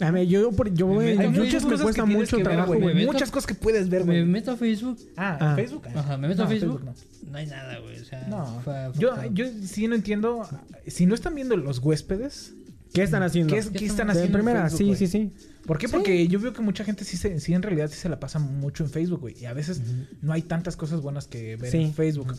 A 0.00 0.10
ver, 0.10 0.26
yo, 0.26 0.50
por- 0.52 0.72
yo, 0.74 0.88
Me 0.88 0.94
güey, 0.94 1.18
hay 1.18 1.28
muchas 1.28 1.64
me 1.64 1.70
cosas 1.70 1.82
cuesta 1.84 2.02
que 2.02 2.08
tienes 2.08 2.16
mucho 2.16 2.36
que 2.36 2.42
ver, 2.42 2.52
trabajo, 2.52 2.68
güey. 2.68 2.80
güey. 2.82 2.94
Me 2.94 3.00
meto- 3.02 3.12
Muchas 3.12 3.30
cosas 3.30 3.46
que 3.46 3.54
puedes 3.54 3.88
ver, 3.88 4.04
Me 4.04 4.20
güey. 4.20 4.24
meto 4.24 4.50
a 4.52 4.56
Facebook. 4.56 4.98
Ah, 5.16 5.38
Ah. 5.40 5.54
Facebook. 5.56 5.82
ah. 5.94 6.00
Ajá, 6.00 6.16
me 6.18 6.28
meto 6.28 6.42
No, 6.42 6.46
a 6.46 6.50
Facebook. 6.50 6.84
no. 6.84 6.94
No 7.30 7.38
hay 7.38 7.46
nada, 7.46 7.78
güey. 7.80 7.98
O 8.00 8.04
sea, 8.04 8.26
No, 8.28 8.46
fue- 8.62 8.74
fue 8.92 9.00
yo, 9.00 9.14
yo 9.32 9.46
sí 9.64 9.88
no 9.88 9.94
entiendo. 9.94 10.46
Si 10.86 11.06
no 11.06 11.14
están 11.14 11.34
viendo 11.34 11.56
los 11.56 11.78
huéspedes, 11.78 12.54
¿Qué 12.96 13.02
están 13.04 13.22
haciendo? 13.22 13.52
¿qué, 13.52 13.60
es- 13.60 13.70
qué 13.70 13.86
están 13.86 14.10
haciendo? 14.10 14.26
en 14.38 14.44
primera, 14.44 14.68
Facebook, 14.70 14.96
sí, 14.96 15.06
sí, 15.06 15.30
sí. 15.32 15.32
¿Por 15.66 15.78
qué? 15.78 15.88
Porque 15.88 16.26
yo 16.28 16.40
veo 16.40 16.52
que 16.52 16.62
mucha 16.62 16.84
gente 16.84 17.04
sí, 17.04 17.16
se, 17.16 17.38
sí 17.40 17.52
en 17.54 17.62
realidad 17.62 17.88
sí 17.90 17.96
se 17.96 18.08
la 18.08 18.18
pasa 18.18 18.38
mucho 18.38 18.84
en 18.84 18.90
Facebook, 18.90 19.20
güey. 19.20 19.34
Y 19.40 19.44
a 19.46 19.52
veces 19.52 19.80
no 20.22 20.32
hay 20.32 20.42
tantas 20.42 20.76
cosas 20.76 21.00
buenas 21.00 21.26
que 21.26 21.56
ver 21.56 21.70
Sí. 21.70 21.78
en 21.78 21.92
Facebook. 21.94 22.34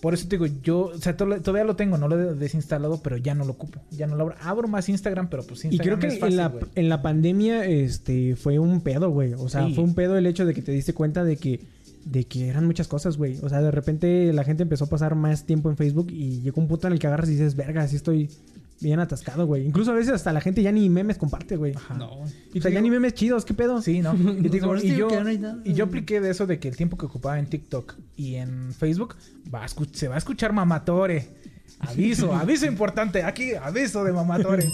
Por 0.00 0.14
eso 0.14 0.28
te 0.28 0.36
digo, 0.38 0.46
yo, 0.62 0.80
o 0.94 0.98
sea, 0.98 1.16
to- 1.16 1.40
todavía 1.40 1.64
lo 1.64 1.74
tengo, 1.74 1.98
no 1.98 2.06
lo 2.06 2.18
he 2.20 2.34
desinstalado, 2.36 3.02
pero 3.02 3.16
ya 3.16 3.34
no 3.34 3.44
lo 3.44 3.52
ocupo. 3.52 3.80
Ya 3.90 4.06
no 4.06 4.14
lo 4.14 4.22
abro. 4.24 4.36
Abro 4.42 4.68
más 4.68 4.88
Instagram, 4.88 5.28
pero 5.28 5.42
pues 5.44 5.64
Y 5.64 5.68
Instagram 5.68 5.98
creo 5.98 6.10
que 6.10 6.14
es 6.14 6.20
fácil, 6.20 6.38
en, 6.38 6.44
la, 6.44 6.54
en 6.76 6.88
la 6.88 7.02
pandemia 7.02 7.64
este, 7.66 8.36
fue 8.36 8.60
un 8.60 8.80
pedo, 8.80 9.10
güey. 9.10 9.34
O 9.34 9.48
sea, 9.48 9.68
fue 9.70 9.82
un 9.82 9.94
pedo 9.96 10.16
el 10.16 10.26
hecho 10.26 10.46
de 10.46 10.54
que 10.54 10.62
te 10.62 10.70
diste 10.70 10.94
cuenta 10.94 11.24
de 11.24 11.36
que, 11.36 11.60
de 12.04 12.22
que 12.24 12.46
eran 12.46 12.64
muchas 12.64 12.86
cosas, 12.86 13.16
güey. 13.16 13.38
O 13.42 13.48
sea, 13.48 13.60
de 13.60 13.72
repente 13.72 14.32
la 14.32 14.44
gente 14.44 14.62
empezó 14.62 14.84
a 14.84 14.88
pasar 14.88 15.16
más 15.16 15.44
tiempo 15.46 15.68
en 15.68 15.76
Facebook 15.76 16.12
y 16.12 16.42
llegó 16.42 16.60
un 16.60 16.68
punto 16.68 16.86
en 16.86 16.92
el 16.92 17.00
que 17.00 17.08
agarras 17.08 17.28
y 17.28 17.32
dices, 17.32 17.56
verga, 17.56 17.82
así 17.82 17.96
estoy 17.96 18.30
bien 18.80 19.00
atascado, 19.00 19.46
güey. 19.46 19.66
Incluso 19.66 19.92
a 19.92 19.94
veces 19.94 20.12
hasta 20.12 20.32
la 20.32 20.40
gente 20.40 20.62
ya 20.62 20.72
ni 20.72 20.88
memes 20.88 21.18
comparte, 21.18 21.56
güey. 21.56 21.74
No. 21.96 22.24
Y 22.52 22.58
O 22.58 22.62
sea, 22.62 22.70
te 22.70 22.74
ya 22.74 22.80
ni 22.80 22.90
memes 22.90 23.14
chidos, 23.14 23.44
¿qué 23.44 23.54
pedo? 23.54 23.82
Sí, 23.82 24.00
¿no? 24.00 24.14
Y, 24.38 24.48
digo, 24.48 24.76
yo, 24.76 25.08
y 25.64 25.80
apliqué 25.80 26.20
de 26.20 26.30
eso 26.30 26.46
de 26.46 26.58
que 26.58 26.68
el 26.68 26.76
tiempo 26.76 26.96
que 26.96 27.06
ocupaba 27.06 27.38
en 27.38 27.46
TikTok 27.46 27.94
y 28.16 28.36
en 28.36 28.72
Facebook 28.72 29.16
va 29.52 29.64
a 29.64 29.68
se 29.68 30.08
va 30.08 30.14
a 30.14 30.18
escuchar 30.18 30.52
mamatore. 30.52 31.28
Aviso, 31.80 32.34
aviso 32.34 32.66
importante. 32.66 33.22
Aquí, 33.22 33.54
aviso 33.54 34.04
de 34.04 34.12
mamatore. 34.12 34.68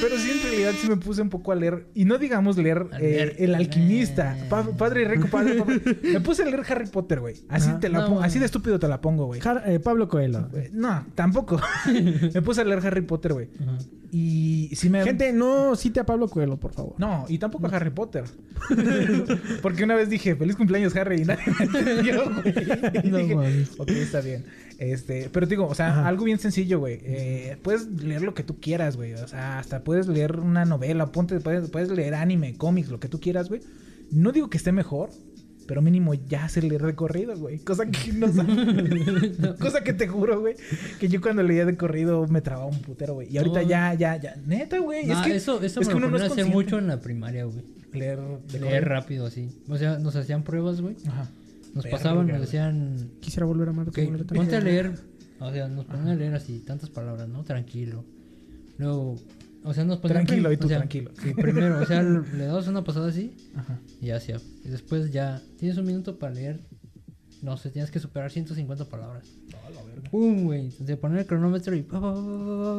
Pero 0.00 0.18
sí, 0.18 0.30
en 0.30 0.42
realidad 0.42 0.72
sí 0.80 0.88
me 0.88 0.96
puse 0.96 1.22
un 1.22 1.30
poco 1.30 1.52
a 1.52 1.54
leer. 1.54 1.86
Y 1.94 2.04
no 2.04 2.18
digamos 2.18 2.56
leer, 2.56 2.86
eh. 3.00 3.36
El 3.38 3.54
Alquimista. 3.54 4.36
Eh. 4.38 4.46
Pa- 4.48 4.64
padre 4.76 5.04
rico, 5.06 5.28
padre 5.28 5.54
pobre. 5.54 5.80
Me 6.02 6.20
puse 6.20 6.42
a 6.42 6.46
leer 6.46 6.62
Harry 6.68 6.86
Potter, 6.86 7.20
güey. 7.20 7.36
Así, 7.48 7.70
te 7.80 7.88
la 7.88 8.00
No, 8.08 8.20
así 8.20 8.38
de 8.38 8.46
estúpido 8.46 8.78
te 8.78 8.88
la 8.88 9.00
pongo, 9.00 9.26
güey. 9.26 9.40
Eh, 9.66 9.80
Pablo 9.80 10.08
Coelho. 10.08 10.48
No, 10.72 11.06
tampoco. 11.14 11.60
me 12.34 12.42
puse 12.42 12.60
a 12.60 12.64
leer 12.64 12.84
Harry 12.86 13.02
Potter, 13.02 13.32
güey. 13.32 13.48
Y 14.16 14.70
sí 14.76 14.90
me... 14.90 15.02
Gente, 15.02 15.32
no 15.32 15.74
cite 15.74 15.98
a 15.98 16.06
Pablo 16.06 16.28
Coelho, 16.28 16.56
por 16.56 16.72
favor. 16.72 16.94
No, 16.98 17.24
y 17.28 17.38
tampoco 17.38 17.66
a 17.66 17.70
Harry 17.70 17.90
Potter. 17.90 18.22
Porque 19.62 19.82
una 19.82 19.96
vez 19.96 20.08
dije, 20.08 20.36
feliz 20.36 20.54
cumpleaños, 20.54 20.94
Harry, 20.94 21.22
y 21.22 21.24
nadie 21.24 21.42
me 21.58 21.64
entendió, 21.64 22.24
güey. 22.30 22.54
Y 23.04 23.08
No 23.10 23.16
dije, 23.18 23.34
mames. 23.34 23.70
ok, 23.76 23.88
está 23.90 24.20
bien. 24.20 24.44
Este, 24.78 25.30
pero 25.32 25.46
digo, 25.46 25.66
o 25.66 25.74
sea, 25.74 25.90
Ajá. 25.90 26.08
algo 26.08 26.24
bien 26.24 26.38
sencillo, 26.38 26.78
güey. 26.80 26.98
Eh, 27.02 27.56
puedes 27.62 27.86
leer 28.02 28.22
lo 28.22 28.34
que 28.34 28.42
tú 28.42 28.60
quieras, 28.60 28.96
güey. 28.96 29.14
O 29.14 29.28
sea, 29.28 29.58
hasta 29.58 29.84
puedes 29.84 30.08
leer 30.08 30.40
una 30.40 30.64
novela, 30.64 31.12
ponte, 31.12 31.38
puedes, 31.40 31.70
puedes 31.70 31.90
leer 31.90 32.14
anime, 32.14 32.56
cómics, 32.56 32.88
lo 32.88 32.98
que 33.00 33.08
tú 33.08 33.20
quieras, 33.20 33.48
güey. 33.48 33.60
No 34.10 34.32
digo 34.32 34.50
que 34.50 34.56
esté 34.58 34.72
mejor, 34.72 35.10
pero 35.66 35.80
mínimo 35.80 36.12
ya 36.14 36.48
sé 36.48 36.60
leer 36.60 36.82
de 36.82 36.94
corrido, 36.94 37.36
güey. 37.38 37.58
Cosa 37.60 37.86
que 37.86 38.12
no. 38.12 38.26
Cosa 39.58 39.82
que 39.82 39.92
te 39.92 40.08
juro, 40.08 40.40
güey. 40.40 40.56
Que 41.00 41.08
yo 41.08 41.20
cuando 41.20 41.42
leía 41.42 41.64
de 41.64 41.76
corrido 41.76 42.26
me 42.28 42.40
trababa 42.40 42.66
un 42.66 42.80
putero, 42.82 43.14
güey. 43.14 43.32
Y 43.32 43.38
ahorita 43.38 43.62
No. 43.62 43.68
ya, 43.68 43.94
ya, 43.94 44.16
ya. 44.20 44.36
Neta, 44.46 44.78
güey. 44.78 45.06
No, 45.06 45.14
es 45.20 45.26
que 45.26 45.36
eso, 45.36 45.62
eso 45.62 45.80
es 45.80 45.86
me 45.86 45.92
que 45.92 45.96
uno 45.96 46.10
no 46.10 46.16
es 46.22 46.46
mucho 46.48 46.78
en 46.78 46.88
la 46.88 47.00
primaria, 47.00 47.44
güey. 47.44 47.64
Leer 47.92 48.18
de 48.18 48.58
Leer 48.58 48.82
corrido. 48.82 48.84
rápido 48.88 49.26
así. 49.26 49.48
O 49.68 49.78
sea, 49.78 49.98
nos 49.98 50.16
hacían 50.16 50.42
pruebas, 50.42 50.80
güey. 50.80 50.96
Ajá. 51.06 51.28
Nos 51.74 51.84
Verga, 51.84 51.98
pasaban, 51.98 52.26
nos 52.28 52.40
decían, 52.40 53.10
Quisiera 53.20 53.46
volver 53.46 53.68
a 53.68 53.70
amar. 53.72 53.88
ok, 53.88 53.98
ponte 54.34 54.56
a 54.56 54.60
leer. 54.62 54.94
O 55.40 55.50
sea, 55.52 55.68
nos 55.68 55.84
ponían 55.84 56.08
a 56.08 56.14
leer 56.14 56.34
así, 56.34 56.60
tantas 56.60 56.88
palabras, 56.90 57.28
¿no? 57.28 57.42
Tranquilo. 57.44 58.04
Luego, 58.78 59.16
o 59.64 59.74
sea, 59.74 59.84
nos 59.84 59.98
ponían... 59.98 60.24
Tranquilo, 60.24 60.52
y 60.52 60.56
tú 60.56 60.66
o 60.66 60.68
sea, 60.68 60.78
tranquilo. 60.78 61.10
Sí, 61.22 61.34
primero, 61.34 61.80
o 61.80 61.86
sea, 61.86 62.02
le 62.36 62.46
dabas 62.46 62.68
una 62.68 62.84
pasada 62.84 63.08
así 63.08 63.34
Ajá. 63.56 63.78
y 64.00 64.06
ya 64.06 64.16
hacía. 64.16 64.36
Y 64.64 64.68
después 64.68 65.12
ya, 65.12 65.42
tienes 65.58 65.76
un 65.78 65.86
minuto 65.86 66.18
para 66.18 66.32
leer. 66.34 66.60
No 67.42 67.56
sé, 67.58 67.70
tienes 67.70 67.90
que 67.90 67.98
superar 67.98 68.30
150 68.30 68.86
palabras. 68.86 69.28
¡Pum, 70.10 70.44
güey! 70.44 70.68
Te 70.70 70.96
poner 70.96 71.18
el 71.20 71.26
cronómetro 71.26 71.74
y 71.74 71.82
pa, 71.82 71.98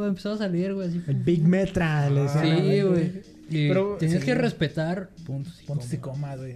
empezabas 0.08 0.42
a 0.42 0.48
leer, 0.48 0.74
güey, 0.74 0.88
así. 0.88 1.02
El 1.08 1.18
Big 1.18 1.44
Metra. 1.44 2.10
le 2.10 2.22
decían 2.24 2.46
a- 2.46 2.58
Sí, 2.58 2.82
güey. 2.82 3.35
Y 3.50 3.68
Pero, 3.68 3.98
tenías 4.00 4.22
sí. 4.22 4.26
que 4.26 4.36
respetar 4.36 5.10
puntos 5.26 5.62
y 5.62 5.66
Puntos 5.66 5.94
y 5.94 5.98
comas. 5.98 6.38
comas, 6.38 6.40
güey. 6.40 6.56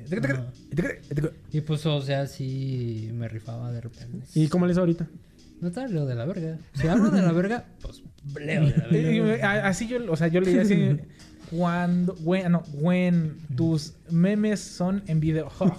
Y 1.52 1.62
pues, 1.62 1.86
o 1.86 2.02
sea, 2.02 2.26
sí 2.28 3.10
me 3.14 3.28
rifaba 3.28 3.72
de 3.72 3.82
repente. 3.82 4.26
¿Y 4.34 4.48
cómo 4.48 4.66
lees 4.66 4.78
ahorita? 4.78 5.08
No 5.62 5.72
te 5.72 5.88
leo 5.88 6.06
de 6.06 6.16
la 6.16 6.26
verga. 6.26 6.58
Si 6.74 6.88
hablo 6.88 7.10
de 7.12 7.22
la 7.22 7.32
verga, 7.32 7.66
pues 7.82 8.02
leo 8.40 8.66
de 8.66 8.78
la 8.78 8.88
verga. 8.92 9.12
Y- 9.12 9.18
y- 9.18 9.42
Así 9.42 9.88
yo, 9.88 10.00
o 10.12 10.16
sea, 10.16 10.28
yo 10.30 10.42
leía 10.42 10.62
así. 10.64 10.98
Cuando, 11.50 12.14
when, 12.24 12.52
no, 12.52 12.64
when 12.74 13.38
tus 13.56 13.94
memes 14.12 14.60
son 14.60 15.02
en 15.08 15.20
video. 15.20 15.50
Oh, 15.60 15.76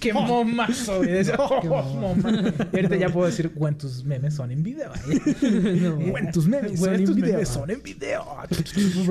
¡Qué 0.00 0.12
momazo! 0.12 1.00
oh, 1.00 1.60
Qué 1.60 1.68
moma. 1.68 2.30
Y 2.72 2.76
ahorita 2.76 2.96
ya 2.96 3.08
puedo 3.08 3.26
decir, 3.26 3.50
when 3.56 3.76
tus 3.76 4.04
memes 4.04 4.34
son 4.34 4.50
en 4.52 4.62
video. 4.62 4.92
No, 5.42 5.96
When 6.12 6.30
tus 6.30 6.46
memes, 6.46 6.78
son 6.78 6.94
en 6.94 7.04
video. 7.14 7.32
memes 7.34 7.48
son 7.48 7.70
en 7.70 7.82
video. 7.82 8.24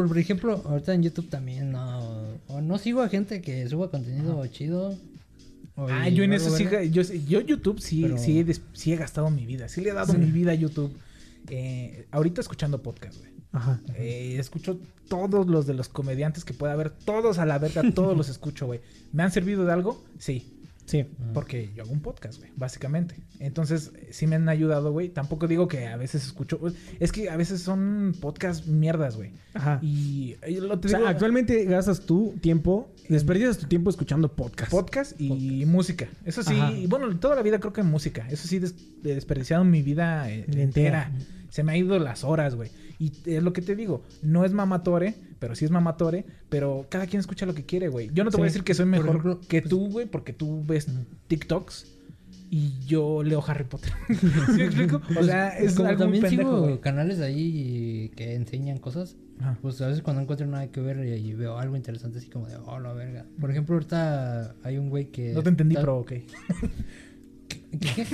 por, 0.07 0.17
ejemplo, 0.17 0.61
ahorita 0.65 0.93
en 0.93 1.03
YouTube 1.03 1.29
también 1.29 1.71
no. 1.73 2.39
O 2.47 2.61
no 2.61 2.77
sigo 2.77 3.01
a 3.01 3.09
gente 3.09 3.41
que 3.41 3.67
suba 3.67 3.91
contenido 3.91 4.45
chido. 4.47 4.97
Ah, 5.77 6.07
yo 6.07 6.23
en 6.23 6.31
eso 6.31 6.55
sí, 6.55 6.63
verga. 6.63 6.83
yo, 6.85 7.01
yo 7.01 7.41
YouTube 7.41 7.81
sí, 7.81 8.03
Pero- 8.03 8.17
sí, 8.17 8.39
he 8.39 8.43
des- 8.45 8.61
sí 8.71 8.93
he 8.93 8.95
gastado 8.95 9.29
mi 9.29 9.45
vida. 9.45 9.67
Sí 9.67 9.81
le 9.81 9.89
he 9.89 9.93
dado 9.93 10.13
mi 10.13 10.31
vida 10.31 10.51
a 10.51 10.55
YouTube. 10.55 10.91
Eh, 11.49 12.07
ahorita 12.11 12.41
escuchando 12.41 12.81
podcast, 12.81 13.19
güey. 13.19 13.31
Ajá. 13.51 13.79
Eh, 13.95 14.35
escucho 14.39 14.79
todos 15.07 15.47
los 15.47 15.65
de 15.65 15.73
los 15.73 15.87
comediantes 15.87 16.43
que 16.43 16.53
pueda 16.53 16.73
haber, 16.73 16.89
todos 16.91 17.37
a 17.39 17.45
la 17.45 17.57
verga, 17.59 17.83
todos 17.93 18.17
los 18.17 18.27
escucho, 18.35 18.65
güey. 18.65 18.81
¿Me 19.13 19.23
han 19.23 19.31
servido 19.31 19.65
de 19.65 19.71
algo? 19.73 20.03
Sí. 20.19 20.51
Sí. 20.85 21.03
Porque 21.33 21.71
yo 21.73 21.81
hago 21.81 21.93
un 21.93 22.01
podcast, 22.01 22.37
güey, 22.37 22.51
básicamente. 22.55 23.15
Entonces, 23.39 23.91
sí 24.11 24.27
me 24.27 24.35
han 24.35 24.47
ayudado, 24.49 24.91
güey. 24.91 25.09
Tampoco 25.09 25.47
digo 25.47 25.67
que 25.67 25.87
a 25.87 25.97
veces 25.97 26.23
escucho. 26.27 26.59
Es 26.99 27.11
que 27.11 27.31
a 27.31 27.35
veces 27.37 27.61
son 27.61 28.13
podcast 28.21 28.67
mierdas, 28.67 29.15
güey. 29.15 29.31
Ajá. 29.55 29.79
Y 29.81 30.35
eh, 30.43 30.61
lo 30.61 30.79
te 30.79 30.87
O 30.87 30.89
sea, 30.91 30.99
digo, 30.99 31.09
actualmente 31.09 31.65
gastas 31.65 32.01
tu 32.01 32.35
tiempo, 32.39 32.91
desperdicias 33.09 33.57
tu 33.57 33.65
tiempo 33.65 33.89
escuchando 33.89 34.31
podcast. 34.35 34.69
podcast 34.69 35.19
y 35.19 35.65
música. 35.65 36.07
Eso 36.23 36.43
sí, 36.43 36.53
Ajá. 36.53 36.71
bueno, 36.87 37.17
toda 37.17 37.35
la 37.35 37.41
vida 37.41 37.59
creo 37.59 37.73
que 37.73 37.81
en 37.81 37.87
música. 37.87 38.27
Eso 38.29 38.47
sí, 38.47 38.59
des- 38.59 38.75
he 39.03 39.15
desperdiciado 39.15 39.63
mi 39.63 39.81
vida 39.81 40.29
eh, 40.31 40.45
Entera. 40.49 40.61
entera. 41.07 41.11
Se 41.55 41.63
me 41.63 41.71
ha 41.71 41.77
ido 41.77 41.97
las 41.99 42.25
horas, 42.25 42.53
güey. 42.55 42.69
Y 42.99 43.13
es 43.27 43.41
lo 43.41 43.53
que 43.53 43.61
te 43.61 43.77
digo, 43.77 44.03
no 44.21 44.43
es 44.43 44.51
mamatore, 44.51 45.15
pero 45.39 45.55
sí 45.55 45.63
es 45.63 45.71
mamatore, 45.71 46.25
pero 46.49 46.85
cada 46.89 47.07
quien 47.07 47.21
escucha 47.21 47.45
lo 47.45 47.53
que 47.53 47.63
quiere, 47.65 47.87
güey. 47.87 48.09
Yo 48.13 48.25
no 48.25 48.29
te 48.29 48.35
Sí. 48.35 48.41
voy 48.41 48.47
a 48.47 48.49
decir 48.49 48.63
que 48.65 48.73
soy 48.73 48.85
mejor 48.85 49.07
ejemplo, 49.07 49.39
que 49.47 49.61
tú, 49.61 49.89
güey, 49.89 50.05
porque 50.05 50.33
tú 50.33 50.65
ves 50.67 50.87
TikToks 51.29 51.93
y 52.51 52.73
yo 52.85 53.23
leo 53.23 53.41
Harry 53.47 53.63
Potter. 53.63 53.93
¿Sí 54.09 54.25
me 54.57 54.65
explico? 54.65 55.01
O 55.17 55.23
sea, 55.23 55.57
es 55.57 55.75
Como 55.75 55.87
algo 55.87 56.07
muy 56.09 56.19
también 56.19 56.23
pendejo, 56.43 56.65
sigo 56.65 56.81
canales 56.81 57.21
ahí 57.21 58.11
que 58.17 58.35
enseñan 58.35 58.77
cosas. 58.79 59.15
Pues 59.61 59.79
a 59.81 59.87
veces 59.87 60.01
cuando 60.01 60.21
encuentro 60.21 60.47
nada 60.47 60.67
que 60.67 60.81
ver 60.81 61.05
y, 61.05 61.11
y 61.29 61.33
veo 61.35 61.57
algo 61.57 61.77
interesante 61.77 62.17
así 62.19 62.29
como 62.29 62.47
de, 62.47 62.57
oh, 62.57 62.79
la 62.81 62.91
verga. 62.91 63.25
Por 63.39 63.49
ejemplo, 63.49 63.75
ahorita 63.75 64.55
hay 64.63 64.77
un 64.77 64.89
güey 64.89 65.05
que... 65.05 65.31
No 65.33 65.41
te 65.41 65.49
entendí, 65.49 65.75
está- 65.75 65.83
pero 65.83 65.99
ok. 65.99 66.11
¿Qué? 67.79 68.05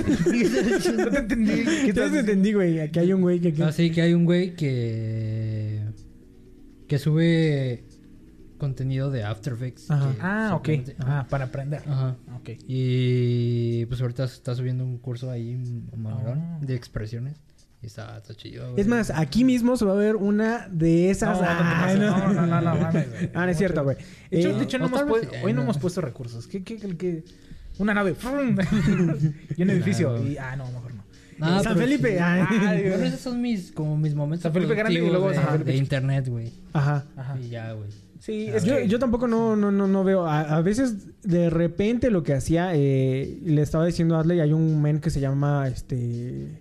no 0.96 1.08
te 1.10 1.18
entendí. 1.18 1.52
¿Qué 1.52 1.64
¿Qué 1.64 1.88
estás 1.90 2.12
te 2.12 2.18
entendí, 2.20 2.52
güey? 2.52 2.80
Aquí 2.80 2.98
hay 2.98 3.12
un 3.12 3.20
güey 3.20 3.40
que... 3.40 3.52
que- 3.52 3.62
Ah, 3.64 3.72
sí, 3.72 3.90
que 3.90 4.02
hay 4.02 4.14
un 4.14 4.24
güey 4.24 4.54
que... 4.54 5.82
Que 6.88 6.98
sube 6.98 7.84
contenido 8.58 9.10
de 9.10 9.24
After 9.24 9.54
Effects. 9.54 9.90
Ajá. 9.90 10.14
Ah, 10.20 10.54
ok. 10.54 10.68
Ah, 11.00 11.26
para 11.28 11.46
aprender. 11.46 11.82
Ajá. 11.86 12.16
Ok. 12.36 12.50
Y 12.68 13.86
pues 13.86 14.00
ahorita 14.00 14.24
está 14.24 14.54
subiendo 14.54 14.84
un 14.84 14.98
curso 14.98 15.30
ahí 15.30 15.58
Ah. 16.06 16.58
de 16.60 16.74
expresiones. 16.74 17.40
Y 17.82 17.86
está, 17.86 18.18
está 18.18 18.34
chido, 18.34 18.70
güey. 18.70 18.80
Es 18.80 18.86
más, 18.86 19.10
aquí 19.10 19.42
mismo 19.42 19.76
se 19.76 19.84
va 19.84 19.92
a 19.94 19.96
ver 19.96 20.14
una 20.14 20.68
de 20.70 21.10
esas... 21.10 21.40
No, 21.40 21.42
no, 21.42 21.58
pases. 21.58 21.98
no, 21.98 22.32
no, 22.32 22.46
no, 22.46 22.60
no. 22.60 22.88
Ah, 23.34 23.44
no 23.44 23.50
es 23.50 23.58
cierto, 23.58 23.82
güey. 23.82 23.96
De 24.30 24.38
hecho, 24.38 24.50
Eh, 24.50 24.54
de 24.58 24.62
hecho 24.64 24.78
no 24.78 24.88
no 24.88 25.04
no. 25.52 25.62
hemos 25.62 25.78
puesto 25.78 26.00
recursos. 26.00 26.46
¿Qué, 26.46 26.62
qué, 26.62 26.76
qué, 26.76 26.96
qué? 26.96 27.24
Una 27.78 27.94
nave. 27.94 28.14
¡frum! 28.14 28.56
y 29.56 29.62
un 29.62 29.70
edificio. 29.70 30.10
Claro. 30.14 30.28
Y, 30.28 30.36
ah, 30.36 30.56
no, 30.56 30.66
mejor 30.66 30.94
no. 30.94 31.02
Ah, 31.40 31.60
San 31.62 31.74
pero 31.74 31.86
Felipe. 31.86 32.12
sí. 32.12 32.18
ay. 32.20 32.40
Ah, 32.48 32.74
Pero 32.76 32.94
esos 33.04 33.20
son 33.20 33.40
mis, 33.40 33.72
como 33.72 33.96
mis 33.96 34.14
momentos 34.14 34.42
San 34.42 34.52
Felipe 34.52 34.74
Grande 34.74 35.00
y 35.02 35.08
luego 35.10 35.30
de, 35.30 35.34
San 35.34 35.46
Felipe 35.48 35.72
de 35.72 35.76
internet, 35.76 36.28
güey. 36.28 36.52
Ajá. 36.72 37.04
Ajá. 37.16 37.36
Y 37.40 37.48
ya, 37.48 37.72
güey. 37.72 37.88
Sí, 38.20 38.46
es 38.46 38.62
Yo, 38.62 38.76
que... 38.76 38.86
yo 38.86 39.00
tampoco 39.00 39.26
no, 39.26 39.56
no, 39.56 39.72
no, 39.72 39.88
no 39.88 40.04
veo. 40.04 40.26
A, 40.26 40.42
a 40.42 40.62
veces, 40.62 41.20
de 41.22 41.50
repente, 41.50 42.10
lo 42.10 42.22
que 42.22 42.34
hacía, 42.34 42.70
eh, 42.74 43.40
le 43.44 43.62
estaba 43.62 43.84
diciendo 43.84 44.14
a 44.16 44.20
Adley, 44.20 44.38
hay 44.38 44.52
un 44.52 44.80
men 44.80 45.00
que 45.00 45.10
se 45.10 45.18
llama, 45.18 45.66
este... 45.66 46.60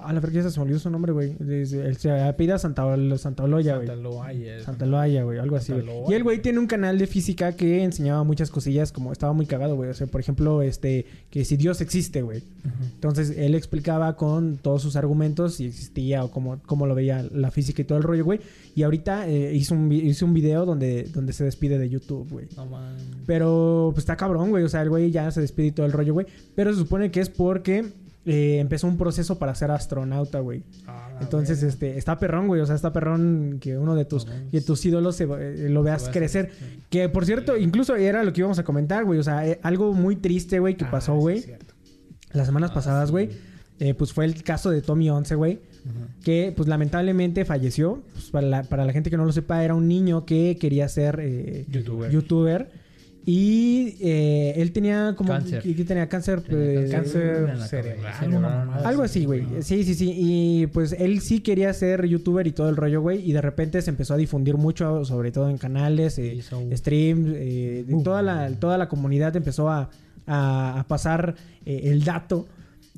Ah, 0.00 0.12
la 0.12 0.20
verdad 0.20 0.48
se 0.48 0.58
me 0.58 0.64
olvidó 0.64 0.78
su 0.78 0.90
nombre, 0.90 1.12
güey. 1.12 1.36
Se 1.66 2.10
apellida 2.10 2.58
Santa, 2.58 2.82
Santa 2.82 2.92
güey. 2.92 3.18
Santa 3.18 3.46
Loaya. 3.46 3.80
Santa 4.64 4.86
Loaya, 4.86 5.24
güey, 5.24 5.38
algo 5.38 5.56
así, 5.56 5.72
güey. 5.72 5.86
Y 6.08 6.14
el 6.14 6.22
güey 6.22 6.40
tiene 6.40 6.58
un 6.58 6.66
canal 6.66 6.98
de 6.98 7.06
física 7.06 7.52
que 7.52 7.82
enseñaba 7.82 8.22
muchas 8.22 8.50
cosillas, 8.50 8.92
como 8.92 9.12
estaba 9.12 9.32
muy 9.32 9.46
cagado, 9.46 9.74
güey. 9.76 9.90
O 9.90 9.94
sea, 9.94 10.06
por 10.06 10.20
ejemplo, 10.20 10.62
este, 10.62 11.06
que 11.30 11.44
si 11.44 11.56
Dios 11.56 11.80
existe, 11.80 12.22
güey. 12.22 12.42
Entonces, 12.94 13.34
él 13.36 13.54
explicaba 13.54 14.16
con 14.16 14.58
todos 14.58 14.82
sus 14.82 14.96
argumentos 14.96 15.54
si 15.54 15.66
existía 15.66 16.22
o 16.24 16.30
cómo, 16.30 16.60
cómo 16.66 16.86
lo 16.86 16.94
veía 16.94 17.26
la 17.32 17.50
física 17.50 17.82
y 17.82 17.84
todo 17.84 17.98
el 17.98 18.04
rollo, 18.04 18.24
güey. 18.24 18.40
Y 18.74 18.84
ahorita 18.84 19.28
eh, 19.28 19.54
hizo, 19.54 19.74
un, 19.74 19.90
hizo 19.90 20.24
un 20.24 20.34
video 20.34 20.64
donde, 20.64 21.04
donde 21.04 21.32
se 21.32 21.44
despide 21.44 21.78
de 21.78 21.88
YouTube, 21.88 22.28
güey. 22.30 22.46
No 22.56 22.66
man. 22.66 22.96
Pero 23.26 23.90
pues 23.92 24.02
está 24.02 24.16
cabrón, 24.16 24.50
güey. 24.50 24.62
O 24.62 24.68
sea, 24.68 24.82
el 24.82 24.90
güey 24.90 25.10
ya 25.10 25.30
se 25.32 25.40
despide 25.40 25.66
y 25.66 25.72
todo 25.72 25.86
el 25.86 25.92
rollo, 25.92 26.12
güey. 26.12 26.26
Pero 26.54 26.72
se 26.72 26.78
supone 26.78 27.10
que 27.10 27.20
es 27.20 27.28
porque 27.28 27.92
eh, 28.28 28.58
empezó 28.60 28.86
un 28.86 28.98
proceso 28.98 29.38
para 29.38 29.54
ser 29.54 29.70
astronauta, 29.70 30.40
güey. 30.40 30.62
Ah, 30.86 31.18
Entonces, 31.20 31.62
este, 31.62 31.96
está 31.98 32.18
perrón, 32.18 32.46
güey. 32.46 32.60
O 32.60 32.66
sea, 32.66 32.74
está 32.76 32.92
perrón 32.92 33.58
que 33.60 33.76
uno 33.78 33.94
de 33.94 34.04
tus, 34.04 34.26
que 34.50 34.60
tus 34.60 34.84
ídolos 34.84 35.16
se, 35.16 35.24
eh, 35.24 35.68
lo 35.70 35.82
veas 35.82 36.08
crecer. 36.10 36.50
sí. 36.58 36.80
Que 36.90 37.08
por 37.08 37.24
cierto, 37.24 37.56
incluso 37.56 37.96
era 37.96 38.22
lo 38.22 38.32
que 38.32 38.40
íbamos 38.40 38.58
a 38.58 38.64
comentar, 38.64 39.04
güey. 39.04 39.18
O 39.18 39.22
sea, 39.22 39.46
eh, 39.48 39.58
algo 39.62 39.92
muy 39.94 40.16
triste, 40.16 40.58
güey, 40.58 40.76
que 40.76 40.84
Ah, 40.84 40.90
pasó, 40.90 41.16
güey. 41.16 41.44
las 42.32 42.46
semanas 42.46 42.70
Ah, 42.70 42.74
pasadas, 42.74 43.10
güey. 43.10 43.30
eh, 43.80 43.94
pues 43.94 44.12
fue 44.12 44.24
el 44.26 44.42
caso 44.42 44.70
de 44.70 44.82
Tommy 44.82 45.08
Once, 45.10 45.34
güey. 45.34 45.60
Que 46.22 46.52
pues 46.54 46.68
lamentablemente 46.68 47.46
falleció. 47.46 48.02
Pues, 48.12 48.26
para, 48.30 48.46
la, 48.46 48.62
para 48.64 48.84
la 48.84 48.92
gente 48.92 49.08
que 49.08 49.16
no 49.16 49.24
lo 49.24 49.32
sepa, 49.32 49.64
era 49.64 49.74
un 49.74 49.88
niño 49.88 50.26
que 50.26 50.58
quería 50.60 50.86
ser 50.88 51.18
eh, 51.22 51.64
Youtuber. 51.68 52.10
youtuber. 52.10 52.70
Y 53.30 53.96
eh, 54.00 54.54
él 54.56 54.72
tenía 54.72 55.12
como... 55.14 55.28
Cáncer. 55.34 55.62
que- 55.62 55.76
que 55.76 55.84
tenía 55.84 56.08
cáncer. 56.08 56.40
Tenía 56.40 56.80
eh, 56.80 56.88
Cáncer 56.90 57.58
cerebral. 57.68 58.70
algo 58.84 59.02
así, 59.02 59.26
güey. 59.26 59.44
Sí, 59.60 59.84
sí, 59.84 59.94
sí. 59.94 60.14
Y 60.16 60.66
pues 60.68 60.92
él 60.98 61.20
sí 61.20 61.40
quería 61.40 61.70
ser 61.74 62.06
youtuber 62.06 62.46
y 62.46 62.52
todo 62.52 62.70
el 62.70 62.76
rollo, 62.76 63.02
güey. 63.02 63.28
Y 63.28 63.34
de 63.34 63.42
repente 63.42 63.82
se 63.82 63.90
empezó 63.90 64.14
a 64.14 64.16
difundir 64.16 64.56
mucho, 64.56 65.04
sobre 65.04 65.30
todo 65.30 65.50
en 65.50 65.58
canales, 65.58 66.18
eh, 66.18 66.40
streams. 66.72 67.28
eh, 67.34 67.84
toda, 68.02 68.22
la, 68.22 68.48
toda 68.52 68.78
la 68.78 68.88
comunidad 68.88 69.36
empezó 69.36 69.68
a, 69.68 69.90
a- 70.26 70.80
a 70.80 70.88
pasar 70.88 71.34
eh, 71.66 71.80
el 71.84 72.04
dato 72.04 72.46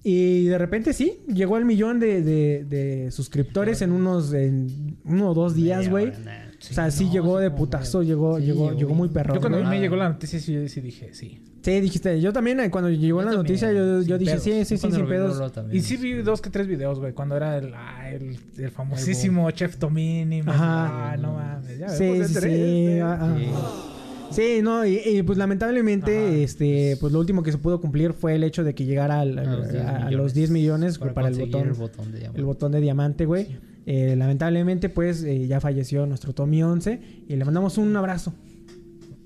Y 0.05 0.45
de 0.45 0.59
repente 0.59 0.93
sí, 0.93 1.19
llegó 1.27 1.57
al 1.57 1.65
millón 1.65 1.99
de, 1.99 2.23
de- 2.23 2.65
de 2.65 3.11
suscriptores 3.11 3.83
en 3.83 3.91
unos 3.91 4.33
en 4.33 4.97
uno 5.05 5.31
o 5.31 5.35
dos 5.35 5.57
días, 5.57 5.89
güey. 5.91 6.13
O 6.61 6.75
sea, 6.75 6.91
sí 6.91 7.09
llegó 7.11 7.39
de 7.39 7.51
putazo, 7.51 8.03
llegó, 8.03 8.39
Sí, 8.39 8.45
llegó, 8.45 8.73
llegó 8.73 8.95
muy 8.95 9.09
perro. 9.09 9.35
Yo 9.35 9.41
cuando 9.41 9.59
güey. 9.59 9.71
me 9.71 9.81
llegó 9.81 9.97
la 9.97 10.11
noticia, 10.11 10.39
sí, 10.39 10.53
yo 10.53 10.69
sí 10.69 10.81
dije, 10.81 11.11
sí. 11.15 11.41
Sí, 11.63 11.81
dijiste, 11.81 12.21
yo 12.21 12.33
también 12.33 12.59
eh, 12.61 12.71
cuando 12.71 12.89
llegó 12.91 13.21
Yo 13.21 13.27
la 13.27 13.33
también, 13.33 13.39
noticia, 13.43 13.73
yo, 13.73 14.01
yo 14.03 14.17
dije, 14.19 14.33
pedos. 14.33 14.43
sí, 14.45 14.65
sí, 14.65 14.77
sí, 14.79 14.91
sin 14.91 15.07
pedos. 15.07 15.39
lo. 15.39 15.75
Y 15.75 15.81
sí 15.83 15.97
vi 15.97 16.15
dos 16.23 16.41
que 16.41 16.49
tres 16.51 16.67
videos, 16.67 16.99
güey, 16.99 17.13
cuando 17.13 17.37
era 17.37 17.59
el, 17.59 17.73
ah, 17.75 18.09
el, 18.11 18.39
el 18.59 18.71
famosísimo 18.71 19.51
Chef 19.51 19.77
Tomini. 19.77 20.43
me- 20.43 20.51
Ajá. 20.51 21.13
Ah, 21.13 21.17
no 21.19 21.35
mames. 21.35 21.79
Ya 21.79 21.89
Sí, 21.91 22.25
sí, 22.25 22.99
ah, 23.03 23.19
ah. 23.21 23.37
Sí. 23.39 23.47
Sí, 24.31 24.61
no, 24.63 24.87
y, 24.87 25.01
y, 25.05 25.23
pues 25.25 25.37
lamentablemente, 25.39 26.17
Ajá, 26.29 26.37
este, 26.37 26.97
pues 27.01 27.13
lo 27.13 27.19
último 27.19 27.43
que 27.43 27.51
se 27.53 27.59
pudo 27.59 27.81
cumplir 27.81 28.13
fue 28.13 28.37
el 28.37 28.45
hecho 28.45 28.63
de 28.65 28.75
que 28.75 28.85
llegara 28.85 29.21
al- 29.21 29.39
A 29.39 29.45
los 29.45 29.69
10 29.73 29.85
a, 29.85 29.89
a 29.89 29.93
millones. 29.95 30.13
los 30.19 30.35
10 30.35 30.51
millones 30.51 30.99
para, 30.99 31.29
el 31.29 31.35
botón, 31.37 31.69
el 32.37 32.45
botón 32.45 32.71
de 32.73 32.81
diamante, 32.81 33.27
güey. 33.27 33.49
Eh, 33.87 34.15
lamentablemente, 34.17 34.89
pues 34.89 35.23
eh, 35.23 35.47
ya 35.47 35.61
falleció 35.61 36.07
nuestro 36.07 36.33
Tommy 36.33 36.63
11 36.63 37.25
y 37.29 37.37
le 37.37 37.45
mandamos 37.45 37.79
un 37.79 37.97
abrazo. 37.97 38.35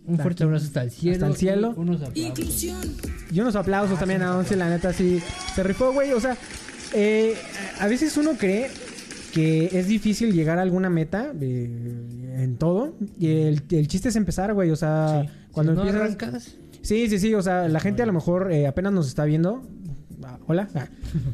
Un 0.07 0.19
fuerte 0.19 0.45
abrazo 0.45 0.67
hasta 0.67 0.83
el 0.83 0.91
cielo. 0.91 1.15
Hasta 1.15 1.27
el 1.29 1.37
cielo. 1.37 1.75
y 1.77 1.81
Unos 1.81 2.03
aplausos. 2.03 2.65
Y 3.33 3.41
unos 3.41 3.57
aplausos 3.57 3.99
también 3.99 4.23
a 4.23 4.37
Once, 4.37 4.55
la 4.55 4.69
neta, 4.69 4.93
sí. 4.93 5.21
Se 5.55 5.63
rifó, 5.63 5.93
güey. 5.93 6.13
O 6.13 6.21
sea, 6.21 6.37
eh, 6.93 7.35
a 7.81 7.87
veces 7.87 8.17
uno 8.17 8.33
cree 8.39 8.69
que 9.33 9.71
es 9.73 9.89
difícil 9.89 10.33
llegar 10.33 10.59
a 10.59 10.63
alguna 10.63 10.91
meta 10.91 11.33
eh, 11.41 12.37
en 12.37 12.57
todo. 12.57 12.95
Y 13.19 13.29
el, 13.29 13.63
el 13.71 13.89
chiste 13.89 14.11
es 14.11 14.17
empezar, 14.17 14.53
güey. 14.53 14.71
O 14.71 14.77
sea, 14.77 15.25
cuando 15.53 15.73
Si 15.73 15.77
no 15.77 15.83
empiezas... 15.85 16.03
arrancas, 16.03 16.57
Sí, 16.83 17.09
sí, 17.09 17.19
sí. 17.19 17.35
O 17.35 17.41
sea, 17.41 17.67
la 17.69 17.81
gente 17.81 18.03
a 18.03 18.07
lo 18.07 18.13
mejor 18.13 18.53
eh, 18.53 18.67
apenas 18.67 18.93
nos 18.93 19.09
está 19.09 19.25
viendo. 19.25 19.67
Ah, 20.27 20.39
Hola. 20.47 20.69
Ah, 20.75 20.89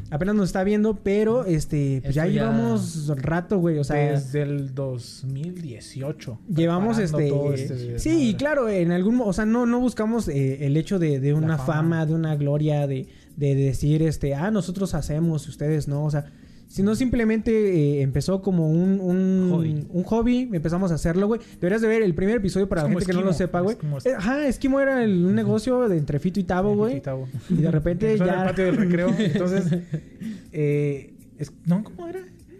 apenas 0.09 0.35
nos 0.35 0.49
está 0.49 0.63
viendo, 0.63 0.95
pero 0.95 1.45
este, 1.45 2.01
pues 2.03 2.15
ya 2.15 2.25
llevamos 2.25 3.07
rato, 3.17 3.57
güey. 3.59 3.79
O 3.79 3.83
sea, 3.83 4.11
Desde 4.11 4.41
el 4.41 4.73
2018. 4.75 6.39
Llevamos 6.47 6.97
este, 6.97 7.29
todo 7.29 7.53
este 7.53 7.99
sí, 7.99 8.35
claro, 8.37 8.69
en 8.69 8.91
algún 8.91 9.21
o 9.21 9.33
sea, 9.33 9.45
no 9.45 9.65
no 9.65 9.79
buscamos 9.79 10.27
eh, 10.27 10.65
el 10.65 10.77
hecho 10.77 10.99
de, 10.99 11.19
de 11.19 11.33
una 11.33 11.57
fama. 11.57 11.73
fama. 11.73 12.05
de 12.05 12.13
una 12.13 12.35
gloria, 12.35 12.87
de, 12.87 13.07
de 13.35 13.55
decir 13.55 14.03
este, 14.03 14.35
ah, 14.35 14.51
nosotros 14.51 14.93
hacemos, 14.93 15.47
ustedes 15.47 15.87
no, 15.87 16.05
o 16.05 16.11
sea, 16.11 16.31
sino 16.71 16.95
simplemente 16.95 17.51
eh, 17.51 18.01
empezó 18.01 18.41
como 18.41 18.69
un, 18.71 18.99
un 19.01 19.49
Hobby. 19.51 19.87
un 19.89 20.03
hobby, 20.03 20.49
empezamos 20.53 20.91
a 20.91 20.95
hacerlo, 20.95 21.27
güey. 21.27 21.41
Deberías 21.59 21.81
de 21.81 21.87
ver 21.89 22.01
el 22.01 22.15
primer 22.15 22.37
episodio 22.37 22.69
para 22.69 22.81
Es 22.83 22.85
la 22.87 22.89
gente 22.91 23.05
que 23.07 23.13
no 23.13 23.21
lo 23.21 23.33
sepa, 23.33 23.59
güey. 23.59 23.75
es 23.97 24.05
Eh, 24.05 24.13
Ajá, 24.17 24.47
Esquimo 24.47 24.79
era 24.79 25.03
el- 25.03 25.25
un 25.25 25.35
negocio 25.35 25.89
de 25.89 25.97
entre 25.97 26.19
Fito 26.19 26.39
y 26.39 26.43
Tabo, 26.43 26.75
güey. 26.75 27.01
Y 27.49 27.55
de 27.55 27.71
repente 27.71 28.13
Empezó 28.13 28.23
en 28.23 28.29
ya 28.29 28.41
el 28.43 28.47
patio 28.49 28.65
del 28.65 28.77
recreo. 28.77 29.13
Entonces, 29.19 29.63
eh, 30.53 31.13
es- 31.37 31.51
¿no? 31.65 31.83
¿Cómo 31.83 32.07
era? 32.07 32.19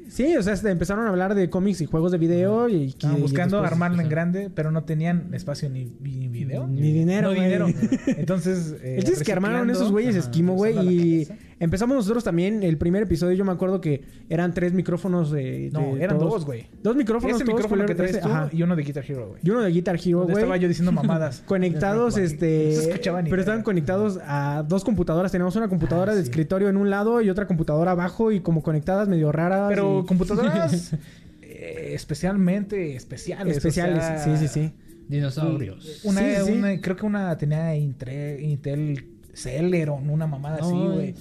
Sí, 0.10 0.36
o 0.36 0.44
sea, 0.44 0.56
empezaron 0.70 1.06
a 1.06 1.10
hablar 1.10 1.36
de 1.36 1.50
cómics 1.50 1.80
y 1.80 1.86
juegos 1.86 2.12
de 2.12 2.18
video 2.18 2.68
y, 2.68 2.88
Estaban 2.88 3.22
buscando 3.22 3.58
después- 3.58 3.72
armarlo 3.72 4.02
en 4.02 4.10
grande, 4.10 4.50
pero 4.54 4.70
no 4.70 4.84
tenían 4.84 5.34
espacio 5.34 5.70
ni, 5.70 5.86
ni 6.02 6.28
video. 6.28 6.68
Ni 6.68 6.92
dinero, 6.92 7.30
No 7.30 7.34
dinero. 7.34 7.68
Entonces, 8.08 8.76
eh, 8.84 8.96
El 8.98 9.04
chiste 9.06 9.20
es 9.22 9.24
que 9.24 9.32
armaron 9.32 9.70
esos 9.70 9.90
güeyes 9.90 10.18
ajá, 10.18 10.26
esquimo, 10.26 10.56
güey. 10.56 10.74
Y 10.74 11.26
cabeza. 11.28 11.36
Empezamos 11.62 11.96
nosotros 11.96 12.24
también. 12.26 12.62
El 12.64 12.78
primer 12.78 13.04
episodio, 13.04 13.34
yo 13.38 13.46
me 13.46 13.54
acuerdo 13.54 13.80
que 13.80 14.04
eran 14.30 14.54
tres 14.54 14.74
micrófonos 14.74 15.32
de. 15.32 15.70
No, 15.72 15.96
de 15.96 16.04
eran 16.04 16.18
todos. 16.18 16.34
dos, 16.34 16.46
güey. 16.46 16.68
Dos 16.84 16.96
micrófonos, 16.98 17.38
Ese 17.38 17.46
todos 17.46 17.56
micrófono 17.56 17.86
que 17.86 17.96
traes 17.96 18.12
ese, 18.12 18.20
tú 18.22 18.28
ajá. 18.28 18.50
y 18.52 18.62
uno 18.64 18.76
de 18.76 18.84
Guitar 18.84 19.06
Hero, 19.08 19.30
güey. 19.30 19.40
Y 19.44 19.50
uno 19.50 19.62
de 19.62 19.72
Guitar 19.72 19.96
Hero, 20.04 20.24
güey. 20.24 20.36
estaba 20.36 20.58
yo 20.58 20.68
diciendo 20.68 20.92
mamadas. 20.92 21.42
Conectados, 21.46 22.18
este. 22.18 22.74
se 22.76 22.90
escuchaba 22.90 23.22
ni 23.22 23.30
pero 23.30 23.42
estaban 23.42 23.64
conectados 23.64 24.20
a 24.26 24.66
dos 24.68 24.84
computadoras. 24.84 25.32
Teníamos 25.32 25.56
una 25.56 25.70
computadora 25.70 26.12
Ah, 26.12 26.16
de 26.16 26.22
sí. 26.24 26.30
escritorio 26.30 26.68
en 26.68 26.76
un 26.76 26.90
lado 26.90 27.22
y 27.22 27.30
otra 27.30 27.48
computadora 27.48 27.92
abajo 27.92 28.32
y 28.34 28.42
como 28.42 28.62
conectadas 28.62 29.08
medio 29.08 29.32
raras. 29.32 29.70
Pero 29.70 30.02
y- 30.04 30.06
computadoras 30.08 30.94
eh, 31.42 31.92
especialmente 31.94 32.96
especiales. 32.96 33.54
o 33.56 33.58
especiales. 33.58 34.04
sea, 34.04 34.18
sí, 34.18 34.32
sí, 34.38 34.48
sí. 34.48 34.72
dinosaurios. 35.08 36.02
Una, 36.04 36.22
Sí, 36.22 36.28
sí, 36.40 36.46
sí. 36.46 36.52
una- 36.54 36.82
creo 36.82 36.96
que 36.96 37.06
una 37.06 37.38
tenía 37.38 37.76
Intel 37.76 39.06
Celeron, 39.34 40.10
una 40.10 40.28
mamada 40.28 40.58
así, 40.62 40.74
güey. 40.74 41.16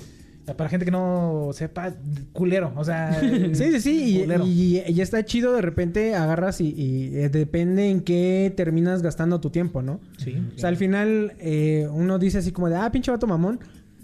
Sea, 0.50 0.56
Para 0.56 0.70
gente 0.70 0.84
que 0.84 0.90
no 0.90 1.50
sepa, 1.52 1.94
culero. 2.32 2.72
O 2.76 2.84
sea, 2.84 3.18
Sí, 3.52 3.54
sí, 3.72 3.80
sí. 3.80 4.24
Y, 4.26 4.32
y- 4.78 4.82
y 4.88 5.00
está 5.00 5.24
chido 5.24 5.52
de 5.52 5.62
repente 5.62 6.14
agarras 6.14 6.60
y, 6.60 6.68
y, 6.76 7.16
eh, 7.16 7.28
depende 7.28 7.90
en 7.90 8.00
qué 8.02 8.52
terminas 8.56 9.02
gastando 9.02 9.40
tu 9.40 9.50
tiempo, 9.50 9.82
¿no? 9.82 10.00
Sí. 10.18 10.34
O 10.54 10.58
sea, 10.58 10.68
al 10.68 10.76
final 10.76 11.32
eh, 11.38 11.88
uno 11.92 12.18
dice 12.18 12.38
así 12.38 12.52
como 12.52 12.68
de, 12.68 12.76
ah, 12.76 12.90
pinche 12.92 13.10
vato 13.10 13.26
mamón. 13.26 13.60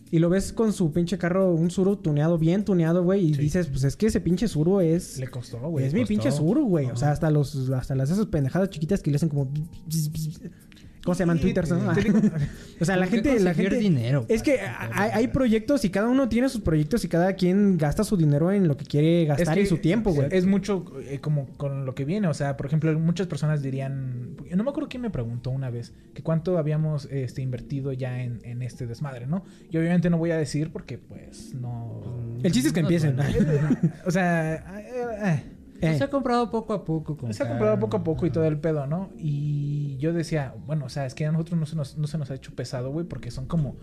Y 0.08 0.20
lo 0.20 0.28
ves 0.30 0.52
con 0.52 0.72
su 0.72 0.92
pinche 0.92 1.18
carro, 1.18 1.52
un 1.52 1.68
Suru 1.68 1.96
tuneado, 1.96 2.38
bien 2.38 2.64
tuneado, 2.64 3.02
güey. 3.02 3.26
Y 3.26 3.34
Sí. 3.34 3.40
dices, 3.40 3.66
pues 3.66 3.82
es 3.82 3.96
que 3.96 4.06
ese 4.06 4.20
pinche 4.20 4.46
Suru 4.46 4.80
es... 4.80 5.18
Le 5.18 5.26
costó, 5.26 5.58
güey. 5.68 5.84
es 5.84 5.94
mi 5.94 6.04
pinche 6.04 6.30
Suru, 6.30 6.64
güey. 6.64 6.86
O 6.86 6.96
sea, 6.96 7.10
hasta 7.10 7.28
los 7.28 7.68
hasta 7.70 7.96
las 7.96 8.10
esas 8.10 8.26
pendejadas 8.26 8.70
chiquitas 8.70 9.02
que 9.02 9.10
le 9.10 9.16
hacen 9.16 9.28
como... 9.28 9.50
¿Cómo 11.06 11.14
se 11.14 11.22
llaman? 11.22 11.38
Twitter, 11.40 11.66
¿no? 11.70 11.92
te 11.94 12.02
digo- 12.02 12.18
o 12.80 12.84
sea, 12.84 12.96
la 12.96 13.06
¿Por 13.06 13.22
qué 13.22 13.28
gente... 13.30 13.40
La 13.44 13.54
gente 13.54 13.76
dinero 13.78 14.26
es 14.28 14.42
que 14.42 14.58
hay, 14.92 15.28
proyectos 15.28 15.84
y 15.84 15.90
cada 15.90 16.08
uno 16.08 16.28
tiene 16.28 16.48
sus 16.48 16.60
proyectos 16.60 17.04
y 17.04 17.08
cada 17.08 17.32
quien 17.34 17.78
gasta 17.78 18.02
su 18.04 18.16
dinero 18.16 18.50
en 18.50 18.66
lo 18.66 18.76
que 18.76 18.84
quiere 18.84 19.22
Es 19.22 19.28
gastar 19.28 19.54
que 19.54 19.62
y 19.62 19.66
su 19.66 19.78
tiempo, 19.78 20.12
güey. 20.12 20.28
Es 20.32 20.44
mucho 20.46 20.84
eh, 21.08 21.20
como 21.20 21.46
con 21.56 21.86
lo 21.86 21.94
que 21.94 22.04
viene. 22.04 22.26
O 22.28 22.34
sea, 22.34 22.56
por 22.56 22.66
ejemplo, 22.66 22.92
muchas 22.98 23.28
personas 23.28 23.62
dirían. 23.62 24.36
No 24.54 24.64
me 24.64 24.70
acuerdo 24.70 24.88
quién 24.88 25.02
me 25.02 25.10
preguntó 25.10 25.50
una 25.50 25.70
vez 25.70 25.94
que 26.12 26.22
cuánto 26.22 26.58
habíamos 26.58 27.06
este, 27.10 27.40
invertido 27.40 27.92
ya 27.92 28.20
en, 28.20 28.40
en 28.42 28.62
este 28.62 28.86
desmadre, 28.86 29.26
¿no? 29.26 29.44
Y 29.70 29.78
obviamente 29.78 30.10
no 30.10 30.18
voy 30.18 30.32
a 30.32 30.36
decir 30.36 30.70
porque, 30.72 30.98
pues, 30.98 31.54
no. 31.54 32.02
El 32.42 32.50
chiste 32.52 32.68
es 32.68 32.74
que 32.74 32.82
No, 32.82 32.88
empiecen. 32.88 33.16
bueno. 33.16 33.76
o 34.06 34.10
sea, 34.10 34.54
eh, 34.80 34.92
Eh. 35.22 35.42
Se 35.80 36.04
ha 36.04 36.08
comprado 36.10 36.50
poco 36.50 36.72
a 36.72 36.84
poco. 36.84 37.16
con 37.16 37.32
se 37.34 37.42
ha 37.42 37.48
comprado 37.48 37.78
poco 37.78 37.96
a 37.98 38.04
poco 38.04 38.26
y 38.26 38.30
todo 38.30 38.44
el 38.44 38.58
pedo, 38.58 38.86
¿no? 38.86 39.10
Y 39.18 39.96
yo 39.98 40.12
decía, 40.12 40.54
bueno, 40.66 40.86
o 40.86 40.88
sea, 40.88 41.06
es 41.06 41.14
que 41.14 41.26
a 41.26 41.32
nosotros 41.32 41.58
no 41.58 41.66
se 41.66 41.76
nos, 41.76 41.96
no 41.98 42.06
se 42.06 42.18
nos 42.18 42.30
ha 42.30 42.34
hecho 42.34 42.54
pesado, 42.54 42.90
güey, 42.90 43.06
porque 43.06 43.30
son 43.30 43.46
como 43.46 43.76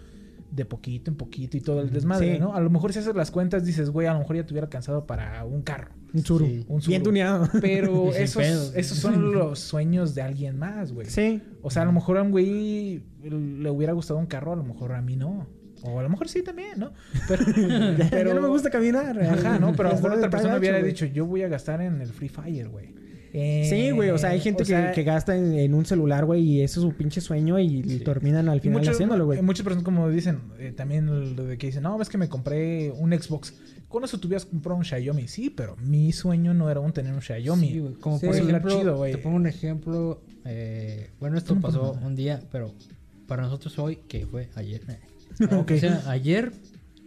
de 0.52 0.66
poquito 0.66 1.10
en 1.10 1.18
poquito 1.18 1.58
y 1.58 1.62
todo 1.62 1.82
el 1.82 1.92
desmadre, 1.92 2.34
Sí. 2.36 2.40
¿no? 2.40 2.54
A 2.54 2.60
lo 2.62 2.70
mejor 2.70 2.94
si 2.94 3.00
haces 3.00 3.16
las 3.16 3.32
cuentas 3.32 3.66
dices, 3.66 3.90
güey, 3.90 4.06
a 4.08 4.14
lo 4.14 4.20
mejor 4.20 4.36
ya 4.36 4.46
te 4.46 4.54
hubiera 4.54 4.66
alcanzado 4.66 5.08
para 5.08 5.44
un 5.46 5.64
carro. 5.64 5.92
Un 6.14 6.24
Suru. 6.24 6.46
Sí. 6.46 6.66
Un 6.68 6.80
Bien 6.80 7.02
Suru. 7.02 7.04
tuneado. 7.04 7.50
Pero 7.60 8.14
esos, 8.14 8.44
esos 8.76 8.98
son 9.00 9.32
los 9.34 9.58
sueños 9.60 10.14
de 10.14 10.22
alguien 10.22 10.60
más, 10.60 10.92
güey. 10.94 11.08
Sí. 11.10 11.42
O 11.64 11.72
sea, 11.72 11.82
a 11.82 11.86
lo 11.86 11.92
mejor 11.92 12.20
a 12.20 12.22
un 12.22 12.30
güey 12.30 13.04
le 13.24 13.70
hubiera 13.72 13.94
gustado 13.94 14.20
un 14.20 14.28
carro, 14.28 14.54
a 14.54 14.56
lo 14.56 14.64
mejor 14.64 14.92
a 14.94 15.02
mí 15.02 15.16
no. 15.16 15.48
O 15.84 16.00
a 16.00 16.04
lo 16.04 16.10
mejor 16.10 16.30
sí 16.30 16.42
también, 16.44 16.80
¿no? 16.80 16.94
Pero, 17.28 17.44
pero 18.10 18.30
Ya 18.30 18.34
no 18.36 18.42
me 18.42 18.48
gusta 18.48 18.70
caminar. 18.70 19.20
Ajá, 19.22 19.60
¿no? 19.60 19.74
Pero 19.76 19.90
a 19.90 19.92
lo 19.92 19.98
mejor 19.98 20.14
otra 20.14 20.30
persona 20.30 20.58
hubiera 20.58 20.82
dicho, 20.82 21.06
yo 21.06 21.26
voy 21.26 21.44
a 21.44 21.48
gastar 21.50 21.82
en 21.82 22.02
el 22.02 22.08
Free 22.08 22.30
Fire, 22.30 22.70
güey. 22.70 22.94
Eh, 23.36 23.66
Sí, 23.68 23.90
güey, 23.90 24.12
o 24.12 24.18
sea, 24.20 24.30
hay 24.30 24.40
gente 24.40 24.62
o 24.62 24.66
sea, 24.66 24.90
que, 24.92 24.96
que 25.02 25.04
gasta 25.04 25.36
en, 25.36 25.54
en 25.56 25.74
un 25.74 25.86
celular, 25.88 26.24
güey, 26.24 26.42
y 26.44 26.62
ese 26.62 26.80
es 26.80 26.84
su 26.84 26.94
pinche 26.94 27.20
sueño 27.20 27.58
y 27.60 27.82
terminan 28.06 28.48
al 28.48 28.58
y 28.58 28.62
final 28.62 28.78
muchos- 28.80 28.94
haciéndolo, 28.94 29.26
güey. 29.26 29.40
eh, 29.40 29.42
Muchas 29.42 29.64
personas 29.64 29.84
como 29.84 30.08
dicen, 30.10 30.40
eh, 30.60 30.72
también 30.72 31.08
lo 31.36 31.44
de 31.44 31.58
que 31.58 31.66
dicen, 31.68 31.82
no, 31.82 31.98
ves 31.98 32.10
que 32.10 32.20
me 32.20 32.30
compré 32.30 32.92
un 32.92 33.12
Xbox. 33.12 33.56
Con 33.88 34.04
eso 34.04 34.20
tuvieras 34.20 34.46
comprado 34.46 34.78
un 34.78 34.86
Xiaomi. 34.86 35.28
Sí, 35.28 35.50
pero 35.50 35.76
mi 35.78 36.12
sueño 36.12 36.54
no 36.54 36.70
era 36.70 36.80
un 36.80 36.94
tener 36.94 37.12
un 37.14 37.22
Xiaomi. 37.22 37.70
Sí, 37.70 37.80
güey. 37.80 37.94
Como 37.96 38.20
Sí. 38.20 38.26
por 38.28 38.36
Eso 38.36 38.44
era 38.48 38.58
ejemplo, 38.60 38.80
chido, 38.80 38.98
güey. 38.98 39.12
te 39.14 39.18
pongo 39.18 39.36
un 39.36 39.48
ejemplo. 39.48 40.22
eh, 40.46 41.10
bueno, 41.20 41.36
esto 41.38 41.56
pasó 41.60 41.94
un 42.04 42.16
día, 42.16 42.40
pero 42.52 42.72
para 43.28 43.42
nosotros 43.44 43.80
hoy, 43.80 43.96
que 44.08 44.28
fue 44.28 44.50
ayer. 44.56 44.82
Ah, 45.50 45.58
ok. 45.58 45.72
O 45.72 45.78
sea, 45.78 46.04
ayer, 46.08 46.52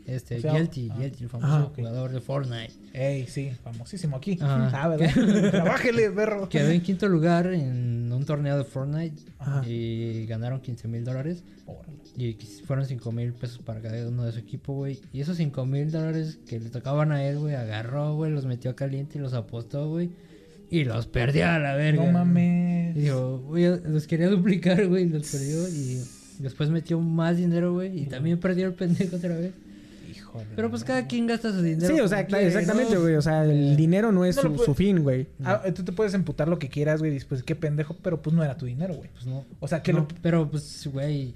este, 0.07 0.37
O 0.37 0.41
sea, 0.41 0.53
Yelty, 0.53 0.91
ah. 0.93 0.99
Yelty, 1.01 1.25
el 1.25 1.31
famoso 1.31 1.53
Ah, 1.53 1.65
ok. 1.65 1.77
jugador 1.77 2.13
de 2.13 2.21
Fortnite, 2.21 2.73
Ey, 2.93 3.27
sí, 3.27 3.51
famosísimo 3.63 4.17
aquí. 4.17 4.39
Ah, 4.43 4.89
¿verdad? 4.89 5.11
Trabájele, 5.51 6.11
perro. 6.11 6.49
quedó 6.49 6.71
en 6.71 6.81
quinto 6.81 7.09
lugar 7.09 7.47
en 7.53 8.13
un 8.13 8.25
torneo 8.25 8.57
de 8.59 8.65
Fortnite 8.65 9.23
Ajá. 9.39 9.63
y 9.67 10.27
ganaron 10.27 10.61
15 10.61 10.89
mil 10.89 11.05
dólares. 11.05 11.43
Y 12.19 12.33
fueron 12.67 12.87
5 12.87 13.13
mil 13.13 13.35
pesos 13.35 13.59
para 13.59 13.81
cada 13.83 14.09
uno 14.09 14.25
de 14.25 14.33
su 14.33 14.39
equipo, 14.39 14.73
güey. 14.73 15.01
Y 15.13 15.21
esos 15.21 15.37
5 15.37 15.67
mil 15.67 15.91
dólares 15.91 16.39
que 16.49 16.59
le 16.59 16.71
tocaban 16.71 17.13
a 17.13 17.23
él, 17.25 17.39
güey, 17.39 17.55
agarró, 17.55 18.15
güey, 18.15 18.31
los 18.33 18.47
metió 18.47 18.71
a 18.71 18.77
caliente 18.77 19.19
y 19.19 19.21
los 19.21 19.35
apostó, 19.35 19.89
güey. 19.91 20.09
Y 20.71 20.85
los 20.85 21.07
perdió 21.07 21.47
a 21.49 21.59
la 21.59 21.75
verga. 21.75 22.05
No 22.07 22.13
mames. 22.13 22.97
Y 22.97 23.01
dijo, 23.01 23.39
güey, 23.41 23.65
los 23.85 24.07
quería 24.07 24.29
duplicar, 24.29 24.87
güey, 24.87 25.05
y 25.05 25.09
los 25.11 25.31
perdió. 25.31 25.69
Y 25.69 26.01
después 26.39 26.71
metió 26.71 27.01
más 27.01 27.37
dinero, 27.37 27.73
güey. 27.75 28.03
Y 28.03 28.07
también 28.07 28.39
perdió 28.39 28.67
el 28.67 28.75
pendejo 28.75 29.17
otra 29.17 29.37
vez. 29.37 29.53
Híjole. 30.15 30.47
Pero 30.55 30.71
pues 30.71 30.85
cada 30.85 31.07
quien 31.07 31.27
gasta 31.27 31.53
su 31.53 31.63
dinero. 31.63 31.95
Sí, 31.95 32.01
o 32.01 32.09
sea, 32.09 32.27
quiere, 32.27 32.47
exactamente, 32.47 32.95
¿no? 32.95 33.01
güey. 33.03 33.15
O 33.17 33.23
sea, 33.23 33.45
el 33.45 33.77
dinero 33.77 34.13
no 34.13 34.25
es 34.25 34.37
No 34.37 34.43
su, 34.43 34.53
puede- 34.53 34.65
su 34.67 34.75
fin, 34.75 35.03
güey. 35.03 35.27
Ah, 35.45 35.63
tú 35.75 35.83
te 35.85 35.93
puedes 35.93 36.15
emputar 36.15 36.49
lo 36.49 36.59
que 36.59 36.69
quieras, 36.69 37.01
güey. 37.01 37.11
y 37.11 37.15
dices, 37.15 37.29
Pues 37.29 37.43
qué 37.43 37.55
pendejo, 37.57 37.97
pero 38.03 38.23
pues 38.23 38.35
no 38.35 38.43
era 38.45 38.57
tu 38.57 38.67
dinero, 38.67 38.95
güey. 38.95 39.11
Pues 39.13 39.27
no. 39.27 39.45
O 39.61 39.69
sea, 39.69 39.83
que 39.83 39.93
No, 39.93 40.01
lo. 40.01 40.09
Pero 40.23 40.51
pues, 40.51 40.89
güey. 40.93 41.35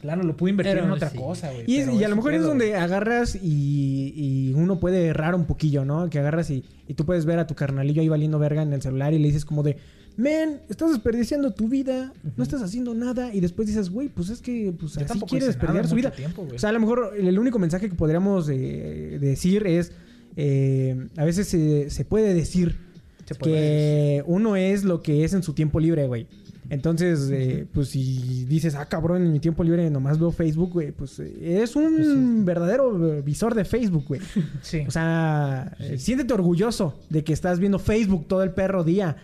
Claro, 0.00 0.24
lo 0.24 0.36
pude 0.36 0.50
invertir 0.50 0.74
Pero 0.74 0.86
en 0.86 0.90
otra 0.92 1.10
sí. 1.10 1.16
cosa, 1.18 1.52
güey. 1.52 1.64
Y, 1.68 1.76
es- 1.76 1.86
pero 1.86 2.00
y 2.00 2.04
a 2.04 2.08
lo 2.08 2.16
mejor 2.16 2.34
es 2.34 2.42
donde 2.42 2.74
agarras 2.74 3.36
y, 3.36 4.12
y 4.16 4.52
uno 4.54 4.80
puede 4.80 5.06
errar 5.06 5.34
un 5.36 5.44
poquillo, 5.44 5.84
¿no? 5.84 6.10
Que 6.10 6.18
agarras 6.18 6.50
y, 6.50 6.64
y 6.88 6.94
tú 6.94 7.06
puedes 7.06 7.24
ver 7.24 7.38
a 7.38 7.46
tu 7.46 7.54
carnalillo 7.54 8.02
ahí 8.02 8.08
valiendo 8.08 8.38
verga 8.40 8.62
en 8.62 8.72
el 8.72 8.82
celular 8.82 9.14
y 9.14 9.20
le 9.20 9.28
dices 9.28 9.44
como 9.44 9.62
de, 9.62 9.76
men, 10.16 10.60
estás 10.68 10.90
desperdiciando 10.90 11.52
tu 11.52 11.68
vida, 11.68 12.12
no 12.36 12.42
estás 12.42 12.62
haciendo 12.62 12.94
nada. 12.94 13.34
Y 13.34 13.40
después 13.40 13.68
dices, 13.68 13.90
güey, 13.90 14.08
pues 14.08 14.30
es 14.30 14.40
que 14.40 14.72
pues, 14.78 14.94
Yo 14.94 15.04
así 15.04 15.20
quiere 15.20 15.46
desperdiciar 15.46 15.88
su 15.88 15.94
vida. 15.94 16.10
tiempo, 16.10 16.46
o 16.54 16.58
sea, 16.58 16.70
a 16.70 16.72
lo 16.72 16.80
mejor 16.80 17.12
el 17.18 17.38
único 17.38 17.58
mensaje 17.58 17.88
que 17.88 17.94
podríamos 17.94 18.48
eh, 18.48 19.18
decir 19.20 19.66
es, 19.66 19.92
eh, 20.36 21.08
a 21.16 21.24
veces 21.24 21.48
se, 21.48 21.90
se 21.90 22.04
puede 22.04 22.34
decir 22.34 22.76
Se 23.26 23.34
puede 23.34 23.52
que 23.52 24.24
uno 24.26 24.56
es 24.56 24.84
lo 24.84 25.02
que 25.02 25.24
es 25.24 25.34
en 25.34 25.42
su 25.42 25.52
tiempo 25.52 25.80
libre, 25.80 26.06
güey. 26.06 26.26
Entonces, 26.72 27.28
eh, 27.30 27.66
pues 27.70 27.88
si 27.88 28.46
dices, 28.46 28.74
ah, 28.76 28.86
cabrón, 28.86 29.22
en 29.22 29.30
mi 29.30 29.40
tiempo 29.40 29.62
libre 29.62 29.90
nomás 29.90 30.18
veo 30.18 30.32
Facebook, 30.32 30.72
güey, 30.72 30.90
pues 30.90 31.18
eres 31.18 31.76
un 31.76 32.46
verdadero 32.46 33.12
eh, 33.12 33.20
visor 33.20 33.54
de 33.54 33.66
Facebook, 33.66 34.06
güey. 34.08 34.22
Sí. 34.62 34.82
O 34.86 34.90
sea, 34.90 35.76
eh, 35.80 35.98
siéntete 35.98 36.32
orgulloso 36.32 36.98
de 37.10 37.24
que 37.24 37.34
estás 37.34 37.58
viendo 37.58 37.78
Facebook 37.78 38.26
todo 38.26 38.42
el 38.42 38.52
perro 38.52 38.84
día. 38.84 39.16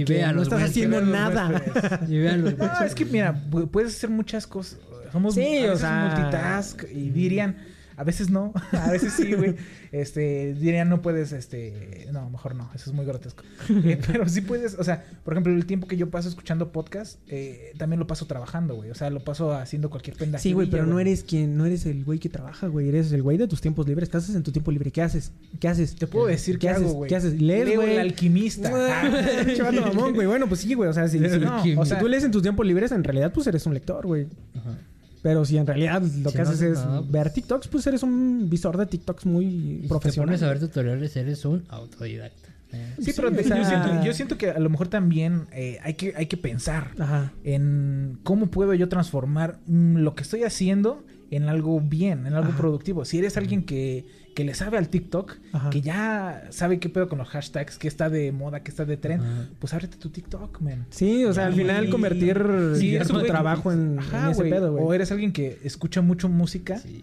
Y, 0.00 0.04
Y 0.12 0.32
no 0.34 0.42
estás 0.42 0.62
haciendo 0.62 1.00
nada. 1.00 1.48
huéspedes. 1.48 2.10
Y 2.10 2.18
vean 2.18 2.42
los 2.44 2.58
No, 2.58 2.70
es 2.84 2.94
que 2.94 3.04
mira, 3.04 3.34
pu- 3.50 3.68
puedes 3.70 3.94
hacer 3.96 4.10
muchas 4.10 4.46
cosas. 4.46 4.78
Somos 5.12 5.34
Sí, 5.34 5.64
o 5.66 5.76
sea- 5.76 6.12
multitask 6.14 6.82
y 6.92 7.10
dirían, 7.10 7.56
a 7.96 8.04
veces 8.04 8.30
no, 8.30 8.52
a 8.72 8.90
veces 8.90 9.12
sí, 9.14 9.32
güey. 9.34 9.56
Este, 9.92 10.52
dirían 10.52 10.90
no 10.90 11.00
puedes, 11.00 11.32
este, 11.32 12.06
no, 12.12 12.28
mejor 12.28 12.54
no, 12.54 12.68
eso 12.74 12.90
es 12.90 12.94
muy 12.94 13.06
grotesco. 13.06 13.44
Eh, 13.70 13.98
pero 14.06 14.28
sí 14.28 14.42
puedes, 14.42 14.74
o 14.78 14.84
sea, 14.84 15.04
por 15.24 15.32
ejemplo, 15.32 15.54
el 15.54 15.64
tiempo 15.64 15.86
que 15.86 15.96
yo 15.96 16.10
paso 16.10 16.28
escuchando 16.28 16.70
podcast, 16.70 17.18
eh, 17.28 17.72
también 17.78 17.98
lo 17.98 18.06
paso 18.06 18.26
trabajando, 18.26 18.74
güey. 18.74 18.90
O 18.90 18.94
sea, 18.94 19.08
lo 19.08 19.20
paso 19.24 19.54
haciendo 19.54 19.88
cualquier 19.88 20.16
pendeja. 20.16 20.42
Sí, 20.42 20.52
güey, 20.52 20.68
pero 20.68 20.84
no 20.84 21.00
eres 21.00 21.22
quien, 21.22 21.56
no 21.56 21.64
eres 21.64 21.86
el 21.86 22.04
güey 22.04 22.18
que 22.18 22.28
trabaja, 22.28 22.66
güey. 22.66 22.88
Eres 22.88 23.10
el 23.12 23.22
güey 23.22 23.38
de 23.38 23.48
tus 23.48 23.62
tiempos 23.62 23.86
libres. 23.88 24.10
¿Qué 24.10 24.18
haces 24.18 24.34
en 24.34 24.42
tu 24.42 24.52
tiempo 24.52 24.70
libre? 24.70 24.90
¿Qué 24.90 25.00
haces? 25.00 25.32
¿Qué 25.60 25.68
haces? 25.68 25.94
Te 25.96 26.06
puedo 26.06 26.26
decir 26.26 26.56
qué, 26.58 26.66
¿Qué 26.66 26.68
hago, 26.70 26.84
haces? 26.84 26.94
güey. 26.94 27.08
¿Qué 27.08 27.16
haces? 27.16 27.40
Lees, 27.40 27.66
Leo 27.68 27.80
güey. 27.80 27.94
el 27.94 28.00
alquimista. 28.00 28.70
Ah. 28.74 29.08
Vato 29.62 29.80
mamón, 29.80 30.12
güey. 30.12 30.26
Bueno, 30.26 30.46
pues 30.46 30.60
sí, 30.60 30.74
güey. 30.74 30.90
O 30.90 30.92
sea, 30.92 31.08
si, 31.08 31.18
si- 31.18 31.38
No, 31.38 31.62
o 31.80 31.86
sea- 31.86 31.98
tú 31.98 32.08
lees 32.08 32.24
en 32.24 32.32
tus 32.32 32.42
tiempos 32.42 32.66
libres, 32.66 32.92
en 32.92 33.02
realidad, 33.02 33.32
pues 33.32 33.46
eres 33.46 33.64
un 33.64 33.72
lector, 33.72 34.06
güey. 34.06 34.26
Ajá. 34.54 34.76
Pero 35.26 35.44
si 35.44 35.56
en 35.58 35.66
realidad 35.66 36.00
lo 36.02 36.30
Si 36.30 36.36
que 36.36 36.42
no 36.44 36.48
haces 36.50 36.62
es 36.62 36.78
nada, 36.78 37.00
pues- 37.00 37.10
ver 37.10 37.32
TikToks, 37.32 37.66
pues 37.66 37.84
eres 37.88 38.04
un 38.04 38.48
visor 38.48 38.76
de 38.76 38.86
TikToks 38.86 39.26
muy 39.26 39.44
Y 39.46 39.74
si 39.76 39.82
te 39.82 39.88
profesional. 39.88 40.28
pones 40.28 40.42
a 40.44 40.48
ver 40.50 40.60
tutoriales, 40.60 41.16
eres 41.16 41.44
un 41.44 41.64
autodidacta. 41.68 42.48
Eh, 42.72 42.94
Sí, 42.98 43.06
Sí, 43.06 43.12
pero 43.16 43.30
yo, 43.30 43.42
siento, 43.64 44.04
yo 44.04 44.12
siento 44.12 44.38
que 44.38 44.50
a 44.50 44.60
lo 44.60 44.70
mejor 44.70 44.86
también 44.86 45.48
eh, 45.50 45.78
hay, 45.82 45.94
que, 45.94 46.12
hay 46.16 46.26
que 46.26 46.36
pensar 46.36 46.92
Ajá. 47.00 47.32
en 47.42 48.20
cómo 48.22 48.52
puedo 48.52 48.72
yo 48.74 48.88
transformar 48.88 49.58
mm, 49.66 49.96
lo 49.96 50.14
que 50.14 50.22
estoy 50.22 50.44
haciendo 50.44 51.04
en 51.32 51.48
algo 51.48 51.80
bien, 51.80 52.24
en 52.28 52.34
algo 52.34 52.50
Ajá. 52.50 52.58
productivo. 52.58 53.04
Si 53.04 53.18
eres 53.18 53.36
alguien 53.36 53.64
que, 53.64 54.06
que 54.36 54.44
le 54.44 54.52
sabe 54.54 54.76
al 54.76 54.90
TikTok, 54.90 55.38
Ajá. 55.54 55.70
que 55.70 55.80
ya 55.80 56.44
sabe 56.50 56.78
qué 56.78 56.90
pedo 56.90 57.08
con 57.08 57.16
los 57.18 57.28
hashtags, 57.28 57.78
que 57.78 57.88
está 57.88 58.10
de 58.10 58.32
moda, 58.32 58.62
que 58.62 58.70
está 58.70 58.84
de 58.84 58.98
tren, 58.98 59.20
Ajá. 59.22 59.48
pues 59.58 59.72
ábrete 59.72 59.96
tu 59.96 60.10
TikTok, 60.10 60.60
man. 60.60 60.86
Sí, 60.90 61.24
o 61.24 61.32
sea, 61.32 61.46
al 61.46 61.54
final 61.54 61.88
convertir 61.88 62.36
Sí, 62.76 62.96
tu 62.96 63.02
eso, 63.02 63.14
güey. 63.14 63.26
trabajo 63.26 63.72
en, 63.72 63.98
Ajá, 63.98 64.26
en 64.26 64.32
ese 64.32 64.42
pedo, 64.44 64.74
O 64.74 64.76
güey. 64.84 64.96
eres 64.96 65.10
alguien 65.10 65.32
que 65.32 65.58
escucha 65.64 66.02
mucho 66.02 66.28
música 66.28 66.76
sí. 66.78 67.02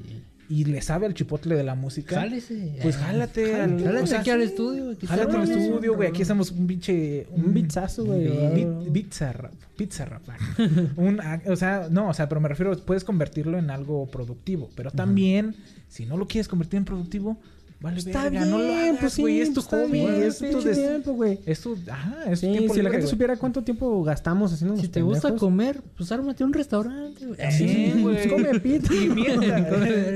Y 0.49 0.65
le 0.65 0.81
sabe 0.81 1.05
al 1.05 1.13
chipotle 1.13 1.55
de 1.55 1.63
la 1.63 1.75
música. 1.75 2.15
Jálese. 2.15 2.77
Pues 2.81 2.97
jálate. 2.97 3.55
al- 3.55 3.81
Jálate 3.83 4.03
o 4.03 4.07
sea, 4.07 4.19
aquí 4.19 4.29
al 4.29 4.41
estudio. 4.41 4.91
aquí 4.91 5.07
Jálate 5.07 5.35
al 5.35 5.49
estudio, 5.49 5.95
güey. 5.95 6.09
Aquí 6.09 6.21
estamos 6.21 6.51
un 6.51 6.67
pinche... 6.67 7.27
Un 7.31 7.53
bitzazo, 7.53 8.05
güey. 8.05 8.27
Bit- 8.53 8.91
Pizza 8.91 9.33
rap. 9.33 9.53
Pizza 9.77 10.05
rap. 10.05 10.21
Un, 10.97 11.19
ah, 11.21 11.41
o 11.47 11.55
sea, 11.55 11.87
no, 11.89 12.09
o 12.09 12.13
sea, 12.13 12.29
pero 12.29 12.39
me 12.41 12.47
refiero, 12.49 12.77
puedes 12.85 13.03
convertirlo 13.03 13.57
en 13.57 13.69
algo 13.71 14.05
productivo. 14.07 14.69
Pero 14.75 14.91
también, 14.91 15.55
si 15.87 16.05
no 16.05 16.15
lo 16.17 16.27
quieres 16.27 16.47
convertir 16.47 16.77
en 16.77 16.85
productivo, 16.85 17.39
vale 17.83 17.99
Está 17.99 18.23
verga, 18.23 18.39
bien, 18.39 18.49
no 18.49 18.57
lo 18.57 18.73
hagas, 18.73 18.97
pues 18.99 19.13
sí, 19.13 19.21
güey. 19.21 19.41
Es 19.41 19.49
tu 19.53 19.61
pues 19.61 19.67
hobby, 19.67 19.91
bien, 19.91 20.23
es 20.23 20.37
tu 20.39 20.61
des- 20.61 20.77
tiempo, 20.79 21.13
güey. 21.13 21.39
es 21.45 21.59
tu, 21.61 21.77
ajá, 21.91 22.23
es 22.31 22.39
tu 22.39 22.45
Sí, 22.47 22.51
tiempo 22.53 22.73
si 22.73 22.81
la 22.81 22.89
gente 22.89 23.01
güey. 23.03 23.09
supiera 23.11 23.35
cuánto 23.37 23.61
tiempo 23.63 24.03
gastamos 24.03 24.51
haciendo 24.53 24.77
Si 24.77 24.87
te 24.87 25.01
gusta 25.03 25.35
comer, 25.35 25.81
pues 25.95 26.11
ármate 26.11 26.43
un 26.43 26.53
restaurante, 26.53 27.25
güey. 27.27 27.51
Sí, 27.51 27.93
güey. 28.01 28.27
come 28.27 28.59
pita. 28.59 28.89
Pimienta, 28.89 29.69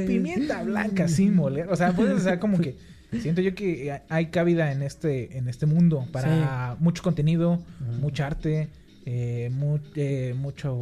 pimienta 0.08 0.64
blanca 0.64 1.08
sin 1.08 1.36
moler. 1.36 1.68
O 1.70 1.76
sea, 1.76 1.94
puedes, 1.94 2.24
sea, 2.24 2.40
como 2.40 2.58
que 2.60 2.76
siento 3.22 3.42
yo 3.42 3.54
que 3.56 4.02
hay 4.10 4.28
cabida 4.28 4.72
en 4.72 4.82
este, 4.82 5.38
en 5.38 5.48
este 5.48 5.66
mundo 5.66 6.06
para 6.12 6.76
mucho 6.80 7.04
contenido, 7.04 7.60
mucha 8.02 8.28
arte, 8.28 8.70
eh, 9.10 9.50
mu- 9.54 9.80
eh, 9.96 10.36
mucho, 10.38 10.76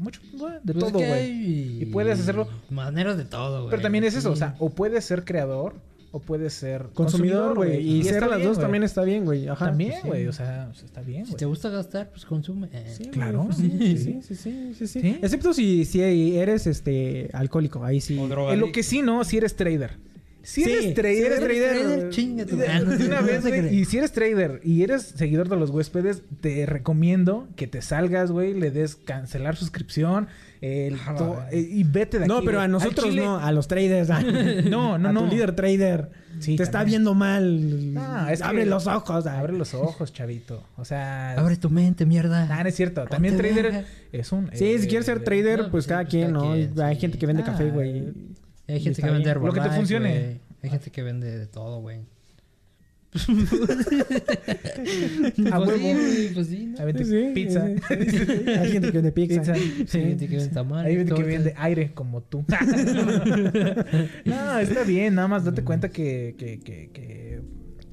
mucho, 0.00 0.20
bueno, 0.36 0.58
de 0.64 0.72
Pues 0.72 0.84
es 0.86 0.92
todo, 0.92 1.06
güey. 1.06 1.82
Y 1.82 1.86
puedes 1.86 2.18
hacerlo. 2.18 2.48
Maneras 2.68 3.16
de 3.16 3.24
todo, 3.24 3.58
güey. 3.60 3.70
Pero 3.70 3.82
también 3.82 4.02
es 4.04 4.16
eso, 4.16 4.32
o 4.32 4.36
sea, 4.36 4.56
o 4.58 4.70
puedes 4.70 5.04
ser 5.04 5.24
creador 5.24 5.74
o 6.10 6.18
puedes 6.18 6.52
ser 6.54 6.86
Consumidor, 6.94 7.54
güey. 7.56 7.76
Y, 7.98 8.02
ser 8.02 8.14
está 8.14 8.26
las 8.26 8.38
bien, 8.38 8.48
dos 8.48 8.58
también 8.58 8.82
está 8.82 9.02
bien, 9.04 9.24
güey. 9.24 9.46
Ajá. 9.48 9.66
También, 9.66 9.90
Pues 9.90 10.02
sí. 10.02 10.08
güey, 10.08 10.26
o 10.26 10.32
sea, 10.32 10.68
o 10.70 10.74
sea, 10.74 10.84
está 10.86 11.00
bien, 11.02 11.26
Si 11.26 11.32
güey. 11.32 11.38
te 11.38 11.44
gusta 11.46 11.68
gastar, 11.68 12.10
pues 12.10 12.24
consume. 12.24 12.68
Eh, 12.72 12.92
Sí, 12.96 13.04
Claro. 13.10 13.44
pues 13.44 13.58
sí, 13.58 13.70
sí, 13.70 13.96
sí, 13.98 14.20
sí, 14.22 14.34
sí, 14.34 14.74
sí, 14.74 14.86
sí. 14.86 15.00
Sí. 15.00 15.18
Excepto 15.22 15.52
si, 15.52 15.84
si 15.84 16.00
eres 16.36 16.66
este 16.66 17.28
alcohólico, 17.32 17.84
ahí 17.84 18.00
sí. 18.00 18.18
En 18.18 18.60
lo 18.60 18.72
que 18.72 18.82
sí, 18.82 19.02
no, 19.02 19.22
si 19.24 19.36
eres 19.36 19.54
trader. 19.54 20.04
Si 20.46 20.62
Sí, 20.62 20.70
eres 20.70 20.94
trader, 20.94 21.16
si 21.16 21.22
eres 21.24 21.40
trader, 21.40 21.80
trader, 21.80 22.10
chinga 22.10 22.46
tu 22.46 22.56
de 22.56 23.06
una 23.06 23.20
vez, 23.22 23.44
güey. 23.44 23.74
Y 23.80 23.84
si 23.84 23.98
eres 23.98 24.12
trader 24.12 24.60
y 24.62 24.82
eres 24.84 25.02
seguidor 25.02 25.48
de 25.48 25.56
los 25.56 25.70
huéspedes, 25.70 26.22
te 26.40 26.66
recomiendo 26.66 27.48
que 27.56 27.66
te 27.66 27.82
salgas, 27.82 28.30
güey, 28.30 28.54
le 28.54 28.70
des 28.70 28.94
cancelar 28.94 29.56
suscripción 29.56 30.28
el 30.60 30.96
to- 31.18 31.42
eh, 31.50 31.58
y 31.60 31.82
vete 31.82 32.18
de 32.20 32.26
aquí. 32.26 32.32
No, 32.32 32.42
pero 32.42 32.58
güey. 32.58 32.64
a 32.64 32.68
nosotros 32.68 33.12
no, 33.12 33.38
a 33.40 33.50
los 33.50 33.66
traders. 33.66 34.08
a- 34.10 34.20
No, 34.70 34.98
no, 34.98 35.08
a 35.08 35.12
no. 35.12 35.24
tu 35.24 35.34
líder 35.34 35.56
trader. 35.56 36.10
Sí, 36.38 36.54
te 36.54 36.62
está 36.62 36.84
viendo 36.84 37.12
mal. 37.14 37.92
No, 37.94 38.28
es 38.28 38.40
que- 38.40 38.46
Abre 38.46 38.66
los 38.66 38.86
ojos. 38.86 39.26
Abre 39.26 39.52
los 39.52 39.74
ojos, 39.74 40.12
chavito. 40.12 40.62
O 40.76 40.84
sea. 40.84 41.32
Abre 41.38 41.56
tu 41.56 41.70
mente, 41.70 42.06
mierda. 42.06 42.46
Ah, 42.52 42.62
no 42.62 42.68
es 42.68 42.76
cierto. 42.76 43.04
También 43.06 43.36
trader 43.36 43.84
es 44.12 44.30
un. 44.30 44.48
Sí, 44.54 44.64
eh, 44.66 44.78
si 44.78 44.86
quieres 44.86 45.06
ser 45.06 45.24
trader, 45.24 45.58
no, 45.64 45.70
pues 45.72 45.84
sí, 45.84 45.88
cada 45.88 46.02
pues 46.02 46.10
quien, 46.12 46.32
¿no? 46.32 46.52
quien, 46.52 46.80
Hay 46.80 46.94
sí. 46.94 47.00
gente 47.00 47.18
que 47.18 47.26
vende 47.26 47.42
Ah, 47.42 47.46
café, 47.46 47.68
güey. 47.70 48.12
Hay 48.68 48.80
gente 48.80 49.02
que 49.02 49.10
vende 49.10 49.32
bien. 49.32 49.44
Lo 49.44 49.52
que 49.52 49.60
te 49.60 49.66
Herbalife, 49.66 49.76
funcione. 49.76 50.40
Hay 50.62 50.70
gente 50.70 50.90
que 50.90 51.02
vende 51.02 51.38
de 51.38 51.46
todo, 51.46 51.80
güey. 51.80 52.00
A 53.16 53.18
Pues 55.58 55.78
sí, 55.78 55.84
huevo. 55.84 56.34
pues 56.34 56.46
sí, 56.48 56.66
¿no? 56.66 56.78
Ahí 56.78 56.84
vende 56.86 57.04
Sí, 57.04 57.30
pizza. 57.34 57.64
Hay 57.88 58.72
gente 58.72 58.92
que 58.92 58.98
vende 58.98 59.12
pizza. 59.12 59.40
Pizza. 59.40 59.54
Sí, 59.86 59.98
hay 59.98 60.08
gente 60.08 60.28
que 60.28 60.36
vende 60.36 60.52
tamales. 60.52 60.90
Hay 60.90 60.96
gente 60.96 61.14
que 61.14 61.22
vende 61.22 61.54
aire 61.56 61.94
como 61.94 62.22
tú. 62.22 62.44
no, 64.24 64.58
está 64.58 64.82
bien, 64.84 65.14
nada 65.14 65.28
más 65.28 65.44
date 65.44 65.62
cuenta 65.64 65.88
que, 65.88 66.34
que, 66.36 66.58
que, 66.60 66.90
que 66.92 67.40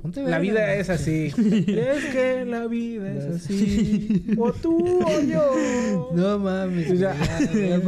Ponte 0.03 0.21
la 0.21 0.37
vida 0.37 0.67
¿no? 0.67 0.73
es 0.73 0.89
así. 0.89 1.27
es 1.37 2.05
que 2.11 2.43
la 2.45 2.67
vida 2.67 3.09
es 3.09 3.35
así. 3.35 4.35
O 4.37 4.51
tú 4.51 4.99
o 5.01 5.21
yo. 5.21 6.11
No 6.13 6.39
mames. 6.39 6.87
Pues 6.87 6.99
ya, 6.99 7.15
ya, 7.15 7.79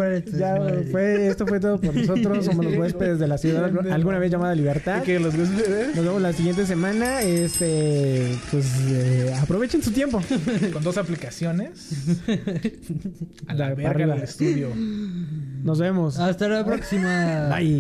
fue, 0.92 1.28
esto 1.28 1.46
fue 1.46 1.60
todo 1.60 1.78
por 1.78 1.94
nosotros. 1.94 2.46
Somos 2.46 2.66
los 2.66 2.78
huéspedes 2.78 3.20
de 3.20 3.28
la 3.28 3.38
ciudad, 3.38 3.66
alguna 3.92 4.18
vez 4.18 4.32
llamada 4.32 4.56
Libertad. 4.56 5.04
Que 5.04 5.20
los 5.20 5.36
huéspedes 5.36 5.94
Nos 5.94 6.06
vemos 6.06 6.22
la 6.22 6.32
siguiente 6.32 6.66
semana. 6.66 7.22
Este, 7.22 8.40
pues 8.50 8.66
eh, 8.88 9.34
aprovechen 9.38 9.84
su 9.84 9.92
tiempo. 9.92 10.22
con 10.72 10.84
dos 10.84 10.98
aplicaciones. 10.98 11.90
A 13.48 13.54
la 13.56 13.76
para 13.76 13.90
verga 13.90 14.16
del 14.16 14.24
estudio. 14.24 14.70
Nos 14.74 15.80
vemos. 15.80 16.18
Hasta 16.18 16.48
la 16.48 16.66
próxima. 16.66 17.50
Bye. 17.54 17.80